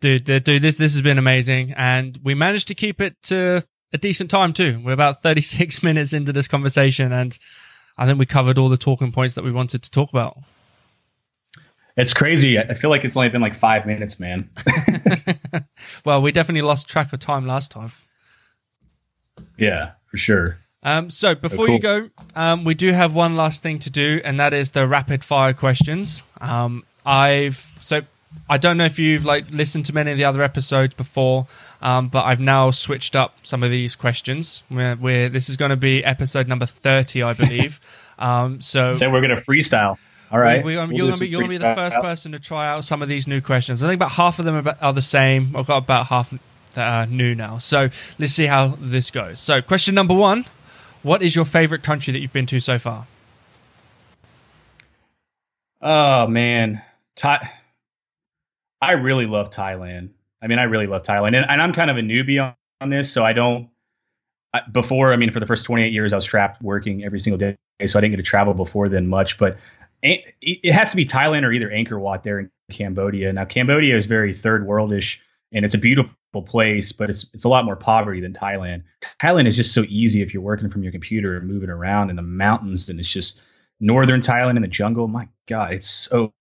dude, 0.00 0.24
dude, 0.24 0.44
dude, 0.44 0.62
this 0.62 0.78
this 0.78 0.94
has 0.94 1.02
been 1.02 1.18
amazing, 1.18 1.74
and 1.76 2.18
we 2.24 2.34
managed 2.34 2.66
to 2.68 2.74
keep 2.74 3.00
it 3.00 3.14
to 3.24 3.64
a 3.92 3.98
decent 3.98 4.30
time 4.30 4.52
too. 4.52 4.82
We're 4.84 4.92
about 4.92 5.22
36 5.22 5.80
minutes 5.84 6.12
into 6.12 6.32
this 6.32 6.48
conversation, 6.48 7.12
and 7.12 7.38
I 7.98 8.06
think 8.06 8.18
we 8.18 8.26
covered 8.26 8.58
all 8.58 8.68
the 8.68 8.78
talking 8.78 9.10
points 9.12 9.34
that 9.34 9.44
we 9.44 9.50
wanted 9.50 9.82
to 9.82 9.90
talk 9.90 10.10
about. 10.10 10.38
It's 11.96 12.14
crazy. 12.14 12.60
I 12.60 12.74
feel 12.74 12.90
like 12.90 13.04
it's 13.04 13.16
only 13.16 13.28
been 13.28 13.40
like 13.40 13.56
five 13.56 13.84
minutes, 13.84 14.20
man. 14.20 14.48
well, 16.04 16.22
we 16.22 16.30
definitely 16.30 16.62
lost 16.62 16.88
track 16.88 17.12
of 17.12 17.18
time 17.18 17.44
last 17.44 17.72
time. 17.72 17.90
Yeah, 19.56 19.92
for 20.06 20.16
sure. 20.16 20.58
Um, 20.84 21.10
so 21.10 21.34
before 21.34 21.64
oh, 21.64 21.66
cool. 21.66 21.74
you 21.74 21.80
go, 21.80 22.10
um, 22.36 22.62
we 22.62 22.74
do 22.74 22.92
have 22.92 23.14
one 23.14 23.36
last 23.36 23.64
thing 23.64 23.80
to 23.80 23.90
do, 23.90 24.20
and 24.24 24.38
that 24.38 24.54
is 24.54 24.70
the 24.70 24.86
rapid 24.86 25.24
fire 25.24 25.52
questions. 25.52 26.22
Um, 26.40 26.84
I've 27.04 27.74
so 27.80 28.02
I 28.48 28.58
don't 28.58 28.76
know 28.76 28.84
if 28.84 28.98
you've 28.98 29.24
like 29.24 29.50
listened 29.50 29.86
to 29.86 29.94
many 29.94 30.10
of 30.10 30.18
the 30.18 30.24
other 30.24 30.42
episodes 30.42 30.94
before, 30.94 31.46
um, 31.80 32.08
but 32.08 32.24
I've 32.24 32.40
now 32.40 32.70
switched 32.70 33.16
up 33.16 33.36
some 33.42 33.62
of 33.62 33.70
these 33.70 33.94
questions. 33.94 34.62
Where, 34.68 34.96
where 34.96 35.28
this 35.28 35.48
is 35.48 35.56
going 35.56 35.70
to 35.70 35.76
be 35.76 36.04
episode 36.04 36.48
number 36.48 36.66
thirty, 36.66 37.22
I 37.22 37.34
believe. 37.34 37.80
um, 38.18 38.60
so, 38.60 38.92
so 38.92 39.10
we're 39.10 39.20
going 39.20 39.36
to 39.36 39.42
freestyle. 39.42 39.98
All 40.30 40.38
right, 40.38 40.62
we, 40.62 40.76
we, 40.76 40.86
we'll 40.86 40.92
you're 40.92 41.10
going 41.10 41.48
to 41.48 41.48
be, 41.48 41.56
the 41.56 41.74
first 41.74 41.96
person 41.96 42.32
to 42.32 42.38
try 42.38 42.68
out 42.68 42.84
some 42.84 43.00
of 43.00 43.08
these 43.08 43.26
new 43.26 43.40
questions. 43.40 43.82
I 43.82 43.88
think 43.88 43.98
about 43.98 44.12
half 44.12 44.38
of 44.38 44.44
them 44.44 44.66
are, 44.66 44.76
are 44.80 44.92
the 44.92 45.00
same. 45.00 45.56
I've 45.56 45.66
got 45.66 45.78
about 45.78 46.06
half 46.06 46.34
that 46.74 46.86
are 46.86 47.06
new 47.06 47.34
now. 47.34 47.56
So 47.58 47.88
let's 48.18 48.34
see 48.34 48.44
how 48.44 48.76
this 48.78 49.10
goes. 49.10 49.40
So, 49.40 49.62
question 49.62 49.94
number 49.94 50.14
one: 50.14 50.44
What 51.02 51.22
is 51.22 51.34
your 51.34 51.46
favorite 51.46 51.82
country 51.82 52.12
that 52.12 52.20
you've 52.20 52.32
been 52.32 52.46
to 52.46 52.60
so 52.60 52.78
far? 52.78 53.06
Oh 55.80 56.26
man, 56.26 56.82
Thai. 57.16 57.50
I 58.80 58.92
really 58.92 59.26
love 59.26 59.50
Thailand. 59.50 60.10
I 60.40 60.46
mean, 60.46 60.58
I 60.58 60.64
really 60.64 60.86
love 60.86 61.02
Thailand, 61.02 61.36
and, 61.36 61.46
and 61.48 61.60
I'm 61.60 61.72
kind 61.72 61.90
of 61.90 61.96
a 61.96 62.00
newbie 62.00 62.42
on, 62.42 62.54
on 62.80 62.90
this, 62.90 63.12
so 63.12 63.24
I 63.24 63.32
don't. 63.32 63.70
I, 64.54 64.60
before, 64.70 65.12
I 65.12 65.16
mean, 65.16 65.32
for 65.32 65.40
the 65.40 65.46
first 65.46 65.66
28 65.66 65.92
years, 65.92 66.12
I 66.12 66.16
was 66.16 66.24
trapped 66.24 66.62
working 66.62 67.04
every 67.04 67.20
single 67.20 67.38
day, 67.38 67.56
so 67.84 67.98
I 67.98 68.00
didn't 68.00 68.12
get 68.12 68.16
to 68.18 68.22
travel 68.22 68.54
before 68.54 68.88
then 68.88 69.08
much. 69.08 69.36
But 69.36 69.58
it, 70.02 70.20
it 70.40 70.72
has 70.72 70.90
to 70.90 70.96
be 70.96 71.04
Thailand 71.04 71.42
or 71.42 71.52
either 71.52 71.68
Angkor 71.68 71.98
Wat 71.98 72.22
there 72.22 72.38
in 72.38 72.50
Cambodia. 72.70 73.32
Now, 73.32 73.44
Cambodia 73.44 73.96
is 73.96 74.06
very 74.06 74.32
third 74.32 74.66
worldish, 74.66 75.18
and 75.52 75.64
it's 75.64 75.74
a 75.74 75.78
beautiful 75.78 76.42
place, 76.46 76.92
but 76.92 77.10
it's 77.10 77.26
it's 77.34 77.44
a 77.44 77.48
lot 77.48 77.64
more 77.64 77.76
poverty 77.76 78.20
than 78.20 78.32
Thailand. 78.32 78.84
Thailand 79.20 79.48
is 79.48 79.56
just 79.56 79.74
so 79.74 79.84
easy 79.88 80.22
if 80.22 80.32
you're 80.32 80.42
working 80.42 80.70
from 80.70 80.82
your 80.82 80.92
computer 80.92 81.36
and 81.36 81.48
moving 81.48 81.70
around 81.70 82.10
in 82.10 82.16
the 82.16 82.22
mountains, 82.22 82.88
and 82.88 83.00
it's 83.00 83.08
just 83.08 83.40
northern 83.80 84.20
Thailand 84.20 84.56
in 84.56 84.62
the 84.62 84.68
jungle. 84.68 85.08
My 85.08 85.28
God, 85.46 85.72
it's 85.72 85.88
so 85.88 86.32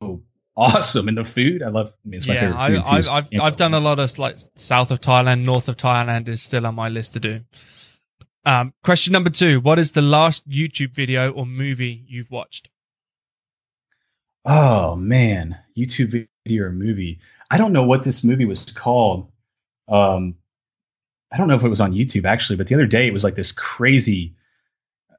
awesome. 0.58 1.08
And 1.08 1.18
the 1.18 1.24
food, 1.24 1.64
I 1.64 1.70
love. 1.70 1.94
I 2.06 2.10
mean, 2.10 2.18
it's 2.18 2.28
my 2.28 2.34
yeah, 2.34 2.68
favorite 2.68 2.88
food 2.88 3.08
I, 3.08 3.22
too. 3.22 3.38
I've, 3.38 3.42
I've 3.42 3.56
done 3.56 3.74
a 3.74 3.80
lot 3.80 4.00
of 4.00 4.18
like 4.18 4.38
south 4.56 4.92
of 4.92 5.00
Thailand, 5.00 5.44
north 5.44 5.70
of 5.70 5.78
Thailand 5.78 6.28
is 6.28 6.42
still 6.42 6.66
on 6.66 6.76
my 6.76 6.90
list 6.90 7.14
to 7.14 7.20
do. 7.20 7.42
Um, 8.46 8.74
question 8.84 9.14
number 9.14 9.30
two: 9.30 9.60
What 9.60 9.80
is 9.80 9.92
the 9.92 10.02
last 10.02 10.48
YouTube 10.50 10.94
video 10.94 11.32
or 11.32 11.46
movie 11.46 12.04
you've 12.08 12.32
watched? 12.32 12.70
Oh 14.46 14.96
man, 14.96 15.58
YouTube 15.78 16.28
video 16.46 16.64
or 16.64 16.72
movie. 16.72 17.20
I 17.52 17.58
don't 17.58 17.74
know 17.74 17.84
what 17.84 18.04
this 18.04 18.24
movie 18.24 18.46
was 18.46 18.66
called. 18.66 19.30
Um, 19.88 20.36
I 21.32 21.38
don't 21.38 21.48
know 21.48 21.56
if 21.56 21.64
it 21.64 21.70
was 21.70 21.82
on 21.82 21.94
YouTube 21.94 22.26
actually, 22.26 22.56
but 22.56 22.68
the 22.68 22.76
other 22.76 22.86
day 22.86 23.08
it 23.08 23.14
was 23.14 23.24
like 23.24 23.36
this 23.36 23.52
crazy, 23.52 24.36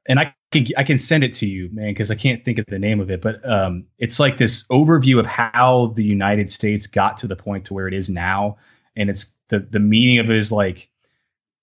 and 0.09 0.19
I 0.19 0.33
can 0.51 0.65
I 0.75 0.83
can 0.83 0.97
send 0.97 1.23
it 1.23 1.33
to 1.35 1.47
you, 1.47 1.69
man, 1.71 1.91
because 1.91 2.09
I 2.09 2.15
can't 2.15 2.43
think 2.43 2.57
of 2.57 2.65
the 2.67 2.79
name 2.79 2.99
of 2.99 3.11
it. 3.11 3.21
But 3.21 3.47
um, 3.49 3.85
it's 3.99 4.19
like 4.19 4.37
this 4.37 4.65
overview 4.65 5.19
of 5.19 5.27
how 5.27 5.93
the 5.95 6.03
United 6.03 6.49
States 6.49 6.87
got 6.87 7.19
to 7.19 7.27
the 7.27 7.35
point 7.35 7.65
to 7.65 7.75
where 7.75 7.87
it 7.87 7.93
is 7.93 8.09
now, 8.09 8.57
and 8.95 9.09
it's 9.09 9.31
the 9.49 9.59
the 9.59 9.79
meaning 9.79 10.17
of 10.17 10.29
it 10.31 10.35
is 10.35 10.51
like 10.51 10.89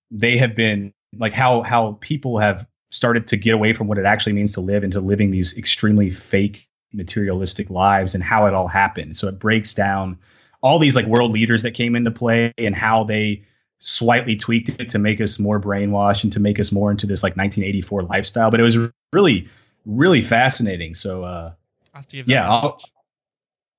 they 0.09 0.37
have 0.37 0.55
been 0.55 0.93
like 1.13 1.33
how 1.33 1.61
how 1.61 1.97
people 1.99 2.39
have 2.39 2.65
started 2.89 3.27
to 3.27 3.37
get 3.37 3.53
away 3.53 3.73
from 3.73 3.87
what 3.87 3.97
it 3.97 4.05
actually 4.05 4.31
means 4.33 4.53
to 4.53 4.61
live 4.61 4.85
into 4.85 5.01
living 5.01 5.29
these 5.29 5.57
extremely 5.57 6.09
fake 6.09 6.69
materialistic 6.93 7.69
lives 7.69 8.15
and 8.15 8.23
how 8.23 8.45
it 8.45 8.53
all 8.53 8.69
happened. 8.69 9.17
So 9.17 9.27
it 9.27 9.39
breaks 9.39 9.73
down 9.73 10.19
all 10.61 10.79
these 10.79 10.95
like 10.95 11.05
world 11.05 11.33
leaders 11.33 11.63
that 11.63 11.71
came 11.71 11.97
into 11.97 12.11
play 12.11 12.53
and 12.57 12.73
how 12.73 13.03
they 13.03 13.43
slightly 13.79 14.35
tweaked 14.35 14.69
it 14.69 14.89
to 14.89 14.99
make 14.99 15.21
us 15.21 15.39
more 15.39 15.59
brainwashed 15.59 16.23
and 16.23 16.33
to 16.33 16.39
make 16.39 16.59
us 16.59 16.71
more 16.71 16.91
into 16.91 17.07
this 17.07 17.23
like 17.23 17.37
1984 17.37 18.03
lifestyle. 18.03 18.51
But 18.51 18.59
it 18.59 18.63
was 18.63 18.77
really, 19.13 19.49
really 19.85 20.21
fascinating. 20.21 20.95
So, 20.95 21.23
uh, 21.23 21.53
yeah, 22.11 22.49
I'll, 22.49 22.79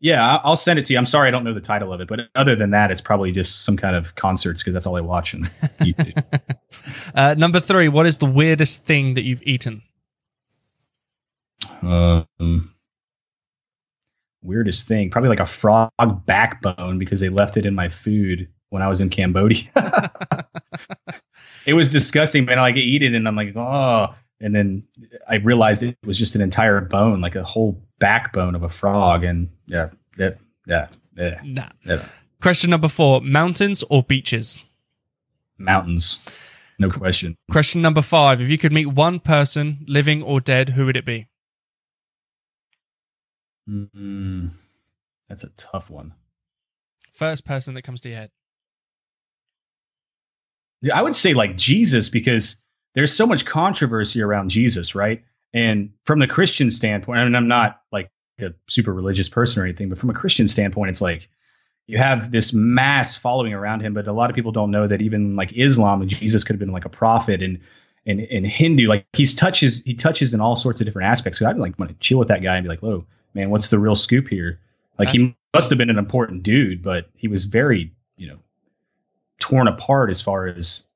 yeah, 0.01 0.38
I'll 0.44 0.57
send 0.57 0.78
it 0.78 0.86
to 0.86 0.92
you. 0.92 0.99
I'm 0.99 1.05
sorry 1.05 1.28
I 1.28 1.30
don't 1.30 1.44
know 1.44 1.55
the 1.55 1.61
title 1.61 1.92
of 1.92 2.01
it, 2.01 2.09
but 2.09 2.20
other 2.34 2.55
than 2.55 2.70
that, 2.70 2.90
it's 2.90 3.01
probably 3.01 3.32
just 3.32 3.64
some 3.64 3.76
kind 3.76 3.96
of 3.96 4.14
concerts 4.14 4.62
because 4.62 4.74
that's 4.74 4.86
all 4.86 4.96
I 4.96 5.01
watch 5.01 5.34
on 5.34 5.42
YouTube. 5.80 6.22
uh, 7.14 7.34
number 7.34 7.61
three, 7.61 7.88
what 7.88 8.07
is 8.07 8.18
the 8.18 8.26
weirdest 8.26 8.84
thing 8.84 9.14
that 9.14 9.24
you've 9.24 9.42
eaten? 9.42 9.82
Um, 11.82 12.74
weirdest 14.42 14.86
thing, 14.86 15.11
probably 15.11 15.30
like 15.30 15.40
a 15.40 15.46
frog 15.46 15.90
backbone 16.26 16.99
because 16.99 17.20
they 17.20 17.28
left 17.28 17.57
it 17.57 17.66
in 17.66 17.74
my 17.74 17.88
food 17.88 18.49
when 18.70 18.82
I 18.82 18.88
was 18.88 19.00
in 19.00 19.10
Cambodia. 19.10 19.68
it 21.66 21.74
was 21.74 21.90
disgusting, 21.90 22.44
man. 22.44 22.58
I 22.58 22.62
like 22.62 22.76
eat 22.76 23.02
it 23.02 23.14
and 23.14 23.26
I'm 23.26 23.36
like, 23.36 23.56
oh. 23.56 24.14
And 24.40 24.54
then 24.54 24.84
I 25.28 25.36
realized 25.36 25.82
it 25.82 25.98
was 26.04 26.18
just 26.18 26.36
an 26.36 26.42
entire 26.42 26.80
bone, 26.80 27.20
like 27.20 27.34
a 27.34 27.42
whole 27.42 27.82
backbone 27.98 28.54
of 28.54 28.62
a 28.62 28.68
frog. 28.68 29.24
And 29.24 29.48
yeah, 29.66 29.90
yeah, 30.16 30.30
yeah, 30.66 30.88
yeah. 31.16 31.40
Nah. 31.42 31.68
yeah. 31.84 32.04
Question 32.40 32.70
number 32.70 32.88
four: 32.88 33.20
mountains 33.20 33.82
or 33.90 34.04
beaches? 34.04 34.64
Mountains, 35.58 36.20
no 36.78 36.88
question. 36.88 37.36
Question 37.50 37.82
number 37.82 38.02
five: 38.02 38.40
If 38.40 38.48
you 38.48 38.58
could 38.58 38.72
meet 38.72 38.86
one 38.86 39.18
person, 39.18 39.84
living 39.88 40.22
or 40.22 40.40
dead, 40.40 40.70
who 40.70 40.86
would 40.86 40.96
it 40.96 41.04
be? 41.04 41.26
Mm, 43.68 44.52
that's 45.28 45.42
a 45.42 45.50
tough 45.56 45.90
one. 45.90 46.14
First 47.12 47.44
person 47.44 47.74
that 47.74 47.82
comes 47.82 48.00
to 48.02 48.08
your 48.08 48.18
head. 48.18 48.30
I 50.92 51.02
would 51.02 51.14
say 51.14 51.34
like 51.34 51.56
Jesus 51.56 52.08
because 52.08 52.60
there's 52.94 53.12
so 53.12 53.26
much 53.26 53.44
controversy 53.44 54.22
around 54.22 54.50
Jesus, 54.50 54.94
right? 54.94 55.24
And 55.52 55.90
from 56.04 56.18
the 56.18 56.26
Christian 56.26 56.70
standpoint, 56.70 57.20
and 57.20 57.36
I'm 57.36 57.48
not 57.48 57.80
like 57.90 58.10
a 58.40 58.50
super 58.68 58.92
religious 58.92 59.28
person 59.28 59.62
or 59.62 59.66
anything, 59.66 59.88
but 59.88 59.98
from 59.98 60.10
a 60.10 60.14
Christian 60.14 60.46
standpoint, 60.46 60.90
it's 60.90 61.00
like 61.00 61.28
you 61.86 61.98
have 61.98 62.30
this 62.30 62.52
mass 62.52 63.16
following 63.16 63.54
around 63.54 63.80
him, 63.80 63.94
but 63.94 64.06
a 64.06 64.12
lot 64.12 64.30
of 64.30 64.36
people 64.36 64.52
don't 64.52 64.70
know 64.70 64.86
that 64.86 65.00
even 65.00 65.36
like 65.36 65.52
Islam, 65.56 66.06
Jesus 66.06 66.44
could 66.44 66.54
have 66.54 66.60
been 66.60 66.72
like 66.72 66.84
a 66.84 66.90
prophet 66.90 67.42
and 67.42 67.60
and, 68.06 68.20
and 68.20 68.46
Hindu, 68.46 68.86
like 68.86 69.06
he's 69.12 69.34
touches 69.34 69.82
he 69.82 69.94
touches 69.94 70.32
in 70.32 70.40
all 70.40 70.56
sorts 70.56 70.80
of 70.80 70.86
different 70.86 71.08
aspects. 71.08 71.38
So 71.38 71.48
I'd 71.48 71.58
like 71.58 71.78
want 71.78 71.90
to 71.90 71.96
chill 71.98 72.18
with 72.18 72.28
that 72.28 72.42
guy 72.42 72.56
and 72.56 72.64
be 72.64 72.68
like, 72.68 72.80
whoa, 72.80 73.04
man, 73.34 73.50
what's 73.50 73.68
the 73.68 73.78
real 73.78 73.94
scoop 73.94 74.28
here? 74.28 74.60
Like 74.98 75.08
That's, 75.08 75.18
he 75.18 75.36
must 75.54 75.70
have 75.70 75.78
been 75.78 75.90
an 75.90 75.98
important 75.98 76.42
dude, 76.42 76.82
but 76.82 77.10
he 77.16 77.28
was 77.28 77.44
very, 77.44 77.92
you 78.16 78.28
know, 78.28 78.38
torn 79.39 79.68
apart 79.68 80.11
as 80.11 80.20
far 80.20 80.47
as 80.47 80.86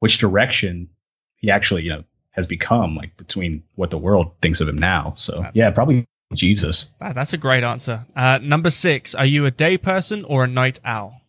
which 0.00 0.18
direction 0.18 0.90
he 1.36 1.50
actually, 1.50 1.82
you 1.82 1.90
know, 1.90 2.04
has 2.30 2.46
become 2.46 2.94
like 2.94 3.16
between 3.16 3.64
what 3.74 3.90
the 3.90 3.98
world 3.98 4.32
thinks 4.40 4.60
of 4.60 4.68
him 4.68 4.78
now. 4.78 5.14
So 5.16 5.44
yeah, 5.54 5.70
probably 5.70 6.06
Jesus. 6.34 6.90
That's 7.00 7.32
a 7.32 7.38
great 7.38 7.64
answer. 7.64 8.06
Uh, 8.14 8.38
number 8.42 8.70
six, 8.70 9.14
are 9.14 9.26
you 9.26 9.46
a 9.46 9.50
day 9.50 9.78
person 9.78 10.24
or 10.24 10.44
a 10.44 10.46
night 10.46 10.80
owl? 10.84 11.20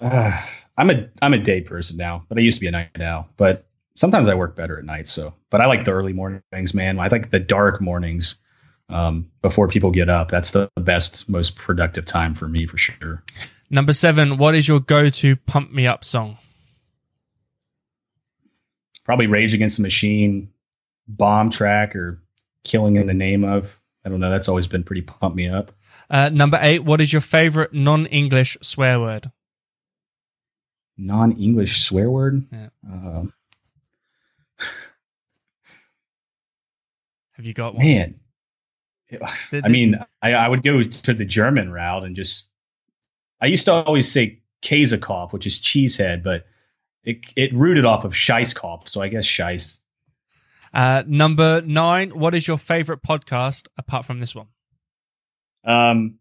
Uh, 0.00 0.40
I'm 0.76 0.90
a 0.90 1.08
I'm 1.20 1.34
a 1.34 1.38
day 1.38 1.60
person 1.60 1.96
now, 1.96 2.24
but 2.28 2.38
I 2.38 2.40
used 2.40 2.58
to 2.58 2.60
be 2.60 2.68
a 2.68 2.70
night 2.70 3.00
owl. 3.00 3.28
But 3.36 3.66
sometimes 3.96 4.28
I 4.28 4.34
work 4.34 4.54
better 4.54 4.78
at 4.78 4.84
night. 4.84 5.08
So, 5.08 5.34
but 5.50 5.60
I 5.60 5.66
like 5.66 5.84
the 5.84 5.90
early 5.90 6.12
mornings, 6.12 6.72
man. 6.72 7.00
I 7.00 7.08
like 7.08 7.30
the 7.30 7.40
dark 7.40 7.80
mornings 7.80 8.36
um, 8.88 9.30
before 9.42 9.66
people 9.66 9.90
get 9.90 10.08
up. 10.08 10.30
That's 10.30 10.52
the 10.52 10.70
best, 10.76 11.28
most 11.28 11.56
productive 11.56 12.06
time 12.06 12.34
for 12.34 12.48
me, 12.48 12.66
for 12.66 12.76
sure. 12.76 13.24
Number 13.70 13.92
seven, 13.92 14.38
what 14.38 14.54
is 14.54 14.66
your 14.66 14.80
go-to 14.80 15.36
pump 15.36 15.72
me 15.72 15.86
up 15.86 16.04
song? 16.04 16.38
Probably 19.04 19.26
Rage 19.26 19.54
Against 19.54 19.76
the 19.76 19.82
Machine, 19.82 20.50
Bombtrack, 21.10 21.94
or 21.94 22.22
Killing 22.64 22.96
in 22.96 23.06
the 23.06 23.14
Name 23.14 23.44
of. 23.44 23.78
I 24.04 24.08
don't 24.08 24.20
know. 24.20 24.30
That's 24.30 24.48
always 24.48 24.66
been 24.66 24.84
pretty 24.84 25.02
pump 25.02 25.34
me 25.34 25.48
up. 25.48 25.72
Uh, 26.10 26.30
number 26.30 26.58
eight, 26.60 26.84
what 26.84 27.00
is 27.00 27.12
your 27.12 27.20
favorite 27.20 27.74
non-English 27.74 28.56
swear 28.62 29.00
word? 29.00 29.30
Non-English 30.96 31.82
swear 31.82 32.10
word. 32.10 32.46
Yeah. 32.50 32.68
Uh, 32.90 33.24
Have 37.32 37.46
you 37.46 37.54
got 37.54 37.76
one? 37.76 37.86
Man, 37.86 38.20
I 39.52 39.68
mean, 39.68 39.98
I, 40.20 40.32
I, 40.32 40.48
would 40.48 40.62
go 40.64 40.82
to 40.82 41.14
the 41.14 41.24
German 41.24 41.70
route 41.70 42.04
and 42.04 42.16
just. 42.16 42.46
I 43.40 43.46
used 43.46 43.66
to 43.66 43.72
always 43.72 44.10
say 44.10 44.40
Käsekopf, 44.62 45.32
which 45.32 45.46
is 45.46 45.58
cheesehead, 45.58 46.22
but 46.22 46.46
it 47.04 47.18
it 47.36 47.54
rooted 47.54 47.84
off 47.84 48.04
of 48.04 48.12
Scheisskopf, 48.12 48.88
so 48.88 49.00
I 49.00 49.08
guess 49.08 49.26
Scheiss. 49.26 49.78
Uh, 50.72 51.02
number 51.06 51.62
nine. 51.62 52.10
What 52.10 52.34
is 52.34 52.46
your 52.46 52.58
favorite 52.58 53.02
podcast 53.02 53.68
apart 53.76 54.04
from 54.04 54.20
this 54.20 54.34
one? 54.34 54.48
Um, 55.64 56.18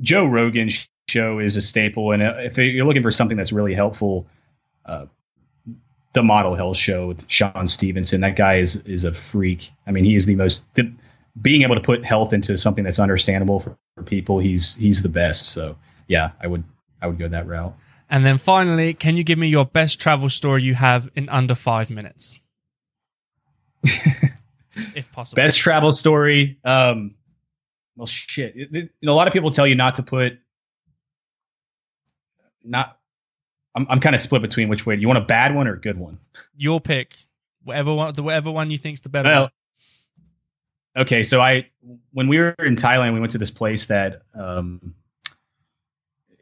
Joe 0.00 0.26
Rogan 0.26 0.68
show 1.08 1.38
is 1.38 1.56
a 1.56 1.62
staple, 1.62 2.12
and 2.12 2.22
if 2.22 2.58
you're 2.58 2.86
looking 2.86 3.02
for 3.02 3.10
something 3.10 3.36
that's 3.36 3.52
really 3.52 3.74
helpful, 3.74 4.26
uh, 4.84 5.06
the 6.12 6.22
Model 6.22 6.54
Health 6.54 6.76
Show 6.76 7.08
with 7.08 7.30
Shawn 7.30 7.66
Stevenson. 7.66 8.22
That 8.22 8.36
guy 8.36 8.58
is 8.58 8.76
is 8.76 9.04
a 9.04 9.12
freak. 9.12 9.70
I 9.86 9.90
mean, 9.90 10.04
he 10.04 10.16
is 10.16 10.26
the 10.26 10.34
most 10.34 10.64
the, 10.74 10.92
being 11.40 11.62
able 11.62 11.76
to 11.76 11.80
put 11.80 12.04
health 12.04 12.32
into 12.32 12.56
something 12.58 12.84
that's 12.84 12.98
understandable 12.98 13.60
for, 13.60 13.78
for, 13.94 14.02
people. 14.02 14.38
He's 14.38 14.74
he's 14.74 15.02
the 15.02 15.08
best. 15.08 15.46
So 15.46 15.76
yeah, 16.08 16.32
I 16.42 16.46
would 16.46 16.64
I 17.00 17.06
would 17.06 17.18
go 17.18 17.28
that 17.28 17.46
route. 17.46 17.74
And 18.10 18.24
then 18.24 18.38
finally, 18.38 18.94
can 18.94 19.16
you 19.16 19.24
give 19.24 19.38
me 19.38 19.48
your 19.48 19.66
best 19.66 20.00
travel 20.00 20.28
story 20.30 20.62
you 20.62 20.74
have 20.74 21.10
in 21.14 21.28
under 21.28 21.54
five 21.54 21.90
minutes, 21.90 22.40
if 23.84 25.12
possible? 25.12 25.36
Best 25.36 25.58
travel 25.58 25.92
story. 25.92 26.58
Um, 26.64 27.14
well, 27.96 28.06
shit. 28.06 28.54
It, 28.56 28.68
it, 28.72 28.90
you 29.00 29.06
know, 29.06 29.12
a 29.12 29.14
lot 29.14 29.26
of 29.26 29.32
people 29.32 29.50
tell 29.50 29.66
you 29.66 29.74
not 29.74 29.96
to 29.96 30.02
put 30.02 30.38
not 32.64 32.98
I'm 33.74 33.86
I'm 33.88 34.00
kind 34.00 34.14
of 34.14 34.20
split 34.20 34.42
between 34.42 34.68
which 34.68 34.86
way. 34.86 34.96
Do 34.96 35.02
you 35.02 35.08
want 35.08 35.18
a 35.18 35.26
bad 35.26 35.54
one 35.54 35.68
or 35.68 35.74
a 35.74 35.80
good 35.80 35.98
one? 35.98 36.18
Your 36.56 36.80
pick. 36.80 37.14
Whatever 37.64 37.94
one, 37.94 38.14
the 38.14 38.22
whatever 38.22 38.50
one 38.50 38.70
you 38.70 38.78
think's 38.78 39.02
the 39.02 39.08
better. 39.08 39.28
Well, 39.28 39.50
one. 40.96 41.04
okay. 41.04 41.22
So 41.22 41.40
I, 41.40 41.66
when 42.12 42.28
we 42.28 42.38
were 42.38 42.54
in 42.58 42.76
Thailand, 42.76 43.14
we 43.14 43.20
went 43.20 43.32
to 43.32 43.38
this 43.38 43.50
place 43.50 43.86
that 43.86 44.22
um, 44.34 44.94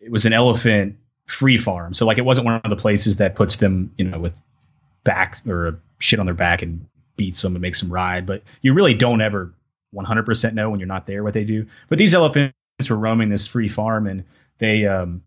it 0.07 0.13
was 0.13 0.25
an 0.25 0.33
elephant 0.33 0.97
free 1.27 1.59
farm. 1.59 1.93
So 1.93 2.07
like, 2.07 2.19
it 2.19 2.25
wasn't 2.25 2.45
one 2.45 2.61
of 2.63 2.71
the 2.71 2.77
places 2.77 3.17
that 3.17 3.35
puts 3.35 3.57
them, 3.57 3.93
you 3.99 4.05
know, 4.05 4.21
with 4.21 4.35
back 5.03 5.41
or 5.49 5.81
shit 5.99 6.21
on 6.21 6.27
their 6.27 6.35
back 6.35 6.63
and 6.63 6.87
beats 7.17 7.43
them 7.43 7.57
and 7.57 7.63
makes 7.63 7.81
them 7.81 7.93
ride. 7.93 8.25
But 8.25 8.43
you 8.63 8.73
really 8.73 8.95
don't 8.95 9.21
ever 9.21 9.53
100% 9.93 10.55
know 10.55 10.71
when 10.71 10.79
you're 10.79 10.87
not 10.87 11.07
there 11.07 11.25
what 11.25 11.35
they 11.35 11.43
do. 11.43 11.67
But 11.89 11.99
these 11.99 12.15
elephants 12.15 12.55
were 12.89 12.97
roaming 12.97 13.31
this 13.31 13.49
free 13.49 13.69
farm 13.69 14.07
and 14.07 14.25
they 14.59 14.87
um, 14.87 15.23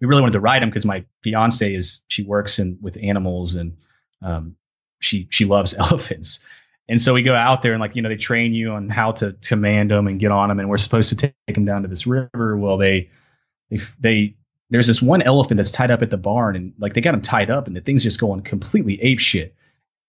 we 0.00 0.08
really 0.08 0.22
wanted 0.22 0.32
to 0.32 0.40
ride 0.40 0.62
them 0.62 0.68
because 0.68 0.84
my 0.84 1.04
fiance 1.22 1.72
is 1.72 2.00
she 2.08 2.24
works 2.24 2.58
in 2.58 2.78
with 2.82 2.98
animals 3.00 3.54
and 3.54 3.76
um, 4.20 4.56
she 4.98 5.28
she 5.30 5.44
loves 5.44 5.74
elephants. 5.78 6.40
And 6.88 7.00
so 7.00 7.14
we 7.14 7.22
go 7.22 7.34
out 7.34 7.62
there 7.62 7.72
and 7.72 7.80
like 7.80 7.94
you 7.94 8.02
know 8.02 8.08
they 8.08 8.16
train 8.16 8.52
you 8.52 8.72
on 8.72 8.88
how 8.88 9.12
to 9.12 9.36
command 9.46 9.92
them 9.92 10.08
and 10.08 10.18
get 10.18 10.32
on 10.32 10.48
them 10.48 10.58
and 10.58 10.68
we're 10.68 10.76
supposed 10.76 11.10
to 11.10 11.16
take 11.16 11.34
them 11.54 11.64
down 11.64 11.82
to 11.82 11.88
this 11.88 12.04
river. 12.04 12.56
Well 12.56 12.78
they 12.78 13.10
they 13.70 13.78
they 14.00 14.36
there's 14.70 14.86
this 14.86 15.02
one 15.02 15.22
elephant 15.22 15.58
that's 15.58 15.70
tied 15.70 15.90
up 15.90 16.02
at 16.02 16.10
the 16.10 16.16
barn 16.16 16.56
and 16.56 16.74
like 16.78 16.94
they 16.94 17.00
got 17.00 17.14
him 17.14 17.22
tied 17.22 17.50
up 17.50 17.66
and 17.66 17.76
the 17.76 17.80
thing's 17.80 18.02
just 18.02 18.20
going 18.20 18.42
completely 18.42 19.00
ape 19.00 19.20
shit. 19.20 19.54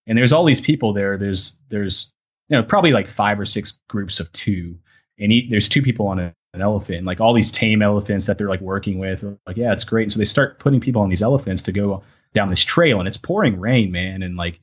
And 0.07 0.17
there's 0.17 0.33
all 0.33 0.45
these 0.45 0.61
people 0.61 0.93
there. 0.93 1.17
There's 1.17 1.57
there's 1.69 2.11
you 2.49 2.57
know 2.57 2.63
probably 2.63 2.91
like 2.91 3.09
five 3.09 3.39
or 3.39 3.45
six 3.45 3.79
groups 3.87 4.19
of 4.19 4.31
two 4.31 4.79
and 5.19 5.31
he, 5.31 5.47
there's 5.49 5.69
two 5.69 5.81
people 5.81 6.07
on 6.07 6.19
a, 6.19 6.33
an 6.53 6.61
elephant, 6.61 6.99
And 6.99 7.07
like 7.07 7.21
all 7.21 7.33
these 7.33 7.51
tame 7.51 7.81
elephants 7.81 8.27
that 8.27 8.37
they're 8.37 8.49
like 8.49 8.61
working 8.61 8.99
with. 8.99 9.23
Like, 9.45 9.57
yeah, 9.57 9.73
it's 9.73 9.83
great. 9.83 10.03
And 10.03 10.13
so 10.13 10.19
they 10.19 10.25
start 10.25 10.59
putting 10.59 10.79
people 10.79 11.01
on 11.01 11.09
these 11.09 11.21
elephants 11.21 11.63
to 11.63 11.71
go 11.71 12.03
down 12.33 12.49
this 12.49 12.63
trail, 12.63 12.99
and 12.99 13.07
it's 13.07 13.17
pouring 13.17 13.59
rain, 13.59 13.91
man, 13.91 14.21
and 14.21 14.35
like 14.35 14.59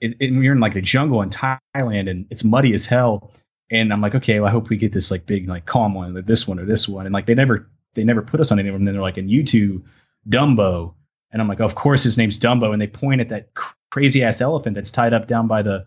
it, 0.00 0.16
it, 0.20 0.30
you're 0.30 0.54
in 0.54 0.60
like 0.60 0.74
the 0.74 0.82
jungle 0.82 1.22
in 1.22 1.30
Thailand, 1.30 2.10
and 2.10 2.26
it's 2.30 2.44
muddy 2.44 2.74
as 2.74 2.86
hell. 2.86 3.32
And 3.70 3.92
I'm 3.92 4.00
like, 4.00 4.14
okay, 4.16 4.38
well, 4.38 4.48
I 4.48 4.52
hope 4.52 4.68
we 4.68 4.76
get 4.76 4.92
this 4.92 5.10
like 5.10 5.26
big 5.26 5.48
like 5.48 5.66
calm 5.66 5.94
one, 5.94 6.14
like 6.14 6.26
this 6.26 6.46
one 6.46 6.60
or 6.60 6.64
this 6.64 6.88
one. 6.88 7.06
And 7.06 7.12
like 7.12 7.26
they 7.26 7.34
never 7.34 7.68
they 7.96 8.04
never 8.04 8.22
put 8.22 8.40
us 8.40 8.52
on 8.52 8.60
any 8.60 8.68
of 8.68 8.74
them. 8.74 8.84
Then 8.84 8.94
they're 8.94 9.02
like, 9.02 9.16
and 9.16 9.30
you 9.30 9.42
two, 9.42 9.84
Dumbo. 10.28 10.94
And 11.32 11.42
I'm 11.42 11.48
like, 11.48 11.60
of 11.60 11.74
course 11.74 12.04
his 12.04 12.16
name's 12.16 12.38
Dumbo. 12.38 12.72
And 12.72 12.80
they 12.80 12.86
point 12.86 13.20
at 13.20 13.30
that 13.30 13.52
cr- 13.54 13.74
crazy 13.90 14.22
ass 14.22 14.40
elephant 14.40 14.76
that's 14.76 14.90
tied 14.92 15.12
up 15.12 15.26
down 15.26 15.48
by 15.48 15.62
the 15.62 15.86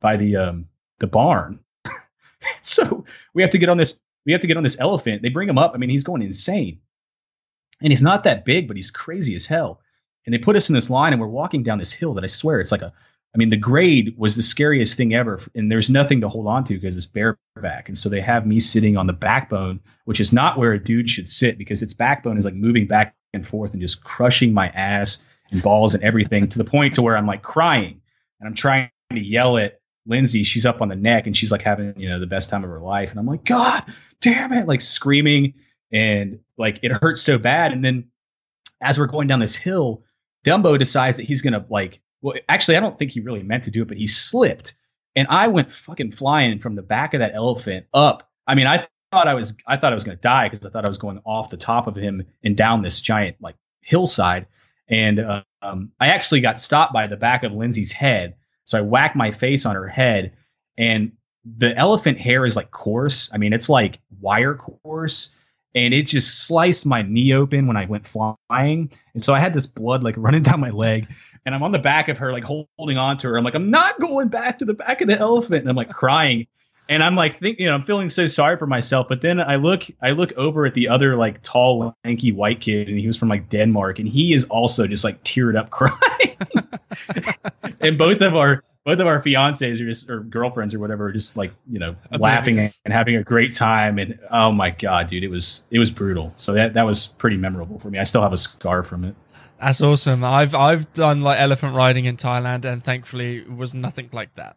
by 0.00 0.16
the 0.16 0.36
um 0.36 0.68
the 0.98 1.06
barn. 1.06 1.60
so 2.62 3.04
we 3.34 3.42
have 3.42 3.50
to 3.50 3.58
get 3.58 3.68
on 3.68 3.78
this 3.78 3.98
we 4.24 4.32
have 4.32 4.42
to 4.42 4.46
get 4.46 4.56
on 4.56 4.62
this 4.62 4.78
elephant. 4.78 5.22
They 5.22 5.28
bring 5.28 5.48
him 5.48 5.58
up. 5.58 5.72
I 5.74 5.78
mean, 5.78 5.90
he's 5.90 6.04
going 6.04 6.22
insane. 6.22 6.80
And 7.80 7.92
he's 7.92 8.02
not 8.02 8.24
that 8.24 8.44
big, 8.44 8.68
but 8.68 8.76
he's 8.76 8.90
crazy 8.90 9.34
as 9.34 9.46
hell. 9.46 9.80
And 10.24 10.34
they 10.34 10.38
put 10.38 10.56
us 10.56 10.68
in 10.68 10.74
this 10.74 10.90
line 10.90 11.12
and 11.12 11.20
we're 11.20 11.28
walking 11.28 11.62
down 11.62 11.78
this 11.78 11.92
hill 11.92 12.14
that 12.14 12.24
I 12.24 12.28
swear 12.28 12.60
it's 12.60 12.72
like 12.72 12.82
a 12.82 12.92
I 13.36 13.38
mean, 13.38 13.50
the 13.50 13.58
grade 13.58 14.14
was 14.16 14.34
the 14.34 14.42
scariest 14.42 14.96
thing 14.96 15.12
ever, 15.12 15.38
and 15.54 15.70
there's 15.70 15.90
nothing 15.90 16.22
to 16.22 16.28
hold 16.30 16.46
on 16.46 16.64
to 16.64 16.74
because 16.74 16.96
it's 16.96 17.06
bareback. 17.06 17.88
And 17.88 17.98
so 17.98 18.08
they 18.08 18.22
have 18.22 18.46
me 18.46 18.60
sitting 18.60 18.96
on 18.96 19.06
the 19.06 19.12
backbone, 19.12 19.80
which 20.06 20.20
is 20.20 20.32
not 20.32 20.56
where 20.56 20.72
a 20.72 20.82
dude 20.82 21.10
should 21.10 21.28
sit 21.28 21.58
because 21.58 21.82
its 21.82 21.92
backbone 21.92 22.38
is 22.38 22.46
like 22.46 22.54
moving 22.54 22.86
back 22.86 23.14
and 23.34 23.46
forth 23.46 23.72
and 23.72 23.82
just 23.82 24.02
crushing 24.02 24.54
my 24.54 24.68
ass 24.68 25.18
and 25.50 25.62
balls 25.62 25.94
and 25.94 26.02
everything 26.02 26.48
to 26.48 26.56
the 26.56 26.64
point 26.64 26.94
to 26.94 27.02
where 27.02 27.14
I'm 27.14 27.26
like 27.26 27.42
crying 27.42 28.00
and 28.40 28.48
I'm 28.48 28.54
trying 28.54 28.88
to 29.10 29.20
yell 29.20 29.58
at 29.58 29.80
Lindsay. 30.06 30.42
She's 30.42 30.64
up 30.64 30.80
on 30.80 30.88
the 30.88 30.96
neck 30.96 31.26
and 31.26 31.36
she's 31.36 31.52
like 31.52 31.60
having 31.60 32.00
you 32.00 32.08
know 32.08 32.18
the 32.18 32.26
best 32.26 32.48
time 32.48 32.64
of 32.64 32.70
her 32.70 32.80
life, 32.80 33.10
and 33.10 33.20
I'm 33.20 33.26
like, 33.26 33.44
God 33.44 33.84
damn 34.22 34.54
it, 34.54 34.66
like 34.66 34.80
screaming 34.80 35.52
and 35.92 36.40
like 36.56 36.80
it 36.82 36.90
hurts 36.90 37.20
so 37.20 37.36
bad. 37.36 37.72
And 37.72 37.84
then 37.84 38.04
as 38.80 38.98
we're 38.98 39.08
going 39.08 39.28
down 39.28 39.40
this 39.40 39.56
hill, 39.56 40.04
Dumbo 40.42 40.78
decides 40.78 41.18
that 41.18 41.24
he's 41.24 41.42
gonna 41.42 41.66
like 41.68 42.00
well, 42.26 42.34
actually, 42.48 42.76
I 42.76 42.80
don't 42.80 42.98
think 42.98 43.12
he 43.12 43.20
really 43.20 43.44
meant 43.44 43.64
to 43.64 43.70
do 43.70 43.82
it, 43.82 43.88
but 43.88 43.96
he 43.96 44.08
slipped, 44.08 44.74
and 45.14 45.28
I 45.28 45.46
went 45.46 45.70
fucking 45.70 46.10
flying 46.10 46.58
from 46.58 46.74
the 46.74 46.82
back 46.82 47.14
of 47.14 47.20
that 47.20 47.36
elephant 47.36 47.86
up. 47.94 48.28
I 48.44 48.56
mean, 48.56 48.66
I 48.66 48.84
thought 49.12 49.28
I 49.28 49.34
was, 49.34 49.54
I 49.64 49.76
thought 49.76 49.92
I 49.92 49.94
was 49.94 50.02
going 50.02 50.16
to 50.16 50.20
die 50.20 50.48
because 50.48 50.66
I 50.66 50.70
thought 50.70 50.84
I 50.84 50.90
was 50.90 50.98
going 50.98 51.20
off 51.24 51.50
the 51.50 51.56
top 51.56 51.86
of 51.86 51.94
him 51.94 52.24
and 52.42 52.56
down 52.56 52.82
this 52.82 53.00
giant 53.00 53.36
like 53.40 53.54
hillside. 53.80 54.46
And 54.88 55.20
uh, 55.20 55.42
um, 55.62 55.92
I 56.00 56.08
actually 56.08 56.40
got 56.40 56.58
stopped 56.58 56.92
by 56.92 57.06
the 57.06 57.16
back 57.16 57.44
of 57.44 57.52
Lindsay's 57.52 57.92
head, 57.92 58.34
so 58.64 58.78
I 58.78 58.80
whacked 58.80 59.14
my 59.14 59.30
face 59.30 59.64
on 59.64 59.76
her 59.76 59.86
head, 59.86 60.32
and 60.76 61.12
the 61.44 61.76
elephant 61.76 62.18
hair 62.18 62.44
is 62.44 62.56
like 62.56 62.72
coarse. 62.72 63.30
I 63.32 63.38
mean, 63.38 63.52
it's 63.52 63.68
like 63.68 64.00
wire 64.20 64.56
coarse 64.56 65.30
and 65.76 65.92
it 65.92 66.04
just 66.04 66.46
sliced 66.46 66.86
my 66.86 67.02
knee 67.02 67.34
open 67.34 67.66
when 67.66 67.76
I 67.76 67.84
went 67.84 68.06
flying. 68.06 68.90
And 69.12 69.22
so 69.22 69.34
I 69.34 69.40
had 69.40 69.52
this 69.52 69.66
blood 69.66 70.02
like 70.02 70.14
running 70.18 70.42
down 70.42 70.58
my 70.58 70.70
leg 70.70 71.08
and 71.46 71.54
I'm 71.54 71.62
on 71.62 71.70
the 71.70 71.78
back 71.78 72.08
of 72.08 72.18
her, 72.18 72.32
like 72.32 72.42
holding 72.44 72.98
on 72.98 73.18
to 73.18 73.28
her. 73.28 73.38
I'm 73.38 73.44
like, 73.44 73.54
I'm 73.54 73.70
not 73.70 74.00
going 74.00 74.28
back 74.28 74.58
to 74.58 74.64
the 74.64 74.74
back 74.74 75.00
of 75.00 75.06
the 75.06 75.16
elephant. 75.16 75.60
And 75.60 75.70
I'm 75.70 75.76
like 75.76 75.90
crying. 75.90 76.48
And 76.88 77.02
I'm 77.02 77.14
like 77.14 77.36
thinking, 77.36 77.64
you 77.64 77.70
know, 77.70 77.74
I'm 77.74 77.82
feeling 77.82 78.08
so 78.08 78.26
sorry 78.26 78.56
for 78.58 78.66
myself. 78.66 79.06
But 79.08 79.20
then 79.20 79.40
I 79.40 79.56
look, 79.56 79.84
I 80.02 80.10
look 80.10 80.32
over 80.32 80.66
at 80.66 80.74
the 80.74 80.88
other 80.88 81.16
like 81.16 81.42
tall, 81.42 81.94
lanky 82.04 82.32
white 82.32 82.60
kid, 82.60 82.88
and 82.88 82.98
he 82.98 83.06
was 83.06 83.16
from 83.16 83.28
like 83.28 83.48
Denmark, 83.48 84.00
and 84.00 84.08
he 84.08 84.34
is 84.34 84.44
also 84.46 84.86
just 84.88 85.04
like 85.04 85.22
teared 85.22 85.56
up 85.56 85.70
crying. 85.70 86.36
and 87.80 87.96
both 87.96 88.20
of 88.20 88.36
our 88.36 88.62
both 88.84 89.00
of 89.00 89.06
our 89.08 89.20
fiancés 89.20 89.80
or 89.80 89.86
just 89.86 90.08
or 90.08 90.20
girlfriends 90.20 90.74
or 90.74 90.78
whatever 90.78 91.06
are 91.06 91.12
just 91.12 91.36
like 91.36 91.52
you 91.68 91.80
know 91.80 91.96
Oblivious. 92.10 92.20
laughing 92.20 92.60
and 92.84 92.92
having 92.92 93.16
a 93.16 93.24
great 93.24 93.52
time. 93.52 93.98
And 93.98 94.20
oh 94.30 94.52
my 94.52 94.70
god, 94.70 95.10
dude, 95.10 95.24
it 95.24 95.30
was 95.30 95.64
it 95.70 95.80
was 95.80 95.90
brutal. 95.90 96.34
So 96.36 96.54
that 96.54 96.74
that 96.74 96.86
was 96.86 97.06
pretty 97.06 97.36
memorable 97.36 97.80
for 97.80 97.90
me. 97.90 97.98
I 97.98 98.04
still 98.04 98.22
have 98.22 98.32
a 98.32 98.36
scar 98.36 98.84
from 98.84 99.04
it. 99.04 99.16
That's 99.60 99.80
awesome. 99.80 100.24
I've 100.24 100.54
I've 100.54 100.92
done 100.92 101.20
like 101.22 101.40
elephant 101.40 101.74
riding 101.74 102.04
in 102.04 102.16
Thailand, 102.16 102.64
and 102.64 102.84
thankfully 102.84 103.38
it 103.38 103.52
was 103.52 103.72
nothing 103.74 104.10
like 104.12 104.34
that. 104.34 104.56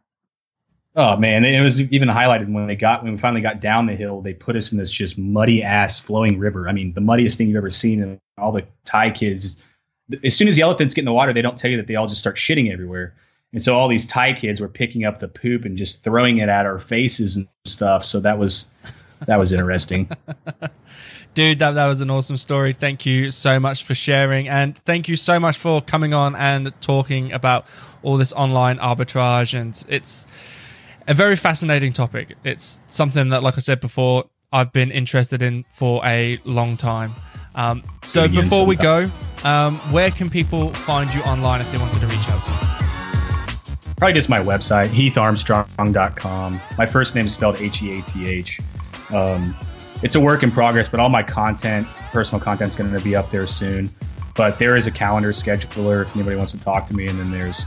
Oh 0.95 1.15
man, 1.15 1.45
it 1.45 1.61
was 1.61 1.79
even 1.79 2.09
highlighted 2.09 2.51
when 2.51 2.67
they 2.67 2.75
got 2.75 3.03
when 3.03 3.13
we 3.13 3.17
finally 3.17 3.41
got 3.41 3.61
down 3.61 3.85
the 3.85 3.95
hill. 3.95 4.21
They 4.21 4.33
put 4.33 4.55
us 4.55 4.71
in 4.71 4.77
this 4.77 4.91
just 4.91 5.17
muddy 5.17 5.63
ass 5.63 5.99
flowing 5.99 6.39
river. 6.39 6.67
I 6.67 6.73
mean, 6.73 6.93
the 6.93 7.01
muddiest 7.01 7.37
thing 7.37 7.47
you've 7.47 7.57
ever 7.57 7.71
seen. 7.71 8.01
And 8.01 8.19
all 8.37 8.51
the 8.51 8.65
Thai 8.85 9.11
kids, 9.11 9.57
as 10.23 10.35
soon 10.35 10.47
as 10.47 10.55
the 10.55 10.63
elephants 10.63 10.93
get 10.93 11.01
in 11.01 11.05
the 11.05 11.13
water, 11.13 11.31
they 11.31 11.41
don't 11.41 11.57
tell 11.57 11.71
you 11.71 11.77
that 11.77 11.87
they 11.87 11.95
all 11.95 12.07
just 12.07 12.19
start 12.19 12.35
shitting 12.35 12.71
everywhere. 12.71 13.13
And 13.53 13.61
so 13.61 13.77
all 13.77 13.87
these 13.87 14.07
Thai 14.07 14.33
kids 14.33 14.59
were 14.59 14.67
picking 14.67 15.05
up 15.05 15.19
the 15.19 15.27
poop 15.27 15.65
and 15.65 15.77
just 15.77 16.03
throwing 16.03 16.39
it 16.39 16.49
at 16.49 16.65
our 16.65 16.79
faces 16.79 17.35
and 17.35 17.47
stuff. 17.65 18.03
So 18.03 18.19
that 18.21 18.37
was 18.37 18.67
that 19.25 19.39
was 19.39 19.51
interesting. 19.51 20.09
Dude, 21.33 21.59
that, 21.59 21.71
that 21.71 21.85
was 21.85 22.01
an 22.01 22.09
awesome 22.09 22.37
story. 22.37 22.73
Thank 22.73 23.05
you 23.05 23.31
so 23.31 23.59
much 23.59 23.83
for 23.83 23.95
sharing. 23.95 24.47
And 24.47 24.77
thank 24.77 25.07
you 25.07 25.15
so 25.15 25.39
much 25.39 25.57
for 25.57 25.81
coming 25.81 26.13
on 26.13 26.35
and 26.35 26.73
talking 26.81 27.31
about 27.31 27.65
all 28.01 28.17
this 28.17 28.33
online 28.33 28.77
arbitrage. 28.79 29.57
And 29.57 29.81
it's 29.87 30.25
a 31.07 31.13
very 31.13 31.35
fascinating 31.35 31.93
topic. 31.93 32.35
It's 32.43 32.81
something 32.87 33.29
that, 33.29 33.43
like 33.43 33.57
I 33.57 33.61
said 33.61 33.79
before, 33.79 34.25
I've 34.51 34.73
been 34.73 34.91
interested 34.91 35.41
in 35.41 35.65
for 35.75 36.05
a 36.05 36.39
long 36.43 36.77
time. 36.77 37.13
Um, 37.55 37.83
so 38.03 38.27
before 38.27 38.65
we 38.65 38.75
go, 38.75 39.09
um, 39.43 39.75
where 39.91 40.11
can 40.11 40.29
people 40.29 40.73
find 40.73 41.13
you 41.13 41.21
online 41.21 41.61
if 41.61 41.71
they 41.71 41.77
wanted 41.77 41.99
to 41.99 42.07
reach 42.07 42.29
out 42.29 42.43
to 42.43 42.51
you? 42.51 42.79
Probably 43.97 44.13
just 44.13 44.29
my 44.29 44.39
website, 44.39 44.87
heatharmstrong.com. 44.89 46.61
My 46.77 46.85
first 46.85 47.15
name 47.15 47.25
is 47.25 47.33
spelled 47.33 47.59
H 47.59 47.81
E 47.81 47.99
A 47.99 48.01
T 48.01 48.27
H. 48.27 48.59
Um, 49.13 49.55
it's 50.01 50.15
a 50.15 50.19
work 50.19 50.43
in 50.43 50.51
progress, 50.51 50.87
but 50.87 50.99
all 50.99 51.09
my 51.09 51.23
content, 51.23 51.87
personal 52.11 52.39
content, 52.39 52.69
is 52.69 52.75
going 52.75 52.91
to 52.91 52.99
be 53.01 53.15
up 53.15 53.31
there 53.31 53.47
soon. 53.47 53.89
But 54.35 54.57
there 54.57 54.77
is 54.77 54.87
a 54.87 54.91
calendar 54.91 55.31
scheduler 55.31 56.03
if 56.03 56.15
anybody 56.15 56.37
wants 56.37 56.53
to 56.53 56.59
talk 56.59 56.87
to 56.87 56.95
me, 56.95 57.07
and 57.07 57.19
then 57.19 57.31
there's 57.31 57.65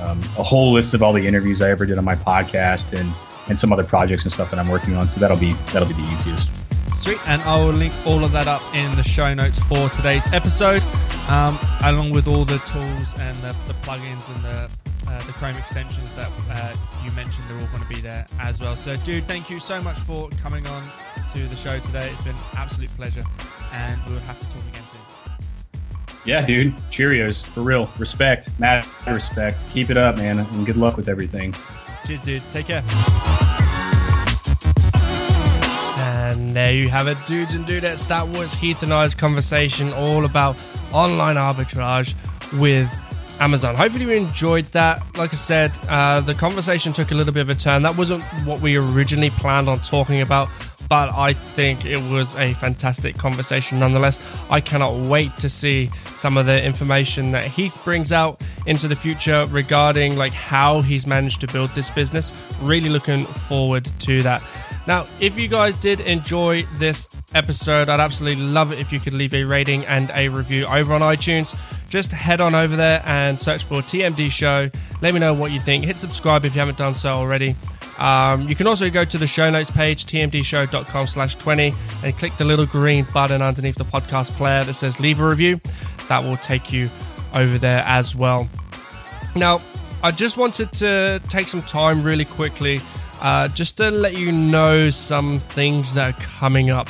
um, 0.00 0.18
a 0.36 0.42
whole 0.42 0.72
list 0.72 0.94
of 0.94 1.02
all 1.02 1.12
the 1.12 1.26
interviews 1.26 1.62
I 1.62 1.70
ever 1.70 1.86
did 1.86 1.98
on 1.98 2.04
my 2.04 2.16
podcast 2.16 2.98
and 2.98 3.12
and 3.48 3.58
some 3.58 3.72
other 3.72 3.84
projects 3.84 4.24
and 4.24 4.32
stuff 4.32 4.50
that 4.50 4.58
I'm 4.58 4.68
working 4.68 4.94
on. 4.94 5.08
So 5.08 5.20
that'll 5.20 5.38
be 5.38 5.52
that'll 5.72 5.88
be 5.88 5.94
the 5.94 6.12
easiest. 6.12 6.50
Sweet, 6.94 7.18
and 7.28 7.40
I 7.42 7.56
will 7.64 7.72
link 7.72 7.94
all 8.06 8.24
of 8.24 8.32
that 8.32 8.48
up 8.48 8.62
in 8.74 8.94
the 8.96 9.02
show 9.02 9.32
notes 9.32 9.58
for 9.60 9.88
today's 9.90 10.26
episode, 10.32 10.82
um, 11.28 11.58
along 11.84 12.10
with 12.10 12.26
all 12.26 12.44
the 12.44 12.58
tools 12.58 13.14
and 13.18 13.36
the, 13.38 13.54
the 13.68 13.74
plugins 13.82 14.28
and 14.34 14.44
the 14.44 14.70
uh, 15.08 15.22
the 15.26 15.32
Chrome 15.32 15.56
extensions 15.56 16.12
that 16.14 16.30
uh, 16.50 16.74
you 17.04 17.10
mentioned. 17.12 17.44
They're 17.48 17.58
all 17.58 17.66
going 17.68 17.82
to 17.82 17.88
be 17.88 18.00
there 18.00 18.26
as 18.40 18.60
well. 18.60 18.76
So, 18.76 18.96
dude, 18.96 19.24
thank 19.24 19.48
you 19.48 19.60
so 19.60 19.80
much 19.80 19.98
for 20.00 20.28
coming 20.42 20.66
on 20.66 20.82
to 21.32 21.46
the 21.46 21.56
show 21.56 21.78
today. 21.80 22.10
It's 22.10 22.22
been 22.22 22.34
an 22.34 22.42
absolute 22.56 22.90
pleasure, 22.96 23.24
and 23.72 24.00
we'll 24.06 24.18
have 24.20 24.38
to 24.38 24.44
talk 24.46 24.66
again 24.70 24.82
soon. 24.90 25.00
Yeah, 26.24 26.44
dude. 26.44 26.74
Cheerios. 26.90 27.44
For 27.44 27.62
real. 27.62 27.90
Respect. 27.98 28.48
Mad 28.58 28.86
respect. 29.06 29.60
Keep 29.72 29.90
it 29.90 29.96
up, 29.96 30.16
man. 30.16 30.38
And 30.40 30.66
good 30.66 30.76
luck 30.76 30.96
with 30.96 31.08
everything. 31.08 31.54
Cheers, 32.06 32.22
dude. 32.22 32.42
Take 32.52 32.66
care. 32.66 32.82
And 35.98 36.54
there 36.54 36.72
you 36.74 36.88
have 36.88 37.08
it, 37.08 37.16
dudes 37.26 37.54
and 37.54 37.66
dudettes. 37.66 38.06
That 38.08 38.28
was 38.28 38.52
Heath 38.54 38.82
and 38.82 38.92
I's 38.92 39.14
conversation 39.14 39.92
all 39.94 40.24
about 40.24 40.56
online 40.92 41.36
arbitrage 41.36 42.14
with 42.58 42.90
Amazon. 43.40 43.74
Hopefully, 43.74 44.04
you 44.04 44.10
enjoyed 44.10 44.66
that. 44.66 45.00
Like 45.16 45.32
I 45.32 45.36
said, 45.36 45.72
uh, 45.88 46.20
the 46.20 46.34
conversation 46.34 46.92
took 46.92 47.10
a 47.10 47.14
little 47.14 47.32
bit 47.32 47.40
of 47.40 47.50
a 47.50 47.54
turn. 47.54 47.82
That 47.82 47.96
wasn't 47.96 48.22
what 48.44 48.60
we 48.60 48.76
originally 48.76 49.30
planned 49.30 49.68
on 49.68 49.78
talking 49.80 50.20
about, 50.20 50.48
but 50.88 51.14
I 51.14 51.32
think 51.32 51.84
it 51.84 52.00
was 52.10 52.34
a 52.36 52.54
fantastic 52.54 53.16
conversation 53.16 53.78
nonetheless. 53.78 54.18
I 54.50 54.60
cannot 54.60 54.94
wait 55.08 55.36
to 55.38 55.48
see 55.48 55.90
some 56.18 56.36
of 56.36 56.46
the 56.46 56.62
information 56.64 57.30
that 57.32 57.44
Heath 57.44 57.78
brings 57.84 58.12
out 58.12 58.40
into 58.66 58.88
the 58.88 58.96
future 58.96 59.46
regarding 59.50 60.16
like 60.16 60.32
how 60.32 60.80
he's 60.80 61.06
managed 61.06 61.40
to 61.42 61.46
build 61.48 61.70
this 61.70 61.90
business. 61.90 62.32
Really 62.62 62.88
looking 62.88 63.26
forward 63.26 63.88
to 64.00 64.22
that. 64.22 64.42
Now, 64.86 65.06
if 65.20 65.38
you 65.38 65.48
guys 65.48 65.74
did 65.74 66.00
enjoy 66.00 66.62
this 66.78 67.08
episode, 67.34 67.90
I'd 67.90 68.00
absolutely 68.00 68.42
love 68.42 68.72
it 68.72 68.78
if 68.78 68.90
you 68.90 68.98
could 68.98 69.12
leave 69.12 69.34
a 69.34 69.44
rating 69.44 69.84
and 69.84 70.10
a 70.14 70.30
review 70.30 70.64
over 70.64 70.94
on 70.94 71.02
iTunes. 71.02 71.54
Just 71.90 72.10
head 72.10 72.40
on 72.40 72.54
over 72.54 72.74
there 72.74 73.02
and 73.04 73.38
search 73.38 73.64
for 73.64 73.82
TMD 73.82 74.30
Show. 74.30 74.70
Let 75.02 75.12
me 75.12 75.20
know 75.20 75.34
what 75.34 75.50
you 75.50 75.60
think. 75.60 75.84
Hit 75.84 75.96
subscribe 75.96 76.46
if 76.46 76.54
you 76.54 76.60
haven't 76.60 76.78
done 76.78 76.94
so 76.94 77.10
already. 77.10 77.54
Um, 77.98 78.48
you 78.48 78.54
can 78.54 78.66
also 78.66 78.90
go 78.90 79.04
to 79.04 79.18
the 79.18 79.26
show 79.26 79.50
notes 79.50 79.70
page, 79.70 80.06
tmdshow.com 80.06 81.06
slash 81.06 81.34
20, 81.34 81.74
and 82.04 82.16
click 82.16 82.36
the 82.36 82.44
little 82.44 82.66
green 82.66 83.06
button 83.12 83.42
underneath 83.42 83.74
the 83.74 83.84
podcast 83.84 84.30
player 84.36 84.64
that 84.64 84.74
says 84.74 85.00
leave 85.00 85.20
a 85.20 85.28
review. 85.28 85.60
That 86.08 86.22
will 86.22 86.36
take 86.36 86.72
you 86.72 86.88
over 87.34 87.58
there 87.58 87.82
as 87.84 88.14
well. 88.14 88.48
Now, 89.34 89.60
I 90.02 90.10
just 90.12 90.36
wanted 90.36 90.72
to 90.74 91.20
take 91.28 91.48
some 91.48 91.62
time 91.62 92.02
really 92.02 92.24
quickly 92.24 92.80
uh, 93.20 93.48
just 93.48 93.76
to 93.78 93.90
let 93.90 94.16
you 94.16 94.30
know 94.30 94.90
some 94.90 95.40
things 95.40 95.94
that 95.94 96.14
are 96.14 96.20
coming 96.20 96.70
up 96.70 96.88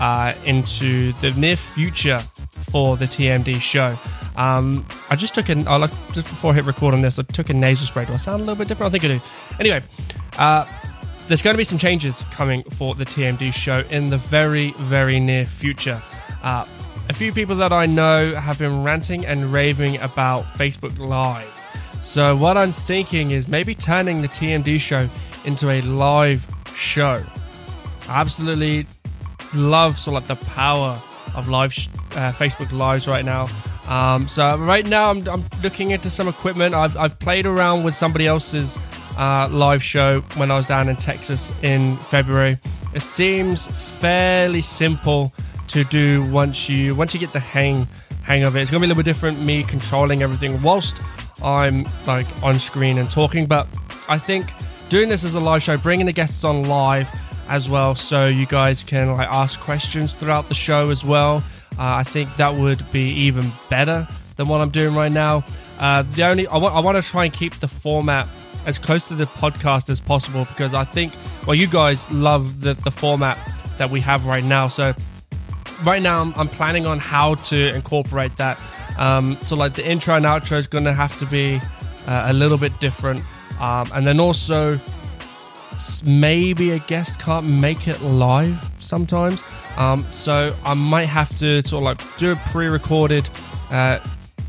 uh, 0.00 0.32
into 0.44 1.12
the 1.14 1.32
near 1.32 1.56
future 1.56 2.18
for 2.70 2.96
the 2.96 3.04
TMD 3.04 3.60
show. 3.60 3.96
Um, 4.36 4.86
I 5.10 5.16
just 5.16 5.34
took 5.34 5.48
an, 5.48 5.66
I 5.68 5.76
like 5.76 5.90
just 6.12 6.28
before 6.28 6.52
I 6.52 6.54
hit 6.54 6.64
record 6.64 6.94
on 6.94 7.02
this, 7.02 7.18
I 7.18 7.22
took 7.22 7.48
a 7.50 7.54
nasal 7.54 7.86
spray. 7.86 8.04
Do 8.04 8.12
I 8.12 8.16
sound 8.18 8.42
a 8.42 8.44
little 8.44 8.56
bit 8.56 8.68
different? 8.68 8.94
I 8.94 8.98
think 8.98 9.04
I 9.04 9.16
do. 9.16 9.24
Anyway, 9.60 9.82
uh, 10.38 10.66
there's 11.28 11.42
going 11.42 11.54
to 11.54 11.58
be 11.58 11.64
some 11.64 11.78
changes 11.78 12.22
coming 12.30 12.62
for 12.64 12.94
the 12.94 13.04
TMD 13.04 13.52
show 13.52 13.80
in 13.90 14.10
the 14.10 14.18
very, 14.18 14.72
very 14.72 15.18
near 15.18 15.44
future. 15.44 16.00
Uh, 16.42 16.64
a 17.08 17.12
few 17.12 17.32
people 17.32 17.56
that 17.56 17.72
I 17.72 17.86
know 17.86 18.34
have 18.34 18.58
been 18.58 18.82
ranting 18.84 19.26
and 19.26 19.52
raving 19.52 19.98
about 19.98 20.44
Facebook 20.44 20.98
Live. 20.98 21.52
So, 22.00 22.36
what 22.36 22.56
I'm 22.56 22.72
thinking 22.72 23.32
is 23.32 23.48
maybe 23.48 23.74
turning 23.74 24.22
the 24.22 24.28
TMD 24.28 24.80
show 24.80 25.08
into 25.44 25.70
a 25.70 25.80
live 25.82 26.46
show. 26.74 27.22
I 28.08 28.20
absolutely 28.20 28.86
love 29.54 29.98
sort 29.98 30.16
of 30.16 30.28
like 30.28 30.38
the 30.38 30.46
power 30.46 31.00
of 31.34 31.48
live 31.48 31.72
sh- 31.72 31.88
uh, 32.12 32.32
Facebook 32.32 32.72
lives 32.72 33.08
right 33.08 33.24
now. 33.24 33.48
Um, 33.88 34.26
so 34.26 34.56
right 34.58 34.84
now 34.84 35.10
I'm, 35.10 35.26
I'm, 35.28 35.44
looking 35.62 35.90
into 35.90 36.10
some 36.10 36.26
equipment. 36.26 36.74
I've, 36.74 36.96
I've 36.96 37.18
played 37.20 37.46
around 37.46 37.84
with 37.84 37.94
somebody 37.94 38.26
else's 38.26 38.76
uh, 39.16 39.48
live 39.50 39.82
show 39.82 40.20
when 40.36 40.50
I 40.50 40.56
was 40.56 40.66
down 40.66 40.88
in 40.88 40.96
Texas 40.96 41.50
in 41.62 41.96
February. 41.96 42.58
It 42.94 43.02
seems 43.02 43.66
fairly 43.66 44.60
simple 44.60 45.32
to 45.68 45.84
do 45.84 46.24
once 46.30 46.68
you 46.68 46.94
once 46.94 47.12
you 47.12 47.20
get 47.20 47.32
the 47.32 47.40
hang 47.40 47.86
hang 48.22 48.44
of 48.44 48.56
it. 48.56 48.62
It's 48.62 48.70
gonna 48.70 48.80
be 48.80 48.86
a 48.86 48.88
little 48.88 49.02
bit 49.02 49.10
different. 49.10 49.40
Me 49.40 49.62
controlling 49.62 50.22
everything 50.22 50.60
whilst 50.62 51.00
I'm 51.42 51.86
like 52.06 52.26
on 52.42 52.58
screen 52.58 52.98
and 52.98 53.10
talking, 53.10 53.46
but 53.46 53.66
I 54.08 54.18
think 54.18 54.50
doing 54.88 55.08
this 55.08 55.24
as 55.24 55.34
a 55.34 55.40
live 55.40 55.62
show, 55.62 55.76
bringing 55.76 56.06
the 56.06 56.12
guests 56.12 56.44
on 56.44 56.64
live 56.64 57.08
as 57.48 57.68
well, 57.68 57.94
so 57.94 58.26
you 58.26 58.46
guys 58.46 58.82
can 58.82 59.14
like 59.14 59.28
ask 59.28 59.60
questions 59.60 60.14
throughout 60.14 60.48
the 60.48 60.54
show 60.54 60.90
as 60.90 61.04
well. 61.04 61.42
Uh, 61.78 61.96
I 61.96 62.02
think 62.04 62.34
that 62.36 62.54
would 62.54 62.90
be 62.90 63.08
even 63.10 63.52
better 63.68 64.08
than 64.36 64.48
what 64.48 64.60
I'm 64.60 64.70
doing 64.70 64.94
right 64.94 65.12
now. 65.12 65.44
Uh, 65.78 66.02
the 66.02 66.24
only 66.24 66.46
I 66.46 66.56
want 66.56 66.74
I 66.74 66.80
want 66.80 67.02
to 67.02 67.08
try 67.08 67.24
and 67.24 67.34
keep 67.34 67.54
the 67.60 67.68
format 67.68 68.28
as 68.66 68.78
close 68.78 69.06
to 69.08 69.14
the 69.14 69.24
podcast 69.24 69.88
as 69.88 70.00
possible 70.00 70.44
because 70.44 70.74
I 70.74 70.84
think 70.84 71.12
well 71.46 71.54
you 71.54 71.66
guys 71.66 72.10
love 72.10 72.60
the 72.60 72.74
the 72.74 72.90
format 72.90 73.38
that 73.78 73.90
we 73.90 74.00
have 74.00 74.26
right 74.26 74.44
now. 74.44 74.68
So 74.68 74.94
right 75.84 76.02
now 76.02 76.20
I'm, 76.20 76.34
I'm 76.36 76.48
planning 76.48 76.86
on 76.86 76.98
how 76.98 77.34
to 77.34 77.74
incorporate 77.74 78.36
that. 78.38 78.58
Um, 78.98 79.38
so 79.42 79.56
like 79.56 79.74
the 79.74 79.86
intro 79.86 80.14
and 80.14 80.24
outro 80.24 80.56
is 80.56 80.66
going 80.66 80.84
to 80.84 80.92
have 80.92 81.18
to 81.18 81.26
be 81.26 81.60
uh, 82.06 82.26
a 82.28 82.32
little 82.32 82.56
bit 82.58 82.78
different, 82.80 83.22
um, 83.60 83.90
and 83.94 84.06
then 84.06 84.20
also 84.20 84.80
maybe 86.04 86.70
a 86.70 86.78
guest 86.80 87.18
can't 87.18 87.46
make 87.46 87.86
it 87.86 88.00
live 88.00 88.70
sometimes. 88.78 89.44
Um, 89.76 90.06
so 90.10 90.54
I 90.64 90.72
might 90.72 91.06
have 91.06 91.36
to 91.38 91.66
sort 91.66 91.82
of 91.82 91.84
like 91.84 92.18
do 92.18 92.32
a 92.32 92.36
pre-recorded 92.50 93.28
uh, 93.70 93.98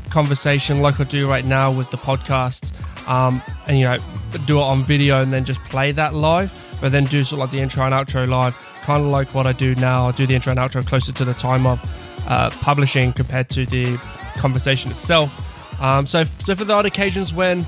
conversation 0.08 0.80
like 0.80 1.00
I 1.00 1.04
do 1.04 1.28
right 1.28 1.44
now 1.44 1.70
with 1.70 1.90
the 1.90 1.98
podcast, 1.98 2.72
um, 3.08 3.42
and 3.66 3.78
you 3.78 3.84
know 3.84 3.98
do 4.46 4.58
it 4.58 4.62
on 4.62 4.84
video 4.84 5.22
and 5.22 5.32
then 5.32 5.44
just 5.44 5.60
play 5.64 5.90
that 5.92 6.14
live, 6.14 6.52
but 6.80 6.92
then 6.92 7.04
do 7.06 7.24
sort 7.24 7.40
of 7.40 7.48
like 7.48 7.50
the 7.50 7.58
intro 7.58 7.84
and 7.84 7.94
outro 7.94 8.28
live, 8.28 8.56
kind 8.82 9.02
of 9.02 9.08
like 9.08 9.34
what 9.34 9.46
I 9.46 9.52
do 9.52 9.74
now. 9.76 10.06
I 10.06 10.12
do 10.12 10.26
the 10.26 10.34
intro 10.34 10.50
and 10.50 10.60
outro 10.60 10.86
closer 10.86 11.12
to 11.12 11.24
the 11.24 11.34
time 11.34 11.66
of 11.66 11.80
uh, 12.28 12.50
publishing 12.50 13.12
compared 13.12 13.48
to 13.50 13.66
the 13.66 13.96
conversation 14.36 14.90
itself. 14.90 15.44
Um, 15.82 16.06
so, 16.06 16.24
so 16.24 16.54
for 16.54 16.64
the 16.64 16.72
odd 16.72 16.86
occasions 16.86 17.32
when 17.32 17.64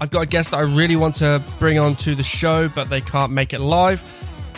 I've 0.00 0.10
got 0.10 0.22
a 0.22 0.26
guest 0.26 0.50
that 0.52 0.58
I 0.58 0.62
really 0.62 0.96
want 0.96 1.16
to 1.16 1.42
bring 1.58 1.78
on 1.78 1.96
to 1.96 2.14
the 2.14 2.22
show, 2.22 2.68
but 2.68 2.88
they 2.88 3.00
can't 3.00 3.32
make 3.32 3.52
it 3.52 3.60
live, 3.60 4.02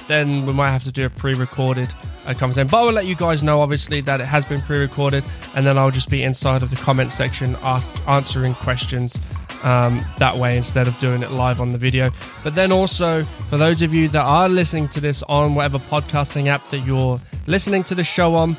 then 0.06 0.46
we 0.46 0.52
might 0.52 0.70
have 0.70 0.84
to 0.84 0.92
do 0.92 1.06
a 1.06 1.10
pre-recorded 1.10 1.92
uh, 2.26 2.34
conversation. 2.34 2.68
But 2.68 2.78
I 2.78 2.84
will 2.84 2.92
let 2.92 3.06
you 3.06 3.16
guys 3.16 3.42
know, 3.42 3.60
obviously, 3.60 4.00
that 4.02 4.20
it 4.20 4.26
has 4.26 4.44
been 4.44 4.60
pre-recorded, 4.62 5.24
and 5.54 5.66
then 5.66 5.76
I'll 5.78 5.90
just 5.90 6.08
be 6.08 6.22
inside 6.22 6.62
of 6.62 6.70
the 6.70 6.76
comment 6.76 7.12
section 7.12 7.56
ask, 7.62 7.90
answering 8.08 8.54
questions 8.54 9.18
um, 9.66 10.02
that 10.18 10.36
way 10.36 10.56
instead 10.56 10.86
of 10.86 10.96
doing 11.00 11.22
it 11.22 11.32
live 11.32 11.60
on 11.60 11.70
the 11.70 11.78
video. 11.78 12.10
But 12.44 12.54
then 12.54 12.70
also, 12.70 13.24
for 13.50 13.58
those 13.58 13.82
of 13.82 13.92
you 13.92 14.08
that 14.08 14.22
are 14.22 14.48
listening 14.48 14.88
to 14.90 15.00
this 15.00 15.24
on 15.24 15.56
whatever 15.56 15.78
podcasting 15.78 16.46
app 16.46 16.70
that 16.70 16.78
you're 16.78 17.18
listening 17.48 17.82
to 17.84 17.94
the 17.96 18.04
show 18.04 18.36
on, 18.36 18.56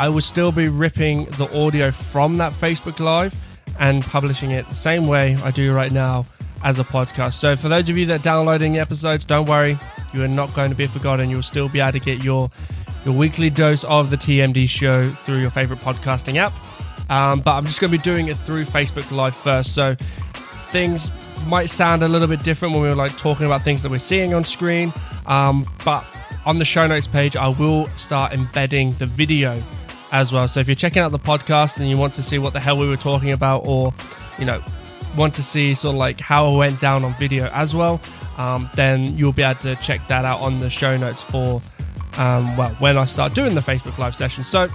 I 0.00 0.08
will 0.08 0.20
still 0.20 0.50
be 0.50 0.68
ripping 0.68 1.26
the 1.26 1.46
audio 1.56 1.92
from 1.92 2.38
that 2.38 2.52
Facebook 2.52 2.98
Live 2.98 3.34
and 3.78 4.02
publishing 4.02 4.50
it 4.50 4.68
the 4.68 4.74
same 4.74 5.06
way 5.06 5.36
I 5.44 5.52
do 5.52 5.72
right 5.72 5.92
now 5.92 6.26
as 6.64 6.80
a 6.80 6.84
podcast. 6.84 7.34
So 7.34 7.54
for 7.54 7.68
those 7.68 7.88
of 7.88 7.96
you 7.96 8.06
that 8.06 8.20
are 8.20 8.22
downloading 8.22 8.72
the 8.72 8.80
episodes, 8.80 9.24
don't 9.24 9.48
worry, 9.48 9.78
you 10.12 10.24
are 10.24 10.28
not 10.28 10.52
going 10.54 10.70
to 10.70 10.76
be 10.76 10.88
forgotten. 10.88 11.30
You'll 11.30 11.42
still 11.42 11.68
be 11.68 11.78
able 11.78 11.92
to 11.92 12.00
get 12.00 12.24
your 12.24 12.50
your 13.04 13.14
weekly 13.14 13.48
dose 13.48 13.84
of 13.84 14.10
the 14.10 14.16
TMD 14.16 14.68
show 14.68 15.08
through 15.10 15.38
your 15.38 15.50
favorite 15.50 15.78
podcasting 15.78 16.34
app. 16.34 16.52
Um, 17.08 17.40
but 17.40 17.52
I'm 17.52 17.64
just 17.64 17.80
going 17.80 17.92
to 17.92 17.96
be 17.96 18.02
doing 18.02 18.26
it 18.26 18.36
through 18.38 18.64
Facebook 18.64 19.10
Live 19.12 19.36
first. 19.36 19.72
So 19.72 19.96
things 20.70 21.10
might 21.46 21.70
sound 21.70 22.02
a 22.02 22.08
little 22.08 22.28
bit 22.28 22.42
different 22.42 22.74
when 22.74 22.82
we're 22.82 22.94
like 22.94 23.16
talking 23.16 23.46
about 23.46 23.62
things 23.62 23.82
that 23.82 23.90
we're 23.90 23.98
seeing 23.98 24.34
on 24.34 24.44
screen. 24.44 24.92
Um, 25.26 25.66
but 25.84 26.04
on 26.46 26.58
the 26.58 26.64
show 26.64 26.86
notes 26.86 27.06
page, 27.06 27.36
I 27.36 27.48
will 27.48 27.88
start 27.90 28.32
embedding 28.32 28.94
the 28.94 29.06
video 29.06 29.62
as 30.12 30.32
well. 30.32 30.48
So 30.48 30.60
if 30.60 30.68
you're 30.68 30.74
checking 30.74 31.02
out 31.02 31.10
the 31.12 31.18
podcast 31.18 31.78
and 31.78 31.88
you 31.88 31.96
want 31.96 32.14
to 32.14 32.22
see 32.22 32.38
what 32.38 32.52
the 32.52 32.60
hell 32.60 32.78
we 32.78 32.88
were 32.88 32.96
talking 32.96 33.32
about, 33.32 33.66
or 33.66 33.92
you 34.38 34.44
know, 34.44 34.62
want 35.16 35.34
to 35.34 35.42
see 35.42 35.74
sort 35.74 35.94
of 35.94 35.98
like 35.98 36.20
how 36.20 36.50
it 36.52 36.56
went 36.56 36.80
down 36.80 37.04
on 37.04 37.14
video 37.14 37.48
as 37.48 37.74
well, 37.74 38.00
um, 38.36 38.70
then 38.74 39.16
you'll 39.16 39.32
be 39.32 39.42
able 39.42 39.60
to 39.60 39.76
check 39.76 40.06
that 40.08 40.24
out 40.24 40.40
on 40.40 40.60
the 40.60 40.70
show 40.70 40.96
notes 40.96 41.22
for 41.22 41.60
um, 42.16 42.56
well 42.56 42.70
when 42.78 42.96
I 42.96 43.04
start 43.04 43.34
doing 43.34 43.54
the 43.54 43.60
Facebook 43.60 43.98
Live 43.98 44.14
session. 44.14 44.44
So 44.44 44.68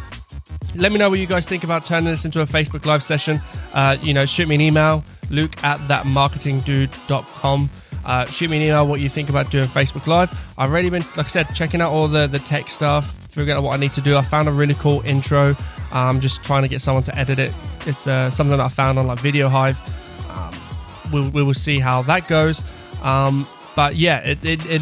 let 0.75 0.91
me 0.91 0.97
know 0.97 1.09
what 1.09 1.19
you 1.19 1.27
guys 1.27 1.45
think 1.45 1.63
about 1.63 1.85
turning 1.85 2.11
this 2.11 2.25
into 2.25 2.41
a 2.41 2.45
Facebook 2.45 2.85
Live 2.85 3.03
session. 3.03 3.41
Uh, 3.73 3.97
you 4.01 4.13
know, 4.13 4.25
shoot 4.25 4.47
me 4.47 4.55
an 4.55 4.61
email, 4.61 5.03
luke 5.29 5.63
at 5.63 5.79
thatmarketingdude.com. 5.81 7.69
Uh, 8.05 8.25
shoot 8.25 8.49
me 8.49 8.57
an 8.57 8.63
email 8.63 8.85
what 8.85 8.99
you 8.99 9.07
think 9.07 9.29
about 9.29 9.49
doing 9.49 9.67
Facebook 9.67 10.07
Live. 10.07 10.31
I've 10.57 10.69
already 10.69 10.89
been, 10.89 11.03
like 11.15 11.25
I 11.25 11.29
said, 11.29 11.47
checking 11.55 11.81
out 11.81 11.91
all 11.91 12.07
the, 12.07 12.27
the 12.27 12.39
tech 12.39 12.69
stuff, 12.69 13.11
figuring 13.29 13.57
out 13.57 13.63
what 13.63 13.73
I 13.73 13.77
need 13.77 13.93
to 13.93 14.01
do. 14.01 14.17
I 14.17 14.21
found 14.21 14.47
a 14.49 14.51
really 14.51 14.73
cool 14.75 15.01
intro. 15.05 15.55
I'm 15.93 16.19
just 16.19 16.43
trying 16.43 16.63
to 16.63 16.67
get 16.67 16.81
someone 16.81 17.03
to 17.03 17.17
edit 17.17 17.39
it. 17.39 17.53
It's 17.85 18.07
uh, 18.07 18.29
something 18.29 18.59
I 18.59 18.67
found 18.67 18.99
on 18.99 19.07
like 19.07 19.19
Video 19.19 19.47
Hive. 19.47 19.79
Um, 20.29 20.53
we'll, 21.11 21.29
we 21.29 21.43
will 21.43 21.53
see 21.53 21.79
how 21.79 22.01
that 22.03 22.27
goes. 22.27 22.63
Um, 23.03 23.47
but 23.75 23.95
yeah, 23.95 24.19
it, 24.19 24.43
it, 24.43 24.65
it 24.65 24.81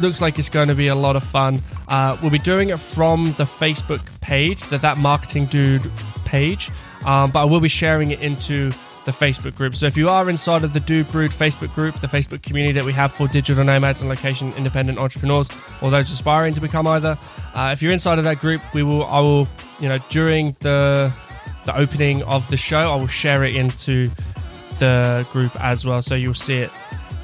looks 0.00 0.20
like 0.20 0.38
it's 0.38 0.48
going 0.48 0.68
to 0.68 0.74
be 0.74 0.88
a 0.88 0.94
lot 0.94 1.16
of 1.16 1.24
fun. 1.24 1.62
Uh, 1.88 2.16
we'll 2.20 2.30
be 2.30 2.38
doing 2.38 2.70
it 2.70 2.78
from 2.78 3.26
the 3.38 3.44
Facebook 3.44 4.02
page, 4.20 4.60
the 4.68 4.78
That 4.78 4.98
Marketing 4.98 5.46
Dude 5.46 5.90
page, 6.24 6.70
um, 7.06 7.30
but 7.30 7.42
I 7.42 7.44
will 7.44 7.60
be 7.60 7.68
sharing 7.68 8.10
it 8.10 8.20
into 8.20 8.72
the 9.10 9.26
Facebook 9.26 9.54
group. 9.54 9.74
So 9.74 9.86
if 9.86 9.96
you 9.96 10.08
are 10.08 10.28
inside 10.30 10.64
of 10.64 10.72
the 10.72 10.80
Dude 10.80 11.08
Brood 11.08 11.30
Facebook 11.30 11.74
group, 11.74 12.00
the 12.00 12.06
Facebook 12.06 12.42
community 12.42 12.72
that 12.74 12.84
we 12.84 12.92
have 12.92 13.12
for 13.12 13.26
digital 13.28 13.64
nomads 13.64 14.00
and 14.00 14.08
location 14.08 14.52
independent 14.56 14.98
entrepreneurs, 14.98 15.48
or 15.82 15.90
those 15.90 16.10
aspiring 16.10 16.54
to 16.54 16.60
become 16.60 16.86
either, 16.86 17.18
uh, 17.54 17.70
if 17.72 17.82
you're 17.82 17.92
inside 17.92 18.18
of 18.18 18.24
that 18.24 18.38
group, 18.38 18.62
we 18.74 18.82
will, 18.82 19.04
I 19.06 19.20
will, 19.20 19.48
you 19.80 19.88
know, 19.88 19.98
during 20.10 20.56
the 20.60 21.12
the 21.66 21.76
opening 21.76 22.22
of 22.22 22.48
the 22.48 22.56
show, 22.56 22.92
I 22.92 22.96
will 22.96 23.06
share 23.06 23.44
it 23.44 23.54
into 23.54 24.10
the 24.78 25.26
group 25.30 25.54
as 25.62 25.84
well, 25.84 26.00
so 26.00 26.14
you'll 26.14 26.32
see 26.32 26.56
it 26.56 26.70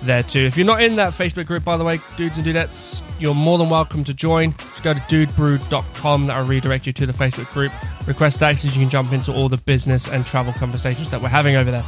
there 0.03 0.23
too. 0.23 0.41
If 0.41 0.57
you're 0.57 0.67
not 0.67 0.83
in 0.83 0.97
that 0.97 1.15
Facebook 1.15 1.47
group, 1.47 1.65
by 1.65 1.77
the 1.77 1.85
way, 1.85 2.01
dudes 2.17 2.37
and 2.37 2.47
dudettes, 2.47 3.01
you're 3.19 3.35
more 3.35 3.59
than 3.59 3.71
welcome 3.71 4.05
to 4.05 4.15
join. 4.15 4.55
Just 4.59 4.83
go 4.83 4.95
to 4.95 5.01
dudebrood.com. 5.01 6.27
That'll 6.27 6.45
redirect 6.45 6.87
you 6.87 6.93
to 6.95 7.07
the 7.07 7.13
Facebook 7.13 7.53
group. 7.53 7.73
Request 8.07 8.43
access. 8.43 8.75
You 8.75 8.83
can 8.83 8.91
jump 8.91 9.13
into 9.13 9.33
all 9.33 9.49
the 9.49 9.57
business 9.57 10.09
and 10.09 10.25
travel 10.27 10.53
conversations 10.53 11.11
that 11.11 11.21
we're 11.21 11.29
having 11.29 11.57
over 11.57 11.71
there. 11.71 11.85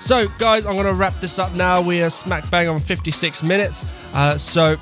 So, 0.00 0.28
guys, 0.38 0.64
I'm 0.66 0.74
going 0.74 0.86
to 0.86 0.94
wrap 0.94 1.18
this 1.20 1.38
up 1.38 1.52
now. 1.54 1.80
We 1.82 2.02
are 2.02 2.10
smack 2.10 2.48
bang 2.50 2.68
on 2.68 2.78
56 2.78 3.42
minutes. 3.42 3.84
Uh, 4.12 4.38
so, 4.38 4.76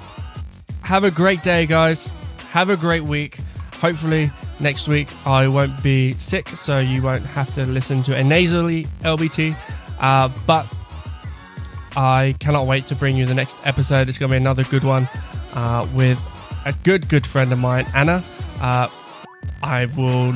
have 0.82 1.04
a 1.04 1.10
great 1.10 1.42
day, 1.42 1.66
guys. 1.66 2.10
Have 2.50 2.70
a 2.70 2.76
great 2.76 3.02
week. 3.02 3.38
Hopefully, 3.80 4.30
next 4.60 4.88
week 4.88 5.08
I 5.26 5.48
won't 5.48 5.82
be 5.82 6.14
sick, 6.14 6.48
so 6.48 6.78
you 6.78 7.02
won't 7.02 7.26
have 7.26 7.52
to 7.54 7.66
listen 7.66 8.02
to 8.04 8.16
a 8.16 8.24
nasally 8.24 8.86
LBT. 9.00 9.56
Uh, 9.98 10.30
but 10.46 10.66
I 11.96 12.34
cannot 12.38 12.66
wait 12.66 12.86
to 12.86 12.94
bring 12.94 13.16
you 13.16 13.26
the 13.26 13.34
next 13.34 13.56
episode. 13.64 14.08
It's 14.08 14.18
going 14.18 14.30
to 14.30 14.34
be 14.34 14.36
another 14.36 14.64
good 14.64 14.84
one 14.84 15.08
uh, 15.56 15.88
with 15.94 16.20
a 16.64 16.72
good, 16.84 17.08
good 17.08 17.26
friend 17.26 17.52
of 17.52 17.58
mine, 17.58 17.86
Anna. 17.94 18.22
Uh, 18.60 18.88
I 19.62 19.86
will. 19.86 20.32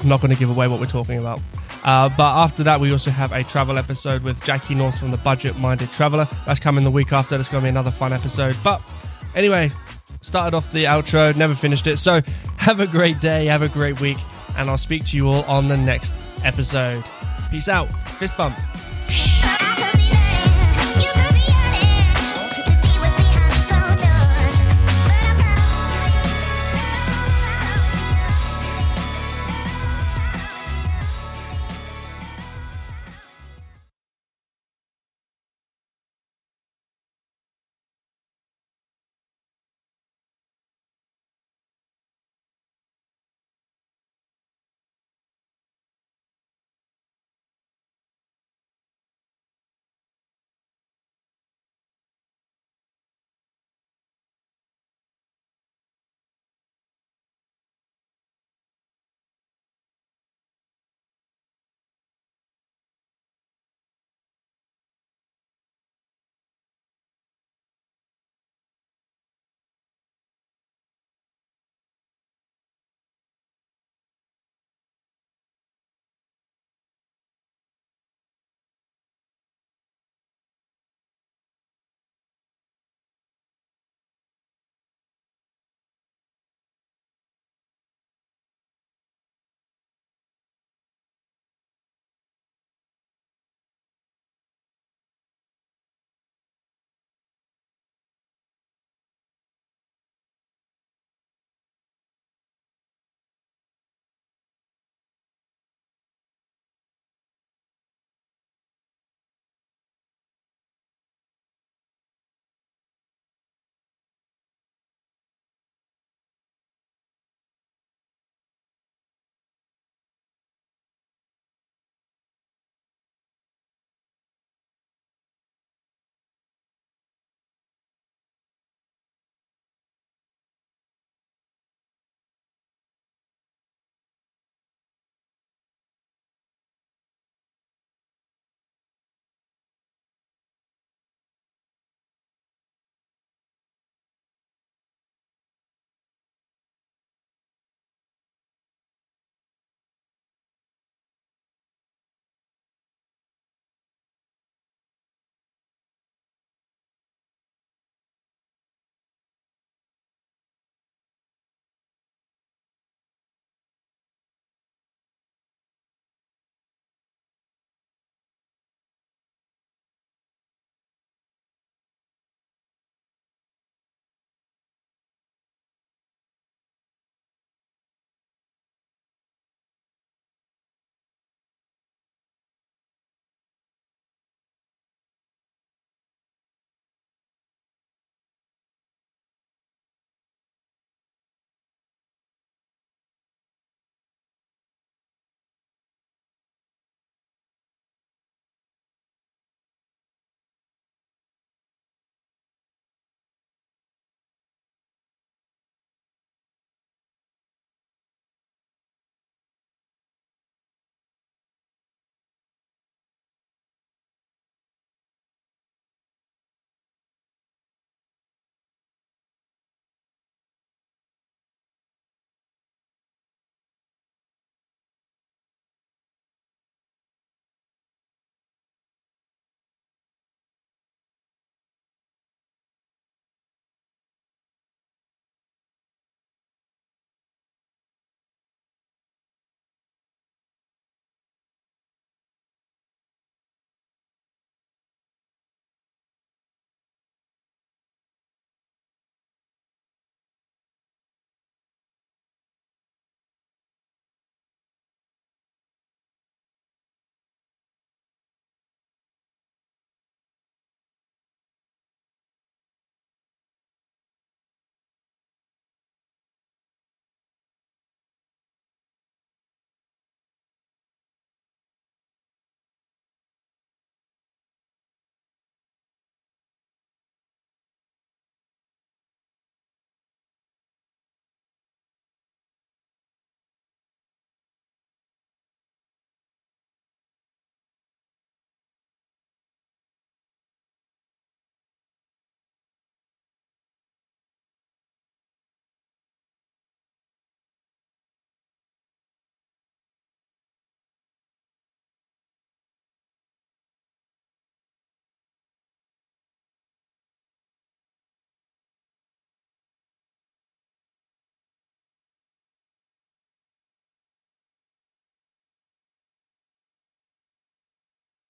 I'm 0.00 0.08
not 0.08 0.20
going 0.20 0.32
to 0.32 0.38
give 0.38 0.50
away 0.50 0.68
what 0.68 0.78
we're 0.78 0.86
talking 0.86 1.18
about. 1.18 1.40
Uh, 1.84 2.08
but 2.16 2.24
after 2.24 2.62
that, 2.62 2.80
we 2.80 2.92
also 2.92 3.10
have 3.10 3.32
a 3.32 3.42
travel 3.44 3.76
episode 3.76 4.22
with 4.22 4.42
Jackie 4.42 4.74
Nourse 4.74 4.96
from 4.96 5.10
the 5.10 5.16
Budget 5.18 5.58
Minded 5.58 5.90
Traveler. 5.92 6.26
That's 6.46 6.60
coming 6.60 6.84
the 6.84 6.90
week 6.90 7.12
after. 7.12 7.36
That's 7.36 7.48
going 7.48 7.62
to 7.62 7.66
be 7.66 7.68
another 7.70 7.90
fun 7.90 8.12
episode. 8.12 8.56
But 8.64 8.80
anyway, 9.34 9.70
started 10.22 10.56
off 10.56 10.70
the 10.72 10.84
outro, 10.84 11.36
never 11.36 11.54
finished 11.54 11.86
it. 11.86 11.98
So 11.98 12.22
have 12.56 12.80
a 12.80 12.86
great 12.86 13.20
day, 13.20 13.46
have 13.46 13.62
a 13.62 13.68
great 13.68 14.00
week, 14.00 14.18
and 14.56 14.70
I'll 14.70 14.78
speak 14.78 15.04
to 15.06 15.16
you 15.16 15.28
all 15.28 15.44
on 15.44 15.68
the 15.68 15.76
next 15.76 16.14
episode. 16.42 17.04
Peace 17.50 17.68
out. 17.68 17.92
Fist 18.18 18.36
bump. 18.36 18.56